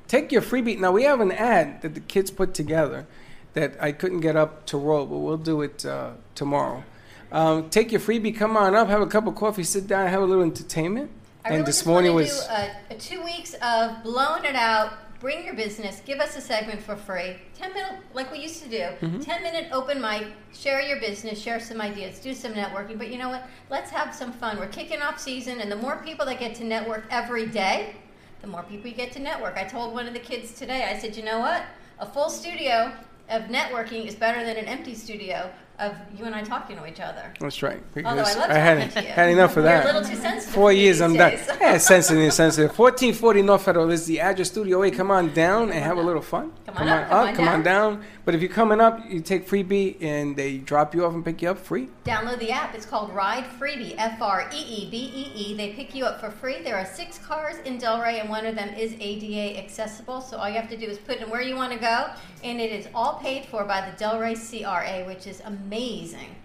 take 0.08 0.32
your 0.32 0.42
freebee. 0.42 0.80
Now 0.80 0.92
we 0.92 1.04
have 1.04 1.20
an 1.22 1.32
ad 1.32 1.82
that 1.84 1.94
the 1.94 2.00
kids 2.00 2.32
put 2.32 2.54
together 2.54 3.06
that 3.54 3.76
I 3.80 3.92
couldn't 3.92 4.22
get 4.22 4.36
up 4.36 4.66
to 4.68 4.78
roll, 4.78 5.06
but 5.06 5.18
we'll 5.18 5.38
do 5.38 5.62
it 5.62 5.86
uh, 5.86 6.12
tomorrow. 6.36 6.84
Um, 7.32 7.70
take 7.70 7.92
your 7.92 8.02
freebee, 8.02 8.36
come 8.36 8.58
on 8.58 8.76
up, 8.76 8.90
have 8.90 9.02
a 9.02 9.08
cup 9.08 9.26
of 9.28 9.36
coffee, 9.36 9.64
sit 9.64 9.88
down, 9.88 10.08
have 10.08 10.22
a 10.22 10.26
little 10.26 10.44
entertainment. 10.44 11.10
I 11.44 11.50
and 11.50 11.56
really 11.58 11.66
this 11.66 11.86
morning 11.86 12.14
was 12.14 12.46
do 12.46 12.54
a 12.92 12.96
two 12.96 13.24
weeks 13.24 13.56
of 13.62 14.04
blowing 14.04 14.46
it 14.46 14.56
out. 14.56 14.94
Bring 15.20 15.46
your 15.46 15.54
business. 15.54 16.02
Give 16.04 16.20
us 16.20 16.36
a 16.36 16.42
segment 16.42 16.82
for 16.82 16.96
free. 16.96 17.36
Ten 17.56 17.74
minute, 17.76 18.00
like 18.16 18.32
we 18.32 18.40
used 18.40 18.64
to 18.64 18.70
do. 18.70 18.88
Mhm. 19.06 19.24
Ten 19.24 19.44
minute 19.44 19.68
open 19.72 20.02
mic. 20.02 20.28
Share 20.52 20.82
your 20.82 21.00
business. 21.00 21.40
Share 21.40 21.60
some 21.60 21.80
ideas. 21.80 22.18
Do 22.20 22.34
some 22.34 22.54
networking. 22.54 22.98
But 22.98 23.10
you 23.10 23.20
know 23.20 23.30
what? 23.30 23.48
Let's 23.70 23.92
have 23.92 24.16
some 24.16 24.34
fun. 24.34 24.58
We're 24.58 24.68
kicking 24.68 25.02
off 25.02 25.20
season, 25.20 25.62
and 25.62 25.72
the 25.72 25.76
more 25.76 25.98
people 26.04 26.26
that 26.26 26.40
get 26.40 26.56
to 26.56 26.64
network 26.64 27.06
every 27.12 27.46
day, 27.46 27.96
the 28.42 28.48
more 28.48 28.64
people 28.64 28.90
you 28.90 28.96
get 28.96 29.12
to 29.12 29.20
network. 29.20 29.58
I 29.58 29.64
told 29.64 29.94
one 29.94 30.08
of 30.08 30.14
the 30.14 30.20
kids 30.20 30.54
today. 30.54 30.86
I 30.86 30.98
said, 30.98 31.16
you 31.16 31.24
know 31.24 31.40
what? 31.40 31.64
A 32.00 32.06
full 32.06 32.30
studio 32.30 32.92
of 33.32 33.44
networking 33.44 34.06
is 34.06 34.14
better 34.14 34.44
than 34.46 34.58
an 34.58 34.66
empty 34.66 34.94
studio 34.94 35.52
of 35.80 35.96
you 36.18 36.26
and 36.26 36.36
I 36.36 36.44
talking 36.44 36.78
to 36.78 36.86
each 36.86 37.00
other. 37.00 37.34
That's 37.40 37.64
right. 37.64 37.82
Although 37.98 38.10
I 38.10 38.14
Because 38.16 38.38
love 38.38 38.50
had, 38.50 38.92
to 38.92 39.02
you. 39.02 39.08
had 39.08 39.30
enough 39.30 39.58
of 39.58 39.64
You're 39.64 39.74
a 39.74 39.78
that. 39.78 39.86
little 39.86 40.04
too 40.04 40.16
sensitive 40.16 40.54
Four 40.54 40.72
years, 40.72 41.02
I'm 41.02 41.14
done. 41.16 41.34
Yeah, 41.60 41.78
sensitive, 41.78 42.34
sensitive. 42.34 42.70
1440 42.78 43.42
North 43.42 43.64
Federal 43.64 43.90
is 43.92 44.06
the 44.06 44.20
address 44.20 44.50
studio 44.50 44.84
A. 44.84 44.92
Come 44.92 45.10
on 45.12 45.34
down 45.34 45.72
and 45.72 45.84
have 45.84 45.98
a 45.98 46.02
little 46.02 46.22
fun. 46.22 46.52
Come 46.66 46.78
on 46.78 46.88
up, 46.88 47.08
come 47.10 47.18
on 47.28 47.36
come 47.36 47.48
on 47.48 47.64
down. 47.64 47.94
down. 47.94 48.06
But 48.24 48.36
if 48.36 48.42
you're 48.42 48.52
coming 48.52 48.80
up, 48.80 49.00
you 49.10 49.20
take 49.22 49.48
freebee 49.48 49.98
and 50.02 50.36
they 50.36 50.58
drop 50.58 50.94
you 50.94 51.06
off 51.06 51.14
and 51.14 51.26
pick 51.26 51.42
you 51.42 51.50
up 51.50 51.58
free. 51.58 51.90
Download 52.06 52.38
the 52.38 52.52
app. 52.52 52.76
It's 52.76 52.86
called 52.86 53.12
Ride 53.16 53.46
Freebee. 53.60 53.96
F 53.98 54.22
R 54.22 54.48
E 54.54 54.58
E 54.60 54.90
B 54.92 54.98
E 55.16 55.32
E. 55.36 55.58
They 55.58 55.74
pick 55.74 55.96
you 55.96 56.06
up 56.06 56.20
for 56.20 56.30
free. 56.30 56.62
There 56.62 56.78
are 56.78 56.86
six 56.86 57.18
cars 57.18 57.58
in 57.66 57.80
Delray, 57.80 58.20
and 58.22 58.30
one 58.30 58.46
of 58.46 58.56
them 58.56 58.70
is 58.76 58.94
ADA 59.00 59.58
accessible. 59.58 60.22
So 60.22 60.38
all 60.38 60.48
you 60.48 60.56
have 60.56 60.70
to 60.70 60.78
do 60.78 60.86
is 60.86 61.00
put 61.00 61.18
in 61.18 61.30
where 61.32 61.42
you 61.42 61.56
want 61.56 61.72
to 61.74 61.80
go, 61.80 62.08
and 62.44 62.60
it 62.62 62.72
is 62.72 62.88
all 62.94 63.16
paid 63.16 63.46
for 63.46 63.64
by 63.66 63.82
the 63.90 64.04
Delray 64.04 64.36
CRA, 64.38 65.04
which 65.08 65.26
is 65.26 65.42
amazing. 65.46 65.71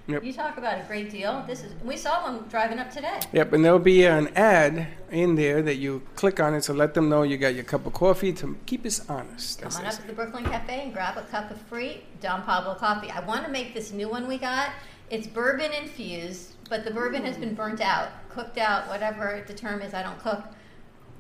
Yep. 0.09 0.23
You 0.23 0.33
talk 0.33 0.57
about 0.57 0.79
a 0.79 0.85
great 0.85 1.11
deal. 1.11 1.43
This 1.49 1.65
is. 1.65 1.73
We 1.83 1.97
saw 1.97 2.23
one 2.23 2.45
driving 2.49 2.79
up 2.79 2.91
today. 2.91 3.19
Yep, 3.33 3.53
and 3.55 3.65
there'll 3.65 3.79
be 3.81 4.05
an 4.07 4.29
ad 4.37 4.87
in 5.11 5.35
there 5.35 5.63
that 5.63 5.77
you 5.77 6.03
click 6.15 6.39
on 6.39 6.55
it 6.55 6.61
to 6.63 6.73
let 6.73 6.95
them 6.95 7.09
know 7.09 7.23
you 7.25 7.37
got 7.37 7.55
your 7.55 7.65
cup 7.65 7.87
of 7.87 7.93
coffee 7.93 8.33
to 8.35 8.57
keep 8.67 8.87
us 8.87 9.01
honest. 9.09 9.61
Come 9.61 9.71
That's- 9.71 9.85
on 9.85 9.87
up 9.95 10.01
to 10.01 10.07
the 10.07 10.13
Brooklyn 10.13 10.45
Cafe 10.45 10.81
and 10.81 10.93
grab 10.95 11.17
a 11.19 11.23
cup 11.23 11.51
of 11.51 11.61
free 11.63 12.05
Don 12.21 12.43
Pablo 12.45 12.75
coffee. 12.77 13.11
I 13.11 13.21
want 13.21 13.45
to 13.45 13.51
make 13.51 13.75
this 13.75 13.93
new 13.93 14.09
one 14.09 14.29
we 14.29 14.39
got. 14.39 14.71
It's 15.11 15.27
bourbon 15.27 15.73
infused, 15.73 16.55
but 16.69 16.85
the 16.85 16.91
bourbon 16.93 17.25
has 17.25 17.37
been 17.37 17.55
burnt 17.55 17.81
out, 17.81 18.09
cooked 18.29 18.59
out, 18.59 18.89
whatever 18.89 19.43
the 19.47 19.55
term 19.55 19.83
is. 19.83 19.93
I 19.93 20.03
don't 20.03 20.19
cook. 20.21 20.45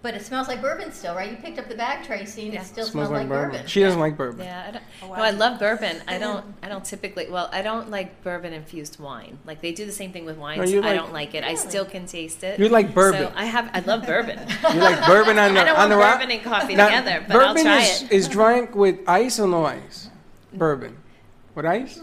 But 0.06 0.14
it 0.14 0.24
smells 0.24 0.46
like 0.46 0.62
bourbon 0.62 0.92
still, 0.92 1.16
right? 1.16 1.32
You 1.32 1.36
picked 1.36 1.58
up 1.58 1.68
the 1.68 1.74
bag, 1.74 2.06
Tracy, 2.06 2.46
and 2.46 2.54
it 2.54 2.62
still 2.62 2.86
smells, 2.86 3.10
like, 3.10 3.28
bourbon. 3.28 3.66
She 3.66 3.80
doesn't 3.80 3.98
like 3.98 4.16
bourbon. 4.16 4.46
Yeah, 4.46 4.66
I 4.68 4.70
don't. 4.70 4.84
Oh, 5.02 5.08
no. 5.08 5.14
I 5.14 5.30
love 5.30 5.58
bourbon. 5.58 5.96
I 6.06 6.16
don't. 6.16 6.44
I 6.62 6.68
don't 6.68 6.84
typically. 6.84 7.28
Well, 7.28 7.48
I 7.52 7.60
don't 7.62 7.90
like 7.90 8.22
bourbon 8.22 8.52
infused 8.52 9.00
wine. 9.00 9.36
Like 9.44 9.60
they 9.62 9.72
do 9.72 9.84
the 9.84 9.90
same 9.90 10.12
thing 10.12 10.24
with 10.24 10.38
wines. 10.38 10.58
No, 10.58 10.64
you 10.64 10.80
I 10.84 10.94
don't 10.94 11.12
like 11.12 11.34
it. 11.34 11.42
I 11.42 11.56
still 11.56 11.84
can 11.84 12.06
taste 12.06 12.44
it. 12.44 12.60
You 12.60 12.68
like 12.68 12.94
bourbon. 12.94 13.22
So 13.22 13.32
I 13.34 13.46
have. 13.46 13.68
I 13.74 13.80
love 13.80 14.06
bourbon. 14.06 14.38
You 14.72 14.80
like 14.80 15.04
bourbon 15.08 15.40
on 15.40 15.54
the 15.54 15.60
I 15.62 15.64
don't 15.64 15.76
on 15.76 15.76
want 15.76 15.90
the 15.90 15.96
rock? 15.96 16.18
bourbon 16.20 16.30
and 16.36 16.42
coffee 16.44 16.76
Now, 16.76 16.86
together, 16.86 17.24
but 17.26 17.36
I'll 17.38 17.48
bourbon 17.48 17.64
try 17.64 17.82
is, 17.82 18.02
it. 18.04 18.12
is 18.12 18.28
drank 18.28 18.76
with 18.76 19.00
ice 19.08 19.40
or 19.40 19.48
no 19.48 19.66
ice? 19.66 20.08
Bourbon. 20.52 20.98
With 21.56 21.66
ice? 21.66 21.98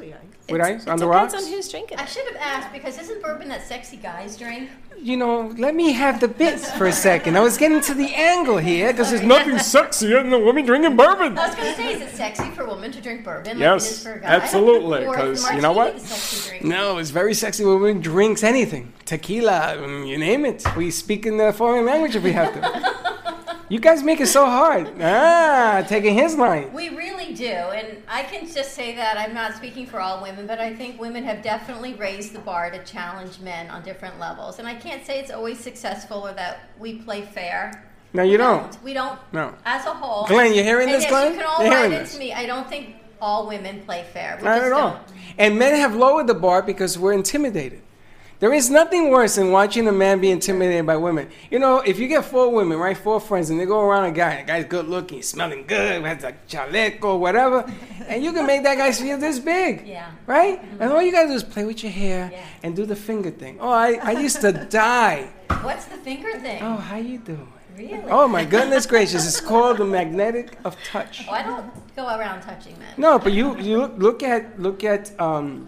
With 0.53 0.61
ice? 0.61 0.87
On 0.87 0.97
the 0.97 1.07
rocks? 1.07 1.33
on 1.33 1.45
who's 1.45 1.67
drinking. 1.69 1.97
I 1.97 2.05
should 2.05 2.25
have 2.27 2.37
asked 2.37 2.71
because 2.71 2.99
isn't 2.99 3.21
bourbon 3.21 3.49
that 3.49 3.63
sexy 3.67 3.97
guys 3.97 4.37
drink? 4.37 4.69
You 4.97 5.17
know, 5.17 5.53
let 5.57 5.75
me 5.75 5.91
have 5.91 6.19
the 6.21 6.27
bits 6.29 6.71
for 6.71 6.85
a 6.85 6.91
second. 6.93 7.35
I 7.35 7.41
was 7.41 7.57
getting 7.57 7.81
to 7.81 7.93
the 7.93 8.13
angle 8.15 8.57
here 8.57 8.93
because 8.93 9.09
there's 9.09 9.23
nothing 9.23 9.55
sexier 9.55 10.23
than 10.23 10.31
a 10.31 10.39
woman 10.39 10.65
drinking 10.65 10.95
bourbon. 10.95 11.37
I 11.37 11.47
was 11.47 11.55
going 11.55 11.69
to 11.71 11.75
say, 11.75 11.93
is 11.93 12.01
it 12.01 12.15
sexy 12.15 12.49
for 12.51 12.61
a 12.63 12.67
woman 12.67 12.91
to 12.93 13.01
drink 13.01 13.25
bourbon 13.25 13.57
like 13.57 13.57
it 13.57 13.59
Yes, 13.59 13.91
is 13.91 14.03
for 14.03 14.13
a 14.13 14.19
guy? 14.21 14.27
absolutely. 14.27 14.99
Because 14.99 15.51
you 15.51 15.59
know 15.61 15.73
what? 15.73 15.93
martini 15.95 15.99
the 16.03 16.07
sexy 16.07 16.49
drink? 16.49 16.63
No, 16.65 16.99
it's 16.99 17.09
very 17.09 17.33
sexy 17.33 17.65
when 17.65 17.81
women 17.81 18.01
drinks 18.01 18.43
anything, 18.43 18.93
tequila, 19.05 19.75
mm, 19.77 20.07
you 20.07 20.17
name 20.17 20.45
it. 20.45 20.63
We 20.77 20.89
speak 20.91 21.25
in 21.25 21.37
the 21.37 21.51
foreign 21.51 21.85
language 21.85 22.15
if 22.15 22.23
we 22.23 22.31
have 22.31 22.53
to. 22.53 23.43
you 23.69 23.79
guys 23.79 24.03
make 24.03 24.21
it 24.21 24.27
so 24.27 24.45
hard. 24.45 24.89
Ah, 25.01 25.83
taking 25.87 26.13
his 26.13 26.35
line. 26.35 26.71
We 26.71 26.89
really 26.89 27.12
do, 27.35 27.45
and 27.45 28.01
I 28.07 28.23
can 28.23 28.47
just 28.47 28.73
say 28.73 28.95
that 28.95 29.17
I'm 29.17 29.33
not 29.33 29.55
speaking 29.55 29.85
for 29.85 29.99
all 29.99 30.21
women, 30.21 30.47
but 30.47 30.59
I 30.59 30.73
think 30.75 30.99
women 30.99 31.23
have 31.23 31.41
definitely 31.41 31.93
raised 31.95 32.33
the 32.33 32.39
bar 32.39 32.71
to 32.71 32.83
challenge 32.83 33.39
men 33.39 33.69
on 33.69 33.83
different 33.83 34.19
levels. 34.19 34.59
And 34.59 34.67
I 34.67 34.75
can't 34.75 35.05
say 35.05 35.19
it's 35.19 35.31
always 35.31 35.59
successful 35.59 36.19
or 36.27 36.33
that 36.33 36.69
we 36.79 36.95
play 36.95 37.21
fair. 37.23 37.83
No, 38.13 38.23
you 38.23 38.31
We 38.31 38.37
don't. 38.37 38.83
We 38.83 38.93
don't. 38.93 39.19
No. 39.31 39.55
As 39.65 39.85
a 39.85 39.93
whole. 39.93 40.27
Glenn, 40.27 40.53
you 40.53 40.63
hearing 40.63 40.87
this, 40.87 41.05
Glenn? 41.07 41.33
You 41.33 41.39
can 41.39 41.47
all 41.47 41.63
You 41.65 41.71
write 41.71 41.91
into 41.91 42.17
me. 42.19 42.31
I 42.33 42.45
don't 42.45 42.69
think 42.69 42.95
all 43.19 43.47
women 43.47 43.81
play 43.85 44.05
fair. 44.13 44.37
We 44.39 44.43
Not 44.45 44.55
just 44.57 44.65
at 44.67 44.71
all. 44.73 44.91
don't. 44.91 45.03
And 45.37 45.57
men 45.57 45.75
have 45.75 45.95
lowered 45.95 46.27
the 46.27 46.35
bar 46.35 46.61
because 46.61 46.97
we're 46.99 47.13
intimidated. 47.13 47.81
There 48.43 48.53
is 48.53 48.69
nothing 48.69 49.09
worse 49.09 49.35
than 49.35 49.51
watching 49.51 49.87
a 49.87 49.93
man 49.93 50.19
be 50.19 50.29
intimidated 50.29 50.85
by 50.85 50.97
women. 50.97 51.29
You 51.49 51.59
know, 51.59 51.77
if 51.79 51.97
you 51.97 52.09
get 52.09 52.25
four 52.25 52.49
women, 52.51 52.77
right, 52.77 52.97
four 52.97 53.21
friends, 53.21 53.49
and 53.49 53.57
they 53.57 53.63
go 53.65 53.79
around 53.79 54.03
a 54.03 54.11
guy, 54.11 54.41
the 54.41 54.43
guy's 54.43 54.65
good 54.65 54.89
looking, 54.89 55.21
smelling 55.21 55.63
good, 55.65 56.03
has 56.03 56.25
a 56.25 56.33
chaleco, 56.49 57.17
whatever, 57.17 57.63
and 58.09 58.21
you 58.21 58.33
can 58.33 58.45
make 58.45 58.63
that 58.63 58.77
guy 58.77 58.91
feel 58.91 59.17
this 59.17 59.39
big. 59.39 59.87
Yeah. 59.87 60.11
Right? 60.27 60.61
And 60.81 60.91
all 60.91 61.01
you 61.01 61.13
gotta 61.13 61.29
do 61.29 61.35
is 61.35 61.41
play 61.41 61.63
with 61.63 61.83
your 61.83 61.93
hair 61.93 62.33
and 62.63 62.75
do 62.75 62.85
the 62.85 62.97
finger 62.97 63.31
thing. 63.31 63.59
Oh, 63.61 63.69
I, 63.69 63.93
I 64.03 64.11
used 64.11 64.41
to 64.41 64.51
die. 64.69 65.29
What's 65.61 65.85
the 65.85 65.95
finger 65.95 66.37
thing? 66.39 66.61
Oh, 66.61 66.75
how 66.75 66.97
you 66.97 67.19
doing? 67.19 67.47
Really? 67.77 68.03
Oh 68.09 68.27
my 68.27 68.43
goodness 68.43 68.85
gracious! 68.85 69.25
It's 69.25 69.39
called 69.39 69.77
the 69.77 69.85
magnetic 69.85 70.59
of 70.65 70.75
touch. 70.83 71.25
Oh, 71.29 71.31
I 71.31 71.43
don't 71.43 71.95
go 71.95 72.07
around 72.07 72.41
touching 72.41 72.77
men. 72.77 72.93
No, 72.97 73.17
but 73.19 73.31
you 73.31 73.57
you 73.59 73.77
look, 73.77 73.93
look 73.97 74.21
at 74.21 74.59
look 74.59 74.83
at 74.83 75.17
um, 75.17 75.65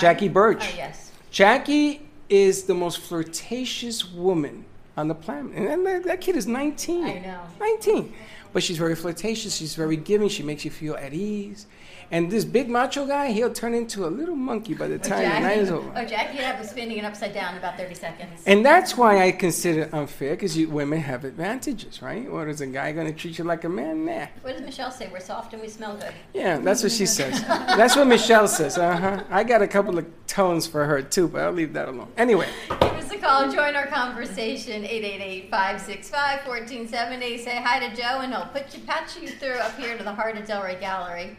Jackie 0.00 0.28
Birch. 0.28 0.64
Oh, 0.72 0.76
yes. 0.76 1.09
Jackie 1.30 2.08
is 2.28 2.64
the 2.64 2.74
most 2.74 2.98
flirtatious 2.98 4.04
woman 4.10 4.64
on 4.96 5.08
the 5.08 5.14
planet, 5.14 5.52
and 5.56 5.86
that, 5.86 6.04
that 6.04 6.20
kid 6.20 6.36
is 6.36 6.46
19. 6.46 7.04
I 7.04 7.18
know. 7.20 7.40
19. 7.58 8.12
But 8.52 8.62
she's 8.62 8.78
very 8.78 8.96
flirtatious. 8.96 9.56
She's 9.56 9.74
very 9.74 9.96
giving. 9.96 10.28
She 10.28 10.42
makes 10.42 10.64
you 10.64 10.70
feel 10.70 10.96
at 10.96 11.12
ease. 11.14 11.66
And 12.12 12.28
this 12.28 12.44
big 12.44 12.68
macho 12.68 13.06
guy, 13.06 13.30
he'll 13.30 13.52
turn 13.52 13.72
into 13.72 14.04
a 14.04 14.08
little 14.08 14.34
monkey 14.34 14.74
by 14.74 14.88
the 14.88 14.96
Or 14.96 14.98
time 14.98 15.22
the 15.22 15.40
night 15.40 15.58
is 15.58 15.70
over. 15.70 15.92
Oh, 15.94 16.04
Jackie 16.04 16.40
I 16.40 16.58
was 16.58 16.70
spinning 16.70 16.98
it 16.98 17.04
upside 17.04 17.32
down 17.32 17.52
in 17.52 17.58
about 17.58 17.78
30 17.78 17.94
seconds. 17.94 18.42
And 18.46 18.66
that's 18.66 18.96
why 18.96 19.24
I 19.24 19.30
consider 19.30 19.82
it 19.82 19.94
unfair, 19.94 20.30
because 20.30 20.58
women 20.66 21.00
have 21.00 21.24
advantages, 21.24 22.02
right? 22.02 22.26
Or 22.26 22.48
is 22.48 22.60
a 22.60 22.66
guy 22.66 22.90
going 22.90 23.06
to 23.06 23.12
treat 23.12 23.38
you 23.38 23.44
like 23.44 23.62
a 23.62 23.68
man? 23.68 24.06
Nah. 24.06 24.26
What 24.42 24.54
does 24.56 24.62
Michelle 24.62 24.90
say? 24.90 25.08
We're 25.12 25.20
soft 25.20 25.52
and 25.52 25.62
we 25.62 25.68
smell 25.68 25.96
good. 25.96 26.12
Yeah, 26.34 26.58
that's 26.58 26.82
what 26.82 26.90
she 26.90 27.06
says. 27.18 27.42
That's 27.42 27.94
what 27.94 28.08
Michelle 28.08 28.48
says. 28.48 28.76
Uh 28.76 28.96
huh. 28.96 29.22
I 29.30 29.44
got 29.44 29.62
a 29.62 29.68
couple 29.68 29.96
of 29.96 30.04
tones 30.26 30.66
for 30.66 30.84
her 30.86 31.02
too, 31.02 31.28
but 31.28 31.42
I'll 31.42 31.52
leave 31.52 31.72
that 31.74 31.88
alone. 31.88 32.08
Anyway, 32.16 32.48
Give 32.68 32.82
us 32.82 33.12
a 33.12 33.18
call. 33.18 33.52
Join 33.52 33.76
our 33.76 33.86
conversation. 33.86 34.82
888-565-1470. 34.84 37.44
Say 37.44 37.56
hi 37.56 37.88
to 37.88 37.94
Joe, 37.96 38.20
and 38.20 38.32
he'll 38.32 38.46
put 38.46 38.74
you, 38.74 38.80
patch 38.84 39.16
you 39.20 39.28
through 39.28 39.54
up 39.58 39.76
here 39.78 39.96
to 39.96 40.02
the 40.02 40.12
Heart 40.12 40.38
of 40.38 40.44
Delray 40.46 40.80
Gallery. 40.80 41.36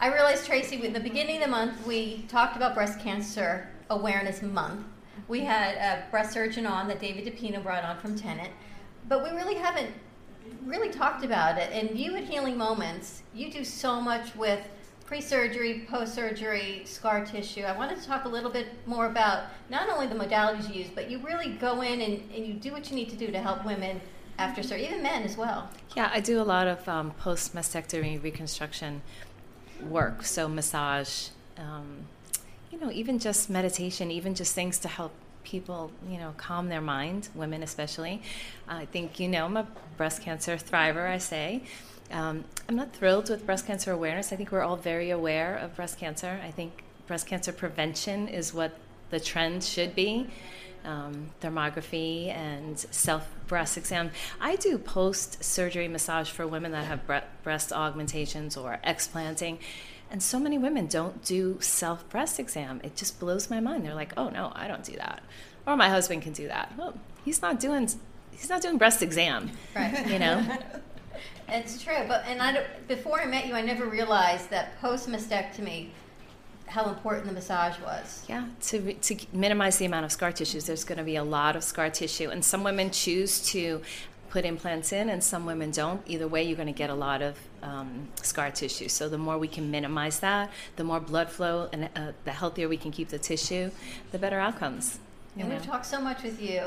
I 0.00 0.14
realized, 0.14 0.46
Tracy, 0.46 0.80
at 0.86 0.94
the 0.94 1.00
beginning 1.00 1.38
of 1.38 1.42
the 1.42 1.48
month, 1.48 1.84
we 1.84 2.24
talked 2.28 2.54
about 2.54 2.72
Breast 2.72 3.00
Cancer 3.00 3.66
Awareness 3.90 4.42
Month. 4.42 4.86
We 5.26 5.40
had 5.40 5.74
a 5.74 6.08
breast 6.12 6.32
surgeon 6.32 6.66
on 6.66 6.86
that 6.86 7.00
David 7.00 7.24
DePino 7.24 7.60
brought 7.60 7.82
on 7.82 7.98
from 7.98 8.16
Tenet, 8.16 8.52
but 9.08 9.24
we 9.24 9.30
really 9.30 9.56
haven't 9.56 9.90
really 10.64 10.88
talked 10.88 11.24
about 11.24 11.58
it. 11.58 11.70
And 11.72 11.98
you 11.98 12.14
at 12.14 12.22
Healing 12.22 12.56
Moments, 12.56 13.24
you 13.34 13.50
do 13.50 13.64
so 13.64 14.00
much 14.00 14.36
with 14.36 14.60
pre-surgery, 15.04 15.84
post-surgery, 15.90 16.82
scar 16.84 17.26
tissue. 17.26 17.62
I 17.62 17.76
wanted 17.76 18.00
to 18.00 18.06
talk 18.06 18.24
a 18.24 18.28
little 18.28 18.50
bit 18.50 18.68
more 18.86 19.06
about 19.06 19.46
not 19.68 19.88
only 19.90 20.06
the 20.06 20.14
modalities 20.14 20.72
you 20.72 20.82
use, 20.82 20.90
but 20.94 21.10
you 21.10 21.18
really 21.18 21.54
go 21.54 21.80
in 21.80 22.02
and, 22.02 22.22
and 22.32 22.46
you 22.46 22.52
do 22.52 22.70
what 22.70 22.88
you 22.88 22.94
need 22.94 23.10
to 23.10 23.16
do 23.16 23.32
to 23.32 23.40
help 23.40 23.64
women 23.64 24.00
after 24.38 24.62
surgery, 24.62 24.86
even 24.86 25.02
men 25.02 25.24
as 25.24 25.36
well. 25.36 25.68
Yeah, 25.96 26.10
I 26.12 26.20
do 26.20 26.40
a 26.40 26.44
lot 26.44 26.68
of 26.68 26.88
um, 26.88 27.10
post 27.12 27.54
mastectomy 27.54 28.22
reconstruction 28.22 29.02
work. 29.82 30.24
So 30.24 30.48
massage, 30.48 31.28
um, 31.56 32.06
you 32.70 32.78
know, 32.78 32.90
even 32.90 33.18
just 33.18 33.50
meditation, 33.50 34.10
even 34.10 34.34
just 34.34 34.54
things 34.54 34.78
to 34.80 34.88
help 34.88 35.12
people, 35.44 35.90
you 36.08 36.18
know, 36.18 36.34
calm 36.36 36.68
their 36.68 36.80
mind, 36.80 37.28
women 37.34 37.62
especially. 37.62 38.22
I 38.68 38.84
think, 38.84 39.18
you 39.18 39.28
know, 39.28 39.46
I'm 39.46 39.56
a 39.56 39.66
breast 39.96 40.22
cancer 40.22 40.56
thriver, 40.56 41.08
I 41.08 41.18
say. 41.18 41.62
Um, 42.10 42.44
I'm 42.68 42.76
not 42.76 42.92
thrilled 42.92 43.30
with 43.30 43.44
breast 43.46 43.66
cancer 43.66 43.92
awareness. 43.92 44.32
I 44.32 44.36
think 44.36 44.52
we're 44.52 44.62
all 44.62 44.76
very 44.76 45.10
aware 45.10 45.56
of 45.56 45.74
breast 45.76 45.98
cancer. 45.98 46.40
I 46.44 46.50
think 46.50 46.84
breast 47.06 47.26
cancer 47.26 47.52
prevention 47.52 48.28
is 48.28 48.52
what 48.52 48.72
the 49.10 49.20
trend 49.20 49.64
should 49.64 49.94
be. 49.94 50.28
Um, 50.84 51.30
thermography 51.40 52.28
and 52.28 52.78
self 52.78 53.26
breast 53.48 53.76
exam. 53.76 54.10
I 54.40 54.54
do 54.56 54.78
post 54.78 55.42
surgery 55.42 55.88
massage 55.88 56.30
for 56.30 56.46
women 56.46 56.72
that 56.72 56.84
have 56.84 57.06
bre- 57.06 57.26
breast 57.42 57.72
augmentations 57.72 58.56
or 58.56 58.78
explanting. 58.84 59.58
And 60.10 60.22
so 60.22 60.38
many 60.38 60.56
women 60.56 60.86
don't 60.86 61.24
do 61.24 61.58
self 61.60 62.08
breast 62.08 62.38
exam. 62.38 62.80
It 62.84 62.96
just 62.96 63.18
blows 63.20 63.50
my 63.50 63.60
mind. 63.60 63.84
They're 63.84 63.94
like, 63.94 64.12
"Oh 64.16 64.28
no, 64.30 64.52
I 64.54 64.68
don't 64.68 64.84
do 64.84 64.96
that," 64.96 65.22
or 65.66 65.76
my 65.76 65.88
husband 65.88 66.22
can 66.22 66.32
do 66.32 66.48
that. 66.48 66.72
Well, 66.78 66.94
he's 67.24 67.42
not 67.42 67.58
doing 67.60 67.88
he's 68.30 68.48
not 68.48 68.62
doing 68.62 68.78
breast 68.78 69.02
exam, 69.02 69.50
Right. 69.74 70.06
You 70.08 70.18
know. 70.18 70.46
It's 71.50 71.82
true, 71.82 72.04
but 72.06 72.24
and 72.26 72.42
I 72.42 72.52
don't- 72.52 72.88
before 72.88 73.20
I 73.20 73.24
met 73.26 73.46
you, 73.46 73.54
I 73.54 73.62
never 73.62 73.86
realized 73.86 74.50
that 74.50 74.78
post 74.82 75.08
mastectomy, 75.08 75.88
how 76.68 76.88
important 76.88 77.26
the 77.26 77.32
massage 77.32 77.78
was. 77.80 78.24
Yeah, 78.28 78.46
to, 78.62 78.92
to 78.94 79.16
minimize 79.32 79.78
the 79.78 79.86
amount 79.86 80.04
of 80.04 80.12
scar 80.12 80.32
tissues, 80.32 80.66
there's 80.66 80.84
going 80.84 80.98
to 80.98 81.04
be 81.04 81.16
a 81.16 81.24
lot 81.24 81.56
of 81.56 81.64
scar 81.64 81.90
tissue. 81.90 82.30
And 82.30 82.44
some 82.44 82.62
women 82.62 82.90
choose 82.90 83.44
to 83.52 83.82
put 84.30 84.44
implants 84.44 84.92
in, 84.92 85.08
and 85.08 85.24
some 85.24 85.46
women 85.46 85.70
don't. 85.70 86.02
Either 86.06 86.28
way, 86.28 86.42
you're 86.42 86.56
going 86.56 86.66
to 86.66 86.72
get 86.72 86.90
a 86.90 86.94
lot 86.94 87.22
of 87.22 87.38
um, 87.62 88.08
scar 88.22 88.50
tissue. 88.50 88.88
So 88.88 89.08
the 89.08 89.18
more 89.18 89.38
we 89.38 89.48
can 89.48 89.70
minimize 89.70 90.20
that, 90.20 90.50
the 90.76 90.84
more 90.84 91.00
blood 91.00 91.30
flow, 91.30 91.68
and 91.72 91.88
uh, 91.96 92.12
the 92.24 92.32
healthier 92.32 92.68
we 92.68 92.76
can 92.76 92.90
keep 92.90 93.08
the 93.08 93.18
tissue, 93.18 93.70
the 94.12 94.18
better 94.18 94.38
outcomes. 94.38 94.98
And 95.36 95.48
know. 95.48 95.54
we've 95.54 95.64
talked 95.64 95.86
so 95.86 96.00
much 96.00 96.22
with 96.22 96.42
you 96.42 96.62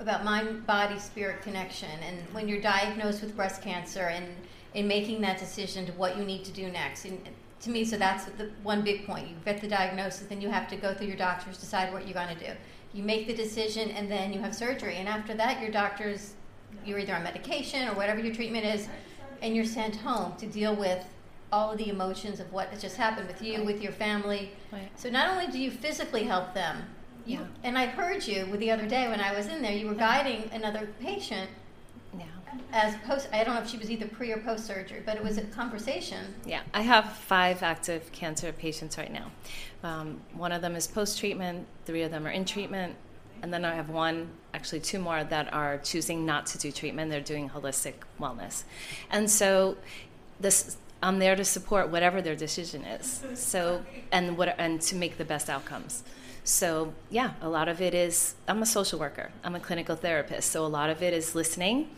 about 0.00 0.24
mind 0.24 0.66
body 0.66 0.98
spirit 0.98 1.42
connection 1.42 1.90
and 2.06 2.18
when 2.32 2.46
you're 2.48 2.60
diagnosed 2.60 3.20
with 3.20 3.34
breast 3.34 3.62
cancer 3.62 4.02
and 4.02 4.26
in 4.74 4.86
making 4.86 5.20
that 5.20 5.38
decision 5.38 5.86
to 5.86 5.92
what 5.92 6.16
you 6.16 6.24
need 6.24 6.44
to 6.44 6.52
do 6.52 6.70
next. 6.70 7.04
And 7.04 7.20
to 7.60 7.70
me, 7.70 7.84
so 7.84 7.96
that's 7.96 8.24
the 8.26 8.50
one 8.62 8.82
big 8.82 9.06
point. 9.06 9.28
You 9.28 9.34
get 9.44 9.60
the 9.60 9.68
diagnosis, 9.68 10.26
then 10.28 10.40
you 10.40 10.48
have 10.48 10.68
to 10.68 10.76
go 10.76 10.94
through 10.94 11.08
your 11.08 11.16
doctors, 11.16 11.58
decide 11.58 11.92
what 11.92 12.06
you're 12.06 12.14
going 12.14 12.36
to 12.36 12.46
do. 12.46 12.52
You 12.92 13.02
make 13.02 13.26
the 13.26 13.34
decision, 13.34 13.90
and 13.90 14.10
then 14.10 14.32
you 14.32 14.40
have 14.40 14.54
surgery. 14.54 14.96
And 14.96 15.08
after 15.08 15.34
that, 15.34 15.60
your 15.60 15.70
doctors, 15.70 16.34
you're 16.84 16.98
either 16.98 17.14
on 17.14 17.22
medication 17.22 17.88
or 17.88 17.94
whatever 17.94 18.20
your 18.20 18.34
treatment 18.34 18.64
is, 18.64 18.88
and 19.42 19.54
you're 19.54 19.64
sent 19.64 19.96
home 19.96 20.34
to 20.36 20.46
deal 20.46 20.74
with 20.74 21.04
all 21.50 21.72
of 21.72 21.78
the 21.78 21.88
emotions 21.88 22.40
of 22.40 22.52
what 22.52 22.68
has 22.68 22.80
just 22.80 22.96
happened 22.96 23.26
with 23.26 23.42
you, 23.42 23.64
with 23.64 23.80
your 23.82 23.92
family. 23.92 24.52
Right. 24.70 24.88
So 24.96 25.08
not 25.10 25.30
only 25.30 25.46
do 25.50 25.58
you 25.58 25.70
physically 25.70 26.24
help 26.24 26.54
them, 26.54 26.84
you, 27.26 27.38
Yeah. 27.38 27.46
and 27.64 27.78
I 27.78 27.86
heard 27.86 28.26
you 28.26 28.46
with 28.46 28.60
the 28.60 28.70
other 28.70 28.86
day 28.86 29.08
when 29.08 29.20
I 29.20 29.34
was 29.34 29.46
in 29.46 29.62
there, 29.62 29.72
you 29.72 29.86
were 29.86 29.94
guiding 29.94 30.50
another 30.52 30.88
patient. 31.00 31.50
As 32.72 32.96
post. 33.06 33.28
I 33.32 33.44
don't 33.44 33.54
know 33.54 33.60
if 33.60 33.68
she 33.68 33.78
was 33.78 33.90
either 33.90 34.06
pre 34.06 34.32
or 34.32 34.38
post 34.38 34.66
surgery, 34.66 35.02
but 35.04 35.16
it 35.16 35.22
was 35.22 35.38
a 35.38 35.42
conversation. 35.42 36.34
Yeah, 36.44 36.60
I 36.74 36.82
have 36.82 37.12
five 37.12 37.62
active 37.62 38.10
cancer 38.12 38.52
patients 38.52 38.98
right 38.98 39.12
now. 39.12 39.30
Um, 39.82 40.20
one 40.32 40.52
of 40.52 40.62
them 40.62 40.74
is 40.76 40.86
post 40.86 41.18
treatment, 41.18 41.66
three 41.84 42.02
of 42.02 42.10
them 42.10 42.26
are 42.26 42.30
in 42.30 42.44
treatment, 42.44 42.96
and 43.42 43.52
then 43.52 43.64
I 43.64 43.74
have 43.74 43.90
one, 43.90 44.28
actually 44.52 44.80
two 44.80 44.98
more, 44.98 45.24
that 45.24 45.52
are 45.52 45.78
choosing 45.78 46.26
not 46.26 46.46
to 46.46 46.58
do 46.58 46.72
treatment. 46.72 47.10
They're 47.10 47.20
doing 47.20 47.50
holistic 47.50 47.94
wellness. 48.20 48.64
And 49.10 49.30
so 49.30 49.76
this. 50.40 50.76
I'm 51.00 51.20
there 51.20 51.36
to 51.36 51.44
support 51.44 51.90
whatever 51.90 52.20
their 52.20 52.34
decision 52.34 52.82
is. 52.82 53.22
So 53.34 53.84
and 54.10 54.36
what 54.36 54.56
and 54.58 54.80
to 54.80 54.96
make 54.96 55.16
the 55.16 55.24
best 55.24 55.48
outcomes. 55.48 56.02
So 56.42 56.92
yeah, 57.08 57.34
a 57.40 57.48
lot 57.48 57.68
of 57.68 57.80
it 57.80 57.94
is 57.94 58.34
I'm 58.48 58.62
a 58.62 58.66
social 58.66 58.98
worker. 58.98 59.30
I'm 59.44 59.54
a 59.54 59.60
clinical 59.60 59.94
therapist. 59.94 60.50
So 60.50 60.66
a 60.66 60.66
lot 60.66 60.90
of 60.90 61.00
it 61.00 61.14
is 61.14 61.36
listening 61.36 61.88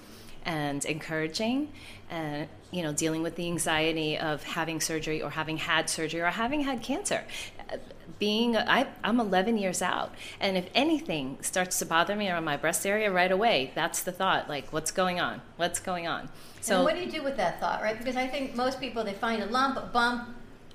and 0.45 0.85
encouraging 0.85 1.73
and 2.11 2.49
you 2.71 2.83
know 2.83 2.93
dealing 2.93 3.23
with 3.23 3.37
the 3.37 3.47
anxiety 3.47 4.19
of 4.19 4.43
having 4.43 4.81
surgery 4.81 5.23
or 5.23 5.31
having 5.31 5.57
had 5.57 5.89
surgery 5.91 6.21
or 6.21 6.27
having 6.27 6.63
had 6.63 6.83
cancer 6.83 7.25
being 8.19 8.57
I, 8.57 8.87
i'm 9.05 9.21
11 9.21 9.59
years 9.59 9.81
out 9.83 10.15
and 10.41 10.57
if 10.57 10.69
anything 10.75 11.39
starts 11.41 11.79
to 11.79 11.87
bother 11.87 12.17
me 12.17 12.29
around 12.29 12.45
my 12.45 12.57
breast 12.57 12.87
area 12.87 13.11
right 13.11 13.31
away 13.31 13.71
that's 13.75 14.03
the 14.03 14.13
thought 14.13 14.49
like 14.49 14.73
what's 14.73 14.91
going 14.91 15.21
on 15.21 15.41
what's 15.57 15.79
going 15.79 16.07
on 16.07 16.29
So 16.61 16.77
and 16.77 16.85
what 16.85 16.95
do 16.95 17.01
you 17.01 17.11
do 17.11 17.23
with 17.23 17.37
that 17.39 17.59
thought, 17.61 17.81
right? 17.83 17.97
Because 17.97 18.17
I 18.17 18.27
think 18.27 18.55
most 18.55 18.81
people 18.81 19.03
they 19.05 19.15
find 19.15 19.43
a 19.43 19.47
lump, 19.47 19.77
a 19.77 19.87
bump, 19.87 20.29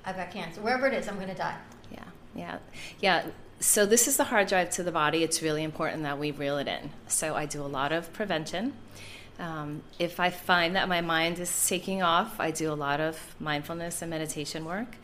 I've 0.04 0.16
got 0.16 0.30
cancer, 0.30 0.60
wherever 0.60 0.86
it 0.86 0.94
is, 0.94 1.08
I'm 1.08 1.16
going 1.16 1.28
to 1.28 1.34
die. 1.34 1.56
Yeah, 1.92 2.04
yeah, 2.34 2.58
yeah. 3.00 3.26
So 3.60 3.86
this 3.86 4.06
is 4.06 4.16
the 4.16 4.24
hard 4.24 4.48
drive 4.48 4.70
to 4.70 4.82
the 4.82 4.92
body. 4.92 5.22
It's 5.22 5.42
really 5.42 5.62
important 5.62 6.02
that 6.02 6.18
we 6.18 6.30
reel 6.30 6.58
it 6.58 6.68
in. 6.68 6.90
So 7.06 7.34
I 7.34 7.46
do 7.46 7.62
a 7.62 7.66
lot 7.66 7.92
of 7.92 8.12
prevention. 8.12 8.74
Um, 9.38 9.82
if 9.98 10.18
I 10.18 10.30
find 10.30 10.76
that 10.76 10.88
my 10.88 11.00
mind 11.00 11.38
is 11.38 11.68
taking 11.68 12.02
off, 12.02 12.40
I 12.40 12.50
do 12.50 12.72
a 12.72 12.74
lot 12.74 13.00
of 13.00 13.18
mindfulness 13.38 14.02
and 14.02 14.10
meditation 14.10 14.64
work. 14.64 14.96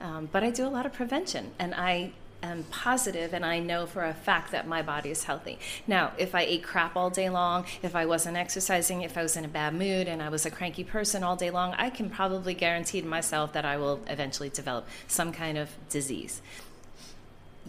Um, 0.00 0.28
but 0.30 0.42
I 0.42 0.50
do 0.50 0.66
a 0.66 0.70
lot 0.70 0.86
of 0.86 0.92
prevention, 0.92 1.52
and 1.58 1.74
I 1.74 2.12
am 2.42 2.64
positive 2.64 3.32
and 3.32 3.46
I 3.46 3.60
know 3.60 3.86
for 3.86 4.04
a 4.04 4.14
fact 4.14 4.52
that 4.52 4.66
my 4.66 4.82
body 4.82 5.10
is 5.10 5.24
healthy. 5.24 5.58
Now, 5.86 6.12
if 6.18 6.34
I 6.34 6.42
ate 6.42 6.64
crap 6.64 6.96
all 6.96 7.10
day 7.10 7.30
long, 7.30 7.66
if 7.82 7.94
I 7.94 8.06
wasn't 8.06 8.36
exercising, 8.36 9.02
if 9.02 9.16
I 9.16 9.22
was 9.22 9.36
in 9.36 9.44
a 9.44 9.48
bad 9.48 9.74
mood 9.74 10.08
and 10.08 10.20
I 10.20 10.28
was 10.28 10.44
a 10.44 10.50
cranky 10.50 10.84
person 10.84 11.22
all 11.22 11.36
day 11.36 11.50
long, 11.50 11.74
I 11.74 11.90
can 11.90 12.10
probably 12.10 12.54
guarantee 12.54 13.00
to 13.00 13.06
myself 13.06 13.52
that 13.52 13.64
I 13.64 13.76
will 13.76 14.00
eventually 14.08 14.48
develop 14.48 14.88
some 15.06 15.32
kind 15.32 15.56
of 15.56 15.70
disease. 15.88 16.42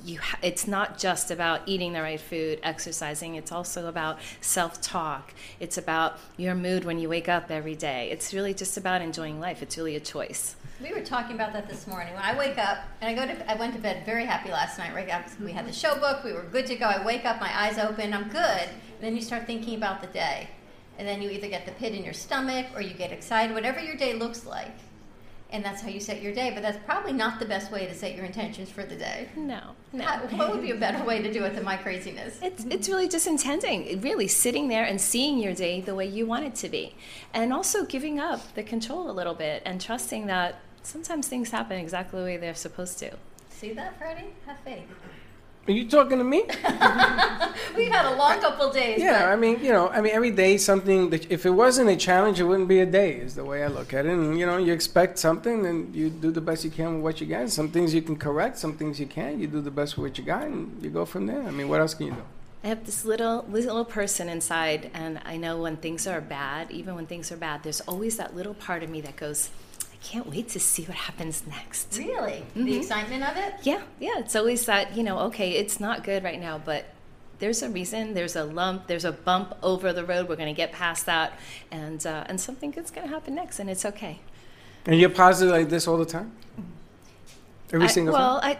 You 0.01 0.19
ha- 0.19 0.39
it's 0.41 0.67
not 0.67 0.97
just 0.97 1.31
about 1.31 1.61
eating 1.65 1.93
the 1.93 2.01
right 2.01 2.19
food, 2.19 2.59
exercising. 2.63 3.35
It's 3.35 3.51
also 3.51 3.87
about 3.87 4.19
self-talk. 4.41 5.33
It's 5.59 5.77
about 5.77 6.19
your 6.35 6.55
mood 6.55 6.83
when 6.83 6.99
you 6.99 7.09
wake 7.09 7.29
up 7.29 7.51
every 7.51 7.75
day. 7.75 8.09
It's 8.11 8.33
really 8.33 8.53
just 8.53 8.75
about 8.77 9.01
enjoying 9.01 9.39
life. 9.39 9.61
It's 9.61 9.77
really 9.77 9.95
a 9.95 9.99
choice. 9.99 10.55
We 10.81 10.91
were 10.91 11.01
talking 11.01 11.35
about 11.35 11.53
that 11.53 11.69
this 11.69 11.87
morning. 11.87 12.13
When 12.13 12.23
I 12.23 12.37
wake 12.37 12.57
up 12.57 12.79
and 12.99 13.09
I 13.09 13.25
go 13.25 13.31
to, 13.31 13.49
I 13.51 13.55
went 13.55 13.73
to 13.75 13.79
bed 13.79 14.05
very 14.05 14.25
happy 14.25 14.49
last 14.49 14.77
night. 14.77 14.93
Right, 14.93 15.05
we 15.39 15.51
had 15.51 15.67
the 15.67 15.71
show 15.71 15.97
book. 15.97 16.23
We 16.23 16.33
were 16.33 16.43
good 16.43 16.65
to 16.65 16.75
go. 16.75 16.87
I 16.87 17.05
wake 17.05 17.23
up, 17.23 17.39
my 17.39 17.55
eyes 17.57 17.77
open. 17.77 18.13
I'm 18.13 18.27
good. 18.27 18.39
And 18.39 18.99
then 18.99 19.15
you 19.15 19.21
start 19.21 19.45
thinking 19.45 19.75
about 19.75 20.01
the 20.01 20.07
day, 20.07 20.49
and 20.97 21.07
then 21.07 21.21
you 21.21 21.29
either 21.29 21.47
get 21.47 21.65
the 21.65 21.71
pit 21.73 21.93
in 21.93 22.03
your 22.03 22.13
stomach 22.13 22.65
or 22.75 22.81
you 22.81 22.93
get 22.93 23.11
excited. 23.11 23.53
Whatever 23.53 23.79
your 23.79 23.95
day 23.95 24.13
looks 24.13 24.45
like, 24.45 24.75
and 25.53 25.63
that's 25.63 25.81
how 25.81 25.87
you 25.87 25.99
set 25.99 26.21
your 26.21 26.33
day. 26.33 26.51
But 26.53 26.63
that's 26.63 26.83
probably 26.85 27.13
not 27.13 27.39
the 27.39 27.45
best 27.45 27.71
way 27.71 27.85
to 27.85 27.93
set 27.93 28.15
your 28.15 28.25
intentions 28.25 28.69
for 28.69 28.83
the 28.83 28.95
day. 28.95 29.29
No, 29.35 29.61
no. 29.93 30.03
How- 30.03 30.19
what 30.37 30.51
would 30.51 30.61
be 30.61 30.71
a 30.71 30.75
better 30.75 31.03
way 31.05 31.21
to 31.21 31.31
do 31.31 31.43
it 31.45 31.53
than 31.53 31.63
my 31.63 31.77
craziness? 31.77 32.39
It's, 32.41 32.65
it's 32.65 32.89
really 32.89 33.07
just 33.07 33.27
intending, 33.27 34.01
really 34.01 34.27
sitting 34.27 34.67
there 34.67 34.83
and 34.83 34.99
seeing 34.99 35.37
your 35.37 35.53
day 35.53 35.79
the 35.79 35.95
way 35.95 36.07
you 36.07 36.25
want 36.25 36.45
it 36.45 36.55
to 36.55 36.69
be. 36.69 36.95
And 37.33 37.53
also 37.53 37.85
giving 37.85 38.19
up 38.19 38.55
the 38.55 38.63
control 38.63 39.09
a 39.09 39.13
little 39.13 39.35
bit 39.35 39.61
and 39.65 39.79
trusting 39.79 40.25
that 40.25 40.59
sometimes 40.81 41.27
things 41.27 41.51
happen 41.51 41.79
exactly 41.79 42.19
the 42.19 42.25
way 42.25 42.37
they're 42.37 42.55
supposed 42.55 42.97
to. 42.99 43.11
See 43.49 43.73
that, 43.73 43.97
Freddie? 43.97 44.33
Have 44.45 44.57
faith. 44.59 44.83
Are 45.65 45.71
you 45.71 45.87
talking 45.87 46.17
to 46.17 46.25
me? 46.25 46.43
We've 47.77 47.91
had 47.91 48.05
a 48.05 48.15
long 48.17 48.39
couple 48.41 48.69
days. 48.71 48.99
Yeah, 48.99 49.31
I 49.31 49.37
mean, 49.37 49.63
you 49.63 49.71
know, 49.71 49.87
I 49.87 50.01
mean, 50.01 50.11
every 50.13 50.31
day 50.31 50.57
something. 50.57 51.09
That, 51.09 51.31
if 51.31 51.45
it 51.45 51.51
wasn't 51.51 51.89
a 51.89 51.95
challenge, 51.95 52.41
it 52.41 52.43
wouldn't 52.43 52.67
be 52.67 52.81
a 52.81 52.85
day. 52.85 53.13
Is 53.13 53.35
the 53.35 53.45
way 53.45 53.63
I 53.63 53.67
look 53.67 53.93
at 53.93 54.05
it. 54.05 54.11
And 54.11 54.37
you 54.37 54.45
know, 54.45 54.57
you 54.57 54.73
expect 54.73 55.19
something, 55.19 55.65
and 55.65 55.95
you 55.95 56.09
do 56.09 56.31
the 56.31 56.41
best 56.41 56.65
you 56.65 56.69
can 56.69 56.95
with 56.95 57.03
what 57.03 57.21
you 57.21 57.27
got. 57.27 57.49
Some 57.49 57.69
things 57.69 57.93
you 57.93 58.01
can 58.01 58.17
correct, 58.17 58.57
some 58.57 58.73
things 58.75 58.99
you 58.99 59.07
can't. 59.07 59.37
You 59.37 59.47
do 59.47 59.61
the 59.61 59.71
best 59.71 59.97
with 59.97 60.11
what 60.11 60.17
you 60.17 60.25
got, 60.25 60.43
and 60.43 60.83
you 60.83 60.89
go 60.89 61.05
from 61.05 61.27
there. 61.27 61.41
I 61.41 61.51
mean, 61.51 61.69
what 61.69 61.79
else 61.79 61.93
can 61.93 62.07
you 62.07 62.13
do? 62.13 62.23
I 62.65 62.67
have 62.67 62.85
this 62.85 63.05
little 63.05 63.45
little 63.49 63.85
person 63.85 64.27
inside, 64.27 64.91
and 64.93 65.21
I 65.23 65.37
know 65.37 65.61
when 65.61 65.77
things 65.77 66.07
are 66.07 66.19
bad, 66.19 66.71
even 66.71 66.95
when 66.95 67.05
things 67.05 67.31
are 67.31 67.37
bad, 67.37 67.63
there's 67.63 67.81
always 67.81 68.17
that 68.17 68.35
little 68.35 68.53
part 68.53 68.83
of 68.83 68.89
me 68.89 68.99
that 68.99 69.15
goes, 69.15 69.49
I 69.72 69.72
can't 70.03 70.29
wait 70.29 70.49
to 70.49 70.59
see 70.59 70.83
what 70.83 70.97
happens 70.97 71.43
next. 71.47 71.95
Really? 71.97 72.43
The 72.55 72.61
Mhm. 72.61 72.77
excitement 72.77 73.23
of 73.23 73.37
it? 73.37 73.53
Yeah, 73.63 73.81
yeah. 73.99 74.19
It's 74.19 74.35
always 74.35 74.65
that, 74.65 74.95
you 74.97 75.03
know, 75.03 75.17
okay, 75.29 75.51
it's 75.51 75.79
not 75.79 76.03
good 76.03 76.23
right 76.23 76.39
now, 76.39 76.57
but 76.57 76.85
there's 77.39 77.61
a 77.63 77.69
reason, 77.69 78.13
there's 78.13 78.35
a 78.35 78.43
lump, 78.43 78.87
there's 78.87 79.05
a 79.05 79.11
bump 79.11 79.55
over 79.63 79.91
the 79.93 80.05
road. 80.05 80.27
We're 80.29 80.35
going 80.35 80.53
to 80.53 80.57
get 80.57 80.71
past 80.71 81.05
that, 81.07 81.33
and, 81.71 82.05
uh, 82.05 82.25
and 82.27 82.39
something 82.39 82.71
good's 82.71 82.91
going 82.91 83.07
to 83.07 83.13
happen 83.13 83.35
next, 83.35 83.59
and 83.59 83.69
it's 83.69 83.85
okay. 83.85 84.19
And 84.85 84.99
you're 84.99 85.09
positive 85.09 85.53
like 85.53 85.69
this 85.69 85.87
all 85.87 85.97
the 85.97 86.05
time. 86.05 86.31
Every 87.71 87.87
I- 87.87 87.89
single 87.89 88.13
well, 88.13 88.39
time. 88.41 88.51
I 88.51 88.57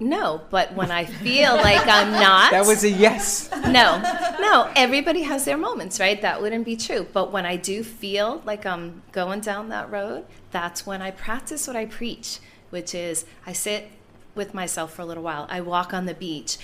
no, 0.00 0.42
but 0.50 0.74
when 0.74 0.90
I 0.90 1.04
feel 1.04 1.54
like 1.54 1.86
I'm 1.86 2.10
not, 2.26 2.50
That 2.50 2.66
was 2.66 2.82
a 2.84 2.90
yes. 2.90 3.48
no, 3.68 4.00
no. 4.40 4.70
Everybody 4.74 5.22
has 5.22 5.44
their 5.44 5.56
moments, 5.56 6.00
right? 6.00 6.20
That 6.20 6.42
wouldn't 6.42 6.64
be 6.64 6.76
true. 6.76 7.06
But 7.12 7.32
when 7.32 7.46
I 7.46 7.56
do 7.56 7.84
feel 7.84 8.42
like 8.44 8.66
I'm 8.66 9.02
going 9.12 9.40
down 9.40 9.68
that 9.68 9.90
road, 9.90 10.24
that's 10.50 10.84
when 10.84 11.00
I 11.00 11.10
practice 11.12 11.66
what 11.66 11.76
I 11.76 11.86
preach, 11.86 12.38
which 12.70 12.94
is 12.94 13.24
I 13.46 13.52
sit 13.52 13.88
with 14.34 14.52
myself 14.52 14.92
for 14.94 15.02
a 15.02 15.04
little 15.06 15.22
while. 15.22 15.46
I 15.48 15.60
walk 15.60 15.94
on 15.94 16.06
the 16.06 16.14
beach. 16.14 16.58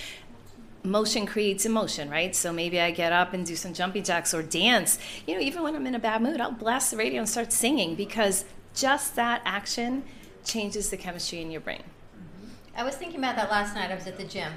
Motion 0.83 1.25
creates 1.25 1.65
emotion, 1.65 2.09
right? 2.09 2.35
So 2.35 2.51
maybe 2.51 2.81
I 2.81 2.91
get 2.91 3.13
up 3.13 3.33
and 3.33 3.45
do 3.45 3.55
some 3.55 3.73
jumping 3.73 4.03
jacks 4.03 4.33
or 4.33 4.41
dance. 4.43 4.97
You 5.25 5.35
know, 5.35 5.39
even 5.41 5.63
when 5.63 5.75
I'm 5.75 5.85
in 5.87 5.95
a 5.95 5.99
bad 5.99 6.21
mood, 6.21 6.41
I'll 6.41 6.51
blast 6.51 6.91
the 6.91 6.97
radio 6.97 7.19
and 7.19 7.29
start 7.29 7.53
singing 7.53 7.95
because 7.95 8.45
just 8.75 9.15
that 9.15 9.41
action 9.45 10.03
changes 10.43 10.89
the 10.89 10.97
chemistry 10.97 11.39
in 11.39 11.51
your 11.51 11.61
brain. 11.61 11.83
I 12.75 12.83
was 12.83 12.95
thinking 12.95 13.19
about 13.19 13.35
that 13.35 13.49
last 13.49 13.75
night. 13.75 13.91
I 13.91 13.95
was 13.95 14.07
at 14.07 14.17
the 14.17 14.23
gym. 14.23 14.51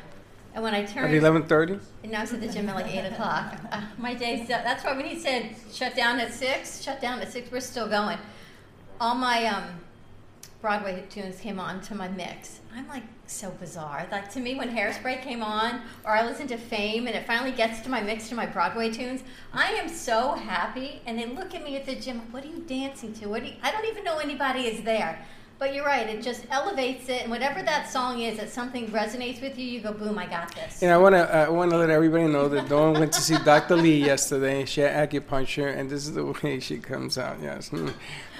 And 0.54 0.62
when 0.62 0.72
I 0.72 0.84
turned. 0.84 1.06
At 1.06 1.14
eleven 1.14 1.42
thirty. 1.44 1.78
And 2.04 2.14
I 2.14 2.20
was 2.20 2.32
at 2.32 2.40
the 2.40 2.48
gym 2.48 2.68
at 2.68 2.76
like 2.76 2.94
8 2.94 3.12
o'clock. 3.12 3.56
Uh, 3.72 3.82
my 3.98 4.14
day's. 4.14 4.48
done. 4.48 4.62
That's 4.62 4.84
why 4.84 4.96
when 4.96 5.04
he 5.04 5.18
said 5.18 5.56
shut 5.72 5.96
down 5.96 6.20
at 6.20 6.32
6, 6.32 6.82
shut 6.82 7.00
down 7.00 7.20
at 7.20 7.32
6, 7.32 7.50
we're 7.50 7.60
still 7.60 7.88
going. 7.88 8.18
All 9.00 9.16
my 9.16 9.46
um, 9.46 9.64
Broadway 10.60 11.02
tunes 11.10 11.40
came 11.40 11.58
on 11.58 11.80
to 11.82 11.94
my 11.96 12.08
mix. 12.08 12.60
I'm 12.74 12.86
like 12.88 13.02
so 13.26 13.50
bizarre. 13.50 14.06
Like 14.12 14.30
to 14.32 14.40
me, 14.40 14.54
when 14.54 14.70
Hairspray 14.74 15.22
came 15.22 15.42
on, 15.42 15.80
or 16.04 16.12
I 16.12 16.24
listen 16.24 16.46
to 16.48 16.56
Fame, 16.56 17.08
and 17.08 17.16
it 17.16 17.26
finally 17.26 17.50
gets 17.50 17.80
to 17.80 17.90
my 17.90 18.00
mix 18.00 18.28
to 18.28 18.36
my 18.36 18.46
Broadway 18.46 18.92
tunes, 18.92 19.22
I 19.52 19.72
am 19.72 19.88
so 19.88 20.32
happy. 20.32 21.02
And 21.04 21.18
they 21.18 21.26
look 21.26 21.54
at 21.54 21.64
me 21.64 21.76
at 21.76 21.84
the 21.84 21.96
gym. 21.96 22.20
What 22.30 22.44
are 22.44 22.48
you 22.48 22.60
dancing 22.60 23.12
to? 23.14 23.26
What? 23.28 23.42
Do 23.42 23.48
you, 23.48 23.54
I 23.62 23.72
don't 23.72 23.86
even 23.86 24.04
know 24.04 24.18
anybody 24.18 24.60
is 24.60 24.84
there. 24.84 25.18
But 25.58 25.74
you're 25.74 25.84
right. 25.84 26.08
It 26.08 26.22
just 26.22 26.46
elevates 26.50 27.08
it, 27.08 27.22
and 27.22 27.30
whatever 27.30 27.62
that 27.62 27.88
song 27.88 28.20
is, 28.20 28.38
that 28.38 28.50
something 28.50 28.88
resonates 28.88 29.40
with 29.40 29.56
you, 29.58 29.64
you 29.64 29.80
go, 29.80 29.92
boom! 29.92 30.18
I 30.18 30.26
got 30.26 30.54
this. 30.54 30.82
And 30.82 30.90
I 30.90 30.98
want 30.98 31.14
to 31.14 31.32
I 31.34 31.48
want 31.48 31.70
to 31.70 31.78
let 31.78 31.90
everybody 31.90 32.26
know 32.26 32.48
that 32.48 32.68
Dawn 32.68 32.94
went 32.94 33.12
to 33.12 33.20
see 33.20 33.36
Dr. 33.44 33.76
Lee 33.76 34.04
yesterday. 34.04 34.64
She 34.64 34.80
had 34.80 35.10
acupuncture, 35.10 35.76
and 35.76 35.88
this 35.88 36.06
is 36.06 36.14
the 36.14 36.24
way 36.24 36.60
she 36.60 36.78
comes 36.78 37.16
out. 37.16 37.38
Yes. 37.40 37.70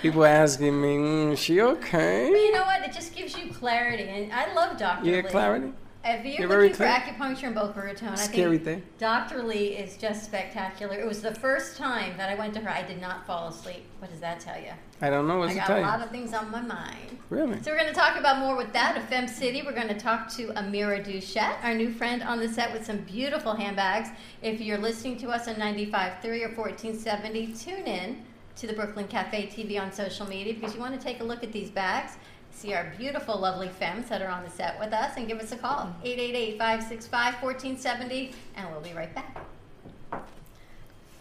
People 0.03 0.25
asking 0.25 0.81
me, 0.81 0.97
mm, 0.97 1.33
"Is 1.33 1.39
she 1.39 1.61
okay?" 1.61 2.31
But 2.31 2.39
you 2.39 2.53
know 2.53 2.65
what? 2.65 2.83
It 2.83 2.93
just 2.93 3.15
gives 3.15 3.37
you 3.39 3.51
clarity, 3.53 4.05
and 4.05 4.33
I 4.33 4.53
love 4.53 4.77
Dr. 4.77 5.05
Lee. 5.05 5.11
Yeah, 5.13 5.23
Lee. 5.23 5.31
clarity. 5.31 5.73
If 6.07 6.25
you're, 6.27 6.41
You're 6.41 6.61
looking 6.61 6.75
for 6.75 6.85
acupuncture 6.85 7.45
in 7.45 7.55
Boca 7.55 7.81
Raton, 7.81 8.09
I 8.09 8.17
think 8.17 8.65
thing. 8.65 8.83
Dr. 8.99 9.43
Lee 9.43 9.69
is 9.69 9.97
just 9.97 10.23
spectacular. 10.25 10.99
It 10.99 11.07
was 11.07 11.23
the 11.23 11.35
first 11.35 11.79
time 11.79 12.19
that 12.19 12.29
I 12.29 12.35
went 12.35 12.53
to 12.55 12.61
her. 12.61 12.69
I 12.69 12.83
did 12.83 13.01
not 13.01 13.27
fall 13.27 13.49
asleep. 13.49 13.85
What 14.01 14.11
does 14.11 14.21
that 14.21 14.39
tell 14.41 14.61
you? 14.61 14.73
I 15.01 15.09
don't 15.09 15.27
know 15.27 15.39
what 15.39 15.49
I 15.49 15.55
got 15.55 15.71
a 15.71 15.77
you. 15.77 15.81
lot 15.81 16.03
of 16.03 16.11
things 16.11 16.35
on 16.35 16.51
my 16.51 16.61
mind. 16.61 17.19
Really? 17.31 17.63
So 17.63 17.71
we're 17.71 17.79
going 17.79 17.93
to 17.93 17.99
talk 17.99 18.19
about 18.19 18.39
more 18.39 18.55
with 18.55 18.71
that. 18.75 18.99
Of 18.99 19.05
Fem 19.05 19.27
City, 19.27 19.63
we're 19.63 19.73
going 19.73 19.89
to 19.89 19.99
talk 19.99 20.29
to 20.35 20.49
Amira 20.49 21.03
Duchette, 21.03 21.57
our 21.63 21.75
new 21.75 21.91
friend 21.91 22.23
on 22.23 22.39
the 22.39 22.49
set 22.49 22.71
with 22.75 22.85
some 22.85 22.99
beautiful 22.99 23.55
handbags. 23.55 24.11
If 24.43 24.61
you're 24.61 24.79
listening 24.79 25.17
to 25.19 25.31
us 25.31 25.49
on 25.49 25.55
95.3 25.55 26.25
or 26.25 26.55
1470, 26.55 27.55
tune 27.55 27.87
in 27.87 28.23
to 28.57 28.67
the 28.67 28.73
Brooklyn 28.73 29.09
Cafe 29.09 29.47
TV 29.47 29.81
on 29.81 29.91
social 29.91 30.27
media 30.27 30.55
because 30.55 30.75
you 30.75 30.81
want 30.81 30.99
to 30.99 31.05
take 31.05 31.21
a 31.21 31.25
look 31.25 31.43
at 31.43 31.51
these 31.51 31.71
bags, 31.71 32.19
see 32.55 32.73
our 32.75 32.93
beautiful, 32.97 33.37
lovely 33.39 33.69
femmes 33.69 34.09
that 34.09 34.23
are 34.23 34.29
on 34.29 34.45
the 34.45 34.51
set 34.51 34.79
with 34.79 34.93
us, 34.93 35.17
and 35.17 35.27
give 35.27 35.41
us 35.41 35.51
a 35.53 35.57
call 35.57 35.93
888-565-1470, 36.05 38.35
and 38.57 38.71
we'll 38.71 38.81
be 38.81 38.93
right 38.93 39.13
back. 39.15 39.37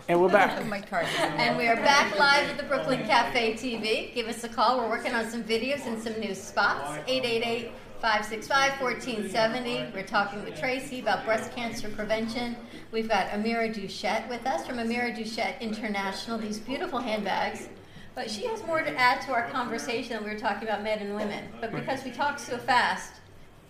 And 0.07 0.19
we're 0.19 0.29
back. 0.29 0.59
And 1.37 1.57
we 1.57 1.67
are 1.67 1.75
back 1.75 2.17
live 2.17 2.49
at 2.49 2.57
the 2.57 2.63
Brooklyn 2.63 3.05
Cafe 3.05 3.53
TV. 3.53 4.13
Give 4.13 4.27
us 4.27 4.43
a 4.43 4.49
call. 4.49 4.79
We're 4.79 4.89
working 4.89 5.13
on 5.13 5.29
some 5.29 5.43
videos 5.43 5.85
and 5.85 6.01
some 6.01 6.19
new 6.19 6.33
spots. 6.33 6.99
888 7.07 7.71
565 8.01 8.81
1470. 8.81 9.91
We're 9.93 10.05
talking 10.05 10.43
with 10.43 10.59
Tracy 10.59 10.99
about 10.99 11.25
breast 11.25 11.53
cancer 11.55 11.89
prevention. 11.89 12.55
We've 12.91 13.07
got 13.07 13.27
Amira 13.27 13.73
Duchette 13.73 14.27
with 14.29 14.45
us 14.47 14.65
from 14.65 14.77
Amira 14.77 15.15
Duchette 15.15 15.61
International, 15.61 16.37
these 16.37 16.59
beautiful 16.59 16.99
handbags. 16.99 17.69
But 18.19 18.29
she 18.29 18.45
has 18.47 18.61
more 18.65 18.81
to 18.81 18.93
add 18.97 19.21
to 19.21 19.31
our 19.31 19.47
conversation 19.47 20.17
than 20.17 20.25
we 20.25 20.33
were 20.33 20.37
talking 20.37 20.67
about 20.67 20.83
men 20.83 20.99
and 20.99 21.15
women. 21.15 21.47
But 21.61 21.71
because 21.71 22.03
we 22.03 22.11
talk 22.11 22.37
so 22.37 22.57
fast, 22.57 23.13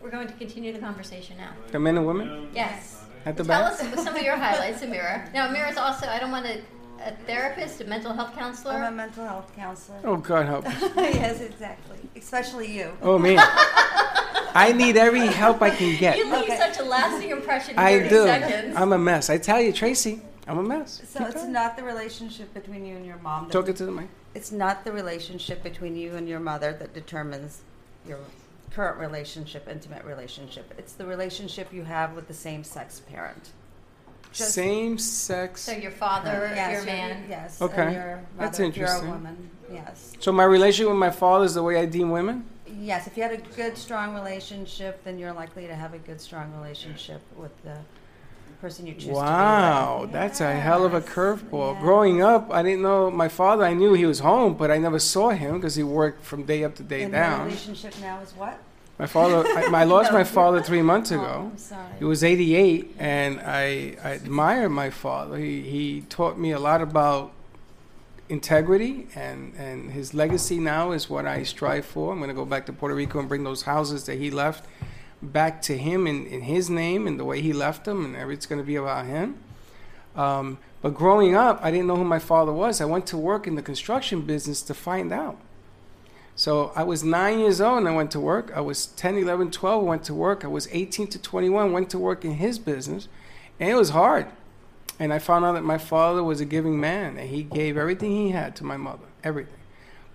we're 0.02 0.10
going 0.10 0.28
to 0.28 0.34
continue 0.34 0.74
the 0.74 0.80
conversation 0.80 1.38
now. 1.38 1.52
The 1.72 1.78
men 1.78 1.98
and 1.98 2.08
women? 2.08 2.50
Yes. 2.52 3.04
At 3.28 3.38
the 3.38 3.44
Tell 3.44 3.62
back? 3.62 3.74
us 3.74 4.04
some 4.04 4.16
of 4.16 4.24
your 4.24 4.38
highlights, 4.38 4.82
Amira. 4.82 5.32
Now, 5.36 5.48
Amira's 5.54 5.78
also, 5.78 6.08
I 6.08 6.18
don't 6.18 6.32
want 6.32 6.48
to, 6.48 6.62
a 7.06 7.12
therapist, 7.28 7.80
a 7.82 7.84
mental 7.84 8.12
health 8.12 8.34
counselor. 8.34 8.74
I'm 8.74 8.92
a 8.92 8.96
mental 8.98 9.24
health 9.24 9.56
counselor. 9.56 10.00
Oh, 10.04 10.18
God 10.18 10.48
help 10.48 10.66
us. 10.66 10.82
yes, 10.96 11.42
exactly. 11.42 12.00
Especially 12.16 12.76
you. 12.76 12.92
Oh, 13.04 13.20
me. 13.20 13.38
I 13.38 14.74
need 14.76 14.98
every 14.98 15.28
help 15.28 15.62
I 15.62 15.70
can 15.70 15.96
get. 16.00 16.18
You 16.18 16.26
leave 16.28 16.58
such 16.58 16.80
a 16.80 16.84
lasting 16.84 17.30
impression 17.30 17.74
in 17.74 17.80
I 17.80 18.00
30 18.00 18.10
do. 18.10 18.24
seconds. 18.24 18.76
I'm 18.76 18.94
a 18.94 18.98
mess. 18.98 19.30
I 19.30 19.38
tell 19.38 19.62
you, 19.62 19.72
Tracy, 19.72 20.24
I'm 20.50 20.58
a 20.58 20.64
mess. 20.64 21.02
So 21.08 21.24
it's 21.26 21.44
not 21.46 21.78
the 21.78 21.84
relationship 21.84 22.52
between 22.56 22.84
you 22.84 22.96
and 22.96 23.06
your 23.06 23.18
mom. 23.18 23.46
that- 23.46 23.52
Talk 23.54 23.70
it 23.70 23.76
to 23.78 23.86
the 23.86 23.92
mic. 23.92 24.08
It's 24.34 24.52
not 24.52 24.84
the 24.84 24.92
relationship 24.92 25.62
between 25.62 25.96
you 25.96 26.16
and 26.16 26.28
your 26.28 26.40
mother 26.40 26.74
that 26.74 26.94
determines 26.94 27.62
your 28.08 28.18
current 28.72 28.98
relationship, 28.98 29.68
intimate 29.70 30.04
relationship. 30.06 30.74
It's 30.78 30.94
the 30.94 31.06
relationship 31.06 31.72
you 31.72 31.84
have 31.84 32.16
with 32.16 32.28
the 32.28 32.34
same 32.34 32.64
sex 32.64 33.00
parent. 33.02 33.50
Just- 34.32 34.54
Same 34.54 34.98
sex. 34.98 35.62
So 35.62 35.72
your 35.74 35.92
father, 35.92 36.52
Yes, 36.56 36.72
your 36.72 36.82
your- 36.82 36.86
man. 36.86 37.26
Yes. 37.30 37.62
Okay. 37.62 37.82
And 37.84 37.94
your 37.94 38.22
That's 38.38 38.60
mother, 38.60 38.70
if 38.70 38.78
You're 38.78 38.86
a 38.88 38.90
interesting. 38.90 39.10
woman. 39.12 39.50
Yes. 39.72 40.14
So 40.20 40.32
my 40.32 40.44
relationship 40.46 40.90
with 40.90 41.00
my 41.00 41.10
father 41.12 41.46
is 41.46 41.54
the 41.54 41.64
way 41.64 41.78
I 41.80 41.86
deem 41.86 42.10
women. 42.12 42.46
Yes. 42.80 43.06
If 43.08 43.18
you 43.18 43.24
had 43.24 43.32
a 43.34 43.38
good, 43.38 43.78
strong 43.78 44.14
relationship, 44.16 45.04
then 45.04 45.18
you're 45.20 45.34
likely 45.34 45.68
to 45.68 45.76
have 45.76 45.94
a 45.94 45.98
good, 46.00 46.20
strong 46.22 46.54
relationship 46.56 47.22
with 47.36 47.52
the 47.64 47.78
person 48.60 48.86
you 48.86 48.94
choose 48.94 49.04
to 49.04 49.10
be. 49.10 49.16
Wow, 49.16 50.10
that's 50.12 50.42
a 50.42 50.54
hell 50.54 50.86
of 50.86 50.94
a 50.94 51.02
curveball. 51.02 51.80
Growing 51.80 52.22
up, 52.22 52.52
I 52.52 52.62
didn't 52.62 52.82
know 52.82 53.10
my 53.10 53.30
father. 53.30 53.64
I 53.64 53.74
knew 53.74 53.94
he 53.94 54.06
was 54.06 54.20
home, 54.20 54.56
but 54.56 54.70
I 54.70 54.78
never 54.78 55.00
saw 55.00 55.30
him 55.30 55.56
because 55.56 55.76
he 55.76 55.84
worked 55.84 56.24
from 56.24 56.44
day 56.44 56.64
up 56.64 56.76
to 56.76 56.84
day 56.84 57.04
And 57.04 57.14
down. 57.14 57.46
relationship 57.46 57.94
now 58.02 58.20
is 58.22 58.32
what? 58.34 58.60
My 58.98 59.06
father, 59.06 59.48
I, 59.48 59.72
I 59.74 59.84
lost 59.86 60.12
my 60.12 60.26
father 60.26 60.62
three 60.62 60.82
months 60.82 61.12
oh, 61.14 61.16
ago. 61.16 61.34
Oh, 61.46 61.52
I'm 61.52 61.58
sorry. 61.58 61.94
He 62.00 62.04
was 62.04 62.24
88, 62.24 62.96
and 63.00 63.40
I, 63.40 63.96
I 64.04 64.14
admire 64.16 64.68
my 64.68 64.90
father. 64.90 65.38
He, 65.38 65.62
he 65.62 66.02
taught 66.10 66.38
me 66.38 66.52
a 66.52 66.60
lot 66.60 66.82
about 66.82 67.32
integrity, 68.28 69.08
and, 69.16 69.54
and 69.56 69.92
his 69.92 70.14
legacy 70.14 70.60
now 70.60 70.92
is 70.92 71.10
what 71.10 71.26
I 71.26 71.44
strive 71.44 71.86
for. 71.86 72.12
I'm 72.12 72.20
going 72.20 72.28
to 72.28 72.36
go 72.36 72.46
back 72.46 72.66
to 72.66 72.74
Puerto 72.74 72.94
Rico 72.94 73.20
and 73.20 73.30
bring 73.30 73.46
those 73.46 73.64
houses 73.64 74.04
that 74.06 74.18
he 74.18 74.30
left 74.30 74.66
back 75.22 75.62
to 75.64 75.78
him 75.78 76.08
in, 76.08 76.26
in 76.26 76.42
his 76.42 76.70
name 76.70 77.08
and 77.08 77.20
the 77.20 77.26
way 77.26 77.42
he 77.42 77.54
left 77.54 77.86
them, 77.86 78.06
and 78.06 78.16
everything's 78.16 78.46
going 78.46 78.62
to 78.62 78.66
be 78.66 78.76
about 78.76 79.06
him. 79.06 79.38
Um, 80.16 80.58
but 80.82 80.94
growing 80.94 81.36
up, 81.36 81.60
I 81.62 81.72
didn't 81.72 81.88
know 81.88 81.96
who 81.96 82.06
my 82.06 82.20
father 82.20 82.52
was. 82.52 82.80
I 82.80 82.86
went 82.86 83.06
to 83.08 83.18
work 83.18 83.48
in 83.48 83.56
the 83.56 83.62
construction 83.62 84.22
business 84.22 84.62
to 84.64 84.74
find 84.74 85.12
out. 85.12 85.38
So 86.36 86.72
I 86.74 86.84
was 86.84 87.04
nine 87.04 87.40
years 87.40 87.60
old 87.60 87.80
and 87.80 87.88
I 87.88 87.94
went 87.94 88.12
to 88.12 88.20
work. 88.20 88.54
I 88.56 88.62
was 88.62 88.86
10, 88.86 89.18
11, 89.18 89.52
12, 89.52 89.84
went 89.84 90.06
to 90.06 90.14
work. 90.14 90.46
I 90.46 90.48
was 90.48 90.70
18 90.72 91.08
to 91.08 91.20
21, 91.20 91.74
went 91.74 91.90
to 91.90 92.00
work 92.00 92.24
in 92.24 92.36
his 92.36 92.58
business. 92.58 93.10
And 93.60 93.70
it 93.70 93.76
was 93.76 93.90
hard. 93.90 94.28
And 95.00 95.12
I 95.12 95.20
found 95.20 95.44
out 95.44 95.54
that 95.54 95.66
my 95.66 95.78
father 95.78 96.24
was 96.24 96.40
a 96.40 96.46
giving 96.46 96.80
man 96.80 97.18
and 97.18 97.30
he 97.30 97.44
gave 97.44 97.76
everything 97.76 98.12
he 98.12 98.32
had 98.32 98.56
to 98.58 98.64
my 98.64 98.78
mother, 98.78 99.06
everything. 99.22 99.60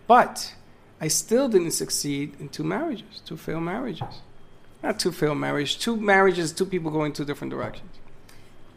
But 0.06 0.55
I 0.98 1.09
still 1.09 1.48
didn't 1.48 1.72
succeed 1.72 2.35
in 2.40 2.48
two 2.48 2.64
marriages, 2.64 3.20
two 3.26 3.36
failed 3.36 3.64
marriages. 3.64 4.22
Not 4.85 5.01
two 5.01 5.12
failed 5.12 5.39
marriages, 5.39 5.77
two 5.77 5.97
marriages, 5.97 6.52
two 6.52 6.66
people 6.66 6.90
going 6.90 7.15
two 7.15 7.24
different 7.24 7.51
directions. 7.51 7.90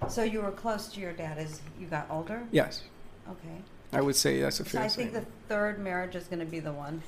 So 0.08 0.24
you 0.24 0.42
were 0.42 0.52
close 0.52 0.88
to 0.94 1.02
your 1.02 1.12
dad 1.12 1.38
as 1.38 1.60
you 1.78 1.88
got 1.88 2.08
older? 2.10 2.44
Yes, 2.52 2.84
Okay. 3.30 3.58
I 3.92 4.00
would 4.00 4.16
say 4.16 4.40
that's 4.40 4.60
a 4.62 4.66
So 4.66 4.80
I 4.80 4.82
think 4.84 4.92
statement. 4.94 5.26
the 5.26 5.54
third 5.54 5.80
marriage 5.80 6.16
is 6.16 6.26
going 6.28 6.40
to 6.40 6.46
be 6.46 6.62
the 6.62 6.72
one. 6.72 7.02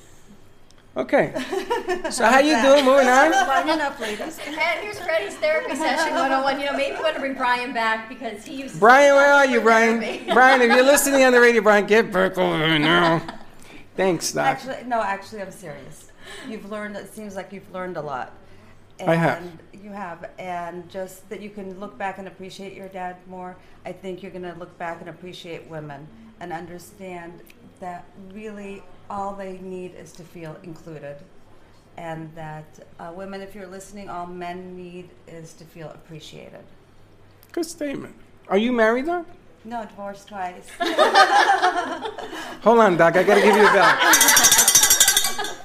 Okay. 0.96 1.32
So 2.10 2.24
how 2.26 2.40
you 2.40 2.60
doing? 2.60 2.84
Moving 2.84 3.06
on. 3.08 3.30
Lining 3.30 3.80
up, 3.80 3.98
ladies. 4.00 4.38
And 4.46 4.54
here's 4.82 4.98
Freddie's 5.00 5.34
therapy 5.36 5.74
session 5.76 6.14
101. 6.14 6.60
You 6.60 6.66
know, 6.66 6.72
maybe 6.76 6.96
we 6.96 7.02
want 7.02 7.14
to 7.14 7.20
bring 7.20 7.34
Brian 7.34 7.72
back 7.72 8.08
because 8.08 8.44
he 8.44 8.56
used 8.62 8.78
Brian, 8.78 9.14
where 9.14 9.32
are 9.32 9.46
you, 9.46 9.60
Brian? 9.60 9.98
Brian, 10.34 10.60
if 10.60 10.74
you're 10.74 10.84
listening 10.84 11.24
on 11.24 11.32
the 11.32 11.40
radio, 11.40 11.62
Brian, 11.62 11.86
get 11.86 12.12
back 12.12 12.36
over 12.36 12.66
here 12.66 12.78
now. 12.78 13.22
Thanks, 13.96 14.32
Doc. 14.32 14.46
Actually, 14.46 14.84
no, 14.86 15.02
actually, 15.02 15.40
I'm 15.42 15.50
serious. 15.50 16.10
You've 16.48 16.68
learned, 16.70 16.96
it 16.96 17.12
seems 17.14 17.34
like 17.34 17.52
you've 17.52 17.70
learned 17.72 17.96
a 17.96 18.02
lot. 18.02 18.32
I 19.06 19.14
have. 19.14 19.38
And 19.38 19.58
You 19.84 19.90
have. 19.90 20.30
And 20.38 20.88
just 20.90 21.28
that 21.30 21.40
you 21.40 21.50
can 21.50 21.78
look 21.80 21.96
back 21.98 22.18
and 22.18 22.28
appreciate 22.28 22.74
your 22.74 22.88
dad 22.88 23.16
more, 23.26 23.56
I 23.84 23.92
think 23.92 24.22
you're 24.22 24.32
going 24.32 24.50
to 24.50 24.58
look 24.58 24.76
back 24.78 25.00
and 25.00 25.08
appreciate 25.08 25.66
women 25.68 26.06
and 26.40 26.52
understand 26.52 27.40
that 27.80 28.04
really 28.32 28.82
all 29.08 29.34
they 29.34 29.58
need 29.58 29.94
is 29.94 30.12
to 30.12 30.22
feel 30.22 30.56
included. 30.62 31.16
And 31.96 32.34
that 32.34 32.86
uh, 32.98 33.12
women, 33.14 33.40
if 33.40 33.54
you're 33.54 33.66
listening, 33.66 34.08
all 34.08 34.26
men 34.26 34.76
need 34.76 35.10
is 35.26 35.52
to 35.54 35.64
feel 35.64 35.88
appreciated. 35.90 36.64
Good 37.52 37.66
statement. 37.66 38.14
Are 38.48 38.58
you 38.58 38.72
married, 38.72 39.06
Doc? 39.06 39.26
No, 39.64 39.84
divorced 39.84 40.28
twice. 40.28 40.68
Hold 42.62 42.78
on, 42.78 42.96
Doc. 42.96 43.16
I 43.16 43.22
gotta 43.22 43.42
give 43.42 43.54
you 43.54 43.66
a 43.68 43.72
bell. 43.72 44.56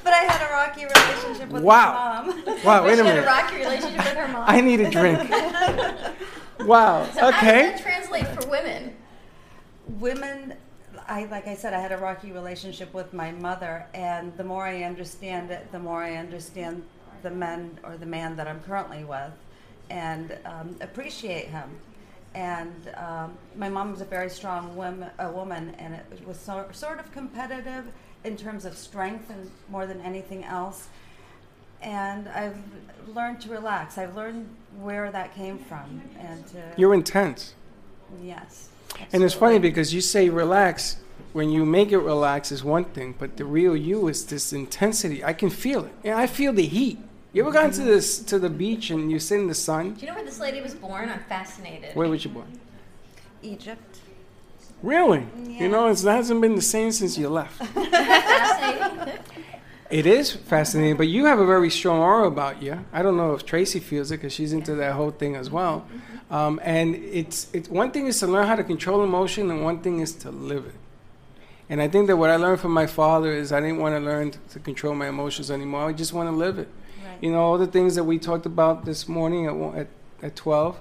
but 0.06 0.14
I 0.14 0.18
had 0.20 0.48
a 0.48 0.54
rocky 0.54 0.86
relationship 0.86 1.50
with 1.50 1.64
Wow. 1.64 2.24
my 2.24 2.32
mom. 2.32 2.64
Wow, 2.64 2.86
wait 2.86 2.94
a 2.94 2.96
She 3.02 3.08
had 3.08 3.18
a 3.18 3.22
minute. 3.22 3.26
rocky 3.26 3.56
relationship 3.58 3.98
with 3.98 4.14
her 4.14 4.28
mom. 4.30 4.44
I 4.48 4.62
need 4.62 4.80
a 4.80 4.90
drink. 4.90 5.30
Wow. 6.60 7.06
So 7.14 7.20
how 7.20 7.32
does 7.32 7.40
Okay. 7.42 7.62
that 7.72 7.82
translate 7.82 8.28
for 8.30 8.48
women? 8.50 8.96
Women, 10.00 10.54
I 11.08 11.26
like 11.26 11.48
I 11.48 11.56
said, 11.56 11.74
I 11.74 11.80
had 11.82 11.92
a 11.92 11.98
rocky 11.98 12.32
relationship 12.32 12.94
with 12.94 13.14
my 13.14 13.32
mother, 13.32 13.86
and 13.94 14.36
the 14.38 14.44
more 14.46 14.66
I 14.66 14.84
understand 14.84 15.52
it, 15.52 15.70
the 15.74 15.80
more 15.80 16.02
I 16.02 16.16
understand 16.16 16.84
the 17.24 17.30
men 17.30 17.78
or 17.84 17.98
the 17.98 18.06
man 18.06 18.36
that 18.38 18.48
I'm 18.48 18.62
currently 18.62 19.04
with, 19.04 19.32
and 19.90 20.38
um, 20.46 20.76
appreciate 20.82 21.48
him. 21.48 21.70
And 22.34 22.90
um, 22.96 23.38
my 23.58 23.68
mom 23.70 23.92
was 23.92 24.02
a 24.02 24.06
very 24.06 24.30
strong 24.30 24.76
woman, 24.78 25.10
a 25.20 25.30
woman, 25.30 25.76
and 25.78 25.94
it 25.94 26.26
was 26.26 26.40
so, 26.40 26.68
sort 26.72 27.00
of 27.00 27.12
competitive 27.12 27.86
in 28.26 28.36
terms 28.36 28.66
of 28.66 28.76
strength 28.76 29.30
and 29.30 29.50
more 29.70 29.86
than 29.86 30.02
anything 30.02 30.44
else. 30.44 30.88
And 31.82 32.28
I've 32.30 32.58
learned 33.14 33.42
to 33.42 33.50
relax. 33.50 33.98
I've 33.98 34.16
learned 34.16 34.50
where 34.80 35.12
that 35.12 35.36
came 35.36 35.60
from, 35.60 36.02
and 36.20 36.46
to 36.48 36.64
You're 36.76 36.94
intense. 36.94 37.54
yes. 38.24 38.70
And 39.14 39.24
it's 39.24 39.34
funny 39.34 39.60
because 39.60 39.94
you 39.94 40.02
say 40.02 40.30
relax. 40.30 40.98
When 41.34 41.50
you 41.50 41.66
make 41.66 41.92
it 41.92 41.98
relax 41.98 42.52
is 42.52 42.64
one 42.64 42.86
thing, 42.86 43.14
but 43.20 43.36
the 43.36 43.44
real 43.44 43.76
you 43.76 44.08
is 44.08 44.26
this 44.26 44.54
intensity. 44.54 45.24
I 45.24 45.34
can 45.34 45.50
feel 45.50 45.84
it. 45.84 45.92
Yeah, 46.02 46.18
I 46.18 46.28
feel 46.28 46.54
the 46.54 46.66
heat. 46.66 46.98
You 47.34 47.42
ever 47.44 47.52
gone 47.52 47.72
to 47.72 47.82
mm-hmm. 47.82 47.90
this 47.90 48.20
to 48.20 48.40
the 48.40 48.50
beach 48.50 48.90
and 48.90 49.12
you 49.12 49.20
sit 49.20 49.42
in 49.42 49.48
the 49.48 49.54
sun? 49.54 49.96
Do 49.96 50.02
you 50.02 50.08
know 50.08 50.16
where 50.16 50.24
this 50.24 50.40
lady 50.40 50.62
was 50.62 50.74
born? 50.74 51.10
I'm 51.10 51.20
fascinated. 51.28 51.94
Where 51.94 52.08
was 52.08 52.22
she 52.22 52.30
born? 52.30 52.48
Egypt. 53.44 53.95
Really? 54.82 55.26
You 55.48 55.70
know, 55.70 55.88
it 55.88 56.00
hasn't 56.02 56.42
been 56.42 56.56
the 56.56 56.62
same 56.62 56.92
since 56.92 57.18
you 57.18 57.30
left. 57.30 57.62
It 59.90 60.08
is 60.08 60.32
fascinating, 60.32 60.98
but 60.98 61.08
you 61.08 61.26
have 61.26 61.38
a 61.38 61.46
very 61.46 61.70
strong 61.70 62.00
aura 62.00 62.28
about 62.28 62.62
you. 62.62 62.84
I 62.92 63.04
don't 63.04 63.18
know 63.18 63.34
if 63.34 63.46
Tracy 63.46 63.80
feels 63.80 64.12
it 64.12 64.18
because 64.18 64.34
she's 64.34 64.52
into 64.52 64.74
that 64.76 64.94
whole 64.94 65.12
thing 65.12 65.36
as 65.36 65.52
well. 65.52 65.88
Um, 66.32 66.60
and 66.64 66.96
it's 66.96 67.48
it's 67.54 67.70
one 67.70 67.92
thing 67.92 68.08
is 68.08 68.20
to 68.20 68.28
learn 68.28 68.48
how 68.48 68.56
to 68.56 68.64
control 68.64 69.04
emotion, 69.04 69.52
and 69.52 69.64
one 69.64 69.80
thing 69.80 70.00
is 70.00 70.14
to 70.16 70.32
live 70.32 70.66
it. 70.66 70.74
And 71.70 71.82
I 71.82 71.88
think 71.88 72.08
that 72.08 72.18
what 72.18 72.32
I 72.32 72.36
learned 72.36 72.62
from 72.62 72.72
my 72.72 72.88
father 72.88 73.32
is 73.32 73.52
I 73.52 73.60
didn't 73.60 73.78
want 73.78 73.96
to 73.96 74.00
learn 74.00 74.32
to, 74.32 74.40
to 74.54 74.60
control 74.60 74.96
my 74.96 75.08
emotions 75.08 75.52
anymore. 75.52 75.88
I 75.88 75.94
just 75.94 76.14
want 76.14 76.30
to 76.30 76.36
live 76.36 76.58
it. 76.58 76.68
You 77.22 77.32
know, 77.32 77.40
all 77.40 77.58
the 77.58 77.68
things 77.68 77.96
that 77.96 78.04
we 78.04 78.18
talked 78.18 78.46
about 78.46 78.86
this 78.86 79.08
morning 79.08 79.46
at 79.46 79.80
at, 79.82 79.88
at 80.24 80.36
twelve. 80.36 80.80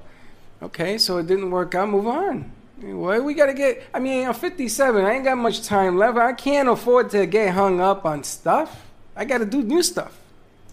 Okay, 0.63 0.97
so 0.97 1.19
it 1.19 1.27
didn't 1.27 1.51
work 1.51 1.75
out. 1.75 1.91
Move 1.91 2.07
on. 2.07 2.53
Well, 2.93 3.23
we 3.23 3.35
got 3.35 3.47
to 3.47 3.55
get. 3.55 3.83
I 3.95 3.99
mean, 3.99 4.27
I'm 4.27 4.35
57. 4.35 5.05
I 5.05 5.13
ain't 5.15 5.25
got 5.25 5.39
much 5.39 5.63
time 5.67 5.97
left. 5.97 6.19
I 6.19 6.33
can't 6.33 6.69
afford 6.69 7.11
to 7.11 7.25
get 7.27 7.55
hung 7.55 7.81
up 7.81 8.05
on 8.05 8.23
stuff. 8.25 8.85
I 9.17 9.25
got 9.25 9.39
to 9.39 9.47
do 9.47 9.63
new 9.63 9.83
stuff. 9.83 10.19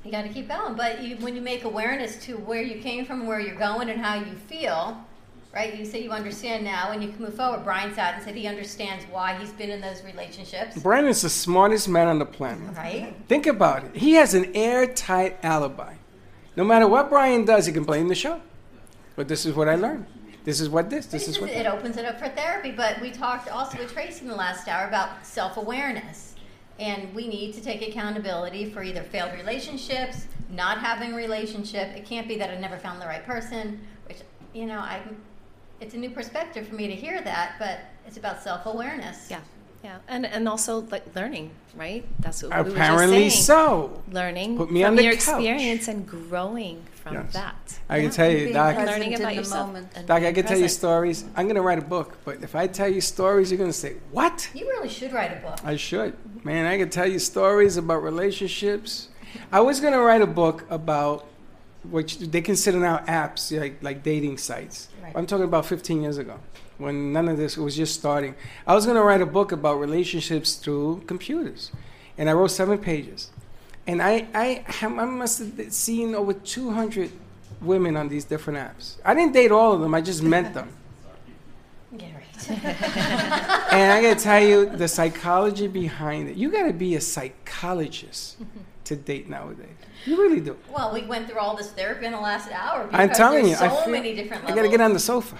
You 0.03 0.11
got 0.11 0.23
to 0.23 0.29
keep 0.29 0.47
going. 0.47 0.75
But 0.75 1.01
you, 1.01 1.15
when 1.17 1.35
you 1.35 1.41
make 1.41 1.63
awareness 1.63 2.17
to 2.25 2.37
where 2.37 2.61
you 2.61 2.81
came 2.81 3.05
from, 3.05 3.27
where 3.27 3.39
you're 3.39 3.55
going, 3.55 3.89
and 3.89 4.01
how 4.01 4.15
you 4.15 4.33
feel, 4.33 4.97
right? 5.53 5.77
You 5.77 5.85
say 5.85 6.03
you 6.03 6.11
understand 6.11 6.65
now, 6.65 6.91
and 6.91 7.01
you 7.03 7.09
can 7.09 7.21
move 7.21 7.35
forward. 7.35 7.63
Brian 7.63 7.93
sat 7.93 8.15
and 8.15 8.23
said 8.23 8.35
he 8.35 8.47
understands 8.47 9.05
why 9.11 9.37
he's 9.37 9.51
been 9.51 9.69
in 9.69 9.79
those 9.79 10.03
relationships, 10.03 10.77
Brandon's 10.81 11.21
the 11.21 11.29
smartest 11.29 11.87
man 11.87 12.07
on 12.07 12.19
the 12.19 12.25
planet. 12.25 12.75
right? 12.75 13.13
Think 13.27 13.45
about 13.47 13.85
it. 13.85 13.95
He 13.95 14.13
has 14.13 14.33
an 14.33 14.51
airtight 14.55 15.37
alibi. 15.43 15.93
No 16.55 16.63
matter 16.65 16.87
what 16.87 17.09
Brian 17.09 17.45
does, 17.45 17.67
he 17.67 17.71
can 17.71 17.83
blame 17.83 18.07
the 18.09 18.15
show. 18.15 18.41
But 19.15 19.27
this 19.27 19.45
is 19.45 19.55
what 19.55 19.69
I 19.69 19.75
learned. 19.75 20.07
This 20.43 20.59
is 20.59 20.69
what 20.69 20.89
this. 20.89 21.05
This 21.05 21.27
is 21.27 21.39
what. 21.39 21.49
it 21.49 21.65
opens 21.65 21.97
it 21.97 22.05
up 22.05 22.19
for 22.19 22.29
therapy. 22.29 22.71
But 22.71 22.99
we 23.01 23.11
talked 23.11 23.49
also 23.49 23.77
with 23.77 23.93
Tracy 23.93 24.21
in 24.21 24.27
the 24.27 24.35
last 24.35 24.67
hour 24.67 24.87
about 24.87 25.25
self 25.25 25.57
awareness. 25.57 26.35
And 26.79 27.13
we 27.13 27.27
need 27.27 27.53
to 27.53 27.61
take 27.61 27.87
accountability 27.87 28.71
for 28.71 28.81
either 28.81 29.03
failed 29.03 29.33
relationships, 29.33 30.25
not 30.49 30.79
having 30.79 31.13
a 31.13 31.15
relationship. 31.15 31.89
It 31.95 32.05
can't 32.05 32.27
be 32.27 32.37
that 32.37 32.49
I 32.49 32.57
never 32.57 32.77
found 32.77 32.99
the 32.99 33.05
right 33.05 33.23
person, 33.23 33.79
which, 34.07 34.17
you 34.53 34.65
know, 34.65 34.79
I 34.79 34.99
it's 35.81 35.95
a 35.95 35.97
new 35.97 36.11
perspective 36.11 36.67
for 36.67 36.75
me 36.75 36.87
to 36.87 36.95
hear 36.95 37.21
that, 37.21 37.55
but 37.59 37.79
it's 38.07 38.17
about 38.17 38.41
self 38.41 38.65
awareness. 38.65 39.29
Yeah. 39.29 39.41
Yeah, 39.83 39.97
and 40.07 40.25
and 40.25 40.47
also 40.47 40.81
like 40.91 41.03
learning, 41.15 41.51
right? 41.75 42.05
That's 42.19 42.43
what 42.43 42.55
we 42.55 42.69
were 42.71 42.75
Apparently 42.77 43.23
just 43.25 43.45
saying. 43.47 43.57
so. 43.57 44.03
Learning 44.11 44.55
Put 44.57 44.71
me 44.71 44.81
from 44.81 44.91
on 44.91 44.95
the 44.95 45.03
your 45.03 45.13
couch. 45.13 45.21
experience 45.41 45.87
and 45.87 46.05
growing 46.07 46.83
from 47.03 47.15
Yes. 47.15 47.33
that. 47.33 47.79
I 47.89 48.01
can 48.01 48.11
tell 48.11 48.29
you, 48.29 48.37
Being 48.45 48.53
Doc. 48.53 48.75
present 48.75 48.91
Learning 48.91 49.13
in 49.13 49.19
about 49.21 49.29
the 49.29 49.35
yourself. 49.35 49.67
moment. 49.67 49.93
Doc, 49.93 50.03
I 50.11 50.19
being 50.19 50.33
can 50.35 50.43
tell 50.45 50.57
you 50.57 50.63
present. 50.65 50.79
stories. 50.79 51.25
I'm 51.35 51.47
gonna 51.47 51.63
write 51.63 51.79
a 51.79 51.89
book, 51.95 52.17
but 52.25 52.43
if 52.43 52.55
I 52.55 52.67
tell 52.67 52.87
you 52.89 53.01
stories, 53.01 53.49
you're 53.51 53.57
gonna 53.57 53.73
say, 53.73 53.95
"What?" 54.11 54.49
You 54.53 54.67
really 54.67 54.87
should 54.89 55.11
write 55.13 55.31
a 55.35 55.41
book. 55.47 55.57
I 55.65 55.75
should. 55.77 56.13
Man, 56.45 56.67
I 56.67 56.77
can 56.77 56.89
tell 56.91 57.07
you 57.07 57.17
stories 57.19 57.75
about 57.77 58.03
relationships 58.03 59.07
I 59.51 59.61
was 59.61 59.79
gonna 59.79 59.99
write 60.01 60.21
a 60.21 60.27
book 60.27 60.65
about 60.69 61.25
which 61.89 62.19
they 62.19 62.41
consider 62.41 62.77
now 62.77 62.97
apps 63.07 63.57
like 63.59 63.77
like 63.81 64.03
dating 64.03 64.37
sites. 64.37 64.89
Right. 65.01 65.13
I'm 65.15 65.25
talking 65.25 65.45
about 65.45 65.65
15 65.65 66.01
years 66.03 66.17
ago 66.19 66.35
when 66.81 67.13
none 67.13 67.27
of 67.29 67.37
this 67.37 67.57
was 67.57 67.75
just 67.75 67.93
starting. 67.93 68.35
I 68.65 68.73
was 68.75 68.85
gonna 68.85 69.03
write 69.03 69.21
a 69.21 69.25
book 69.25 69.51
about 69.51 69.79
relationships 69.79 70.55
through 70.55 71.03
computers, 71.07 71.71
and 72.17 72.29
I 72.29 72.33
wrote 72.33 72.51
seven 72.51 72.77
pages. 72.77 73.29
And 73.87 74.01
I 74.01 74.27
I, 74.33 74.65
I 74.81 74.87
must 74.87 75.39
have 75.39 75.73
seen 75.73 76.15
over 76.15 76.33
200 76.33 77.11
women 77.61 77.95
on 77.95 78.09
these 78.09 78.25
different 78.25 78.59
apps. 78.59 78.97
I 79.05 79.13
didn't 79.13 79.33
date 79.33 79.51
all 79.51 79.73
of 79.73 79.81
them. 79.81 79.93
I 79.93 80.01
just 80.01 80.23
met 80.23 80.53
them. 80.53 80.69
Yeah, 81.97 82.07
right. 82.15 82.49
and 83.73 83.91
I 83.91 84.01
gotta 84.01 84.19
tell 84.19 84.41
you, 84.41 84.65
the 84.65 84.87
psychology 84.87 85.67
behind 85.67 86.29
it. 86.29 86.37
You 86.37 86.49
gotta 86.51 86.73
be 86.73 86.95
a 86.95 87.01
psychologist 87.01 88.37
to 88.85 88.95
date 88.95 89.29
nowadays. 89.29 89.67
You 90.05 90.17
really 90.17 90.39
do. 90.41 90.57
well, 90.73 90.91
we 90.93 91.03
went 91.03 91.29
through 91.29 91.39
all 91.39 91.55
this 91.55 91.71
therapy 91.71 92.05
in 92.05 92.11
the 92.11 92.19
last 92.19 92.49
hour. 92.51 92.89
I'm 92.91 93.09
telling 93.09 93.45
you, 93.45 93.55
there's 93.55 93.61
I 93.61 93.69
so 93.69 93.83
feel, 93.83 93.91
many 93.91 94.15
different 94.15 94.45
I 94.45 94.55
gotta 94.55 94.69
get 94.69 94.81
on 94.81 94.93
the 94.93 94.99
sofa. 94.99 95.37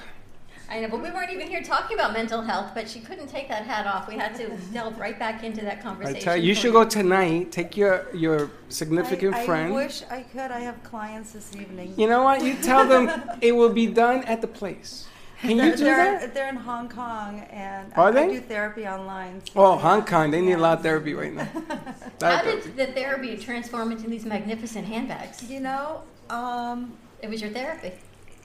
I 0.71 0.79
know, 0.79 0.87
but 0.87 1.01
we 1.03 1.11
weren't 1.11 1.31
even 1.31 1.47
here 1.49 1.61
talking 1.61 1.97
about 1.97 2.13
mental 2.13 2.41
health. 2.41 2.71
But 2.73 2.89
she 2.89 3.01
couldn't 3.01 3.27
take 3.27 3.49
that 3.49 3.65
hat 3.65 3.85
off. 3.85 4.07
We 4.07 4.15
had 4.15 4.33
to 4.35 4.49
delve 4.73 4.97
right 4.97 5.19
back 5.19 5.43
into 5.43 5.61
that 5.65 5.79
I 5.79 5.81
conversation. 5.81 6.21
tell 6.21 6.37
you, 6.37 6.43
you 6.43 6.55
should 6.55 6.71
go 6.71 6.85
tonight. 6.85 7.51
Take 7.51 7.75
your 7.75 8.07
your 8.15 8.49
significant 8.69 9.35
I, 9.35 9.45
friend. 9.45 9.73
I 9.73 9.75
wish 9.75 10.03
I 10.09 10.21
could. 10.23 10.49
I 10.49 10.61
have 10.61 10.81
clients 10.83 11.33
this 11.33 11.53
evening. 11.55 11.93
You 11.97 12.07
know 12.07 12.23
what? 12.23 12.41
You 12.41 12.55
tell 12.55 12.87
them 12.87 13.11
it 13.41 13.51
will 13.51 13.73
be 13.73 13.87
done 13.87 14.23
at 14.23 14.39
the 14.39 14.47
place. 14.47 15.07
Can 15.41 15.51
you 15.51 15.57
they're, 15.57 15.75
do 15.75 15.83
they're, 15.83 16.19
that? 16.19 16.33
They're 16.35 16.49
in 16.49 16.55
Hong 16.55 16.87
Kong, 16.87 17.39
and 17.49 17.91
Are 17.95 18.09
I, 18.09 18.11
they? 18.11 18.23
I 18.25 18.27
do 18.27 18.41
therapy 18.41 18.87
online. 18.87 19.41
so 19.47 19.53
Oh, 19.55 19.73
I- 19.73 19.81
Hong 19.81 20.05
Kong, 20.05 20.29
they 20.29 20.39
need 20.39 20.53
a 20.53 20.57
lot 20.59 20.77
of 20.77 20.83
therapy 20.83 21.15
right 21.15 21.33
now. 21.33 21.45
How 21.67 21.75
Lot 22.21 22.43
did 22.45 22.63
therapy. 22.63 22.69
the 22.69 22.85
therapy 22.93 23.37
transform 23.37 23.91
into 23.91 24.07
these 24.07 24.23
magnificent 24.23 24.85
handbags? 24.87 25.43
You 25.43 25.59
know, 25.59 26.03
um, 26.29 26.93
it 27.23 27.29
was 27.29 27.41
your 27.41 27.49
therapy. 27.49 27.93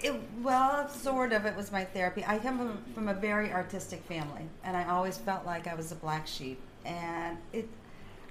It, 0.06 0.14
well, 0.42 0.88
sort 0.88 1.32
of. 1.32 1.46
It 1.46 1.56
was 1.56 1.72
my 1.72 1.84
therapy. 1.84 2.24
I 2.26 2.38
come 2.38 2.58
from, 2.58 2.78
from 2.94 3.08
a 3.08 3.14
very 3.14 3.52
artistic 3.52 4.02
family, 4.04 4.42
and 4.64 4.76
I 4.76 4.88
always 4.88 5.18
felt 5.18 5.44
like 5.44 5.66
I 5.66 5.74
was 5.74 5.90
a 5.92 5.96
black 5.96 6.26
sheep. 6.26 6.60
And 6.84 7.38
it, 7.52 7.68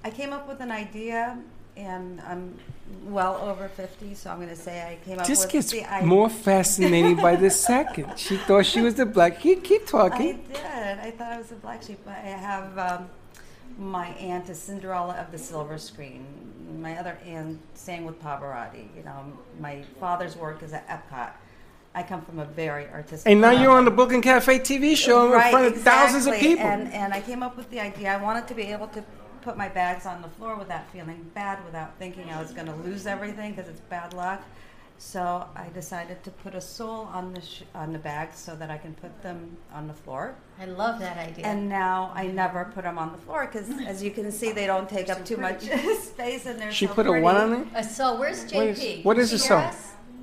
I 0.02 0.10
came 0.10 0.32
up 0.32 0.48
with 0.48 0.60
an 0.60 0.70
idea, 0.70 1.38
and 1.76 2.20
I'm 2.22 2.58
well 3.04 3.36
over 3.36 3.68
fifty, 3.68 4.14
so 4.14 4.30
I'm 4.30 4.36
going 4.36 4.48
to 4.48 4.56
say 4.56 4.82
I 4.82 5.04
came 5.04 5.18
up 5.18 5.26
This 5.26 5.52
with 5.52 5.70
the 5.70 5.84
I- 5.84 6.04
more 6.04 6.30
fascinating 6.30 7.16
by 7.16 7.36
the 7.36 7.50
second. 7.50 8.18
She 8.18 8.36
thought 8.46 8.64
she 8.64 8.80
was 8.80 8.94
the 8.94 9.06
black. 9.06 9.40
Keep, 9.40 9.64
keep 9.64 9.94
I 9.94 10.08
did. 10.18 10.38
I 10.56 11.10
thought 11.10 11.32
I 11.32 11.38
was 11.38 11.52
a 11.52 11.56
black 11.56 11.82
sheep. 11.82 12.00
I 12.06 12.12
have 12.12 12.78
um, 12.78 13.08
my 13.78 14.06
aunt 14.08 14.48
is 14.48 14.58
Cinderella 14.58 15.14
of 15.14 15.30
the 15.30 15.38
silver 15.38 15.76
screen. 15.76 16.24
My 16.80 16.98
other 16.98 17.18
aunt 17.26 17.60
sang 17.74 18.04
with 18.04 18.20
Pavarotti. 18.22 18.88
You 18.96 19.02
know, 19.04 19.32
my 19.60 19.82
father's 20.00 20.36
work 20.36 20.62
is 20.62 20.72
at 20.72 20.88
Epcot. 20.88 21.32
I 21.96 22.02
come 22.02 22.20
from 22.22 22.38
a 22.38 22.44
very 22.44 22.86
artistic. 22.90 23.32
And 23.32 23.40
now 23.40 23.48
family. 23.48 23.62
you're 23.62 23.72
on 23.72 23.86
the 23.86 23.90
Brooklyn 23.90 24.20
Cafe 24.20 24.58
TV 24.60 24.94
show 24.94 25.32
Right, 25.32 25.46
in 25.46 25.50
front 25.50 25.66
of 25.74 25.80
thousands 25.80 26.26
of 26.26 26.34
exactly. 26.34 26.56
people. 26.56 26.66
And, 26.70 26.92
and 26.92 27.14
I 27.14 27.20
came 27.22 27.42
up 27.42 27.56
with 27.56 27.70
the 27.70 27.80
idea. 27.80 28.12
I 28.12 28.18
wanted 28.22 28.46
to 28.48 28.54
be 28.54 28.64
able 28.64 28.88
to 28.88 29.02
put 29.40 29.56
my 29.56 29.68
bags 29.70 30.04
on 30.04 30.20
the 30.20 30.28
floor 30.28 30.56
without 30.56 30.86
feeling 30.90 31.24
bad, 31.34 31.64
without 31.64 31.96
thinking 31.98 32.28
I 32.30 32.38
was 32.40 32.50
going 32.52 32.66
to 32.66 32.74
lose 32.74 33.06
everything 33.06 33.52
because 33.54 33.68
it's 33.70 33.80
bad 33.80 34.12
luck. 34.12 34.42
So 34.98 35.46
I 35.56 35.68
decided 35.74 36.22
to 36.24 36.30
put 36.30 36.54
a 36.54 36.60
sole 36.60 37.08
on 37.12 37.32
the 37.34 37.40
sh- 37.42 37.62
on 37.74 37.92
the 37.92 37.98
bags 37.98 38.38
so 38.38 38.54
that 38.56 38.70
I 38.70 38.78
can 38.78 38.94
put 38.94 39.22
them 39.22 39.56
on 39.72 39.88
the 39.88 39.92
floor. 39.94 40.34
I 40.58 40.64
love 40.66 40.98
that 41.00 41.16
idea. 41.18 41.44
And 41.46 41.68
now 41.68 42.12
I 42.14 42.26
never 42.28 42.70
put 42.74 42.84
them 42.84 42.98
on 42.98 43.12
the 43.12 43.18
floor 43.18 43.46
because, 43.50 43.68
as 43.86 44.02
you 44.02 44.10
can 44.10 44.30
see, 44.32 44.52
they 44.52 44.66
don't 44.66 44.88
take 44.88 45.08
up 45.10 45.22
too 45.24 45.36
much 45.38 45.60
space 46.02 46.44
and 46.46 46.58
they're 46.60 46.72
She 46.72 46.86
so 46.86 46.94
put 46.94 47.06
a 47.06 47.10
pretty. 47.10 47.24
what 47.24 47.36
on 47.36 47.52
it? 47.54 47.68
A 47.74 47.84
sole. 47.84 48.18
Where's 48.18 48.44
JP? 48.44 48.54
What 48.54 48.68
is- 48.68 49.04
what 49.04 49.18
is 49.18 49.32
a 49.34 49.38
She 49.38 49.44
sole? 49.48 49.70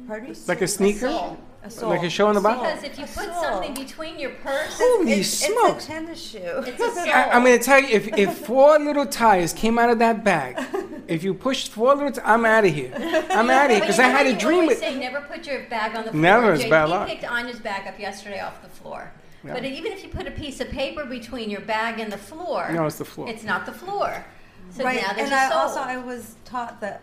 Pardon? 0.08 0.36
Like 0.48 0.62
a 0.62 0.68
sneaker? 0.68 1.00
sole. 1.08 1.38
A 1.65 1.69
sole. 1.69 1.90
Like 1.90 2.03
a 2.03 2.10
show 2.10 2.27
in 2.27 2.35
the 2.35 2.41
back? 2.41 2.60
Because 2.60 2.84
if 2.84 2.99
you 2.99 3.06
put 3.06 3.34
something 3.35 3.73
between 3.73 4.19
your 4.19 4.31
purse, 4.31 4.77
Holy 4.77 5.14
it's, 5.14 5.30
smokes. 5.30 5.76
It's 5.76 5.85
a 5.85 5.88
tennis 5.88 6.22
shoe. 6.22 6.40
It's 6.68 6.81
a 6.81 6.91
sole. 6.91 7.07
I, 7.07 7.30
I'm 7.31 7.44
going 7.44 7.57
to 7.57 7.64
tell 7.64 7.80
you, 7.80 7.88
if, 7.88 8.07
if 8.18 8.38
four 8.45 8.77
little 8.80 9.06
tires 9.06 9.53
came 9.53 9.80
out 9.80 9.90
of 9.90 9.99
that 9.99 10.26
bag, 10.26 10.60
if 11.07 11.23
you 11.23 11.34
pushed 11.34 11.69
four 11.72 11.95
little, 11.95 12.11
t- 12.11 12.22
I'm 12.26 12.44
out 12.44 12.65
of 12.65 12.73
here. 12.73 12.91
I'm 13.31 13.49
out 13.49 13.65
of 13.65 13.72
here 13.72 13.80
because 13.80 13.99
I 13.99 14.07
had 14.10 14.27
a 14.27 14.38
dream. 14.38 14.64
always 14.64 14.80
With, 14.80 14.80
say 14.80 14.99
never 14.99 15.22
put 15.22 15.48
your 15.48 15.64
bag 15.69 15.95
on 15.95 16.03
the 16.03 16.11
floor. 16.11 16.22
Never, 16.22 16.53
it's 16.53 16.64
JP 16.65 16.69
bad 16.69 16.90
luck. 16.90 17.07
picked 17.07 17.23
Anya's 17.23 17.60
bag 17.60 17.88
up 17.88 17.98
yesterday 17.98 18.41
off 18.41 18.61
the 18.61 18.69
floor. 18.69 19.11
Yeah. 19.45 19.53
But 19.53 19.64
even 19.64 19.91
if 19.94 20.03
you 20.03 20.10
put 20.10 20.27
a 20.27 20.31
piece 20.31 20.60
of 20.60 20.69
paper 20.69 21.06
between 21.06 21.49
your 21.49 21.61
bag 21.61 21.99
and 21.99 22.11
the 22.11 22.18
floor, 22.18 22.69
No, 22.73 22.85
it's 22.88 22.98
the 22.98 23.06
floor. 23.06 23.30
It's 23.30 23.44
not 23.44 23.65
the 23.65 23.73
floor. 23.73 24.26
So 24.72 24.84
right. 24.84 25.02
now 25.02 25.14
there's 25.14 25.30
and 25.30 25.34
a 25.34 25.41
I 25.44 25.49
sole. 25.49 25.57
also 25.60 25.80
I 25.80 25.98
was 25.98 26.35
taught 26.45 26.81
that 26.81 27.02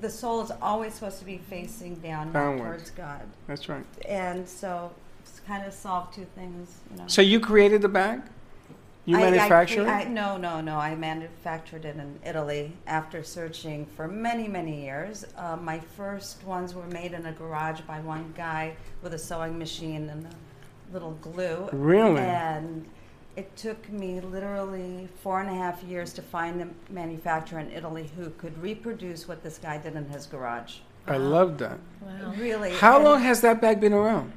the 0.00 0.10
soul 0.10 0.40
is 0.42 0.50
always 0.62 0.94
supposed 0.94 1.18
to 1.20 1.24
be 1.24 1.38
facing 1.38 1.94
down, 1.96 2.32
not 2.32 2.56
towards 2.58 2.90
God. 2.90 3.22
That's 3.46 3.68
right. 3.68 3.84
And 4.08 4.48
so 4.48 4.90
it's 5.20 5.40
kind 5.40 5.64
of 5.66 5.72
solved 5.72 6.14
two 6.14 6.26
things. 6.34 6.80
You 6.92 6.98
know. 6.98 7.04
So 7.06 7.22
you 7.22 7.40
created 7.40 7.82
the 7.82 7.88
bag? 7.88 8.22
You 9.06 9.18
I- 9.18 9.20
I 9.26 9.30
manufactured 9.30 9.84
cre- 9.84 9.90
I- 9.90 10.00
it? 10.02 10.08
no, 10.08 10.36
no, 10.38 10.60
no. 10.62 10.78
I 10.78 10.94
manufactured 10.94 11.84
it 11.84 11.96
in 11.96 12.18
Italy 12.24 12.72
after 12.86 13.22
searching 13.22 13.84
for 13.84 14.08
many, 14.08 14.48
many 14.48 14.82
years. 14.82 15.26
Uh, 15.36 15.56
my 15.56 15.78
first 15.78 16.42
ones 16.44 16.74
were 16.74 16.86
made 16.86 17.12
in 17.12 17.26
a 17.26 17.32
garage 17.32 17.82
by 17.82 18.00
one 18.00 18.32
guy 18.36 18.76
with 19.02 19.12
a 19.12 19.18
sewing 19.18 19.58
machine 19.58 20.08
and 20.08 20.26
a 20.26 20.92
little 20.92 21.12
glue. 21.20 21.68
Really? 21.72 22.22
And 22.22 22.86
it 23.36 23.56
took 23.56 23.88
me 23.90 24.20
literally 24.20 25.08
four 25.22 25.40
and 25.40 25.50
a 25.50 25.54
half 25.54 25.82
years 25.82 26.12
to 26.14 26.22
find 26.22 26.60
a 26.62 26.92
manufacturer 26.92 27.58
in 27.58 27.70
Italy 27.72 28.10
who 28.16 28.30
could 28.30 28.56
reproduce 28.62 29.26
what 29.26 29.42
this 29.42 29.58
guy 29.58 29.78
did 29.78 29.96
in 29.96 30.08
his 30.08 30.26
garage. 30.26 30.76
I 31.06 31.16
love 31.16 31.58
that. 31.58 31.78
Really. 32.38 32.72
How 32.72 32.96
and- 32.96 33.04
long 33.04 33.22
has 33.22 33.40
that 33.42 33.60
bag 33.60 33.80
been 33.80 33.92
around? 33.92 34.32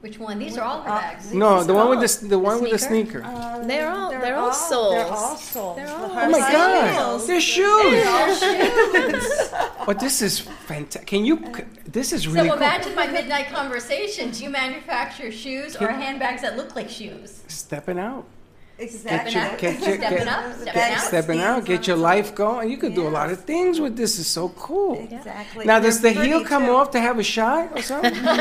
Which 0.00 0.18
one? 0.20 0.38
These 0.38 0.56
are 0.56 0.62
all 0.62 0.80
her 0.82 0.88
bags. 0.90 1.34
No, 1.34 1.64
the 1.64 1.74
one 1.74 1.88
with 1.90 1.98
the 1.98 2.04
Oh, 2.04 2.04
s- 2.04 2.16
the 2.18 2.38
one 2.38 2.62
with 2.62 2.70
the 2.70 2.78
sneaker? 2.78 3.20
sneaker. 3.20 3.24
Uh, 3.24 3.58
They're 3.66 3.90
all- 3.90 4.10
they're 4.10 4.36
all 4.36 4.52
soles. 4.52 4.94
They're 4.94 5.06
all 5.06 5.36
soles. 5.36 5.76
They're 5.76 5.86
The 5.86 5.92
all- 5.92 6.10
Oh 6.12 6.28
my 6.30 6.38
side 6.38 6.52
God! 6.52 6.94
soles. 6.94 7.26
They're 7.26 7.40
shoes. 7.40 7.92
They're 7.92 8.08
all 8.08 8.34
shoes. 8.34 9.50
But 9.86 9.98
this 9.98 10.22
is 10.22 10.38
fantastic. 10.38 11.06
Can 11.08 11.24
you? 11.24 11.36
c- 11.56 11.64
This 11.90 12.12
is 12.12 12.28
really 12.28 12.48
so 12.50 12.54
cool. 12.54 12.62
imagine 12.62 12.94
my 12.94 13.06
midnight 13.08 13.48
conversation. 13.50 14.30
Do 14.30 14.44
you 14.44 14.50
manufacture 14.50 15.32
shoes 15.32 15.74
or 15.74 15.88
handbags 15.88 16.42
that 16.42 16.56
look 16.56 16.76
like 16.76 16.88
shoes? 16.88 17.40
Stepping 17.48 17.98
out. 17.98 18.24
Exactly. 18.80 19.32
Get 19.32 19.50
your, 19.50 19.56
get 19.58 19.80
your, 19.80 19.96
Stepping 19.96 20.18
get, 20.18 20.28
up, 20.28 20.54
stepping 20.54 20.72
get- 20.74 20.92
out. 20.92 21.00
stepping 21.00 21.40
out. 21.40 21.64
Get 21.64 21.86
your 21.88 21.96
life 21.96 22.32
going. 22.34 22.70
You 22.70 22.76
could 22.76 22.94
do 22.94 23.08
a 23.08 23.10
lot 23.10 23.28
of 23.30 23.40
things 23.44 23.80
with 23.80 23.96
this. 23.96 24.18
It's 24.20 24.28
so 24.28 24.50
cool. 24.50 24.94
Exactly. 25.10 25.64
Now, 25.64 25.80
does 25.80 26.00
the 26.00 26.12
They're 26.12 26.24
heel 26.24 26.44
come 26.44 26.66
too. 26.66 26.70
off 26.72 26.92
to 26.92 27.00
have 27.00 27.18
a 27.18 27.24
shot 27.24 27.72
or 27.76 27.82
something? 27.90 28.14
no, 28.22 28.34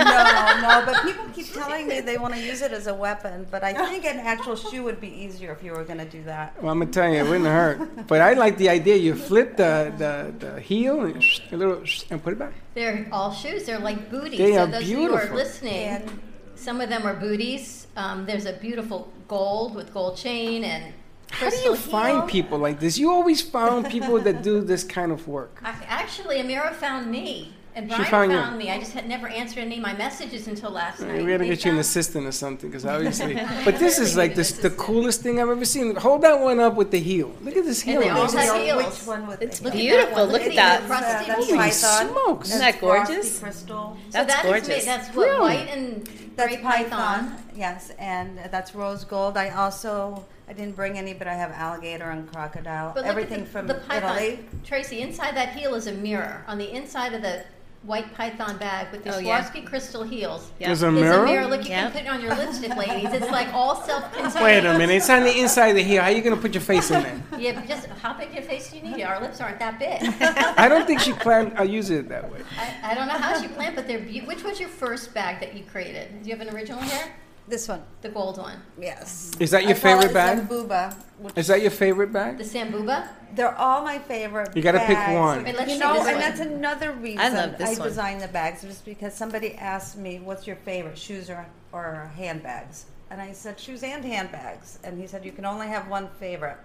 no, 0.62 0.84
but 0.86 1.02
people 1.04 1.26
keep 1.34 1.52
telling 1.54 1.88
me 1.88 2.02
they 2.02 2.18
want 2.20 2.36
to 2.36 2.40
use 2.40 2.62
it 2.62 2.72
as 2.72 2.86
a 2.86 2.94
weapon. 2.94 3.48
But 3.50 3.64
I 3.64 3.74
think 3.90 4.06
an 4.06 4.20
actual 4.20 4.56
shoe 4.56 4.84
would 4.84 5.02
be 5.02 5.10
easier 5.10 5.52
if 5.54 5.64
you 5.64 5.72
were 5.72 5.84
going 5.84 6.00
to 6.00 6.06
do 6.18 6.22
that. 6.26 6.62
Well, 6.62 6.72
I'm 6.72 6.80
gonna 6.80 6.92
tell 6.92 7.10
you, 7.12 7.18
it 7.18 7.24
wouldn't 7.24 7.46
hurt. 7.46 8.08
But 8.08 8.22
I 8.22 8.34
like 8.34 8.58
the 8.58 8.70
idea. 8.70 8.96
You 8.96 9.16
flip 9.16 9.58
the 9.58 9.92
the, 9.98 10.34
the 10.46 10.62
heel 10.62 11.02
and 11.02 11.24
a 11.52 11.58
little 11.58 11.84
and 12.12 12.24
put 12.24 12.34
it 12.34 12.40
back. 12.40 12.54
They're 12.76 13.08
all 13.12 13.32
shoes. 13.34 13.66
They're 13.66 13.80
like 13.80 14.12
booties. 14.12 14.38
They 14.38 14.54
so 14.54 14.60
are 14.64 14.68
those 14.68 14.84
of 14.84 14.88
you 14.88 14.98
who 14.98 15.08
beautiful. 15.08 15.34
are 15.34 15.36
listening, 15.36 16.20
some 16.58 16.82
of 16.82 16.90
them 16.90 17.06
are 17.06 17.14
booties. 17.14 17.88
Um, 17.96 18.26
there's 18.26 18.46
a 18.46 18.54
beautiful 18.54 19.12
gold 19.28 19.76
with 19.76 19.94
gold 19.94 20.18
chain 20.18 20.64
and 20.64 20.94
How 21.32 21.46
do 21.50 21.56
crystal 21.56 21.72
you 21.72 21.78
find 21.78 22.30
people 22.30 22.58
like 22.58 22.80
this? 22.80 22.98
You 22.98 23.12
always 23.12 23.42
found 23.42 23.90
people 23.90 24.20
that 24.20 24.44
do 24.44 24.62
this 24.62 24.84
kind 24.84 25.12
of 25.12 25.28
work. 25.28 25.60
I, 25.64 25.74
actually, 25.88 26.38
Amira 26.38 26.74
found 26.74 27.10
me, 27.12 27.54
and 27.76 27.90
She 27.92 27.96
Brian 27.98 28.10
found 28.10 28.32
found, 28.32 28.58
me. 28.58 28.72
I 28.72 28.80
just 28.80 28.94
had 28.94 29.08
never 29.10 29.28
answered 29.28 29.60
any 29.62 29.76
of 29.78 29.82
my 29.82 29.94
messages 29.94 30.48
until 30.48 30.72
last 30.72 31.02
night. 31.02 31.18
We 31.22 31.26
gotta 31.32 31.40
They 31.40 31.50
get 31.50 31.66
you 31.66 31.72
an 31.72 31.80
assistant 31.80 32.26
or 32.28 32.32
something, 32.32 32.70
because 32.70 32.86
obviously. 32.86 33.34
But 33.66 33.78
this 33.78 34.00
is 34.00 34.16
like 34.16 34.36
this, 34.36 34.52
the 34.54 34.70
coolest 34.72 35.22
thing 35.22 35.40
I've 35.42 35.50
ever 35.50 35.66
seen. 35.66 35.96
Hold 35.96 36.22
that 36.22 36.40
one 36.40 36.60
up 36.60 36.76
with 36.76 36.92
the 36.92 37.00
heel. 37.00 37.36
Look 37.44 37.58
at 37.58 37.66
this 37.66 37.82
heel. 37.82 38.02
And 38.02 38.04
they 38.06 38.10
all 38.10 38.32
have 38.32 38.62
heels. 38.62 38.86
Which 39.00 39.08
one 39.08 39.28
with 39.28 39.42
It's 39.42 39.60
the 39.60 39.72
heel? 39.72 39.98
beautiful. 39.98 40.24
Look 40.26 40.32
Look 40.34 40.42
at 40.44 40.48
at 40.50 40.56
that. 40.56 40.82
the 40.82 40.88
crusty 40.88 41.28
That's 41.32 41.50
Holy 41.50 42.12
smokes. 42.14 42.48
Isn't 42.50 42.60
that 42.62 42.80
gorgeous? 42.80 43.40
Crystal. 43.40 43.98
So 44.10 44.12
That's 44.12 44.34
that 44.34 44.46
is 44.46 44.50
gorgeous. 44.52 44.68
made- 44.70 44.86
that's 44.86 45.16
what 45.16 45.28
Really? 45.28 45.40
white 45.58 45.68
and 45.70 46.10
That's 46.38 46.54
gray 46.54 46.64
python. 46.64 47.36
Yes, 47.56 47.92
and 47.98 48.40
that's 48.52 48.74
rose 48.74 49.04
gold. 49.04 49.36
I 49.38 49.50
also 49.50 50.24
I 50.48 50.54
didn't 50.54 50.76
bring 50.76 50.98
any, 50.98 51.14
but 51.14 51.28
I 51.28 51.34
have 51.34 51.52
alligator 51.52 52.10
and 52.10 52.32
crocodile. 52.32 52.94
But 52.94 53.04
look 53.04 53.10
Everything 53.10 53.42
at 53.42 53.46
the, 53.46 53.52
from 53.52 53.68
the 53.68 53.74
python. 53.76 54.18
Italy. 54.18 54.46
Tracy, 54.64 55.02
inside 55.02 55.36
that 55.36 55.50
heel 55.50 55.76
is 55.76 55.88
a 55.88 55.92
mirror. 55.92 56.46
On 56.48 56.58
the 56.58 56.72
inside 56.72 57.14
of 57.14 57.22
the 57.22 57.44
white 57.84 58.14
python 58.16 58.58
bag 58.58 58.92
with 58.92 59.04
the 59.04 59.16
Oh, 59.16 59.20
yeah. 59.20 59.42
Swarovski 59.42 59.66
crystal 59.66 60.04
heels. 60.04 60.52
Yeah. 60.60 60.68
There's 60.68 60.82
a 60.84 60.86
There's 60.92 60.96
mirror? 61.02 61.24
a 61.24 61.26
mirror. 61.26 61.46
Look, 61.48 61.64
you 61.64 61.70
Yep. 61.70 61.84
can 61.84 61.92
put 61.92 62.02
it 62.02 62.08
on 62.10 62.22
your 62.22 62.36
lipstick, 62.36 62.76
ladies. 62.76 63.14
It's 63.14 63.32
like 63.32 63.54
all 63.54 63.82
self-contained. 63.82 64.44
Wait 64.44 64.66
a 64.66 64.78
minute. 64.78 64.96
It's 64.96 65.10
on 65.10 65.24
the 65.24 65.40
inside 65.40 65.68
of 65.68 65.76
the 65.76 65.84
heel. 65.84 66.02
How 66.02 66.10
are 66.10 66.12
you 66.12 66.22
gonna 66.22 66.36
put 66.38 66.54
your 66.54 66.62
face 66.62 66.92
in 66.92 67.04
there? 67.04 67.22
Yeah, 67.38 67.54
but 67.54 67.68
just 67.68 67.88
how 67.88 68.14
big 68.14 68.34
your 68.34 68.44
face 68.44 68.72
do 68.72 68.78
you 68.78 68.84
need? 68.84 69.04
Our 69.04 69.22
lips 69.22 69.40
aren't 69.40 69.60
that 69.60 69.80
big. 69.80 70.02
I 70.58 70.68
don't 70.68 70.86
think 70.86 71.00
she 71.00 71.14
planned 71.14 71.54
uh, 71.58 71.62
on 71.62 71.70
using 71.70 71.98
it 72.00 72.10
that 72.10 72.30
way. 72.32 72.42
I, 72.60 72.92
I 72.92 72.94
don't 72.96 73.08
know 73.08 73.14
how 73.14 73.40
she 73.40 73.48
planned, 73.48 73.76
but 73.76 73.88
they're 73.88 74.00
be- 74.00 74.22
which 74.22 74.44
was 74.44 74.60
your 74.60 74.70
first 74.70 75.14
bag 75.14 75.40
that 75.40 75.56
you 75.56 75.64
created? 75.64 76.24
Do 76.24 76.30
you 76.30 76.36
have 76.36 76.46
an 76.46 76.54
original 76.54 76.82
here? 76.82 77.14
This 77.48 77.68
one. 77.70 77.82
The 78.02 78.10
gold 78.10 78.38
one. 78.40 78.60
Yes. 78.78 79.32
Is 79.40 79.52
that 79.52 79.64
your 79.64 79.72
I 79.72 79.76
favorite 79.76 80.12
it 80.12 80.14
bag? 80.14 80.40
Zambuba. 80.50 80.94
which- 81.20 81.38
Is 81.38 81.48
that 81.48 81.62
your 81.62 81.72
favorite 81.72 82.12
bag? 82.12 82.38
The 82.38 82.44
Sambuba? 82.44 83.08
They're 83.36 83.56
all 83.56 83.84
my 83.84 84.00
favorite. 84.00 84.56
You 84.56 84.62
gotta 84.62 84.80
pick 84.80 84.90
bags. 84.98 85.14
one. 85.20 85.44
Wait, 85.44 85.56
let's 85.56 85.72
You 85.72 85.80
know, 85.80 85.96
and 85.96 86.06
one. 86.06 86.20
that's 86.20 86.40
another 86.40 86.92
reason 86.94 87.20
I 87.20 87.30
love 87.30 87.58
this 87.58 87.78
one. 87.80 87.88
designed 87.88 88.22
the 88.22 88.28
bags, 88.28 88.62
just 88.62 88.86
because 88.86 89.14
somebody 89.14 89.56
asked 89.56 89.98
me, 89.98 90.20
"What's 90.20 90.48
your 90.48 90.56
favorite, 90.58 90.98
shoes 90.98 91.30
or 91.30 91.46
or 91.72 92.12
handbags?" 92.16 92.86
And 93.10 93.22
I 93.22 93.32
said, 93.34 93.60
"Shoes 93.60 93.84
and 93.84 94.04
handbags." 94.04 94.80
And 94.84 95.00
he 95.00 95.08
said, 95.08 95.24
"You 95.26 95.32
can 95.32 95.46
only 95.46 95.68
have 95.68 95.88
one 95.90 96.10
favorite." 96.20 96.58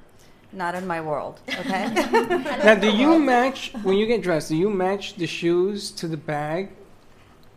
Not 0.54 0.74
in 0.74 0.86
my 0.86 1.00
world, 1.00 1.40
okay? 1.60 1.88
Now, 2.64 2.74
do 2.74 2.90
you 2.90 3.18
match 3.18 3.72
when 3.84 3.96
you 3.96 4.06
get 4.06 4.22
dressed? 4.22 4.50
Do 4.50 4.56
you 4.56 4.68
match 4.68 5.14
the 5.14 5.26
shoes 5.26 5.90
to 5.92 6.06
the 6.06 6.18
bag? 6.18 6.68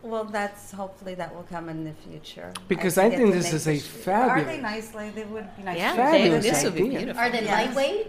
Well, 0.02 0.24
that's 0.24 0.70
hopefully 0.72 1.14
that 1.16 1.34
will 1.34 1.42
come 1.42 1.68
in 1.68 1.84
the 1.84 1.92
future. 2.08 2.52
Because 2.68 2.94
can 2.94 3.12
I 3.12 3.16
think 3.16 3.34
this 3.34 3.52
is 3.52 3.66
a 3.66 3.74
shoes. 3.74 4.08
Are 4.08 4.42
they 4.42 4.60
nice? 4.60 4.94
Like 4.94 5.14
they 5.14 5.24
would 5.24 5.48
be 5.56 5.62
nice. 5.64 5.76
Yeah, 5.78 5.92
shoes. 6.12 6.42
they- 6.44 6.50
this 6.50 6.64
would 6.64 6.74
be 6.76 6.88
beautiful. 6.88 7.20
Are 7.22 7.28
they 7.28 7.42
Yes. 7.44 7.66
lightweight? 7.66 8.06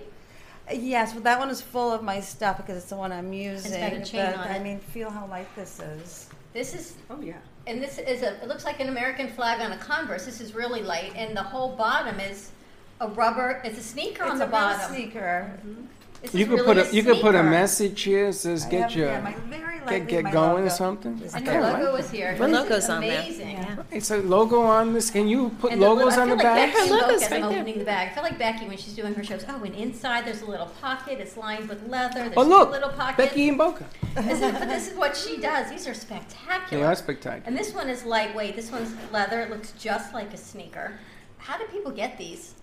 Yes, 0.73 1.13
well, 1.13 1.23
that 1.23 1.39
one 1.39 1.49
is 1.49 1.61
full 1.61 1.91
of 1.93 2.03
my 2.03 2.19
stuff 2.19 2.57
because 2.57 2.77
it's 2.77 2.89
the 2.89 2.95
one 2.95 3.11
I'm 3.11 3.31
using. 3.33 3.71
It's 3.73 3.81
got 3.81 3.93
a 3.93 4.03
chain 4.05 4.31
but 4.35 4.45
on 4.45 4.47
I 4.51 4.57
it. 4.57 4.63
mean, 4.63 4.79
feel 4.79 5.09
how 5.09 5.25
light 5.27 5.47
this 5.55 5.79
is. 5.79 6.29
This 6.53 6.73
is, 6.73 6.95
Oh 7.09 7.21
yeah. 7.21 7.35
and 7.67 7.81
this 7.81 7.97
is 7.99 8.21
a, 8.23 8.41
it 8.41 8.47
looks 8.47 8.65
like 8.65 8.79
an 8.79 8.89
American 8.89 9.29
flag 9.29 9.61
on 9.61 9.71
a 9.71 9.77
Converse. 9.77 10.25
This 10.25 10.41
is 10.41 10.53
really 10.55 10.81
light, 10.81 11.13
and 11.15 11.35
the 11.37 11.43
whole 11.43 11.75
bottom 11.75 12.19
is 12.19 12.51
a 12.99 13.07
rubber, 13.07 13.61
it's 13.63 13.77
a 13.79 13.83
sneaker 13.83 14.23
on 14.23 14.31
It's 14.31 14.39
the 14.39 14.45
a 14.45 14.47
real 14.47 14.51
bottom. 14.59 14.93
sneaker. 14.95 15.51
Mm-hmm. 15.65 15.83
This 16.21 16.33
You 16.33 16.41
is 16.41 16.47
could 16.49 16.53
really 16.61 16.65
put 16.83 16.91
a 16.91 16.95
you 16.95 17.03
could 17.03 17.21
put 17.21 17.35
a 17.35 17.39
sneaker. 17.39 17.49
message 17.49 18.01
here 18.01 18.25
that 18.27 18.33
says 18.33 18.65
I 18.65 18.69
get 18.69 18.81
have- 18.81 18.91
your 18.95 19.07
yeah, 19.07 19.21
my- 19.21 19.33
very 19.33 19.77
get 19.77 19.85
lightly 19.85 20.07
get 20.07 20.23
my 20.25 20.31
going 20.31 20.51
or 20.63 20.65
logo. 20.65 20.69
something. 20.75 21.21
Is 21.23 21.33
And 21.35 21.47
I 21.47 21.53
your 21.53 21.61
like 21.61 21.73
logo 21.83 21.95
it. 21.95 21.99
is 21.99 22.09
here. 22.11 22.35
What 22.37 22.47
This 22.47 22.55
logo's 22.59 22.83
is 22.83 22.89
on 22.89 23.01
there? 23.01 23.19
amazing. 23.21 23.49
Yeah. 23.51 23.75
It's 23.91 24.11
a 24.11 24.17
logo 24.17 24.61
on 24.61 24.93
this. 24.93 25.09
Can 25.11 25.27
you 25.27 25.49
put 25.61 25.71
And 25.71 25.81
the 25.81 25.85
logos 25.87 26.17
little- 26.17 26.21
on 26.23 26.29
the 26.29 26.35
I 26.35 26.37
feel 26.37 26.49
like 26.51 26.55
back? 26.57 26.73
Becky 26.73 26.89
Her 26.89 26.95
Book 26.97 27.01
logo's 27.07 27.21
as 27.23 27.31
I'm 27.31 27.41
right 27.43 27.49
there. 27.49 27.59
opening 27.59 27.79
the 27.79 27.85
bag. 27.85 28.07
I 28.09 28.13
feel 28.13 28.23
like 28.23 28.37
Becky 28.39 28.67
when 28.67 28.77
she's 28.77 28.93
doing 28.93 29.13
her 29.13 29.23
shows. 29.23 29.45
Oh, 29.47 29.63
and 29.63 29.75
inside 29.75 30.25
there's 30.25 30.41
a 30.41 30.45
little 30.45 30.65
pocket. 30.81 31.19
It's 31.19 31.37
lined 31.37 31.69
with 31.69 31.87
leather. 31.87 32.13
There's 32.21 32.33
Oh 32.35 32.43
two 32.43 32.49
look, 32.49 32.71
little 32.71 32.89
pockets. 32.89 33.17
Becky 33.29 33.47
and 33.49 33.57
Boca. 33.57 33.85
This 34.15 34.41
is, 34.41 34.51
but 34.51 34.67
this 34.67 34.87
is 34.91 34.97
what 34.97 35.15
she 35.15 35.37
does. 35.37 35.69
These 35.69 35.87
are 35.87 35.93
spectacular. 35.93 36.83
They 36.83 36.83
are 36.89 36.95
spectacular. 36.95 37.43
And 37.45 37.55
this 37.55 37.73
one 37.73 37.89
is 37.89 38.03
lightweight. 38.03 38.55
This 38.55 38.71
one's 38.71 38.91
leather. 39.13 39.41
It 39.41 39.51
looks 39.51 39.71
just 39.73 40.13
like 40.13 40.33
a 40.33 40.37
sneaker. 40.37 40.93
How 41.37 41.57
do 41.57 41.65
people 41.65 41.91
get 41.91 42.17
these? 42.17 42.55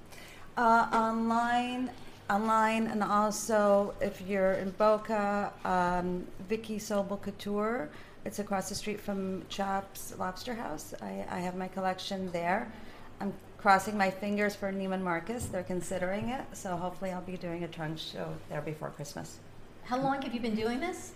Uh, 0.56 0.86
online, 0.92 1.90
online, 2.30 2.86
and 2.86 3.02
also 3.02 3.94
if 4.00 4.20
you're 4.20 4.52
in 4.52 4.70
Boca, 4.70 5.52
um, 5.64 6.26
Vicky 6.48 6.78
Sobel 6.78 7.20
Couture. 7.20 7.88
It's 8.24 8.38
across 8.38 8.70
the 8.70 8.74
street 8.74 9.00
from 9.00 9.42
Chops 9.50 10.14
Lobster 10.18 10.54
House. 10.54 10.94
I, 11.02 11.26
I 11.30 11.40
have 11.40 11.56
my 11.56 11.68
collection 11.68 12.30
there. 12.32 12.72
I'm 13.20 13.34
crossing 13.58 13.98
my 13.98 14.10
fingers 14.10 14.54
for 14.54 14.72
Neiman 14.72 15.02
Marcus. 15.02 15.46
They're 15.46 15.62
considering 15.62 16.30
it, 16.30 16.42
so 16.52 16.76
hopefully 16.76 17.10
I'll 17.10 17.20
be 17.20 17.36
doing 17.36 17.64
a 17.64 17.68
trunk 17.68 17.98
show 17.98 18.34
there 18.48 18.62
before 18.62 18.90
Christmas. 18.90 19.38
How 19.84 20.00
long 20.00 20.22
have 20.22 20.32
you 20.32 20.40
been 20.40 20.54
doing 20.54 20.80
this? 20.80 21.12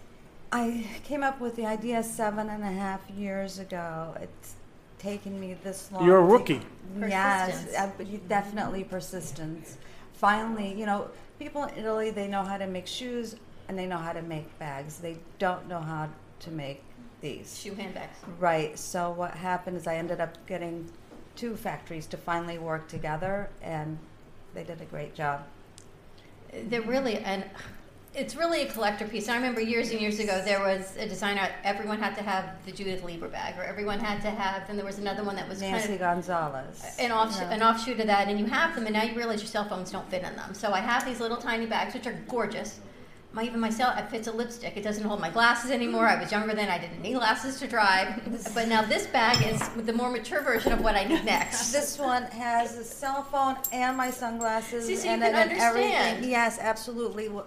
I 0.52 0.86
came 1.04 1.22
up 1.22 1.40
with 1.40 1.56
the 1.56 1.66
idea 1.66 2.02
seven 2.02 2.48
and 2.50 2.62
a 2.62 2.72
half 2.72 3.08
years 3.10 3.58
ago. 3.58 4.14
It's 4.20 4.54
taken 4.98 5.38
me 5.40 5.56
this 5.62 5.90
long. 5.92 6.04
You're 6.04 6.22
a 6.22 6.26
to- 6.26 6.32
rookie. 6.32 6.60
Yes, 6.98 7.74
uh, 7.74 7.90
definitely 8.28 8.84
persistence. 8.84 9.78
Finally, 10.18 10.74
you 10.74 10.84
know, 10.84 11.08
people 11.38 11.62
in 11.62 11.78
Italy 11.78 12.10
they 12.10 12.26
know 12.26 12.42
how 12.42 12.58
to 12.58 12.66
make 12.66 12.86
shoes 12.86 13.36
and 13.68 13.78
they 13.78 13.86
know 13.86 13.98
how 13.98 14.12
to 14.12 14.22
make 14.22 14.58
bags. 14.58 14.98
They 14.98 15.16
don't 15.38 15.68
know 15.68 15.80
how 15.80 16.08
to 16.40 16.50
make 16.50 16.82
these. 17.20 17.58
Shoe 17.58 17.74
handbags. 17.74 18.18
Right. 18.38 18.76
So 18.78 19.10
what 19.10 19.32
happened 19.32 19.76
is 19.76 19.86
I 19.86 19.96
ended 19.96 20.20
up 20.20 20.44
getting 20.46 20.90
two 21.36 21.54
factories 21.54 22.06
to 22.06 22.16
finally 22.16 22.58
work 22.58 22.88
together, 22.88 23.48
and 23.62 23.96
they 24.54 24.64
did 24.64 24.80
a 24.80 24.86
great 24.86 25.14
job. 25.14 25.44
They're 26.52 26.82
really 26.82 27.18
and 27.18 27.44
it's 28.14 28.34
really 28.34 28.62
a 28.62 28.66
collector 28.66 29.06
piece. 29.06 29.28
I 29.28 29.36
remember 29.36 29.60
years 29.60 29.90
and 29.90 30.00
years 30.00 30.18
ago 30.18 30.42
there 30.44 30.60
was 30.60 30.96
a 30.96 31.06
designer. 31.08 31.48
Everyone 31.62 31.98
had 31.98 32.14
to 32.16 32.22
have 32.22 32.64
the 32.66 32.72
Judith 32.72 33.04
Leiber 33.04 33.28
bag, 33.28 33.56
or 33.58 33.62
everyone 33.64 34.00
had 34.00 34.20
to 34.22 34.30
have. 34.30 34.66
Then 34.66 34.76
there 34.76 34.86
was 34.86 34.98
another 34.98 35.22
one 35.22 35.36
that 35.36 35.48
was 35.48 35.60
Nancy 35.60 35.82
kind 35.88 35.94
of 35.94 36.00
Gonzalez. 36.00 36.96
an 36.98 37.12
off 37.12 37.36
Yeah. 37.38 37.50
an 37.50 37.62
offshoot 37.62 38.00
of 38.00 38.06
that, 38.06 38.28
and 38.28 38.38
you 38.40 38.46
have 38.46 38.74
them, 38.74 38.86
and 38.86 38.94
now 38.94 39.02
you 39.04 39.14
realize 39.14 39.40
your 39.40 39.48
cell 39.48 39.64
phones 39.68 39.90
don't 39.90 40.08
fit 40.10 40.22
in 40.24 40.34
them. 40.36 40.54
So 40.54 40.72
I 40.72 40.80
have 40.80 41.04
these 41.04 41.20
little 41.20 41.36
tiny 41.36 41.66
bags, 41.66 41.94
which 41.94 42.06
are 42.06 42.18
gorgeous. 42.28 42.80
My 43.30 43.42
even 43.44 43.60
myself, 43.60 43.98
it 43.98 44.08
fits 44.08 44.26
a 44.26 44.32
lipstick. 44.32 44.74
It 44.78 44.82
doesn't 44.82 45.04
hold 45.04 45.20
my 45.20 45.28
glasses 45.28 45.70
anymore. 45.70 46.08
I 46.08 46.18
was 46.18 46.32
younger 46.32 46.54
then; 46.54 46.70
I 46.70 46.78
didn't 46.78 47.02
need 47.02 47.12
glasses 47.12 47.60
to 47.60 47.68
drive. 47.68 48.22
But 48.54 48.68
now 48.68 48.80
this 48.82 49.06
bag 49.06 49.46
is 49.46 49.68
the 49.84 49.92
more 49.92 50.10
mature 50.10 50.40
version 50.40 50.72
of 50.72 50.80
what 50.80 50.94
I 50.96 51.04
need 51.04 51.24
next. 51.26 51.70
This 51.78 51.98
one 51.98 52.22
has 52.22 52.76
a 52.78 52.84
cell 52.84 53.22
phone 53.24 53.56
and 53.70 53.98
my 53.98 54.10
sunglasses 54.10 54.86
See, 54.86 54.96
so 54.96 55.08
and, 55.10 55.22
and 55.22 55.36
understand. 55.36 55.76
everything. 56.16 56.30
Yes, 56.30 56.58
absolutely. 56.58 57.28
Well, 57.28 57.46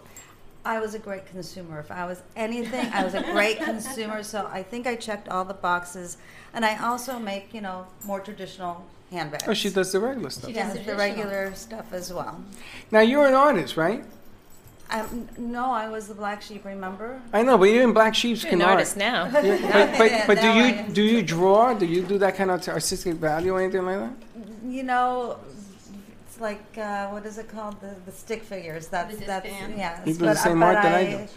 I 0.64 0.80
was 0.80 0.94
a 0.94 1.00
great 1.00 1.26
consumer. 1.26 1.80
If 1.80 1.92
I 1.92 2.06
was 2.06 2.22
anything, 2.36 2.86
I 2.94 3.04
was 3.04 3.14
a 3.16 3.24
great 3.24 3.60
consumer. 3.64 4.24
So 4.24 4.48
I 4.52 4.64
think 4.64 4.88
I 4.88 4.96
checked 4.96 5.28
all 5.30 5.44
the 5.46 5.54
boxes, 5.56 6.18
and 6.54 6.64
I 6.66 6.78
also 6.78 7.18
make 7.20 7.54
you 7.54 7.62
know 7.62 7.88
more 8.06 8.20
traditional 8.20 8.86
handbags. 9.12 9.44
Oh, 9.48 9.54
she 9.54 9.70
does 9.70 9.92
the 9.92 10.00
regular 10.00 10.30
stuff. 10.30 10.50
She 10.52 10.56
Yeah, 10.56 10.74
does 10.74 10.86
the 10.86 10.96
regular 10.96 11.54
stuff 11.56 11.92
as 11.94 12.14
well. 12.14 12.44
Now 12.92 13.02
you're 13.02 13.26
an 13.28 13.34
artist, 13.34 13.76
right? 13.76 14.04
Um, 14.92 15.30
no, 15.38 15.72
I 15.72 15.88
was 15.90 16.10
the 16.10 16.14
black 16.14 16.42
sheep. 16.42 16.66
Remember? 16.66 17.22
I 17.32 17.44
know, 17.44 17.58
but 17.58 17.70
even 17.70 17.94
black 17.94 18.14
sheeps 18.14 18.44
You're 18.44 18.50
can 18.52 18.62
an 18.62 18.68
art. 18.68 18.74
artist 18.74 18.98
now. 18.98 19.26
Yeah, 19.26 19.88
but 19.98 19.98
but, 19.98 20.28
but 20.28 20.42
do 20.42 20.52
you 20.52 20.94
do 20.94 21.02
you 21.02 21.22
draw? 21.24 21.74
Do 21.74 21.86
you 21.86 22.02
do 22.04 22.18
that 22.20 22.36
kind 22.36 22.52
of 22.52 22.68
artistic 22.68 23.16
value 23.16 23.54
or 23.54 23.62
anything 23.62 23.86
like 23.86 24.00
that? 24.00 24.14
You 24.68 24.84
know, 24.84 25.40
it's 25.50 25.61
like 26.42 26.78
uh, 26.78 27.08
what 27.10 27.26
is 27.26 27.38
it 27.38 27.48
called? 27.48 27.80
The, 27.82 27.96
the 28.06 28.12
stick 28.12 28.44
figures. 28.44 28.88
That's 28.88 29.18
The 29.18 29.26
that's 29.26 29.46
disband? 29.48 29.74
yes. 29.78 30.00
You 30.06 30.14
do 30.14 30.20
the 30.20 30.26
but, 30.26 30.38
same 30.38 30.60
but 30.60 30.76
art 30.76 30.84
that 30.84 30.96
I 30.96 31.00
I 31.00 31.06
do. 31.06 31.28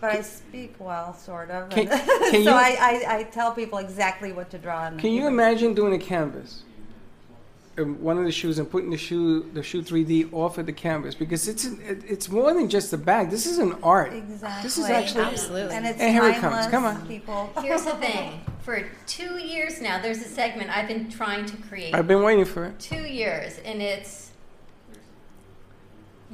But 0.00 0.10
I 0.10 0.22
speak 0.22 0.74
well, 0.78 1.14
sort 1.14 1.50
of. 1.50 1.70
Can- 1.70 1.88
and 1.88 2.00
can 2.30 2.32
so 2.32 2.38
you- 2.40 2.48
I, 2.50 2.76
I, 3.08 3.16
I 3.18 3.22
tell 3.24 3.52
people 3.52 3.78
exactly 3.78 4.32
what 4.32 4.50
to 4.50 4.58
draw. 4.58 4.86
And 4.86 4.98
Can 4.98 5.12
you 5.12 5.26
imagine 5.26 5.74
doing 5.74 5.94
a 5.94 5.98
canvas? 5.98 6.62
Um, 7.76 8.00
One 8.02 8.18
of 8.18 8.24
the 8.24 8.30
shoes 8.32 8.58
and 8.60 8.70
putting 8.70 8.90
the 8.90 8.96
shoe, 8.96 9.50
the 9.52 9.62
shoe 9.62 9.82
3D 9.82 10.32
off 10.32 10.58
of 10.58 10.66
the 10.66 10.72
canvas 10.72 11.14
because 11.16 11.48
it's 11.48 11.64
an, 11.64 11.80
it- 11.86 12.04
it's 12.08 12.28
more 12.28 12.52
than 12.54 12.68
just 12.68 12.92
a 12.92 12.98
bag. 12.98 13.30
This 13.30 13.46
is 13.46 13.58
an 13.58 13.74
art. 13.82 14.12
Exactly. 14.12 14.62
This 14.62 14.78
is 14.78 14.86
actually 14.90 15.24
Absolutely. 15.24 15.74
And 15.74 15.86
it's 15.86 15.98
And 16.00 16.12
here 16.12 16.24
it 16.28 16.34
timeless, 16.36 16.66
comes. 16.66 16.70
Come 16.70 16.84
on. 16.84 17.06
people. 17.06 17.50
Here's 17.62 17.84
the 17.84 17.92
thing: 17.96 18.40
for 18.62 18.88
two 19.06 19.38
years 19.38 19.80
now, 19.80 20.00
there's 20.00 20.18
a 20.18 20.28
segment 20.28 20.70
I've 20.76 20.88
been 20.88 21.08
trying 21.10 21.46
to 21.46 21.56
create. 21.68 21.94
I've 21.94 22.06
been 22.08 22.22
waiting 22.22 22.44
for 22.44 22.64
it. 22.66 22.78
two 22.78 23.04
years, 23.04 23.58
and 23.64 23.80
it's 23.82 24.23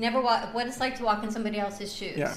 never 0.00 0.20
walk, 0.20 0.52
what 0.54 0.66
it's 0.66 0.80
like 0.80 0.96
to 0.96 1.04
walk 1.04 1.22
in 1.22 1.30
somebody 1.30 1.58
else's 1.58 1.94
shoes. 1.94 2.16
Yeah. 2.16 2.34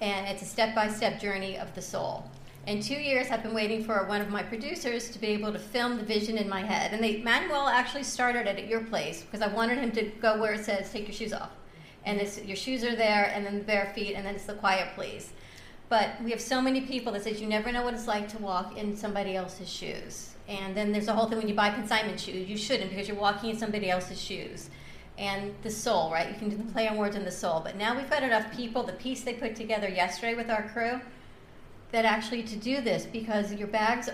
And 0.00 0.26
it's 0.28 0.42
a 0.42 0.46
step-by-step 0.46 1.20
journey 1.20 1.58
of 1.58 1.74
the 1.74 1.82
soul. 1.82 2.24
In 2.66 2.80
two 2.80 2.94
years, 2.94 3.30
I've 3.30 3.42
been 3.42 3.52
waiting 3.52 3.84
for 3.84 4.04
one 4.06 4.22
of 4.22 4.30
my 4.30 4.42
producers 4.42 5.10
to 5.10 5.18
be 5.18 5.26
able 5.28 5.52
to 5.52 5.58
film 5.58 5.98
the 5.98 6.02
vision 6.02 6.38
in 6.38 6.48
my 6.48 6.62
head. 6.62 6.94
And 6.94 7.02
they, 7.02 7.18
Manuel 7.18 7.68
actually 7.68 8.04
started 8.04 8.46
it 8.46 8.58
at 8.58 8.68
your 8.68 8.80
place 8.84 9.22
because 9.22 9.42
I 9.42 9.48
wanted 9.48 9.78
him 9.78 9.92
to 9.92 10.04
go 10.22 10.40
where 10.40 10.54
it 10.54 10.64
says 10.64 10.90
"Take 10.90 11.06
your 11.06 11.14
shoes 11.14 11.34
off," 11.34 11.50
and 12.06 12.20
it's, 12.20 12.42
your 12.42 12.56
shoes 12.56 12.82
are 12.82 12.96
there, 12.96 13.30
and 13.34 13.44
then 13.44 13.58
the 13.58 13.64
bare 13.64 13.92
feet, 13.94 14.14
and 14.14 14.24
then 14.24 14.34
it's 14.34 14.46
the 14.46 14.54
quiet 14.54 14.94
please. 14.94 15.32
But 15.90 16.22
we 16.22 16.30
have 16.30 16.40
so 16.40 16.62
many 16.62 16.80
people 16.80 17.12
that 17.12 17.24
says 17.24 17.40
you 17.40 17.46
never 17.46 17.70
know 17.70 17.82
what 17.82 17.92
it's 17.92 18.06
like 18.06 18.28
to 18.28 18.38
walk 18.38 18.78
in 18.78 18.96
somebody 18.96 19.36
else's 19.36 19.68
shoes. 19.68 20.34
And 20.48 20.74
then 20.74 20.90
there's 20.90 21.08
a 21.08 21.12
whole 21.12 21.28
thing 21.28 21.38
when 21.38 21.48
you 21.48 21.54
buy 21.54 21.70
consignment 21.70 22.18
shoes, 22.18 22.48
you 22.48 22.56
shouldn't 22.56 22.90
because 22.90 23.08
you're 23.08 23.16
walking 23.16 23.50
in 23.50 23.58
somebody 23.58 23.90
else's 23.90 24.20
shoes. 24.20 24.70
And 25.16 25.54
the 25.62 25.70
soul, 25.70 26.10
right? 26.10 26.28
You 26.28 26.34
can 26.34 26.48
do 26.48 26.56
the 26.56 26.72
play 26.72 26.88
on 26.88 26.96
words 26.96 27.14
in 27.14 27.24
the 27.24 27.30
soul. 27.30 27.60
But 27.62 27.76
now 27.76 27.96
we've 27.96 28.10
got 28.10 28.22
enough 28.22 28.52
people, 28.56 28.82
the 28.82 28.92
piece 28.94 29.22
they 29.22 29.34
put 29.34 29.54
together 29.54 29.88
yesterday 29.88 30.34
with 30.34 30.50
our 30.50 30.68
crew, 30.68 31.00
that 31.92 32.04
actually 32.04 32.42
to 32.42 32.56
do 32.56 32.80
this 32.80 33.06
because 33.06 33.52
your 33.52 33.68
bags 33.68 34.10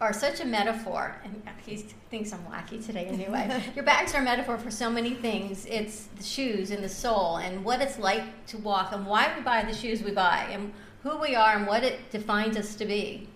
are 0.00 0.12
such 0.12 0.40
a 0.40 0.44
metaphor. 0.44 1.16
And 1.24 1.42
he 1.64 1.76
thinks 2.10 2.32
I'm 2.32 2.44
wacky 2.44 2.84
today 2.84 3.06
anyway. 3.06 3.62
your 3.74 3.84
bags 3.84 4.14
are 4.14 4.20
a 4.20 4.24
metaphor 4.24 4.58
for 4.58 4.70
so 4.70 4.90
many 4.90 5.14
things. 5.14 5.66
It's 5.66 6.06
the 6.16 6.22
shoes 6.22 6.70
and 6.70 6.82
the 6.82 6.88
soul 6.88 7.38
and 7.38 7.64
what 7.64 7.80
it's 7.80 7.98
like 7.98 8.46
to 8.46 8.58
walk 8.58 8.92
and 8.92 9.06
why 9.06 9.32
we 9.36 9.42
buy 9.42 9.64
the 9.64 9.74
shoes 9.74 10.02
we 10.02 10.12
buy 10.12 10.46
and 10.50 10.72
who 11.02 11.18
we 11.18 11.34
are 11.34 11.56
and 11.56 11.66
what 11.66 11.82
it 11.84 12.10
defines 12.10 12.56
us 12.56 12.74
to 12.76 12.86
be. 12.86 13.28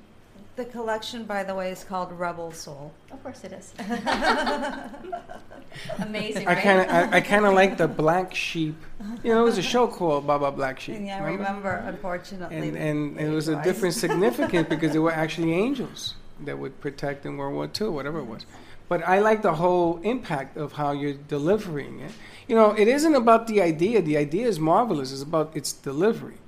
The 0.59 0.65
collection, 0.65 1.23
by 1.23 1.45
the 1.45 1.55
way, 1.55 1.71
is 1.71 1.85
called 1.85 2.11
Rebel 2.11 2.51
Sole. 2.51 2.93
Of 3.13 3.23
course 3.23 3.45
it 3.45 3.53
is. 3.53 3.73
Amazing, 6.01 6.49
I 6.49 6.55
right? 6.55 6.63
kind 6.65 6.81
of 6.81 6.89
I, 6.89 7.19
I 7.19 7.21
kind 7.21 7.47
of 7.47 7.55
like 7.55 7.79
the 7.79 7.87
black 8.03 8.35
sheep. 8.35 8.75
You 9.23 9.31
know, 9.31 9.37
there 9.37 9.45
was 9.45 9.59
a 9.59 9.63
show 9.63 9.87
called 9.87 10.27
Baa 10.27 10.37
Baa 10.37 10.51
Black 10.51 10.81
Sheep. 10.81 10.99
Yeah, 11.01 11.23
I 11.23 11.27
remember, 11.29 11.85
unfortunately. 11.87 12.57
And 12.57 12.77
and 12.77 13.21
it 13.21 13.29
was 13.29 13.47
a 13.47 13.63
different 13.63 13.95
significance 14.05 14.69
because 14.69 14.93
they 14.93 14.99
were 14.99 15.13
actually 15.13 15.53
angels 15.53 16.17
that 16.45 16.59
would 16.59 16.81
protect 16.81 17.25
in 17.25 17.37
World 17.37 17.55
War 17.55 17.71
II, 17.81 17.91
whatever 17.91 18.19
it 18.19 18.27
was. 18.27 18.45
But 18.89 19.07
I 19.07 19.21
like 19.21 19.43
the 19.43 19.55
whole 19.55 20.01
impact 20.03 20.57
of 20.57 20.73
how 20.73 20.91
you're 20.91 21.21
delivering 21.37 22.01
it. 22.01 22.11
You 22.49 22.57
know, 22.57 22.73
it 22.73 22.89
isn't 22.89 23.15
about 23.15 23.47
the 23.47 23.63
idea. 23.63 24.03
The 24.03 24.17
idea 24.17 24.49
is 24.49 24.59
marvelous. 24.59 25.13
It's 25.13 25.23
about 25.23 25.57
its 25.57 25.73
delivery. 25.73 26.39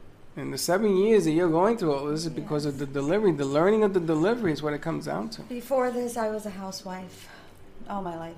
And 0.41 0.55
the 0.55 0.59
seven 0.59 0.97
years 0.97 1.27
that 1.27 1.33
you're 1.33 1.51
going 1.51 1.77
through 1.77 1.93
all 1.93 2.07
this 2.07 2.25
is 2.25 2.31
because 2.33 2.65
of 2.65 2.79
the 2.79 2.87
delivery. 2.87 3.31
The 3.31 3.45
learning 3.45 3.85
of 3.85 3.93
the 3.93 4.01
delivery 4.01 4.53
is 4.53 4.63
what 4.63 4.73
it 4.73 4.81
comes 4.81 5.05
down 5.05 5.29
to. 5.31 5.43
Before 5.43 5.91
this, 5.91 6.17
I 6.17 6.31
was 6.31 6.47
a 6.47 6.51
housewife. 6.51 7.29
All 7.91 8.01
my 8.01 8.17
life. 8.17 8.37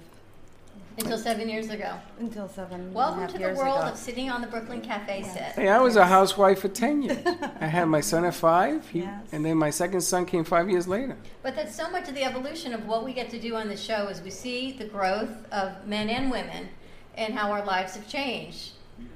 Until 0.98 1.16
seven 1.16 1.48
years 1.48 1.70
ago. 1.70 1.94
Until 2.18 2.48
seven. 2.48 2.80
and 2.80 2.90
a 2.90 2.92
Welcome 2.92 3.20
half 3.20 3.30
to 3.30 3.34
the 3.34 3.44
years 3.44 3.56
world 3.56 3.78
ago. 3.78 3.90
of 3.92 3.96
sitting 3.96 4.30
on 4.30 4.40
the 4.40 4.48
Brooklyn 4.48 4.80
Cafe 4.80 5.22
set. 5.22 5.52
Hey, 5.52 5.68
I 5.68 5.78
was 5.78 5.94
a 5.94 6.04
housewife 6.04 6.58
for 6.58 6.68
10 6.68 7.02
years. 7.02 7.24
I 7.60 7.66
had 7.66 7.84
my 7.84 8.00
son 8.00 8.24
at 8.24 8.34
five, 8.34 8.88
he, 8.88 9.08
and 9.30 9.44
then 9.44 9.56
my 9.56 9.70
second 9.70 10.00
son 10.00 10.26
came 10.26 10.42
five 10.42 10.68
years 10.68 10.88
later. 10.88 11.16
But 11.44 11.54
that's 11.54 11.76
so 11.76 11.88
much 11.88 12.08
of 12.08 12.16
the 12.16 12.24
evolution 12.24 12.74
of 12.74 12.84
what 12.88 13.04
we 13.04 13.12
get 13.12 13.30
to 13.30 13.38
do 13.38 13.54
on 13.54 13.68
the 13.68 13.76
show 13.76 14.08
is 14.08 14.20
we 14.20 14.30
see 14.30 14.72
the 14.72 14.86
growth 14.86 15.30
of 15.52 15.86
men 15.86 16.10
and 16.10 16.32
women 16.32 16.68
and 17.16 17.32
how 17.32 17.52
our 17.52 17.64
lives 17.64 17.94
have 17.94 18.08
changed. 18.08 18.72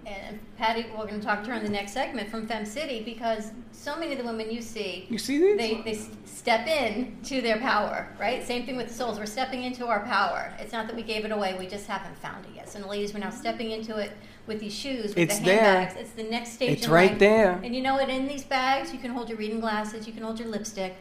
And 0.07 0.39
Patty, 0.57 0.87
we're 0.97 1.07
going 1.07 1.19
to 1.21 1.27
talk 1.27 1.43
to 1.45 1.51
her 1.51 1.57
in 1.57 1.65
the 1.65 1.71
next 1.71 1.93
segment 1.93 2.31
from 2.31 2.47
Fem 2.47 2.65
City 2.65 3.03
because 3.03 3.51
so 3.73 3.97
many 3.99 4.13
of 4.13 4.19
the 4.19 4.25
women 4.25 4.51
you 4.51 4.63
see, 4.63 5.07
You 5.11 5.19
see 5.19 5.39
these? 5.39 5.57
they, 5.59 5.83
they 5.83 5.99
step 6.25 6.67
in 6.69 7.17
to 7.25 7.41
their 7.41 7.59
power, 7.59 8.09
right? 8.21 8.47
Same 8.47 8.65
thing 8.65 8.77
with 8.77 8.89
the 8.89 8.95
souls. 8.95 9.19
We're 9.19 9.27
stepping 9.27 9.65
into 9.65 9.87
our 9.87 10.01
power. 10.05 10.53
It's 10.61 10.73
not 10.73 10.87
that 10.87 10.95
we 10.95 11.03
gave 11.03 11.25
it 11.25 11.33
away, 11.33 11.57
we 11.59 11.67
just 11.67 11.87
haven't 11.89 12.17
found 12.19 12.45
it 12.47 12.53
yet. 12.55 12.69
So, 12.69 12.79
the 12.79 12.87
ladies, 12.87 13.13
we're 13.15 13.21
now 13.21 13.31
stepping 13.31 13.73
into 13.73 13.97
it 13.97 14.13
with 14.47 14.61
these 14.61 14.75
shoes, 14.75 15.09
with 15.09 15.19
It's 15.19 15.39
the 15.41 15.45
there. 15.47 15.63
handbags. 15.63 16.01
It's 16.01 16.11
the 16.13 16.23
next 16.23 16.53
stage 16.53 16.79
It's 16.79 16.89
right 16.89 17.11
life. 17.11 17.19
there. 17.19 17.61
And 17.65 17.75
you 17.75 17.83
know 17.83 17.95
what? 17.95 18.09
In 18.09 18.29
these 18.29 18.45
bags, 18.45 18.93
you 18.93 18.99
can 19.01 19.11
hold 19.11 19.29
your 19.29 19.39
reading 19.39 19.59
glasses, 19.59 20.07
you 20.07 20.13
can 20.13 20.23
hold 20.23 20.39
your 20.39 20.49
lipstick, 20.49 20.95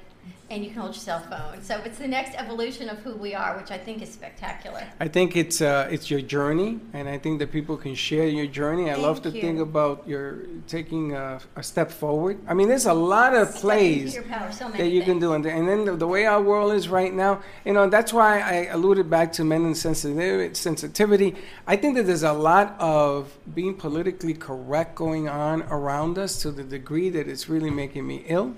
and 0.50 0.64
you 0.64 0.70
can 0.70 0.82
hold 0.82 0.94
your 0.94 1.02
cell 1.02 1.20
phone. 1.22 1.62
So 1.64 1.82
it's 1.84 1.98
the 1.98 2.08
next 2.08 2.36
evolution 2.36 2.88
of 2.88 3.00
who 3.00 3.16
we 3.16 3.34
are, 3.34 3.58
which 3.58 3.72
I 3.72 3.80
think 3.80 4.02
is 4.04 4.12
spectacular. 4.12 4.84
I 5.00 5.08
think 5.08 5.36
it's 5.36 5.60
uh, 5.60 5.90
it's 5.92 6.12
your 6.12 6.22
journey, 6.22 6.80
and 6.94 7.10
I 7.10 7.18
think 7.18 7.40
that 7.40 7.52
people 7.52 7.78
can 7.78 7.96
share 7.96 8.28
your 8.28 8.46
journey. 8.46 8.92
I 8.92 8.96
love 8.96 9.24
to 9.24 9.32
Thank 9.32 9.44
think 9.44 9.58
you. 9.58 9.64
about 9.64 10.08
your 10.08 10.42
taking 10.68 11.14
a, 11.14 11.40
a 11.56 11.64
step 11.64 11.92
forward. 11.92 12.38
I 12.48 12.54
mean, 12.54 12.68
there's 12.68 12.86
a 12.86 12.94
lot 12.94 13.34
of 13.34 13.56
plays 13.56 14.18
power, 14.30 14.52
so 14.52 14.70
that 14.70 14.88
you 14.88 15.02
can 15.02 15.20
do, 15.20 15.34
and, 15.34 15.44
then 15.44 15.86
the, 15.86 15.96
the 15.96 16.08
way 16.08 16.26
our 16.26 16.42
world 16.42 16.74
is 16.74 16.90
right 16.90 17.14
now, 17.14 17.42
you 17.66 17.74
know, 17.74 17.90
that's 17.90 18.14
why 18.14 18.40
I 18.40 18.68
alluded 18.68 19.10
back 19.10 19.34
to 19.34 19.44
men 19.44 19.66
and 19.66 19.76
sensitivity. 19.76 20.54
Sensitivity. 20.54 21.36
I 21.66 21.76
think 21.76 21.96
that 21.96 22.04
there's 22.04 22.24
a 22.24 22.34
lot 22.34 22.76
of 22.80 23.36
being 23.56 23.74
politically 23.76 24.36
correct 24.36 24.96
going 24.96 25.28
on 25.28 25.64
around 25.64 26.20
us 26.20 26.42
to 26.44 26.52
the 26.52 26.64
degree 26.64 27.10
that 27.10 27.28
it's 27.28 27.50
really 27.50 27.72
making 27.72 28.06
me 28.06 28.24
ill. 28.28 28.56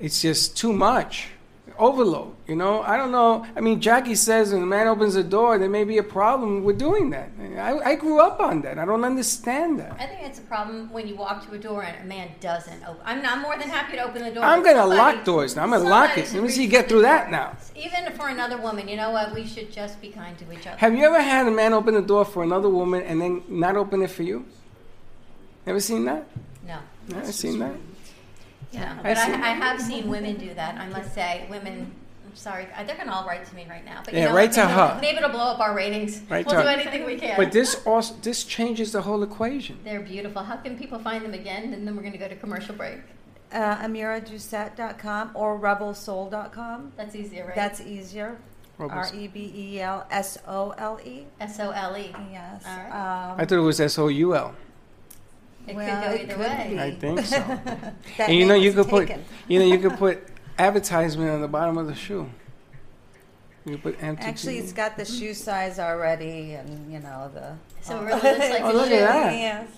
It's 0.00 0.20
just 0.20 0.56
too 0.56 0.72
much 0.72 1.28
overload. 1.78 2.34
You 2.46 2.56
know, 2.56 2.82
I 2.82 2.96
don't 2.96 3.10
know. 3.10 3.46
I 3.56 3.60
mean, 3.60 3.80
Jackie 3.80 4.14
says 4.14 4.52
when 4.52 4.62
a 4.62 4.66
man 4.66 4.86
opens 4.86 5.14
the 5.14 5.24
door, 5.24 5.58
there 5.58 5.68
may 5.68 5.84
be 5.84 5.98
a 5.98 6.02
problem 6.02 6.64
with 6.64 6.78
doing 6.78 7.10
that. 7.10 7.30
I, 7.58 7.78
I 7.78 7.94
grew 7.94 8.20
up 8.20 8.40
on 8.40 8.62
that. 8.62 8.78
I 8.78 8.84
don't 8.84 9.04
understand 9.04 9.80
that. 9.80 9.92
I 9.98 10.06
think 10.06 10.22
it's 10.22 10.38
a 10.38 10.42
problem 10.42 10.92
when 10.92 11.08
you 11.08 11.16
walk 11.16 11.46
to 11.48 11.54
a 11.54 11.58
door 11.58 11.82
and 11.82 11.96
a 12.04 12.06
man 12.06 12.30
doesn't 12.40 12.82
open. 12.84 13.00
I'm 13.04 13.22
not 13.22 13.40
more 13.40 13.58
than 13.58 13.68
happy 13.68 13.96
to 13.96 14.04
open 14.04 14.22
the 14.22 14.30
door. 14.30 14.44
I'm 14.44 14.62
gonna 14.62 14.80
somebody- 14.80 15.16
lock 15.16 15.24
doors 15.24 15.56
now. 15.56 15.62
I'm 15.62 15.70
gonna 15.70 15.88
lock 15.88 16.16
it. 16.18 16.32
Let 16.32 16.42
me 16.42 16.48
see 16.48 16.62
you 16.64 16.68
get 16.68 16.88
through 16.88 17.02
that 17.02 17.30
now. 17.30 17.56
Even 17.74 18.12
for 18.12 18.28
another 18.28 18.58
woman, 18.58 18.88
you 18.88 18.96
know 18.96 19.10
what? 19.10 19.34
We 19.34 19.46
should 19.46 19.72
just 19.72 20.00
be 20.00 20.10
kind 20.10 20.36
to 20.38 20.52
each 20.52 20.66
other. 20.66 20.76
Have 20.78 20.94
you 20.94 21.04
ever 21.04 21.20
had 21.20 21.46
a 21.46 21.50
man 21.50 21.72
open 21.72 21.94
the 21.94 22.02
door 22.02 22.24
for 22.24 22.42
another 22.42 22.68
woman 22.68 23.02
and 23.02 23.20
then 23.20 23.42
not 23.48 23.76
open 23.76 24.02
it 24.02 24.10
for 24.10 24.22
you? 24.22 24.46
Ever 25.66 25.80
seen 25.80 26.04
that? 26.04 26.26
No. 26.66 26.78
Never 27.08 27.32
seen 27.32 27.58
that. 27.58 27.74
Yeah, 28.74 28.98
but 29.02 29.16
I. 29.16 29.32
I 29.32 29.52
have 29.54 29.80
seen 29.80 30.08
women 30.08 30.36
do 30.36 30.52
that. 30.54 30.76
I 30.76 30.88
must 30.88 31.14
say, 31.14 31.46
women. 31.50 31.90
I'm 32.26 32.34
sorry, 32.36 32.66
they're 32.86 32.96
gonna 32.96 33.12
all 33.12 33.26
write 33.26 33.44
to 33.46 33.54
me 33.54 33.64
right 33.70 33.84
now. 33.84 34.02
But 34.04 34.14
you 34.14 34.20
Yeah, 34.20 34.28
know 34.28 34.34
write 34.34 34.52
to 34.52 34.62
maybe, 34.64 34.72
her. 34.72 34.98
Maybe 35.00 35.16
it'll 35.18 35.30
blow 35.30 35.52
up 35.52 35.60
our 35.60 35.74
ratings. 35.74 36.20
Right, 36.28 36.44
we'll 36.44 36.56
Todd? 36.56 36.64
do 36.64 36.68
anything 36.68 37.04
we 37.06 37.16
can. 37.16 37.36
But 37.36 37.52
this 37.52 37.80
also 37.86 38.14
this 38.22 38.42
changes 38.44 38.90
the 38.92 39.02
whole 39.02 39.22
equation. 39.22 39.78
They're 39.84 40.00
beautiful. 40.00 40.42
How 40.42 40.56
can 40.56 40.76
people 40.76 40.98
find 40.98 41.24
them 41.24 41.32
again? 41.34 41.72
And 41.72 41.86
then 41.86 41.94
we're 41.96 42.02
gonna 42.02 42.18
go 42.18 42.28
to 42.28 42.36
commercial 42.36 42.74
break. 42.74 42.98
Uh, 43.52 43.76
AmiraDoucette.com 43.86 45.30
or 45.34 45.58
RebelSole.com. 45.60 46.92
That's 46.96 47.14
easier, 47.14 47.46
right? 47.46 47.54
That's 47.54 47.80
easier. 47.80 48.36
Rebel 48.78 48.96
R 48.96 49.04
Soul. 49.04 49.20
E 49.20 49.28
B 49.28 49.52
E 49.54 49.80
L 49.80 50.04
S 50.10 50.38
O 50.48 50.70
L 50.76 50.98
E. 51.04 51.26
S 51.40 51.60
O 51.60 51.70
L 51.70 51.96
E. 51.96 52.12
Yes. 52.32 52.64
All 52.66 52.76
right. 52.76 53.30
Um, 53.30 53.40
I 53.40 53.44
thought 53.44 53.58
it 53.58 53.60
was 53.60 53.80
S 53.80 53.96
O 53.98 54.08
U 54.08 54.34
L. 54.34 54.54
It 55.66 55.76
well, 55.76 56.02
could 56.02 56.08
go 56.08 56.22
either 56.22 56.34
could 56.34 56.40
way. 56.40 56.66
be. 56.70 56.80
I 56.80 56.90
think 56.92 57.20
so. 57.26 57.60
And 58.18 58.34
you 58.36 58.46
know 58.46 58.54
you 58.54 58.72
was 58.72 58.86
could 58.86 58.90
put 58.90 59.10
you 59.48 59.58
know 59.58 59.64
you 59.64 59.78
could 59.78 59.96
put 59.98 60.26
advertisement 60.58 61.30
on 61.30 61.40
the 61.40 61.48
bottom 61.48 61.78
of 61.78 61.86
the 61.86 61.94
shoe. 61.94 62.28
You 63.66 63.78
put 63.78 63.98
MTV. 63.98 64.18
Actually, 64.20 64.58
it's 64.58 64.74
got 64.74 64.94
the 64.98 65.06
shoe 65.06 65.32
size 65.32 65.78
already, 65.78 66.52
and 66.52 66.92
you 66.92 67.00
know 67.00 67.30
the. 67.32 67.54
So 67.80 67.98
it 67.98 68.04
really 68.04 68.20
looks 68.20 68.38
like 68.50 68.60
Oh, 68.62 68.72
a 68.72 68.74
look 68.74 68.88
shoe. 68.88 68.94
at 68.96 69.06
that. 69.08 69.32
Yes. 69.32 69.68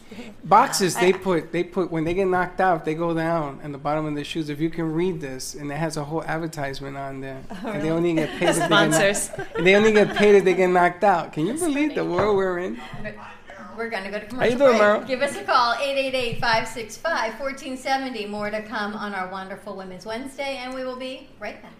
Boxes 0.42 0.96
they 0.96 1.10
I- 1.10 1.12
put 1.12 1.52
they 1.52 1.62
put 1.62 1.92
when 1.92 2.02
they 2.02 2.12
get 2.14 2.26
knocked 2.26 2.60
out 2.60 2.84
they 2.84 2.94
go 2.94 3.14
down 3.14 3.60
and 3.62 3.72
the 3.72 3.78
bottom 3.78 4.04
of 4.06 4.16
their 4.16 4.24
shoes. 4.24 4.48
If 4.50 4.58
you 4.60 4.70
can 4.70 4.92
read 4.92 5.20
this, 5.20 5.54
and 5.54 5.70
it 5.70 5.76
has 5.76 5.96
a 5.96 6.02
whole 6.04 6.24
advertisement 6.24 6.96
on 6.96 7.20
there, 7.20 7.40
Oh, 7.62 7.68
and 7.70 7.80
they 7.84 7.90
only 7.90 8.12
get 8.14 8.28
paid. 8.40 8.48
if 8.48 8.56
they 8.56 8.60
get 8.62 8.70
knocked- 8.70 8.94
Sponsors. 8.94 9.30
and 9.56 9.64
they 9.64 9.76
only 9.76 9.92
get 9.92 10.16
paid 10.16 10.34
if 10.34 10.44
they 10.44 10.54
get 10.54 10.68
knocked 10.70 11.04
out. 11.04 11.32
Can 11.32 11.46
you 11.46 11.54
believe 11.54 11.94
the 11.94 12.04
world 12.04 12.36
we're 12.36 12.58
in? 12.58 12.80
We're 13.76 13.90
going 13.90 14.04
to 14.04 14.10
go 14.10 14.20
to 14.20 14.36
How 14.36 14.44
you 14.44 14.56
doing, 14.56 14.78
break. 14.78 14.80
Meryl? 14.80 15.06
Give 15.06 15.20
us 15.20 15.36
a 15.36 15.44
call, 15.44 15.74
888-565-1470. 15.74 18.26
More 18.28 18.50
to 18.50 18.62
come 18.62 18.94
on 18.94 19.14
our 19.14 19.30
wonderful 19.30 19.76
Women's 19.76 20.06
Wednesday, 20.06 20.56
and 20.56 20.72
we 20.72 20.84
will 20.84 20.96
be 20.96 21.28
right 21.38 21.62
back. 21.62 21.74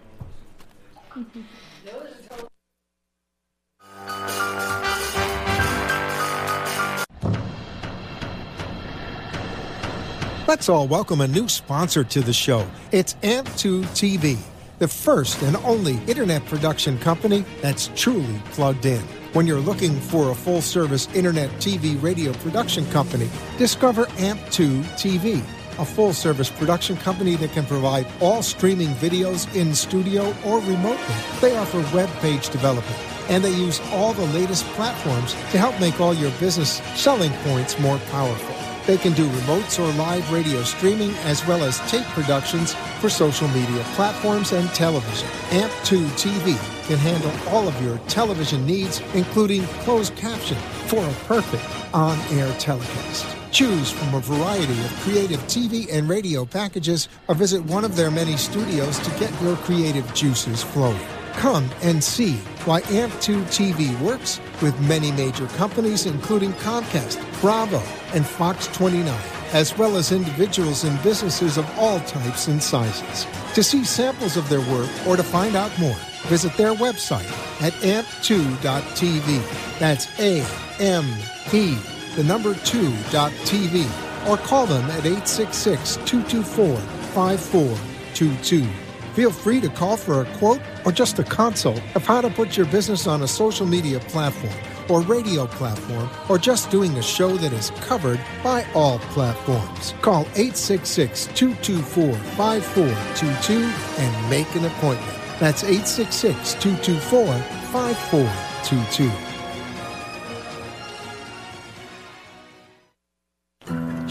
Let's 10.47 10.69
all 10.69 10.87
welcome 10.87 11.21
a 11.21 11.27
new 11.27 11.49
sponsor 11.49 12.03
to 12.03 12.21
the 12.21 12.31
show. 12.31 12.69
It's 12.91 13.15
AMP2 13.15 13.85
TV, 13.85 14.37
the 14.77 14.87
first 14.87 15.41
and 15.41 15.57
only 15.57 15.97
internet 16.05 16.45
production 16.45 16.99
company 16.99 17.43
that's 17.61 17.89
truly 17.95 18.39
plugged 18.51 18.85
in. 18.85 19.03
When 19.33 19.45
you're 19.45 19.59
looking 19.59 19.99
for 19.99 20.31
a 20.31 20.35
full 20.35 20.61
service 20.61 21.07
internet 21.13 21.49
TV 21.59 22.01
radio 22.01 22.31
production 22.33 22.89
company, 22.91 23.29
discover 23.57 24.05
AMP2 24.17 24.83
TV, 24.95 25.43
a 25.79 25.85
full 25.85 26.13
service 26.13 26.49
production 26.49 26.95
company 26.97 27.35
that 27.35 27.51
can 27.51 27.65
provide 27.65 28.07
all 28.21 28.41
streaming 28.41 28.89
videos 28.95 29.53
in 29.53 29.75
studio 29.75 30.33
or 30.45 30.59
remotely. 30.61 31.15
They 31.41 31.55
offer 31.57 31.79
web 31.93 32.09
page 32.19 32.49
development 32.49 32.97
and 33.29 33.43
they 33.43 33.51
use 33.51 33.81
all 33.91 34.13
the 34.13 34.25
latest 34.27 34.63
platforms 34.75 35.33
to 35.33 35.57
help 35.57 35.77
make 35.79 35.99
all 35.99 36.13
your 36.13 36.31
business 36.39 36.81
selling 36.95 37.33
points 37.43 37.77
more 37.79 37.99
powerful. 38.09 38.56
They 38.87 38.97
can 38.97 39.11
do 39.11 39.27
remotes 39.27 39.77
or 39.77 39.93
live 39.97 40.31
radio 40.31 40.63
streaming 40.63 41.11
as 41.25 41.45
well 41.45 41.61
as 41.61 41.79
tape 41.91 42.05
productions 42.07 42.73
for 43.01 43.09
social 43.09 43.49
media 43.49 43.83
platforms 43.95 44.53
and 44.53 44.69
television. 44.69 45.27
AMP2 45.49 46.07
TV 46.11 46.87
can 46.87 46.97
handle 46.97 47.31
all 47.49 47.67
of 47.67 47.79
your 47.83 47.97
television 48.07 48.65
needs, 48.65 49.01
including 49.13 49.63
closed 49.83 50.15
caption 50.15 50.55
for 50.87 51.05
a 51.05 51.13
perfect 51.25 51.65
on 51.93 52.17
air 52.31 52.51
telecast. 52.59 53.25
Choose 53.51 53.91
from 53.91 54.13
a 54.13 54.21
variety 54.21 54.79
of 54.79 54.91
creative 55.01 55.41
TV 55.47 55.91
and 55.91 56.07
radio 56.07 56.45
packages 56.45 57.09
or 57.27 57.35
visit 57.35 57.65
one 57.65 57.83
of 57.83 57.97
their 57.97 58.09
many 58.09 58.37
studios 58.37 58.99
to 58.99 59.09
get 59.19 59.41
your 59.41 59.57
creative 59.57 60.11
juices 60.13 60.63
flowing. 60.63 61.05
Come 61.33 61.69
and 61.83 62.01
see 62.01 62.35
why 62.63 62.81
AMP2 62.83 63.43
TV 63.47 63.99
works 64.01 64.39
with 64.61 64.79
many 64.87 65.11
major 65.11 65.47
companies, 65.47 66.05
including 66.05 66.53
Comcast, 66.53 67.19
Bravo, 67.41 67.81
and 68.13 68.25
Fox 68.25 68.67
29, 68.67 69.13
as 69.53 69.77
well 69.77 69.97
as 69.97 70.11
individuals 70.11 70.83
and 70.83 71.01
businesses 71.03 71.57
of 71.57 71.69
all 71.77 71.99
types 72.01 72.47
and 72.47 72.61
sizes. 72.61 73.25
To 73.53 73.63
see 73.63 73.83
samples 73.83 74.37
of 74.37 74.47
their 74.49 74.61
work 74.61 74.89
or 75.07 75.17
to 75.17 75.23
find 75.23 75.55
out 75.55 75.77
more, 75.79 75.95
visit 76.27 76.55
their 76.57 76.73
website 76.73 77.29
at 77.61 77.73
amp2.tv. 77.73 79.79
That's 79.79 80.07
A 80.19 80.43
M 80.79 81.05
P, 81.49 81.75
the 82.15 82.23
number 82.23 82.53
2.tv, 82.53 84.29
or 84.29 84.37
call 84.37 84.65
them 84.65 84.83
at 84.91 85.05
866 85.05 85.97
224 86.05 86.77
5422. 86.77 88.86
Feel 89.17 89.31
free 89.31 89.59
to 89.61 89.69
call 89.69 89.97
for 89.97 90.21
a 90.21 90.25
quote 90.37 90.61
or 90.85 90.91
just 90.91 91.17
a 91.17 91.23
consult 91.23 91.81
of 91.95 92.05
how 92.05 92.21
to 92.21 92.29
put 92.29 92.55
your 92.55 92.67
business 92.67 93.07
on 93.07 93.23
a 93.23 93.27
social 93.27 93.65
media 93.65 93.99
platform 93.99 94.53
or 94.91 95.01
radio 95.01 95.47
platform 95.47 96.07
or 96.29 96.37
just 96.37 96.69
doing 96.69 96.95
a 96.99 97.01
show 97.01 97.35
that 97.37 97.51
is 97.51 97.71
covered 97.81 98.21
by 98.43 98.63
all 98.75 98.99
platforms. 98.99 99.95
Call 100.03 100.21
866 100.35 101.29
224 101.33 102.13
5422 102.13 104.03
and 104.03 104.29
make 104.29 104.53
an 104.53 104.65
appointment. 104.65 105.17
That's 105.39 105.63
866 105.63 106.53
224 106.53 107.25
5422. 107.71 109.26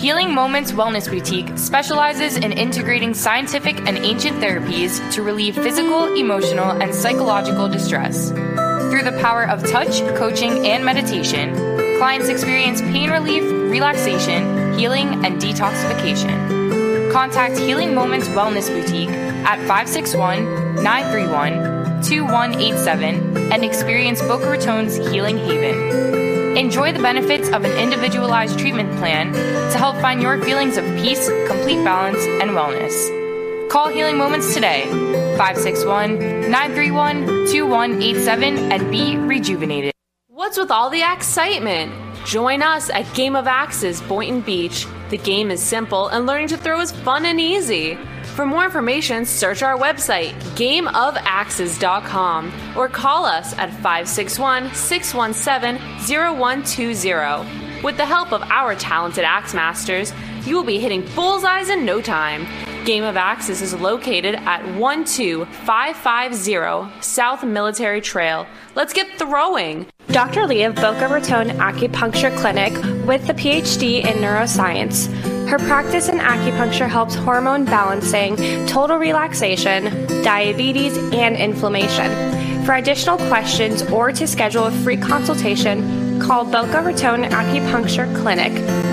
Healing 0.07 0.33
Moments 0.33 0.71
Wellness 0.71 1.11
Boutique 1.11 1.59
specializes 1.59 2.37
in 2.37 2.53
integrating 2.53 3.13
scientific 3.13 3.77
and 3.89 3.99
ancient 3.99 4.37
therapies 4.37 5.01
to 5.11 5.25
relieve 5.25 5.57
physical, 5.57 6.15
emotional, 6.15 6.71
and 6.81 6.95
psychological 6.95 7.67
distress. 7.67 8.31
Through 8.31 9.03
the 9.03 9.19
power 9.21 9.49
of 9.49 9.69
touch, 9.69 9.99
coaching, 10.15 10.65
and 10.65 10.85
meditation, 10.85 11.57
clients 11.99 12.29
experience 12.29 12.81
pain 12.83 13.11
relief, 13.11 13.43
relaxation, 13.43 14.79
healing, 14.79 15.25
and 15.25 15.43
detoxification. 15.43 17.11
Contact 17.13 17.59
Healing 17.59 17.93
Moments 17.93 18.29
Wellness 18.29 18.69
Boutique 18.69 19.11
at 19.11 19.59
561 19.67 20.85
931 20.85 22.03
2187 22.05 23.53
and 23.53 23.65
experience 23.65 24.23
Boca 24.23 24.51
Raton's 24.51 24.99
Healing 25.11 25.37
Haven. 25.37 26.26
Enjoy 26.57 26.91
the 26.91 27.03
benefits 27.03 27.51
of 27.51 27.67
an 27.67 27.79
individualized 27.79 28.59
treatment 28.59 28.91
plan 28.97 29.31
to 29.71 29.77
help 29.77 29.95
find 29.97 30.23
your 30.23 30.43
feelings 30.43 30.79
of 30.79 30.87
peace, 30.97 31.29
complete 31.47 31.85
balance, 31.85 32.25
and 32.41 32.53
wellness. 32.53 33.69
Call 33.69 33.89
Healing 33.89 34.17
Moments 34.17 34.55
today, 34.55 34.87
561 35.37 36.19
931 36.51 37.27
2187, 37.53 38.73
and 38.73 38.91
be 38.91 39.19
rejuvenated. 39.19 39.93
What's 40.29 40.57
with 40.57 40.71
all 40.71 40.89
the 40.89 41.03
excitement? 41.03 41.93
Join 42.25 42.63
us 42.63 42.89
at 42.89 43.05
Game 43.13 43.37
of 43.37 43.47
Axes 43.47 44.01
Boynton 44.01 44.41
Beach. 44.41 44.87
The 45.11 45.19
game 45.19 45.51
is 45.51 45.63
simple 45.63 46.09
and 46.09 46.25
learning 46.25 46.49
to 46.49 46.57
throw 46.57 46.81
is 46.81 46.91
fun 46.91 47.27
and 47.27 47.39
easy. 47.39 47.99
For 48.37 48.45
more 48.45 48.67
information, 48.67 49.25
search 49.25 49.63
our 49.63 49.79
website, 49.79 50.35
gameofaxes.com, 50.57 52.53
or 52.77 52.87
call 52.87 53.25
us 53.25 53.57
at 53.57 53.73
561 53.73 54.75
617 54.75 55.81
0120. 56.37 57.83
With 57.83 57.97
the 57.97 58.05
help 58.05 58.35
of 58.35 58.43
our 58.43 58.75
talented 58.75 59.25
axe 59.25 59.55
masters, 59.55 60.13
you 60.45 60.55
will 60.55 60.65
be 60.65 60.79
hitting 60.79 61.01
bullseyes 61.15 61.71
in 61.71 61.87
no 61.87 62.03
time. 62.03 62.47
Game 62.87 63.03
of 63.03 63.17
Axes 63.17 63.63
is 63.63 63.75
located 63.75 64.37
at 64.37 64.63
12550 64.79 67.03
South 67.03 67.43
Military 67.43 68.01
Trail. 68.01 68.47
Let's 68.77 68.93
get 68.93 69.19
throwing! 69.19 69.89
Dr. 70.13 70.47
Lee 70.47 70.63
of 70.63 70.77
Boca 70.77 71.09
Raton 71.09 71.49
Acupuncture 71.59 72.33
Clinic 72.39 72.73
with 73.05 73.27
the 73.27 73.35
PhD 73.35 74.05
in 74.05 74.19
neuroscience. 74.19 75.09
Her 75.49 75.59
practice 75.59 76.09
in 76.09 76.19
acupuncture 76.19 76.89
helps 76.89 77.17
hormone 77.17 77.65
balancing, 77.65 78.37
total 78.69 78.99
relaxation, 78.99 80.07
diabetes, 80.23 80.97
and 81.13 81.35
inflammation. 81.35 82.65
For 82.65 82.75
additional 82.75 83.19
questions 83.19 83.83
or 83.91 84.13
to 84.13 84.29
schedule 84.29 84.67
a 84.67 84.71
free 84.71 84.97
consultation, 84.97 86.06
call 86.21 86.45
Boca 86.45 86.83
Raton 86.83 87.25
Acupuncture 87.25 88.15
Clinic 88.17 88.53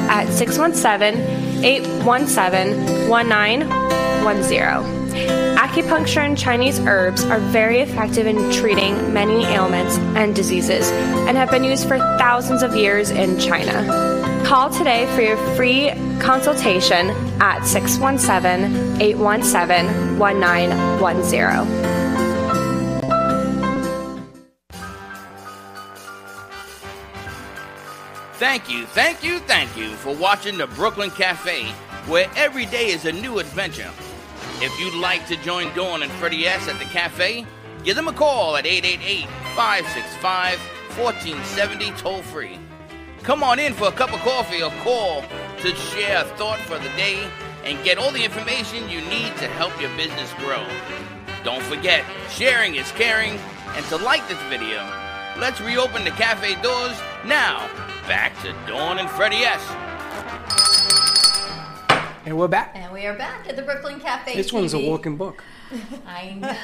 at 0.10 0.28
617 0.32 1.64
817 1.64 3.10
1910. 3.10 5.04
Acupuncture 5.58 6.26
and 6.26 6.38
Chinese 6.38 6.80
herbs 6.80 7.24
are 7.26 7.40
very 7.40 7.80
effective 7.80 8.28
in 8.28 8.52
treating 8.52 9.14
many 9.14 9.46
ailments 9.46 9.98
and 10.18 10.36
diseases 10.36 10.92
and 11.28 11.38
have 11.38 11.50
been 11.50 11.64
used 11.64 11.88
for 11.88 11.98
thousands 11.98 12.64
of 12.64 12.76
years 12.76 13.12
in 13.12 13.40
China. 13.40 14.44
Call 14.46 14.70
today 14.70 15.06
for 15.16 15.22
your 15.22 15.38
free 15.56 15.92
consultation 16.20 17.10
at 17.42 17.64
617 17.64 19.02
817 19.02 20.20
1910. 20.20 22.03
Thank 28.44 28.70
you, 28.70 28.86
thank 28.88 29.24
you, 29.24 29.40
thank 29.40 29.78
you 29.78 29.92
for 29.92 30.14
watching 30.14 30.58
the 30.58 30.68
Brooklyn 30.68 31.10
Cafe, 31.12 31.64
where 32.08 32.30
every 32.36 32.66
day 32.66 32.88
is 32.88 33.06
a 33.06 33.12
new 33.14 33.40
adventure. 33.40 33.90
If 34.60 34.78
you'd 34.78 35.00
like 35.02 35.26
to 35.28 35.38
join 35.38 35.74
Dawn 35.74 36.04
and 36.04 36.12
Freddie 36.12 36.46
S 36.46 36.68
at 36.68 36.78
the 36.78 36.84
cafe, 36.84 37.46
give 37.86 37.96
them 37.96 38.10
a 38.10 38.12
call 38.12 38.58
at 38.58 38.66
888 38.66 39.30
565 39.56 40.60
1470 41.00 41.92
toll 41.92 42.22
free. 42.22 42.60
Come 43.22 43.44
on 43.44 43.60
in 43.60 43.74
for 43.74 43.88
a 43.88 43.94
cup 43.94 44.14
of 44.14 44.20
coffee 44.20 44.62
or 44.62 44.72
call 44.84 45.24
to 45.62 45.74
share 45.74 46.24
a 46.24 46.26
thought 46.36 46.60
for 46.60 46.78
the 46.80 46.90
day 46.98 47.26
and 47.64 47.82
get 47.86 47.98
all 47.98 48.12
the 48.12 48.26
information 48.26 48.90
you 48.90 49.00
need 49.04 49.34
to 49.38 49.48
help 49.48 49.72
your 49.80 49.96
business 49.96 50.34
grow. 50.40 50.68
Don't 51.46 51.64
forget, 51.64 52.04
sharing 52.30 52.76
is 52.76 52.92
caring, 52.92 53.40
and 53.78 53.86
to 53.86 53.96
like 53.96 54.28
this 54.28 54.42
video, 54.50 54.84
let's 55.40 55.60
reopen 55.62 56.04
the 56.04 56.12
cafe 56.12 56.56
doors 56.62 56.98
now. 57.26 57.68
Back 58.08 58.40
to 58.42 58.54
Dawn 58.68 59.00
and 59.00 59.10
Freddie 59.10 59.38
S. 59.38 59.62
And 62.26 62.38
we're 62.38 62.48
back. 62.48 62.72
And 62.76 62.94
we 62.94 63.06
are 63.06 63.18
back 63.18 63.48
at 63.50 63.56
the 63.56 63.62
Brooklyn 63.62 64.00
Cafe. 64.00 64.36
This 64.36 64.54
one's 64.54 64.74
a 64.74 64.78
TV. 64.78 64.90
walking 64.90 65.18
book. 65.18 65.44
I 66.08 66.32
know. 66.34 66.56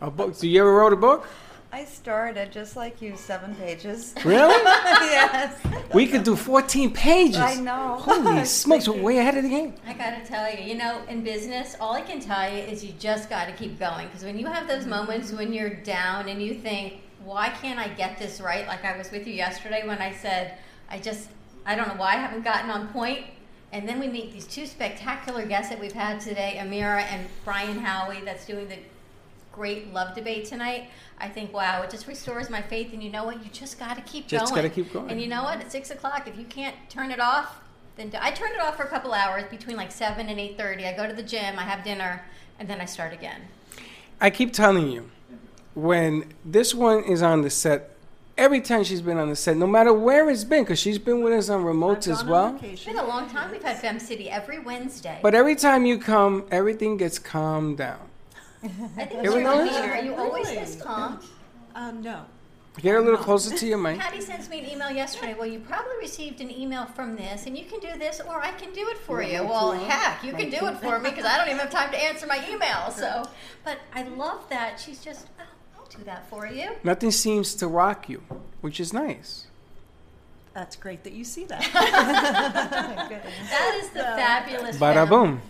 A 0.00 0.10
book. 0.10 0.34
So 0.34 0.46
you 0.46 0.60
ever 0.60 0.72
wrote 0.72 0.92
a 0.92 0.96
book? 0.96 1.26
I 1.70 1.84
started 1.84 2.50
just 2.50 2.76
like 2.76 3.02
you, 3.02 3.16
seven 3.16 3.54
pages. 3.56 4.14
Really? 4.24 4.54
yes. 4.64 5.60
We 5.92 6.06
could 6.06 6.22
do 6.24 6.34
14 6.34 6.92
pages. 6.92 7.36
I 7.36 7.56
know. 7.56 7.96
Holy 8.00 8.44
smokes, 8.44 8.88
we're 8.88 9.02
way 9.02 9.18
ahead 9.18 9.36
of 9.36 9.42
the 9.42 9.50
game. 9.50 9.74
I 9.86 9.92
gotta 9.92 10.24
tell 10.24 10.50
you, 10.50 10.62
you 10.64 10.76
know, 10.76 11.02
in 11.08 11.22
business, 11.22 11.76
all 11.80 11.92
I 11.92 12.00
can 12.00 12.20
tell 12.20 12.50
you 12.50 12.58
is 12.58 12.84
you 12.84 12.92
just 12.98 13.28
gotta 13.28 13.52
keep 13.52 13.78
going. 13.78 14.06
Because 14.06 14.24
when 14.24 14.38
you 14.38 14.46
have 14.46 14.66
those 14.66 14.86
moments 14.86 15.32
when 15.32 15.52
you're 15.52 15.74
down 15.74 16.28
and 16.28 16.42
you 16.42 16.54
think, 16.54 16.94
why 17.28 17.50
can't 17.50 17.78
I 17.78 17.88
get 17.88 18.18
this 18.18 18.40
right? 18.40 18.66
Like 18.66 18.84
I 18.84 18.96
was 18.96 19.10
with 19.10 19.26
you 19.26 19.34
yesterday 19.34 19.86
when 19.86 19.98
I 19.98 20.12
said, 20.12 20.54
I 20.90 20.98
just, 20.98 21.28
I 21.66 21.76
don't 21.76 21.86
know 21.86 21.94
why 21.94 22.14
I 22.14 22.16
haven't 22.16 22.42
gotten 22.42 22.70
on 22.70 22.88
point. 22.88 23.26
And 23.70 23.86
then 23.86 24.00
we 24.00 24.08
meet 24.08 24.32
these 24.32 24.46
two 24.46 24.64
spectacular 24.64 25.44
guests 25.44 25.68
that 25.68 25.78
we've 25.78 25.92
had 25.92 26.20
today, 26.20 26.56
Amira 26.58 27.02
and 27.02 27.28
Brian 27.44 27.78
Howie, 27.80 28.22
that's 28.24 28.46
doing 28.46 28.66
the 28.68 28.78
great 29.52 29.92
love 29.92 30.14
debate 30.14 30.46
tonight. 30.46 30.88
I 31.18 31.28
think, 31.28 31.52
wow, 31.52 31.82
it 31.82 31.90
just 31.90 32.06
restores 32.06 32.48
my 32.48 32.62
faith. 32.62 32.94
And 32.94 33.02
you 33.02 33.10
know 33.10 33.24
what? 33.24 33.44
You 33.44 33.50
just 33.52 33.78
got 33.78 33.96
to 33.96 34.02
keep 34.02 34.26
Just 34.26 34.46
going. 34.46 34.46
Just 34.46 34.54
gotta 34.54 34.70
keep 34.70 34.90
going. 34.90 35.10
And 35.10 35.20
you 35.20 35.28
know 35.28 35.42
what? 35.42 35.60
At 35.60 35.70
six 35.70 35.90
o'clock, 35.90 36.26
if 36.26 36.38
you 36.38 36.46
can't 36.46 36.76
turn 36.88 37.10
it 37.10 37.20
off, 37.20 37.60
then 37.96 38.08
do- 38.08 38.18
I 38.18 38.30
turn 38.30 38.52
it 38.52 38.60
off 38.60 38.78
for 38.78 38.84
a 38.84 38.88
couple 38.88 39.12
hours 39.12 39.44
between 39.50 39.76
like 39.76 39.92
seven 39.92 40.30
and 40.30 40.40
eight 40.40 40.56
thirty. 40.56 40.86
I 40.86 40.96
go 40.96 41.06
to 41.06 41.12
the 41.12 41.22
gym, 41.22 41.58
I 41.58 41.64
have 41.64 41.84
dinner, 41.84 42.24
and 42.58 42.66
then 42.66 42.80
I 42.80 42.86
start 42.86 43.12
again. 43.12 43.42
I 44.18 44.30
keep 44.30 44.54
telling 44.54 44.88
you, 44.90 45.10
when 45.78 46.24
this 46.44 46.74
one 46.74 47.04
is 47.04 47.22
on 47.22 47.42
the 47.42 47.50
set, 47.50 47.94
every 48.36 48.60
time 48.60 48.82
she's 48.82 49.00
been 49.00 49.16
on 49.16 49.28
the 49.28 49.36
set, 49.36 49.56
no 49.56 49.66
matter 49.66 49.92
where 49.92 50.28
it's 50.28 50.42
been, 50.42 50.64
because 50.64 50.80
she's 50.80 50.98
been 50.98 51.22
with 51.22 51.32
us 51.32 51.48
on 51.48 51.62
remotes 51.62 52.10
as 52.10 52.24
well. 52.24 52.58
It's 52.60 52.84
been 52.84 52.98
a 52.98 53.06
long 53.06 53.30
time. 53.30 53.52
We've 53.52 53.62
had 53.62 53.78
Fem 53.78 54.00
City 54.00 54.28
every 54.28 54.58
Wednesday. 54.58 55.20
But 55.22 55.36
every 55.36 55.54
time 55.54 55.86
you 55.86 55.98
come, 55.98 56.44
everything 56.50 56.96
gets 56.96 57.20
calmed 57.20 57.78
down. 57.78 58.00
I 58.64 58.68
think 58.68 59.12
You 59.12 59.18
it's 59.18 59.28
ever 59.28 59.40
your 59.40 59.54
demeanor. 59.66 59.92
Are 59.92 60.02
you 60.02 60.14
always 60.16 60.48
this 60.48 60.82
calm? 60.82 61.20
Uh, 61.76 61.92
no. 61.92 62.24
Get 62.80 62.94
a 62.94 63.00
little 63.00 63.18
closer 63.18 63.56
to 63.56 63.66
your 63.66 63.78
mic. 63.78 63.98
Patty 63.98 64.20
sends 64.20 64.48
me 64.48 64.60
an 64.60 64.70
email 64.70 64.90
yesterday. 64.90 65.34
Well, 65.34 65.48
you 65.48 65.58
probably 65.58 65.96
received 66.00 66.40
an 66.40 66.50
email 66.50 66.86
from 66.86 67.16
this, 67.16 67.46
and 67.46 67.58
you 67.58 67.64
can 67.64 67.80
do 67.80 67.98
this, 67.98 68.20
or 68.20 68.40
I 68.40 68.52
can 68.52 68.72
do 68.72 68.88
it 68.88 68.98
for 68.98 69.20
you. 69.20 69.42
Well, 69.42 69.72
heck, 69.72 70.22
you 70.22 70.32
can 70.32 70.48
do 70.48 70.66
it 70.66 70.76
for 70.78 71.00
me 71.00 71.10
because 71.10 71.24
I 71.24 71.36
don't 71.38 71.48
even 71.48 71.58
have 71.58 71.70
time 71.70 71.90
to 71.90 71.96
answer 72.02 72.26
my 72.26 72.44
email. 72.48 72.90
So, 72.92 73.24
but 73.64 73.78
I 73.94 74.02
love 74.04 74.48
that 74.50 74.78
she's 74.78 75.00
just, 75.00 75.26
oh, 75.40 75.42
I'll 75.42 75.47
do 75.90 76.04
that 76.04 76.28
for 76.28 76.46
you. 76.46 76.70
Nothing 76.84 77.10
seems 77.10 77.54
to 77.56 77.66
rock 77.66 78.08
you, 78.08 78.22
which 78.60 78.80
is 78.80 78.92
nice. 78.92 79.46
That's 80.58 80.74
great 80.74 81.04
that 81.04 81.12
you 81.12 81.22
see 81.22 81.44
that. 81.44 81.62
That 83.48 83.80
is 83.80 83.90
the 83.90 84.00
fabulous. 84.00 84.76
Bada 84.76 85.06
Fem. 85.06 85.08
boom. 85.08 85.40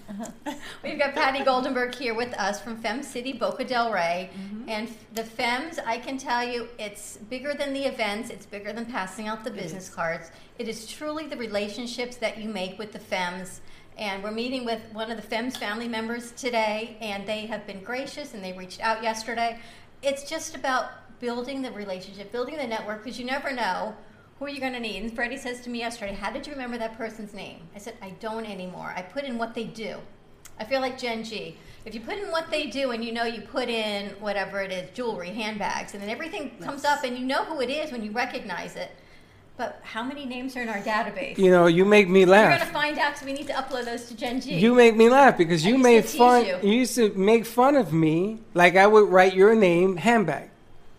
We've 0.84 0.98
got 0.98 1.14
Patty 1.14 1.40
Goldenberg 1.40 1.94
here 1.94 2.14
with 2.14 2.34
us 2.34 2.60
from 2.60 2.76
Fem 2.76 3.02
City, 3.02 3.32
Boca 3.32 3.64
del 3.64 3.90
Rey. 3.90 4.28
Mm-hmm. 4.34 4.68
And 4.68 4.88
the 5.14 5.22
Fems, 5.22 5.78
I 5.86 5.98
can 5.98 6.18
tell 6.18 6.46
you, 6.46 6.68
it's 6.78 7.16
bigger 7.30 7.54
than 7.54 7.72
the 7.72 7.84
events, 7.84 8.28
it's 8.28 8.44
bigger 8.44 8.72
than 8.72 8.84
passing 8.84 9.28
out 9.28 9.44
the 9.44 9.50
business 9.50 9.88
cards. 9.88 10.30
It 10.58 10.68
is 10.68 10.86
truly 10.86 11.26
the 11.26 11.38
relationships 11.38 12.16
that 12.16 12.36
you 12.36 12.50
make 12.50 12.78
with 12.78 12.92
the 12.92 12.98
Fems. 12.98 13.60
And 13.96 14.22
we're 14.22 14.30
meeting 14.30 14.64
with 14.64 14.80
one 14.92 15.10
of 15.10 15.16
the 15.16 15.26
Fems 15.26 15.56
family 15.56 15.88
members 15.88 16.32
today, 16.32 16.96
and 17.00 17.26
they 17.26 17.46
have 17.46 17.66
been 17.66 17.82
gracious 17.82 18.34
and 18.34 18.44
they 18.44 18.52
reached 18.52 18.80
out 18.80 19.02
yesterday. 19.02 19.58
It's 20.02 20.28
just 20.28 20.54
about 20.54 20.90
building 21.20 21.62
the 21.62 21.72
relationship, 21.72 22.30
building 22.30 22.56
the 22.56 22.66
network, 22.66 23.02
because 23.02 23.18
you 23.18 23.26
never 23.26 23.52
know 23.52 23.94
who 24.38 24.46
you're 24.46 24.54
you 24.54 24.60
going 24.60 24.72
to 24.72 24.80
need? 24.80 25.02
And 25.02 25.12
Freddie 25.12 25.36
says 25.36 25.60
to 25.62 25.70
me 25.70 25.80
yesterday, 25.80 26.14
How 26.14 26.30
did 26.30 26.46
you 26.46 26.52
remember 26.52 26.78
that 26.78 26.96
person's 26.96 27.34
name? 27.34 27.60
I 27.74 27.78
said, 27.78 27.96
I 28.00 28.10
don't 28.20 28.46
anymore. 28.46 28.92
I 28.96 29.02
put 29.02 29.24
in 29.24 29.36
what 29.36 29.54
they 29.54 29.64
do. 29.64 29.96
I 30.60 30.64
feel 30.64 30.80
like 30.80 30.98
Gen 30.98 31.24
G. 31.24 31.56
If 31.84 31.94
you 31.94 32.00
put 32.00 32.18
in 32.18 32.30
what 32.30 32.50
they 32.50 32.66
do 32.66 32.90
and 32.90 33.04
you 33.04 33.12
know 33.12 33.24
you 33.24 33.40
put 33.40 33.68
in 33.68 34.10
whatever 34.20 34.60
it 34.60 34.72
is, 34.72 34.90
jewelry, 34.94 35.30
handbags, 35.30 35.94
and 35.94 36.02
then 36.02 36.10
everything 36.10 36.56
comes 36.60 36.84
up 36.84 37.04
and 37.04 37.16
you 37.16 37.24
know 37.24 37.44
who 37.44 37.60
it 37.60 37.70
is 37.70 37.92
when 37.92 38.02
you 38.02 38.10
recognize 38.10 38.76
it. 38.76 38.90
But 39.58 39.80
how 39.82 40.02
many 40.04 40.24
names 40.24 40.56
are 40.56 40.62
in 40.62 40.68
our 40.68 40.78
database? 40.78 41.36
You 41.36 41.50
know, 41.50 41.66
you 41.66 41.84
make 41.84 42.08
me 42.08 42.24
laugh. 42.24 42.48
You're 42.50 42.58
going 42.58 42.68
to 42.68 42.72
find 42.72 42.98
out 42.98 43.12
because 43.14 43.26
we 43.26 43.32
need 43.32 43.48
to 43.48 43.52
upload 43.54 43.84
those 43.86 44.06
to 44.06 44.14
Gen 44.16 44.40
G. 44.40 44.54
You 44.56 44.72
make 44.72 44.94
me 44.96 45.08
laugh 45.10 45.36
because 45.36 45.66
you 45.66 45.76
made 45.76 46.04
fun. 46.04 46.46
you. 46.46 46.58
You. 46.62 46.72
used 46.78 46.94
to 46.94 47.12
make 47.14 47.44
fun 47.44 47.74
of 47.74 47.92
me 47.92 48.38
like 48.54 48.76
I 48.76 48.86
would 48.86 49.08
write 49.10 49.34
your 49.34 49.54
name 49.54 49.96
handbag 49.96 50.50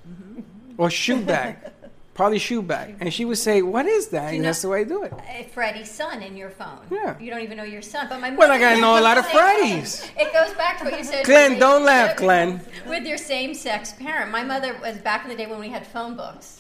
Mm-hmm. 0.08 0.42
or 0.82 0.90
shoe 0.90 1.22
bag, 1.22 1.56
probably 2.14 2.40
shoe 2.40 2.62
bag, 2.62 2.96
and 3.00 3.14
she 3.14 3.24
would 3.26 3.38
say, 3.38 3.62
"What 3.62 3.86
is 3.86 4.08
that?" 4.10 4.34
And 4.34 4.44
that's 4.44 4.62
the 4.62 4.70
way 4.70 4.82
I 4.82 4.84
do 4.84 5.04
it. 5.04 5.14
Uh, 5.14 5.44
Freddie's 5.54 5.90
son 5.92 6.22
in 6.24 6.36
your 6.36 6.50
phone. 6.50 6.80
Yeah. 6.92 7.18
You 7.20 7.30
don't 7.30 7.42
even 7.42 7.58
know 7.58 7.64
your 7.64 7.82
son. 7.82 8.08
But 8.10 8.20
my 8.20 8.32
Well, 8.36 8.52
I 8.52 8.60
gotta 8.60 8.82
know 8.82 9.00
a 9.00 9.02
lot 9.02 9.18
of 9.18 9.26
Freddies. 9.26 10.10
It 10.18 10.34
goes 10.34 10.54
back 10.56 10.80
to 10.80 10.86
what 10.86 10.98
you 10.98 11.04
said. 11.06 11.26
Glenn, 11.26 11.60
don't 11.60 11.84
laugh, 11.86 12.18
Glenn. 12.24 12.60
With 12.88 13.06
your 13.06 13.18
same 13.18 13.54
sex 13.54 13.94
parent. 13.94 14.32
My 14.32 14.44
mother 14.44 14.76
was 14.82 14.98
back 14.98 15.24
in 15.24 15.30
the 15.30 15.36
day 15.36 15.46
when 15.48 15.60
we 15.60 15.70
had 15.70 15.86
phone 15.88 16.16
books, 16.18 16.59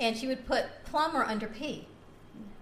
and 0.00 0.16
she 0.16 0.26
would 0.26 0.46
put 0.46 0.64
plumber 0.84 1.22
under 1.22 1.46
P. 1.46 1.86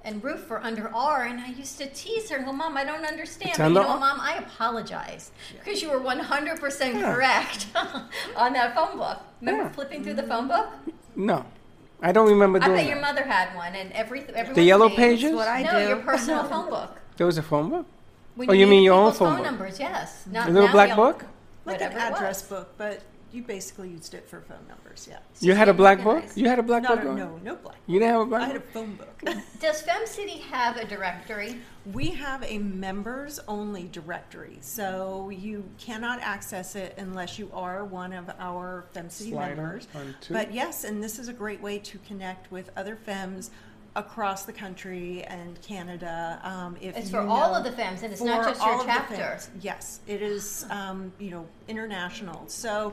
and 0.05 0.23
Ruth 0.25 0.41
for 0.45 0.63
under 0.63 0.89
R, 0.95 1.25
and 1.25 1.41
I 1.41 1.49
used 1.49 1.77
to 1.79 1.87
tease 1.91 2.31
her 2.31 2.37
and 2.37 2.47
go, 2.47 2.53
Mom, 2.53 2.77
I 2.77 2.85
don't 2.85 3.05
understand. 3.05 3.53
But 3.59 3.69
you 3.69 3.75
know 3.75 3.83
what, 3.89 4.01
Mom? 4.01 4.21
I 4.21 4.35
apologize 4.39 5.31
because 5.59 5.83
you 5.83 5.91
were 5.91 6.01
100% 6.01 6.95
Yeah. 6.95 7.15
correct 7.15 7.67
on 8.37 8.53
that 8.55 8.75
phone 8.75 8.97
book. 8.97 9.19
Remember 9.41 9.65
Yeah. 9.65 9.69
flipping 9.71 10.03
through 10.05 10.15
the 10.15 10.23
phone 10.25 10.49
book? 10.49 10.67
No, 11.17 11.45
I 12.01 12.13
don't 12.13 12.29
remember 12.29 12.59
doing. 12.59 12.73
I 12.73 12.77
bet 12.77 12.85
that. 12.85 12.91
your 12.91 13.01
mother 13.01 13.23
had 13.25 13.55
one, 13.57 13.75
and 13.75 13.93
every 13.93 14.21
everyone's 14.23 14.55
The 14.55 14.63
yellow 14.63 14.89
name- 14.89 14.97
pages? 14.97 15.35
what 15.35 15.49
I 15.49 15.63
no, 15.63 15.73
do. 15.81 15.89
your 15.89 15.97
personal 16.11 16.45
phone 16.45 16.71
book. 16.71 16.97
There 17.17 17.27
was 17.27 17.39
a 17.39 17.43
phone 17.43 17.69
book. 17.71 17.87
When 18.37 18.49
oh, 18.51 18.53
you 18.53 18.67
mean 18.69 18.85
your 18.85 18.95
own 18.95 19.11
people's 19.13 19.19
phone, 19.19 19.29
phone 19.29 19.37
book? 19.39 19.47
numbers? 19.47 19.81
Yes. 19.81 20.25
Not 20.31 20.49
A 20.49 20.53
little 20.53 20.69
black 20.69 20.95
book? 20.97 21.25
Like 21.65 21.81
an 21.83 21.93
Whatever 21.93 22.15
address 22.17 22.43
book, 22.43 22.73
but 22.79 23.03
you 23.31 23.43
basically 23.43 23.91
used 23.91 24.15
it 24.15 24.27
for 24.29 24.41
phone 24.41 24.67
numbers, 24.69 25.07
yeah. 25.11 25.19
You 25.41 25.55
had 25.55 25.69
a 25.69 25.75
black 25.75 26.03
book. 26.03 26.25
You 26.35 26.49
had 26.49 26.59
a 26.59 26.63
black 26.63 26.83
Not 26.85 27.03
book. 27.03 27.13
a- 27.13 27.15
no, 27.19 27.39
no 27.45 27.57
black 27.57 27.77
You 27.87 27.99
didn't 27.99 28.13
have 28.13 28.21
a 28.23 28.27
black 28.27 28.43
I 28.43 28.47
had 28.47 28.57
a 28.57 28.61
book. 28.61 28.73
phone 28.73 28.95
book. 28.97 29.23
Does 29.61 29.83
FemCity 29.83 30.41
have 30.43 30.77
a 30.77 30.85
directory? 30.87 31.61
We 31.93 32.07
have 32.11 32.43
a 32.45 32.59
members 32.59 33.39
only 33.47 33.89
directory, 33.93 34.59
so 34.63 35.29
you 35.31 35.65
cannot 35.79 36.21
access 36.21 36.75
it 36.75 36.95
unless 36.97 37.39
you 37.39 37.51
are 37.53 37.85
one 37.85 38.13
of 38.13 38.31
our 38.39 38.87
FemCity 38.95 39.31
Slide 39.31 39.51
on- 39.53 39.57
members. 39.57 39.89
on 39.95 40.15
two. 40.21 40.33
But 40.33 40.53
yes, 40.55 40.85
and 40.85 41.03
this 41.05 41.19
is 41.19 41.29
a 41.29 41.33
great 41.35 41.61
way 41.61 41.79
to 41.81 41.99
connect 41.99 42.51
with 42.51 42.71
other 42.77 42.97
FEMs 43.07 43.51
across 43.97 44.45
the 44.45 44.53
country 44.53 45.25
and 45.25 45.61
Canada. 45.61 46.39
Um, 46.45 46.77
if 46.81 46.97
It's 46.97 47.07
you 47.11 47.19
for 47.19 47.27
all 47.27 47.55
of 47.55 47.65
the 47.65 47.71
FEMs, 47.71 48.03
and 48.05 48.13
it's 48.13 48.21
not 48.23 48.45
just 48.47 48.61
your 48.61 48.75
all 48.75 48.81
of 48.81 48.87
chapter. 48.87 49.41
Yes, 49.61 50.01
it 50.07 50.23
is, 50.23 50.67
um, 50.71 51.11
you 51.19 51.31
know, 51.31 51.47
international. 51.67 52.45
So, 52.49 52.93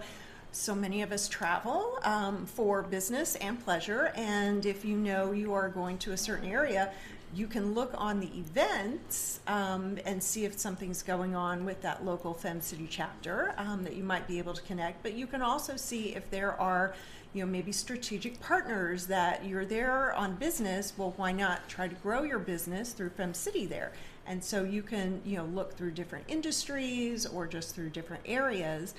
so 0.55 0.73
many 0.73 1.01
of 1.01 1.11
us 1.11 1.27
travel 1.27 1.99
um, 2.03 2.45
for 2.45 2.81
business 2.81 3.35
and 3.35 3.63
pleasure. 3.63 4.13
And 4.15 4.65
if 4.65 4.85
you 4.85 4.95
know 4.95 5.31
you 5.33 5.53
are 5.53 5.67
going 5.69 5.97
to 5.99 6.13
a 6.13 6.17
certain 6.17 6.49
area, 6.49 6.91
you 7.33 7.47
can 7.47 7.73
look 7.73 7.93
on 7.97 8.21
the 8.21 8.29
events 8.37 9.41
um, 9.47 9.97
and 10.05 10.23
see 10.23 10.45
if 10.45 10.57
something's 10.57 11.03
going 11.03 11.35
on 11.35 11.65
with 11.65 11.81
that 11.81 12.05
local 12.05 12.33
Fem 12.33 12.61
City 12.61 12.87
chapter 12.89 13.53
um, 13.57 13.83
that 13.83 13.95
you 13.95 14.03
might 14.03 14.27
be 14.27 14.37
able 14.37 14.53
to 14.53 14.61
connect. 14.61 15.03
But 15.03 15.13
you 15.13 15.27
can 15.27 15.41
also 15.41 15.75
see 15.75 16.15
if 16.15 16.29
there 16.31 16.59
are, 16.59 16.95
you 17.33 17.43
know, 17.43 17.51
maybe 17.51 17.73
strategic 17.73 18.39
partners 18.39 19.07
that 19.07 19.43
you're 19.43 19.65
there 19.65 20.13
on 20.13 20.35
business. 20.35 20.93
Well, 20.95 21.13
why 21.17 21.33
not 21.33 21.67
try 21.67 21.89
to 21.89 21.95
grow 21.95 22.23
your 22.23 22.39
business 22.39 22.93
through 22.93 23.09
Fem 23.09 23.33
City 23.33 23.65
there? 23.65 23.91
And 24.25 24.41
so 24.41 24.63
you 24.63 24.81
can, 24.81 25.21
you 25.25 25.35
know, 25.35 25.45
look 25.45 25.75
through 25.75 25.91
different 25.91 26.25
industries 26.29 27.25
or 27.25 27.45
just 27.45 27.75
through 27.75 27.89
different 27.89 28.23
areas 28.25 28.93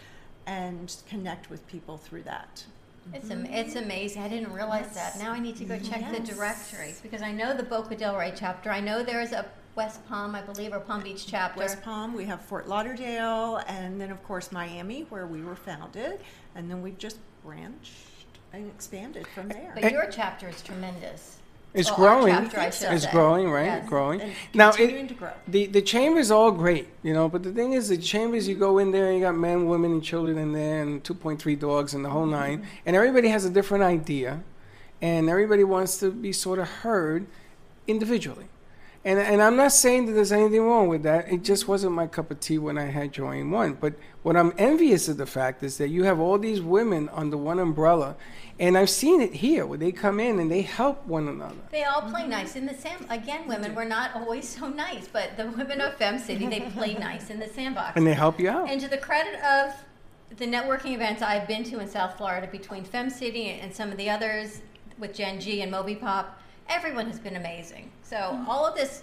and 0.46 0.94
connect 1.08 1.50
with 1.50 1.66
people 1.66 1.98
through 1.98 2.22
that. 2.22 2.64
It's 3.12 3.30
am- 3.30 3.46
it's 3.46 3.76
amazing. 3.76 4.22
I 4.22 4.28
didn't 4.28 4.52
realize 4.52 4.94
that. 4.94 5.18
Now 5.18 5.32
I 5.32 5.38
need 5.38 5.56
to 5.56 5.64
go 5.64 5.74
mm-hmm. 5.74 5.90
check 5.90 6.10
the 6.10 6.18
Yes. 6.18 6.28
directory 6.36 6.94
because 7.02 7.22
I 7.22 7.32
know 7.32 7.56
the 7.56 7.62
Boca 7.62 7.96
Del 7.96 8.16
Rey 8.16 8.32
chapter. 8.34 8.70
I 8.70 8.80
know 8.80 9.02
there's 9.02 9.32
a 9.32 9.46
West 9.76 10.06
Palm, 10.08 10.34
I 10.34 10.40
believe, 10.40 10.72
or 10.72 10.80
Palm 10.80 11.02
Beach 11.02 11.26
chapter. 11.26 11.60
West 11.60 11.82
Palm, 11.82 12.14
we 12.14 12.24
have 12.24 12.40
Fort 12.40 12.66
Lauderdale, 12.66 13.62
and 13.68 14.00
then 14.00 14.10
of 14.10 14.22
course 14.24 14.50
Miami, 14.50 15.02
where 15.10 15.26
we 15.26 15.42
were 15.42 15.54
founded, 15.54 16.20
and 16.54 16.70
then 16.70 16.82
we've 16.82 16.98
just 16.98 17.18
branched 17.44 17.92
and 18.52 18.68
expanded 18.70 19.26
from 19.28 19.48
there. 19.48 19.72
But 19.78 19.92
your 19.92 20.06
chapter 20.10 20.48
is 20.48 20.62
tremendous. 20.62 21.38
It's 21.76 21.90
Well, 21.90 22.24
growing. 22.24 22.34
chapter, 22.50 22.60
it's 22.94 23.04
say. 23.04 23.10
growing, 23.12 23.50
right? 23.50 23.66
Yes. 23.66 23.88
Growing. 23.88 24.22
And 24.22 24.32
now, 24.54 24.70
it, 24.70 25.08
to 25.08 25.14
grow. 25.14 25.30
the 25.46 25.66
the 25.66 25.82
chamber 25.82 26.18
is 26.18 26.30
all 26.30 26.50
great, 26.50 26.88
you 27.02 27.12
know. 27.12 27.28
But 27.28 27.42
the 27.42 27.52
thing 27.52 27.74
is, 27.74 27.88
the 27.90 27.98
chambers 27.98 28.48
you 28.48 28.54
go 28.56 28.78
in 28.78 28.92
there, 28.92 29.06
and 29.08 29.14
you 29.16 29.20
got 29.20 29.36
men, 29.36 29.66
women, 29.66 29.92
and 29.92 30.02
children 30.02 30.38
in 30.38 30.52
there, 30.52 30.82
and 30.82 31.04
2.3 31.04 31.54
dogs, 31.58 31.92
and 31.94 32.02
the 32.04 32.08
whole 32.10 32.24
9 32.26 32.58
Mm-hmm. 32.58 32.64
And 32.86 32.96
everybody 32.96 33.28
has 33.28 33.44
a 33.44 33.50
different 33.50 33.84
idea, 33.84 34.42
and 35.02 35.28
everybody 35.28 35.64
wants 35.64 35.98
to 35.98 36.10
be 36.10 36.32
sort 36.32 36.58
of 36.58 36.66
heard 36.82 37.26
individually. 37.86 38.46
And 39.06 39.20
and 39.20 39.40
I'm 39.40 39.54
not 39.54 39.70
saying 39.70 40.06
that 40.06 40.12
there's 40.14 40.32
anything 40.32 40.62
wrong 40.62 40.88
with 40.88 41.04
that. 41.04 41.30
It 41.30 41.44
just 41.44 41.68
wasn't 41.68 41.92
my 41.92 42.08
cup 42.08 42.32
of 42.32 42.40
tea 42.40 42.58
when 42.58 42.76
I 42.76 42.86
had 42.86 43.12
joined 43.12 43.52
one. 43.52 43.74
But 43.74 43.94
what 44.24 44.36
I'm 44.36 44.52
envious 44.58 45.08
of 45.08 45.16
the 45.16 45.26
fact 45.26 45.62
is 45.62 45.78
that 45.78 45.90
you 45.90 46.02
have 46.02 46.18
all 46.18 46.40
these 46.40 46.60
women 46.60 47.08
under 47.12 47.36
one 47.36 47.60
umbrella, 47.60 48.16
and 48.58 48.76
I've 48.76 48.90
seen 48.90 49.20
it 49.20 49.34
here 49.34 49.64
where 49.64 49.78
they 49.78 49.92
come 49.92 50.18
in 50.18 50.40
and 50.40 50.50
they 50.50 50.62
help 50.62 51.06
one 51.06 51.28
another. 51.28 51.54
They 51.70 51.84
all 51.84 52.02
play 52.02 52.26
nice 52.26 52.56
in 52.56 52.66
the 52.66 52.74
sand. 52.74 53.06
Again, 53.08 53.46
women, 53.46 53.76
we're 53.76 53.84
not 53.84 54.16
always 54.16 54.48
so 54.48 54.68
nice, 54.68 55.06
but 55.06 55.36
the 55.36 55.52
women 55.52 55.80
of 55.80 55.94
Fem 55.94 56.18
City, 56.18 56.48
they 56.48 56.62
play 56.62 56.94
nice 56.98 57.30
in 57.30 57.38
the 57.38 57.46
sandbox. 57.46 57.96
And 57.96 58.04
they 58.04 58.14
help 58.14 58.40
you 58.40 58.50
out. 58.50 58.68
And 58.68 58.80
to 58.80 58.88
the 58.88 58.98
credit 58.98 59.40
of 59.40 59.72
the 60.36 60.46
networking 60.46 60.94
events 60.94 61.22
I've 61.22 61.46
been 61.46 61.62
to 61.62 61.78
in 61.78 61.88
South 61.88 62.16
Florida 62.16 62.48
between 62.48 62.82
Fem 62.82 63.08
City 63.10 63.50
and 63.50 63.72
some 63.72 63.92
of 63.92 63.98
the 63.98 64.10
others 64.10 64.62
with 64.98 65.14
Gen 65.14 65.38
G 65.38 65.62
and 65.62 65.72
MobiPop, 65.72 66.26
everyone 66.68 67.06
has 67.06 67.20
been 67.20 67.36
amazing. 67.36 67.92
So 68.08 68.44
all 68.46 68.64
of 68.64 68.76
this 68.76 69.02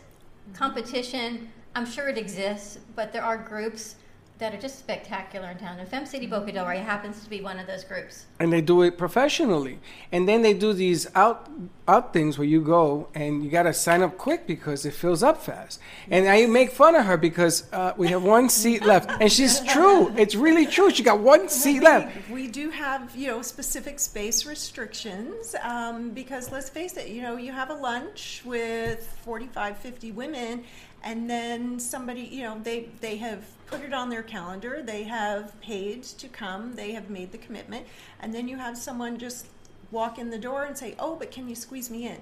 competition, 0.54 1.52
I'm 1.76 1.86
sure 1.86 2.08
it 2.08 2.18
exists, 2.18 2.80
but 2.96 3.12
there 3.12 3.24
are 3.24 3.38
groups 3.38 3.98
that 4.40 4.54
are 4.54 4.58
just 4.58 4.80
spectacular 4.80 5.50
in 5.52 5.58
town. 5.58 5.80
And 5.80 5.88
Fem 5.88 6.06
City 6.06 6.28
Boca 6.28 6.52
Del 6.52 6.66
Rey 6.66 6.80
happens 6.80 7.24
to 7.24 7.30
be 7.30 7.42
one 7.42 7.60
of 7.60 7.68
those 7.68 7.84
groups. 7.84 8.26
and 8.40 8.52
they 8.52 8.62
do 8.62 8.82
it 8.82 8.98
professionally. 8.98 9.80
And 10.12 10.28
then 10.28 10.42
they 10.42 10.54
do 10.54 10.74
these 10.74 11.08
out 11.16 11.50
out 11.88 12.14
things 12.14 12.38
where 12.38 12.48
you 12.48 12.62
go 12.62 13.10
and 13.14 13.44
you 13.44 13.50
got 13.50 13.64
to 13.64 13.74
sign 13.74 14.02
up 14.02 14.18
quick 14.18 14.48
because 14.48 14.86
it 14.86 14.94
fills 14.94 15.22
up 15.22 15.42
fast. 15.42 15.80
And 16.10 16.28
I 16.28 16.46
make 16.46 16.72
fun 16.72 16.96
of 16.96 17.06
her 17.06 17.18
because 17.18 17.72
uh, 17.74 17.94
we 17.98 18.08
have 18.08 18.24
one 18.24 18.50
seat 18.50 18.84
left, 18.92 19.10
and 19.22 19.32
she's 19.32 19.60
true. 19.62 20.14
It's 20.18 20.36
really 20.36 20.66
true. 20.66 20.90
She 20.92 21.04
got 21.04 21.20
one 21.20 21.50
seat 21.50 21.82
left. 21.82 22.30
We 22.30 22.48
do 22.48 22.70
have, 22.70 23.16
you 23.16 23.28
know, 23.28 23.42
specific 23.42 24.00
space 24.00 24.46
restrictions 24.46 25.56
um, 25.62 26.12
because 26.12 26.52
let's 26.52 26.70
face 26.70 26.98
it, 26.98 27.10
you 27.10 27.22
know, 27.22 27.38
you 27.38 27.52
have 27.52 27.70
a 27.70 27.76
lunch 27.76 28.42
with 28.46 29.06
45, 29.24 29.78
50 29.78 30.12
women, 30.14 30.64
and 31.04 31.30
then 31.30 31.80
somebody, 31.80 32.22
you 32.22 32.44
know, 32.44 32.60
they, 32.64 32.88
they 33.02 33.18
have 33.18 33.44
put 33.74 33.84
it 33.84 33.94
on 33.94 34.10
their 34.10 34.22
calendar, 34.24 34.84
they 34.84 35.04
have 35.04 35.60
paid 35.60 36.04
to 36.04 36.28
come, 36.28 36.76
they 36.76 36.92
have 36.92 37.10
made 37.10 37.32
the 37.32 37.38
commitment, 37.40 37.88
and 38.20 38.34
then 38.34 38.48
you 38.48 38.56
have 38.58 38.78
someone 38.78 39.18
just 39.18 39.48
walk 39.92 40.20
in 40.20 40.30
the 40.30 40.38
door 40.38 40.66
and 40.66 40.78
say, 40.78 40.96
oh, 41.00 41.16
but 41.16 41.32
can 41.32 41.48
you 41.50 41.56
squeeze 41.56 41.90
me 41.90 42.06
in? 42.08 42.18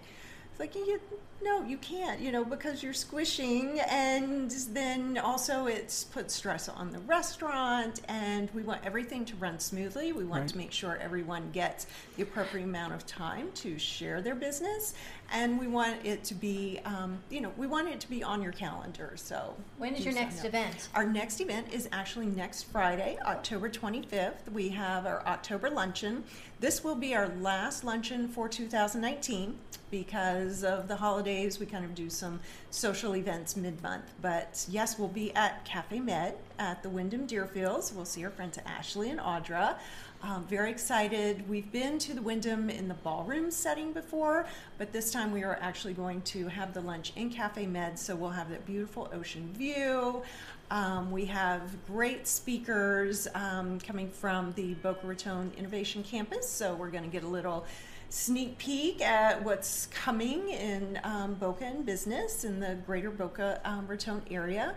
It's 0.51 0.59
like, 0.59 0.75
you, 0.75 0.99
no, 1.43 1.63
you 1.63 1.77
can't, 1.77 2.19
you 2.21 2.31
know, 2.31 2.45
because 2.45 2.81
you're 2.83 2.93
squishing, 2.93 3.79
and 3.89 4.49
then 4.71 5.17
also 5.17 5.65
it's 5.65 6.03
put 6.05 6.29
stress 6.31 6.69
on 6.69 6.91
the 6.91 6.99
restaurant, 6.99 8.01
and 8.07 8.49
we 8.53 8.61
want 8.61 8.81
everything 8.85 9.25
to 9.25 9.35
run 9.35 9.59
smoothly. 9.59 10.13
We 10.13 10.23
want 10.23 10.41
Right. 10.41 10.49
to 10.51 10.57
make 10.57 10.71
sure 10.71 10.97
everyone 11.01 11.51
gets 11.51 11.85
the 12.15 12.23
appropriate 12.23 12.63
amount 12.65 12.93
of 12.93 13.05
time 13.05 13.49
to 13.55 13.77
share 13.77 14.21
their 14.21 14.35
business, 14.35 14.93
and 15.31 15.57
we 15.59 15.67
want 15.67 16.05
it 16.05 16.23
to 16.25 16.33
be, 16.35 16.79
um, 16.85 17.17
you 17.29 17.41
know, 17.41 17.51
we 17.57 17.65
want 17.65 17.87
it 17.87 17.99
to 18.01 18.09
be 18.09 18.23
on 18.23 18.41
your 18.41 18.51
calendar. 18.51 19.13
So, 19.15 19.55
When 19.77 19.95
is 19.95 20.03
your 20.03 20.13
next 20.13 20.43
event? 20.43 20.89
Our 20.93 21.05
next 21.05 21.39
event 21.39 21.67
is 21.71 21.87
actually 21.91 22.25
next 22.27 22.63
Friday, 22.63 23.17
October 23.25 23.69
25th. 23.69 24.51
We 24.51 24.69
have 24.69 25.05
our 25.05 25.25
October 25.25 25.69
luncheon. 25.69 26.23
This 26.59 26.83
will 26.83 26.95
be 26.95 27.15
our 27.15 27.29
last 27.39 27.83
luncheon 27.83 28.27
for 28.27 28.49
2019 28.49 29.57
because 29.89 30.63
of 30.63 30.87
the 30.87 30.95
holidays. 30.95 31.59
We 31.59 31.65
kind 31.65 31.85
of 31.85 31.95
do 31.95 32.09
some 32.09 32.39
social 32.69 33.15
events 33.15 33.55
mid 33.55 33.81
month. 33.81 34.05
But 34.21 34.65
yes, 34.69 34.99
we'll 34.99 35.07
be 35.07 35.33
at 35.35 35.63
Cafe 35.65 35.99
Med 35.99 36.35
at 36.59 36.83
the 36.83 36.89
Wyndham 36.89 37.25
Deerfields. 37.25 37.93
We'll 37.93 38.05
see 38.05 38.23
our 38.23 38.31
friends 38.31 38.57
Ashley 38.65 39.09
and 39.09 39.19
Audra. 39.19 39.77
Um, 40.23 40.45
very 40.45 40.69
excited. 40.69 41.49
We've 41.49 41.71
been 41.71 41.97
to 41.99 42.13
the 42.13 42.21
Wyndham 42.21 42.69
in 42.69 42.87
the 42.87 42.93
ballroom 42.93 43.49
setting 43.49 43.91
before, 43.91 44.45
but 44.77 44.93
this 44.93 45.11
time 45.11 45.31
we 45.31 45.43
are 45.43 45.57
actually 45.59 45.93
going 45.93 46.21
to 46.23 46.47
have 46.47 46.75
the 46.75 46.81
lunch 46.81 47.11
in 47.15 47.31
Cafe 47.31 47.65
Med, 47.65 47.97
so 47.97 48.15
we'll 48.15 48.29
have 48.29 48.51
that 48.51 48.63
beautiful 48.67 49.09
ocean 49.13 49.51
view. 49.53 50.21
Um, 50.69 51.09
we 51.09 51.25
have 51.25 51.75
great 51.87 52.27
speakers 52.27 53.27
um, 53.33 53.79
coming 53.79 54.09
from 54.09 54.53
the 54.53 54.75
Boca 54.75 55.07
Raton 55.07 55.53
Innovation 55.57 56.03
Campus, 56.03 56.47
so 56.47 56.75
we're 56.75 56.91
going 56.91 57.03
to 57.03 57.09
get 57.09 57.23
a 57.23 57.27
little 57.27 57.65
sneak 58.09 58.57
peek 58.59 59.01
at 59.01 59.43
what's 59.43 59.87
coming 59.87 60.49
in 60.49 60.99
um, 61.03 61.33
Boca 61.33 61.65
and 61.65 61.83
business 61.83 62.43
in 62.43 62.59
the 62.59 62.77
greater 62.85 63.09
Boca 63.09 63.59
um, 63.65 63.87
Raton 63.87 64.21
area. 64.29 64.75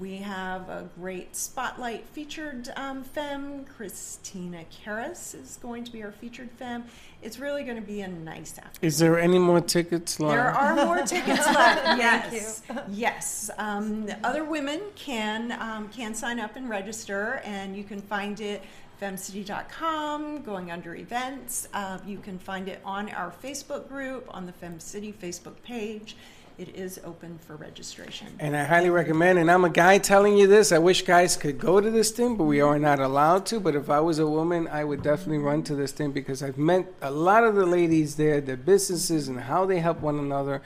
We 0.00 0.16
have 0.16 0.68
a 0.68 0.88
great 0.98 1.36
spotlight 1.36 2.04
featured 2.08 2.70
um, 2.76 3.02
femme. 3.02 3.64
Christina 3.64 4.64
Karras 4.70 5.34
is 5.34 5.58
going 5.62 5.84
to 5.84 5.92
be 5.92 6.02
our 6.02 6.12
featured 6.12 6.50
femme. 6.52 6.84
It's 7.22 7.38
really 7.38 7.62
going 7.62 7.76
to 7.76 7.86
be 7.86 8.02
a 8.02 8.08
nice 8.08 8.58
afternoon. 8.58 8.86
Is 8.86 8.98
there 8.98 9.18
any 9.18 9.38
more 9.38 9.60
tickets 9.60 10.20
left? 10.20 10.34
There 10.34 10.50
are 10.50 10.74
more 10.84 11.02
tickets 11.06 11.46
left. 11.46 11.98
Yes, 11.98 12.62
yes. 12.90 13.50
Um, 13.58 14.08
other 14.22 14.44
women 14.44 14.80
can 14.96 15.52
um, 15.52 15.88
can 15.88 16.14
sign 16.14 16.40
up 16.40 16.56
and 16.56 16.68
register, 16.68 17.40
and 17.44 17.76
you 17.76 17.84
can 17.84 18.02
find 18.02 18.40
it 18.40 18.62
femcity.com. 19.00 20.42
Going 20.42 20.70
under 20.70 20.94
events, 20.94 21.68
uh, 21.72 21.98
you 22.06 22.18
can 22.18 22.38
find 22.38 22.68
it 22.68 22.80
on 22.84 23.08
our 23.10 23.32
Facebook 23.42 23.88
group 23.88 24.26
on 24.28 24.46
the 24.46 24.52
FemCity 24.52 25.14
Facebook 25.14 25.62
page. 25.62 26.16
It 26.58 26.74
is 26.74 26.98
open 27.04 27.38
for 27.38 27.54
registration. 27.56 28.28
And 28.38 28.56
I 28.56 28.64
highly 28.64 28.88
recommend, 28.88 29.38
and 29.38 29.50
I'm 29.50 29.66
a 29.66 29.70
guy 29.70 29.98
telling 29.98 30.38
you 30.38 30.46
this, 30.46 30.72
I 30.72 30.78
wish 30.78 31.02
guys 31.02 31.36
could 31.36 31.58
go 31.58 31.82
to 31.82 31.90
this 31.90 32.10
thing, 32.10 32.36
but 32.36 32.44
we 32.44 32.62
are 32.62 32.78
not 32.78 32.98
allowed 32.98 33.44
to. 33.46 33.60
But 33.60 33.76
if 33.76 33.90
I 33.90 34.00
was 34.00 34.18
a 34.18 34.26
woman, 34.26 34.66
I 34.68 34.82
would 34.82 35.02
definitely 35.02 35.38
run 35.38 35.62
to 35.64 35.74
this 35.74 35.92
thing 35.92 36.12
because 36.12 36.42
I've 36.42 36.56
met 36.56 36.86
a 37.02 37.10
lot 37.10 37.44
of 37.44 37.56
the 37.56 37.66
ladies 37.66 38.16
there, 38.16 38.40
their 38.40 38.56
businesses, 38.56 39.28
and 39.28 39.38
how 39.40 39.66
they 39.66 39.80
help 39.80 40.00
one 40.00 40.18
another. 40.18 40.62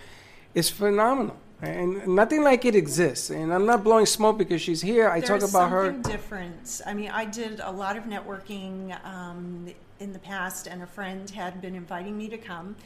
is 0.54 0.70
phenomenal. 0.70 1.36
And 1.62 2.06
nothing 2.06 2.42
like 2.42 2.64
it 2.64 2.74
exists. 2.74 3.30
And 3.30 3.52
I'm 3.52 3.66
not 3.66 3.84
blowing 3.84 4.06
smoke 4.06 4.38
because 4.38 4.62
she's 4.62 4.80
here. 4.80 5.08
I 5.08 5.20
There's 5.20 5.42
talk 5.42 5.50
about 5.50 5.70
her. 5.70 5.92
difference. 5.92 6.80
I 6.86 6.94
mean, 6.94 7.10
I 7.10 7.24
did 7.24 7.60
a 7.60 7.70
lot 7.70 7.96
of 7.96 8.04
networking 8.04 8.96
um, 9.04 9.66
in 9.98 10.12
the 10.12 10.18
past, 10.20 10.68
and 10.68 10.82
a 10.82 10.86
friend 10.86 11.28
had 11.30 11.60
been 11.60 11.74
inviting 11.74 12.16
me 12.16 12.28
to 12.28 12.38
come. 12.38 12.76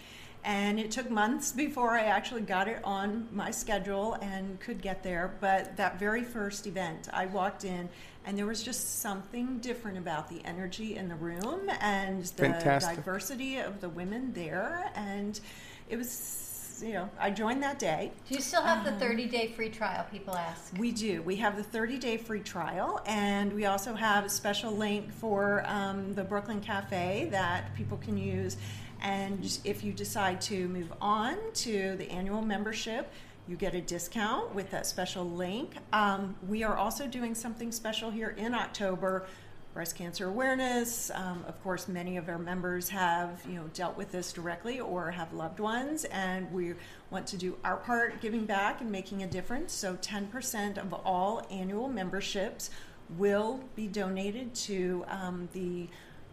And 0.44 0.78
it 0.78 0.90
took 0.90 1.10
months 1.10 1.52
before 1.52 1.92
I 1.92 2.02
actually 2.02 2.42
got 2.42 2.68
it 2.68 2.80
on 2.84 3.26
my 3.32 3.50
schedule 3.50 4.18
and 4.20 4.60
could 4.60 4.82
get 4.82 5.02
there. 5.02 5.34
But 5.40 5.76
that 5.78 5.98
very 5.98 6.22
first 6.22 6.66
event, 6.66 7.08
I 7.14 7.24
walked 7.26 7.64
in, 7.64 7.88
and 8.26 8.36
there 8.36 8.44
was 8.44 8.62
just 8.62 9.00
something 9.00 9.58
different 9.58 9.96
about 9.96 10.28
the 10.28 10.44
energy 10.44 10.96
in 10.96 11.08
the 11.08 11.14
room 11.14 11.70
and 11.80 12.22
the 12.24 12.42
Fantastic. 12.42 12.96
diversity 12.96 13.56
of 13.56 13.80
the 13.80 13.88
women 13.88 14.34
there. 14.34 14.90
And 14.94 15.40
it 15.88 15.96
was, 15.96 16.82
you 16.84 16.92
know, 16.92 17.08
I 17.18 17.30
joined 17.30 17.62
that 17.62 17.78
day. 17.78 18.12
Do 18.28 18.34
you 18.34 18.42
still 18.42 18.62
have 18.62 18.84
the 18.84 18.92
Um, 18.92 18.98
30 18.98 19.26
day 19.26 19.48
free 19.48 19.70
trial? 19.70 20.04
People 20.12 20.36
ask. 20.36 20.74
We 20.76 20.92
do. 20.92 21.22
We 21.22 21.36
have 21.36 21.56
the 21.56 21.62
30 21.62 21.96
day 21.98 22.18
free 22.18 22.40
trial, 22.40 23.00
and 23.06 23.50
we 23.54 23.64
also 23.64 23.94
have 23.94 24.26
a 24.26 24.30
special 24.30 24.72
link 24.72 25.10
for 25.10 25.64
um, 25.66 26.12
the 26.14 26.24
Brooklyn 26.24 26.60
Cafe 26.60 27.28
that 27.30 27.74
people 27.74 27.96
can 27.96 28.18
use. 28.18 28.58
And 29.04 29.58
if 29.64 29.84
you 29.84 29.92
decide 29.92 30.40
to 30.42 30.66
move 30.68 30.92
on 31.00 31.36
to 31.54 31.94
the 31.96 32.10
annual 32.10 32.40
membership, 32.40 33.12
you 33.46 33.54
get 33.54 33.74
a 33.74 33.80
discount 33.82 34.54
with 34.54 34.70
that 34.70 34.86
special 34.86 35.28
link. 35.28 35.74
Um, 35.92 36.34
we 36.48 36.62
are 36.64 36.76
also 36.76 37.06
doing 37.06 37.34
something 37.34 37.70
special 37.70 38.10
here 38.10 38.30
in 38.30 38.54
October 38.54 39.26
breast 39.74 39.96
cancer 39.96 40.28
awareness. 40.28 41.10
Um, 41.12 41.44
of 41.48 41.60
course, 41.62 41.86
many 41.88 42.16
of 42.16 42.28
our 42.28 42.38
members 42.38 42.88
have 42.88 43.42
you 43.46 43.56
know 43.56 43.68
dealt 43.74 43.96
with 43.96 44.10
this 44.10 44.32
directly 44.32 44.80
or 44.80 45.10
have 45.10 45.32
loved 45.34 45.60
ones, 45.60 46.04
and 46.06 46.50
we 46.50 46.74
want 47.10 47.26
to 47.26 47.36
do 47.36 47.58
our 47.64 47.76
part 47.76 48.22
giving 48.22 48.46
back 48.46 48.80
and 48.80 48.90
making 48.90 49.24
a 49.24 49.26
difference. 49.26 49.74
So, 49.74 49.96
10% 49.96 50.78
of 50.78 50.94
all 51.04 51.46
annual 51.50 51.88
memberships 51.88 52.70
will 53.18 53.60
be 53.74 53.86
donated 53.86 54.54
to 54.54 55.04
um, 55.08 55.48
the 55.52 55.88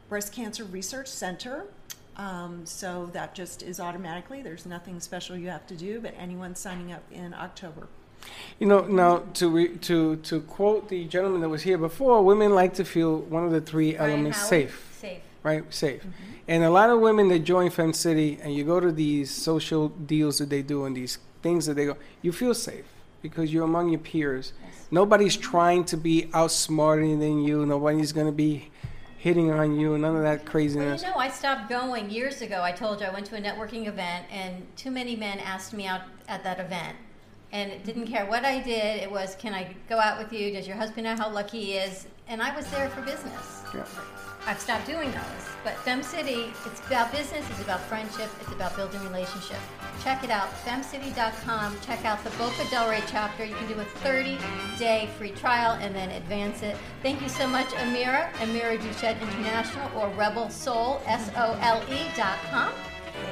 Breast 0.08 0.34
Cancer 0.34 0.66
Research 0.66 1.08
Center. 1.08 1.66
Um, 2.22 2.68
so 2.68 3.10
that 3.14 3.34
just 3.34 3.64
is 3.64 3.80
automatically. 3.80 4.44
There's 4.44 4.68
nothing 4.68 5.00
special 5.00 5.36
you 5.36 5.50
have 5.50 5.66
to 5.68 5.76
do, 5.76 6.00
but 6.00 6.14
anyone 6.20 6.56
signing 6.56 6.92
up 6.92 7.02
in 7.12 7.34
October. 7.34 7.88
You 8.60 8.68
know, 8.68 8.82
now 8.82 9.24
to 9.34 9.50
re, 9.50 9.78
to 9.78 10.18
to 10.18 10.42
quote 10.42 10.90
the 10.90 11.06
gentleman 11.06 11.42
that 11.42 11.50
was 11.50 11.64
here 11.64 11.80
before, 11.80 12.24
women 12.24 12.54
like 12.54 12.76
to 12.76 12.86
feel 12.86 13.18
one 13.18 13.44
of 13.44 13.52
the 13.52 13.62
three 13.62 13.94
Brian 13.94 14.12
elements 14.12 14.38
Howard? 14.38 14.50
safe. 14.50 14.98
Safe. 15.00 15.22
Right, 15.42 15.74
safe. 15.74 16.06
And 16.48 16.64
a 16.64 16.70
lot 16.70 16.92
of 16.92 17.00
women 17.00 17.30
that 17.30 17.40
join 17.40 17.72
Fem 17.72 17.94
City, 17.94 18.38
and 18.44 18.54
you 18.54 18.64
go 18.64 18.80
to 18.80 18.92
these 18.92 19.32
social 19.32 19.90
deals 19.90 20.38
that 20.38 20.52
they 20.52 20.62
do 20.62 20.86
and 20.86 20.96
these 20.96 21.18
things 21.42 21.66
that 21.66 21.74
they 21.74 21.86
go, 21.86 21.98
you 22.22 22.32
feel 22.32 22.54
safe 22.54 22.86
because 23.24 23.52
you're 23.52 23.64
among 23.64 23.90
your 23.90 24.00
peers. 24.00 24.54
Nobody's 24.92 25.38
trying 25.38 25.86
to 25.86 25.98
be 25.98 26.28
outsmarting 26.34 27.20
than 27.20 27.44
you. 27.44 27.66
Nobody's 27.66 28.12
going 28.12 28.28
to 28.28 28.32
be 28.32 28.70
hitting 29.22 29.52
on 29.52 29.80
you. 29.80 29.94
and 29.94 30.02
None 30.02 30.16
of 30.16 30.24
that 30.24 30.46
craziness. 30.46 31.04
Well, 31.04 31.12
you 31.12 31.16
know, 31.16 31.22
I 31.22 31.30
stopped 31.30 31.70
going 31.70 32.10
years 32.10 32.42
ago. 32.42 32.64
I 32.64 32.72
told 32.72 33.02
you 33.02 33.06
I 33.06 33.14
went 33.14 33.28
to 33.28 33.36
a 33.36 33.42
networking 33.42 33.86
event, 33.86 34.26
and 34.32 34.66
too 34.76 34.90
many 34.90 35.16
men 35.16 35.38
asked 35.40 35.74
me 35.74 35.86
out 35.86 36.02
at 36.28 36.44
that 36.44 36.60
event. 36.60 36.98
And 37.52 37.72
it 37.72 37.84
didn't 37.84 38.08
care 38.08 38.26
what 38.26 38.46
I 38.46 38.60
did. 38.62 39.04
It 39.04 39.12
was, 39.12 39.36
can 39.36 39.54
I 39.54 39.76
go 39.88 40.00
out 40.00 40.18
with 40.18 40.34
you? 40.34 40.52
Does 40.52 40.68
your 40.68 40.78
husband 40.78 41.04
know 41.04 41.16
how 41.16 41.30
lucky 41.30 41.60
he 41.60 41.74
is? 41.74 42.08
And 42.28 42.42
I 42.42 42.56
was 42.56 42.66
there 42.72 42.90
for 42.90 43.02
business. 43.02 43.64
Yeah. 43.76 43.86
I've 44.46 44.60
stopped 44.60 44.88
doing 44.88 45.12
those. 45.12 45.50
But 45.64 45.78
Fem 45.78 46.02
City, 46.02 46.52
it's 46.66 46.86
about 46.88 47.12
business, 47.12 47.48
it's 47.50 47.62
about 47.62 47.82
friendship, 47.82 48.30
it's 48.40 48.52
about 48.52 48.76
building 48.76 49.02
relationship. 49.04 49.60
Check 50.04 50.24
it 50.24 50.32
out, 50.32 50.50
femcity.com. 50.66 51.78
Check 51.82 52.04
out 52.06 52.24
the 52.24 52.32
Boca 52.32 52.68
Del 52.72 52.90
Rey 52.90 53.04
chapter. 53.08 53.46
You 53.46 53.56
can 53.56 53.68
do 53.68 53.80
a 53.80 53.86
30 53.86 54.38
day 54.80 55.10
free 55.18 55.32
trial 55.32 55.78
and 55.80 55.94
then 55.96 56.10
advance 56.12 56.64
it. 56.64 56.76
Thank 57.04 57.22
you 57.22 57.30
so 57.30 57.48
much, 57.48 57.68
Amira, 57.68 58.32
Amira 58.34 58.80
Duchette 58.80 59.22
International 59.22 59.90
or 60.00 60.10
Rebel 60.10 60.50
Sole, 60.50 61.02
S 61.06 61.30
O 61.36 61.58
L 61.62 61.84
E 61.92 62.00
dot 62.16 62.40
com. 62.50 62.74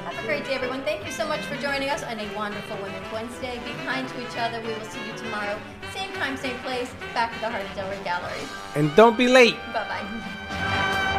Have 0.04 0.18
a 0.18 0.26
great 0.26 0.44
day, 0.44 0.54
everyone. 0.54 0.82
Thank 0.82 1.06
you 1.06 1.12
so 1.12 1.26
much 1.26 1.40
for 1.40 1.56
joining 1.56 1.88
us 1.88 2.02
on 2.02 2.18
a 2.18 2.36
wonderful 2.36 2.76
Women's 2.78 3.12
Wednesday. 3.12 3.60
Be 3.64 3.72
kind 3.84 4.08
to 4.08 4.22
each 4.22 4.36
other. 4.36 4.60
We 4.60 4.74
will 4.74 4.84
see 4.84 5.04
you 5.06 5.16
tomorrow. 5.16 5.58
Same 5.92 6.12
time, 6.12 6.36
same 6.36 6.58
place, 6.58 6.90
back 7.14 7.32
at 7.32 7.40
the 7.40 7.48
Heart 7.48 7.64
of 7.66 7.74
Del 7.74 7.90
Rey 7.90 8.02
Gallery. 8.04 8.40
And 8.74 8.94
don't 8.96 9.16
be 9.16 9.28
late. 9.28 9.56
Bye 9.72 9.88
bye. 9.88 11.10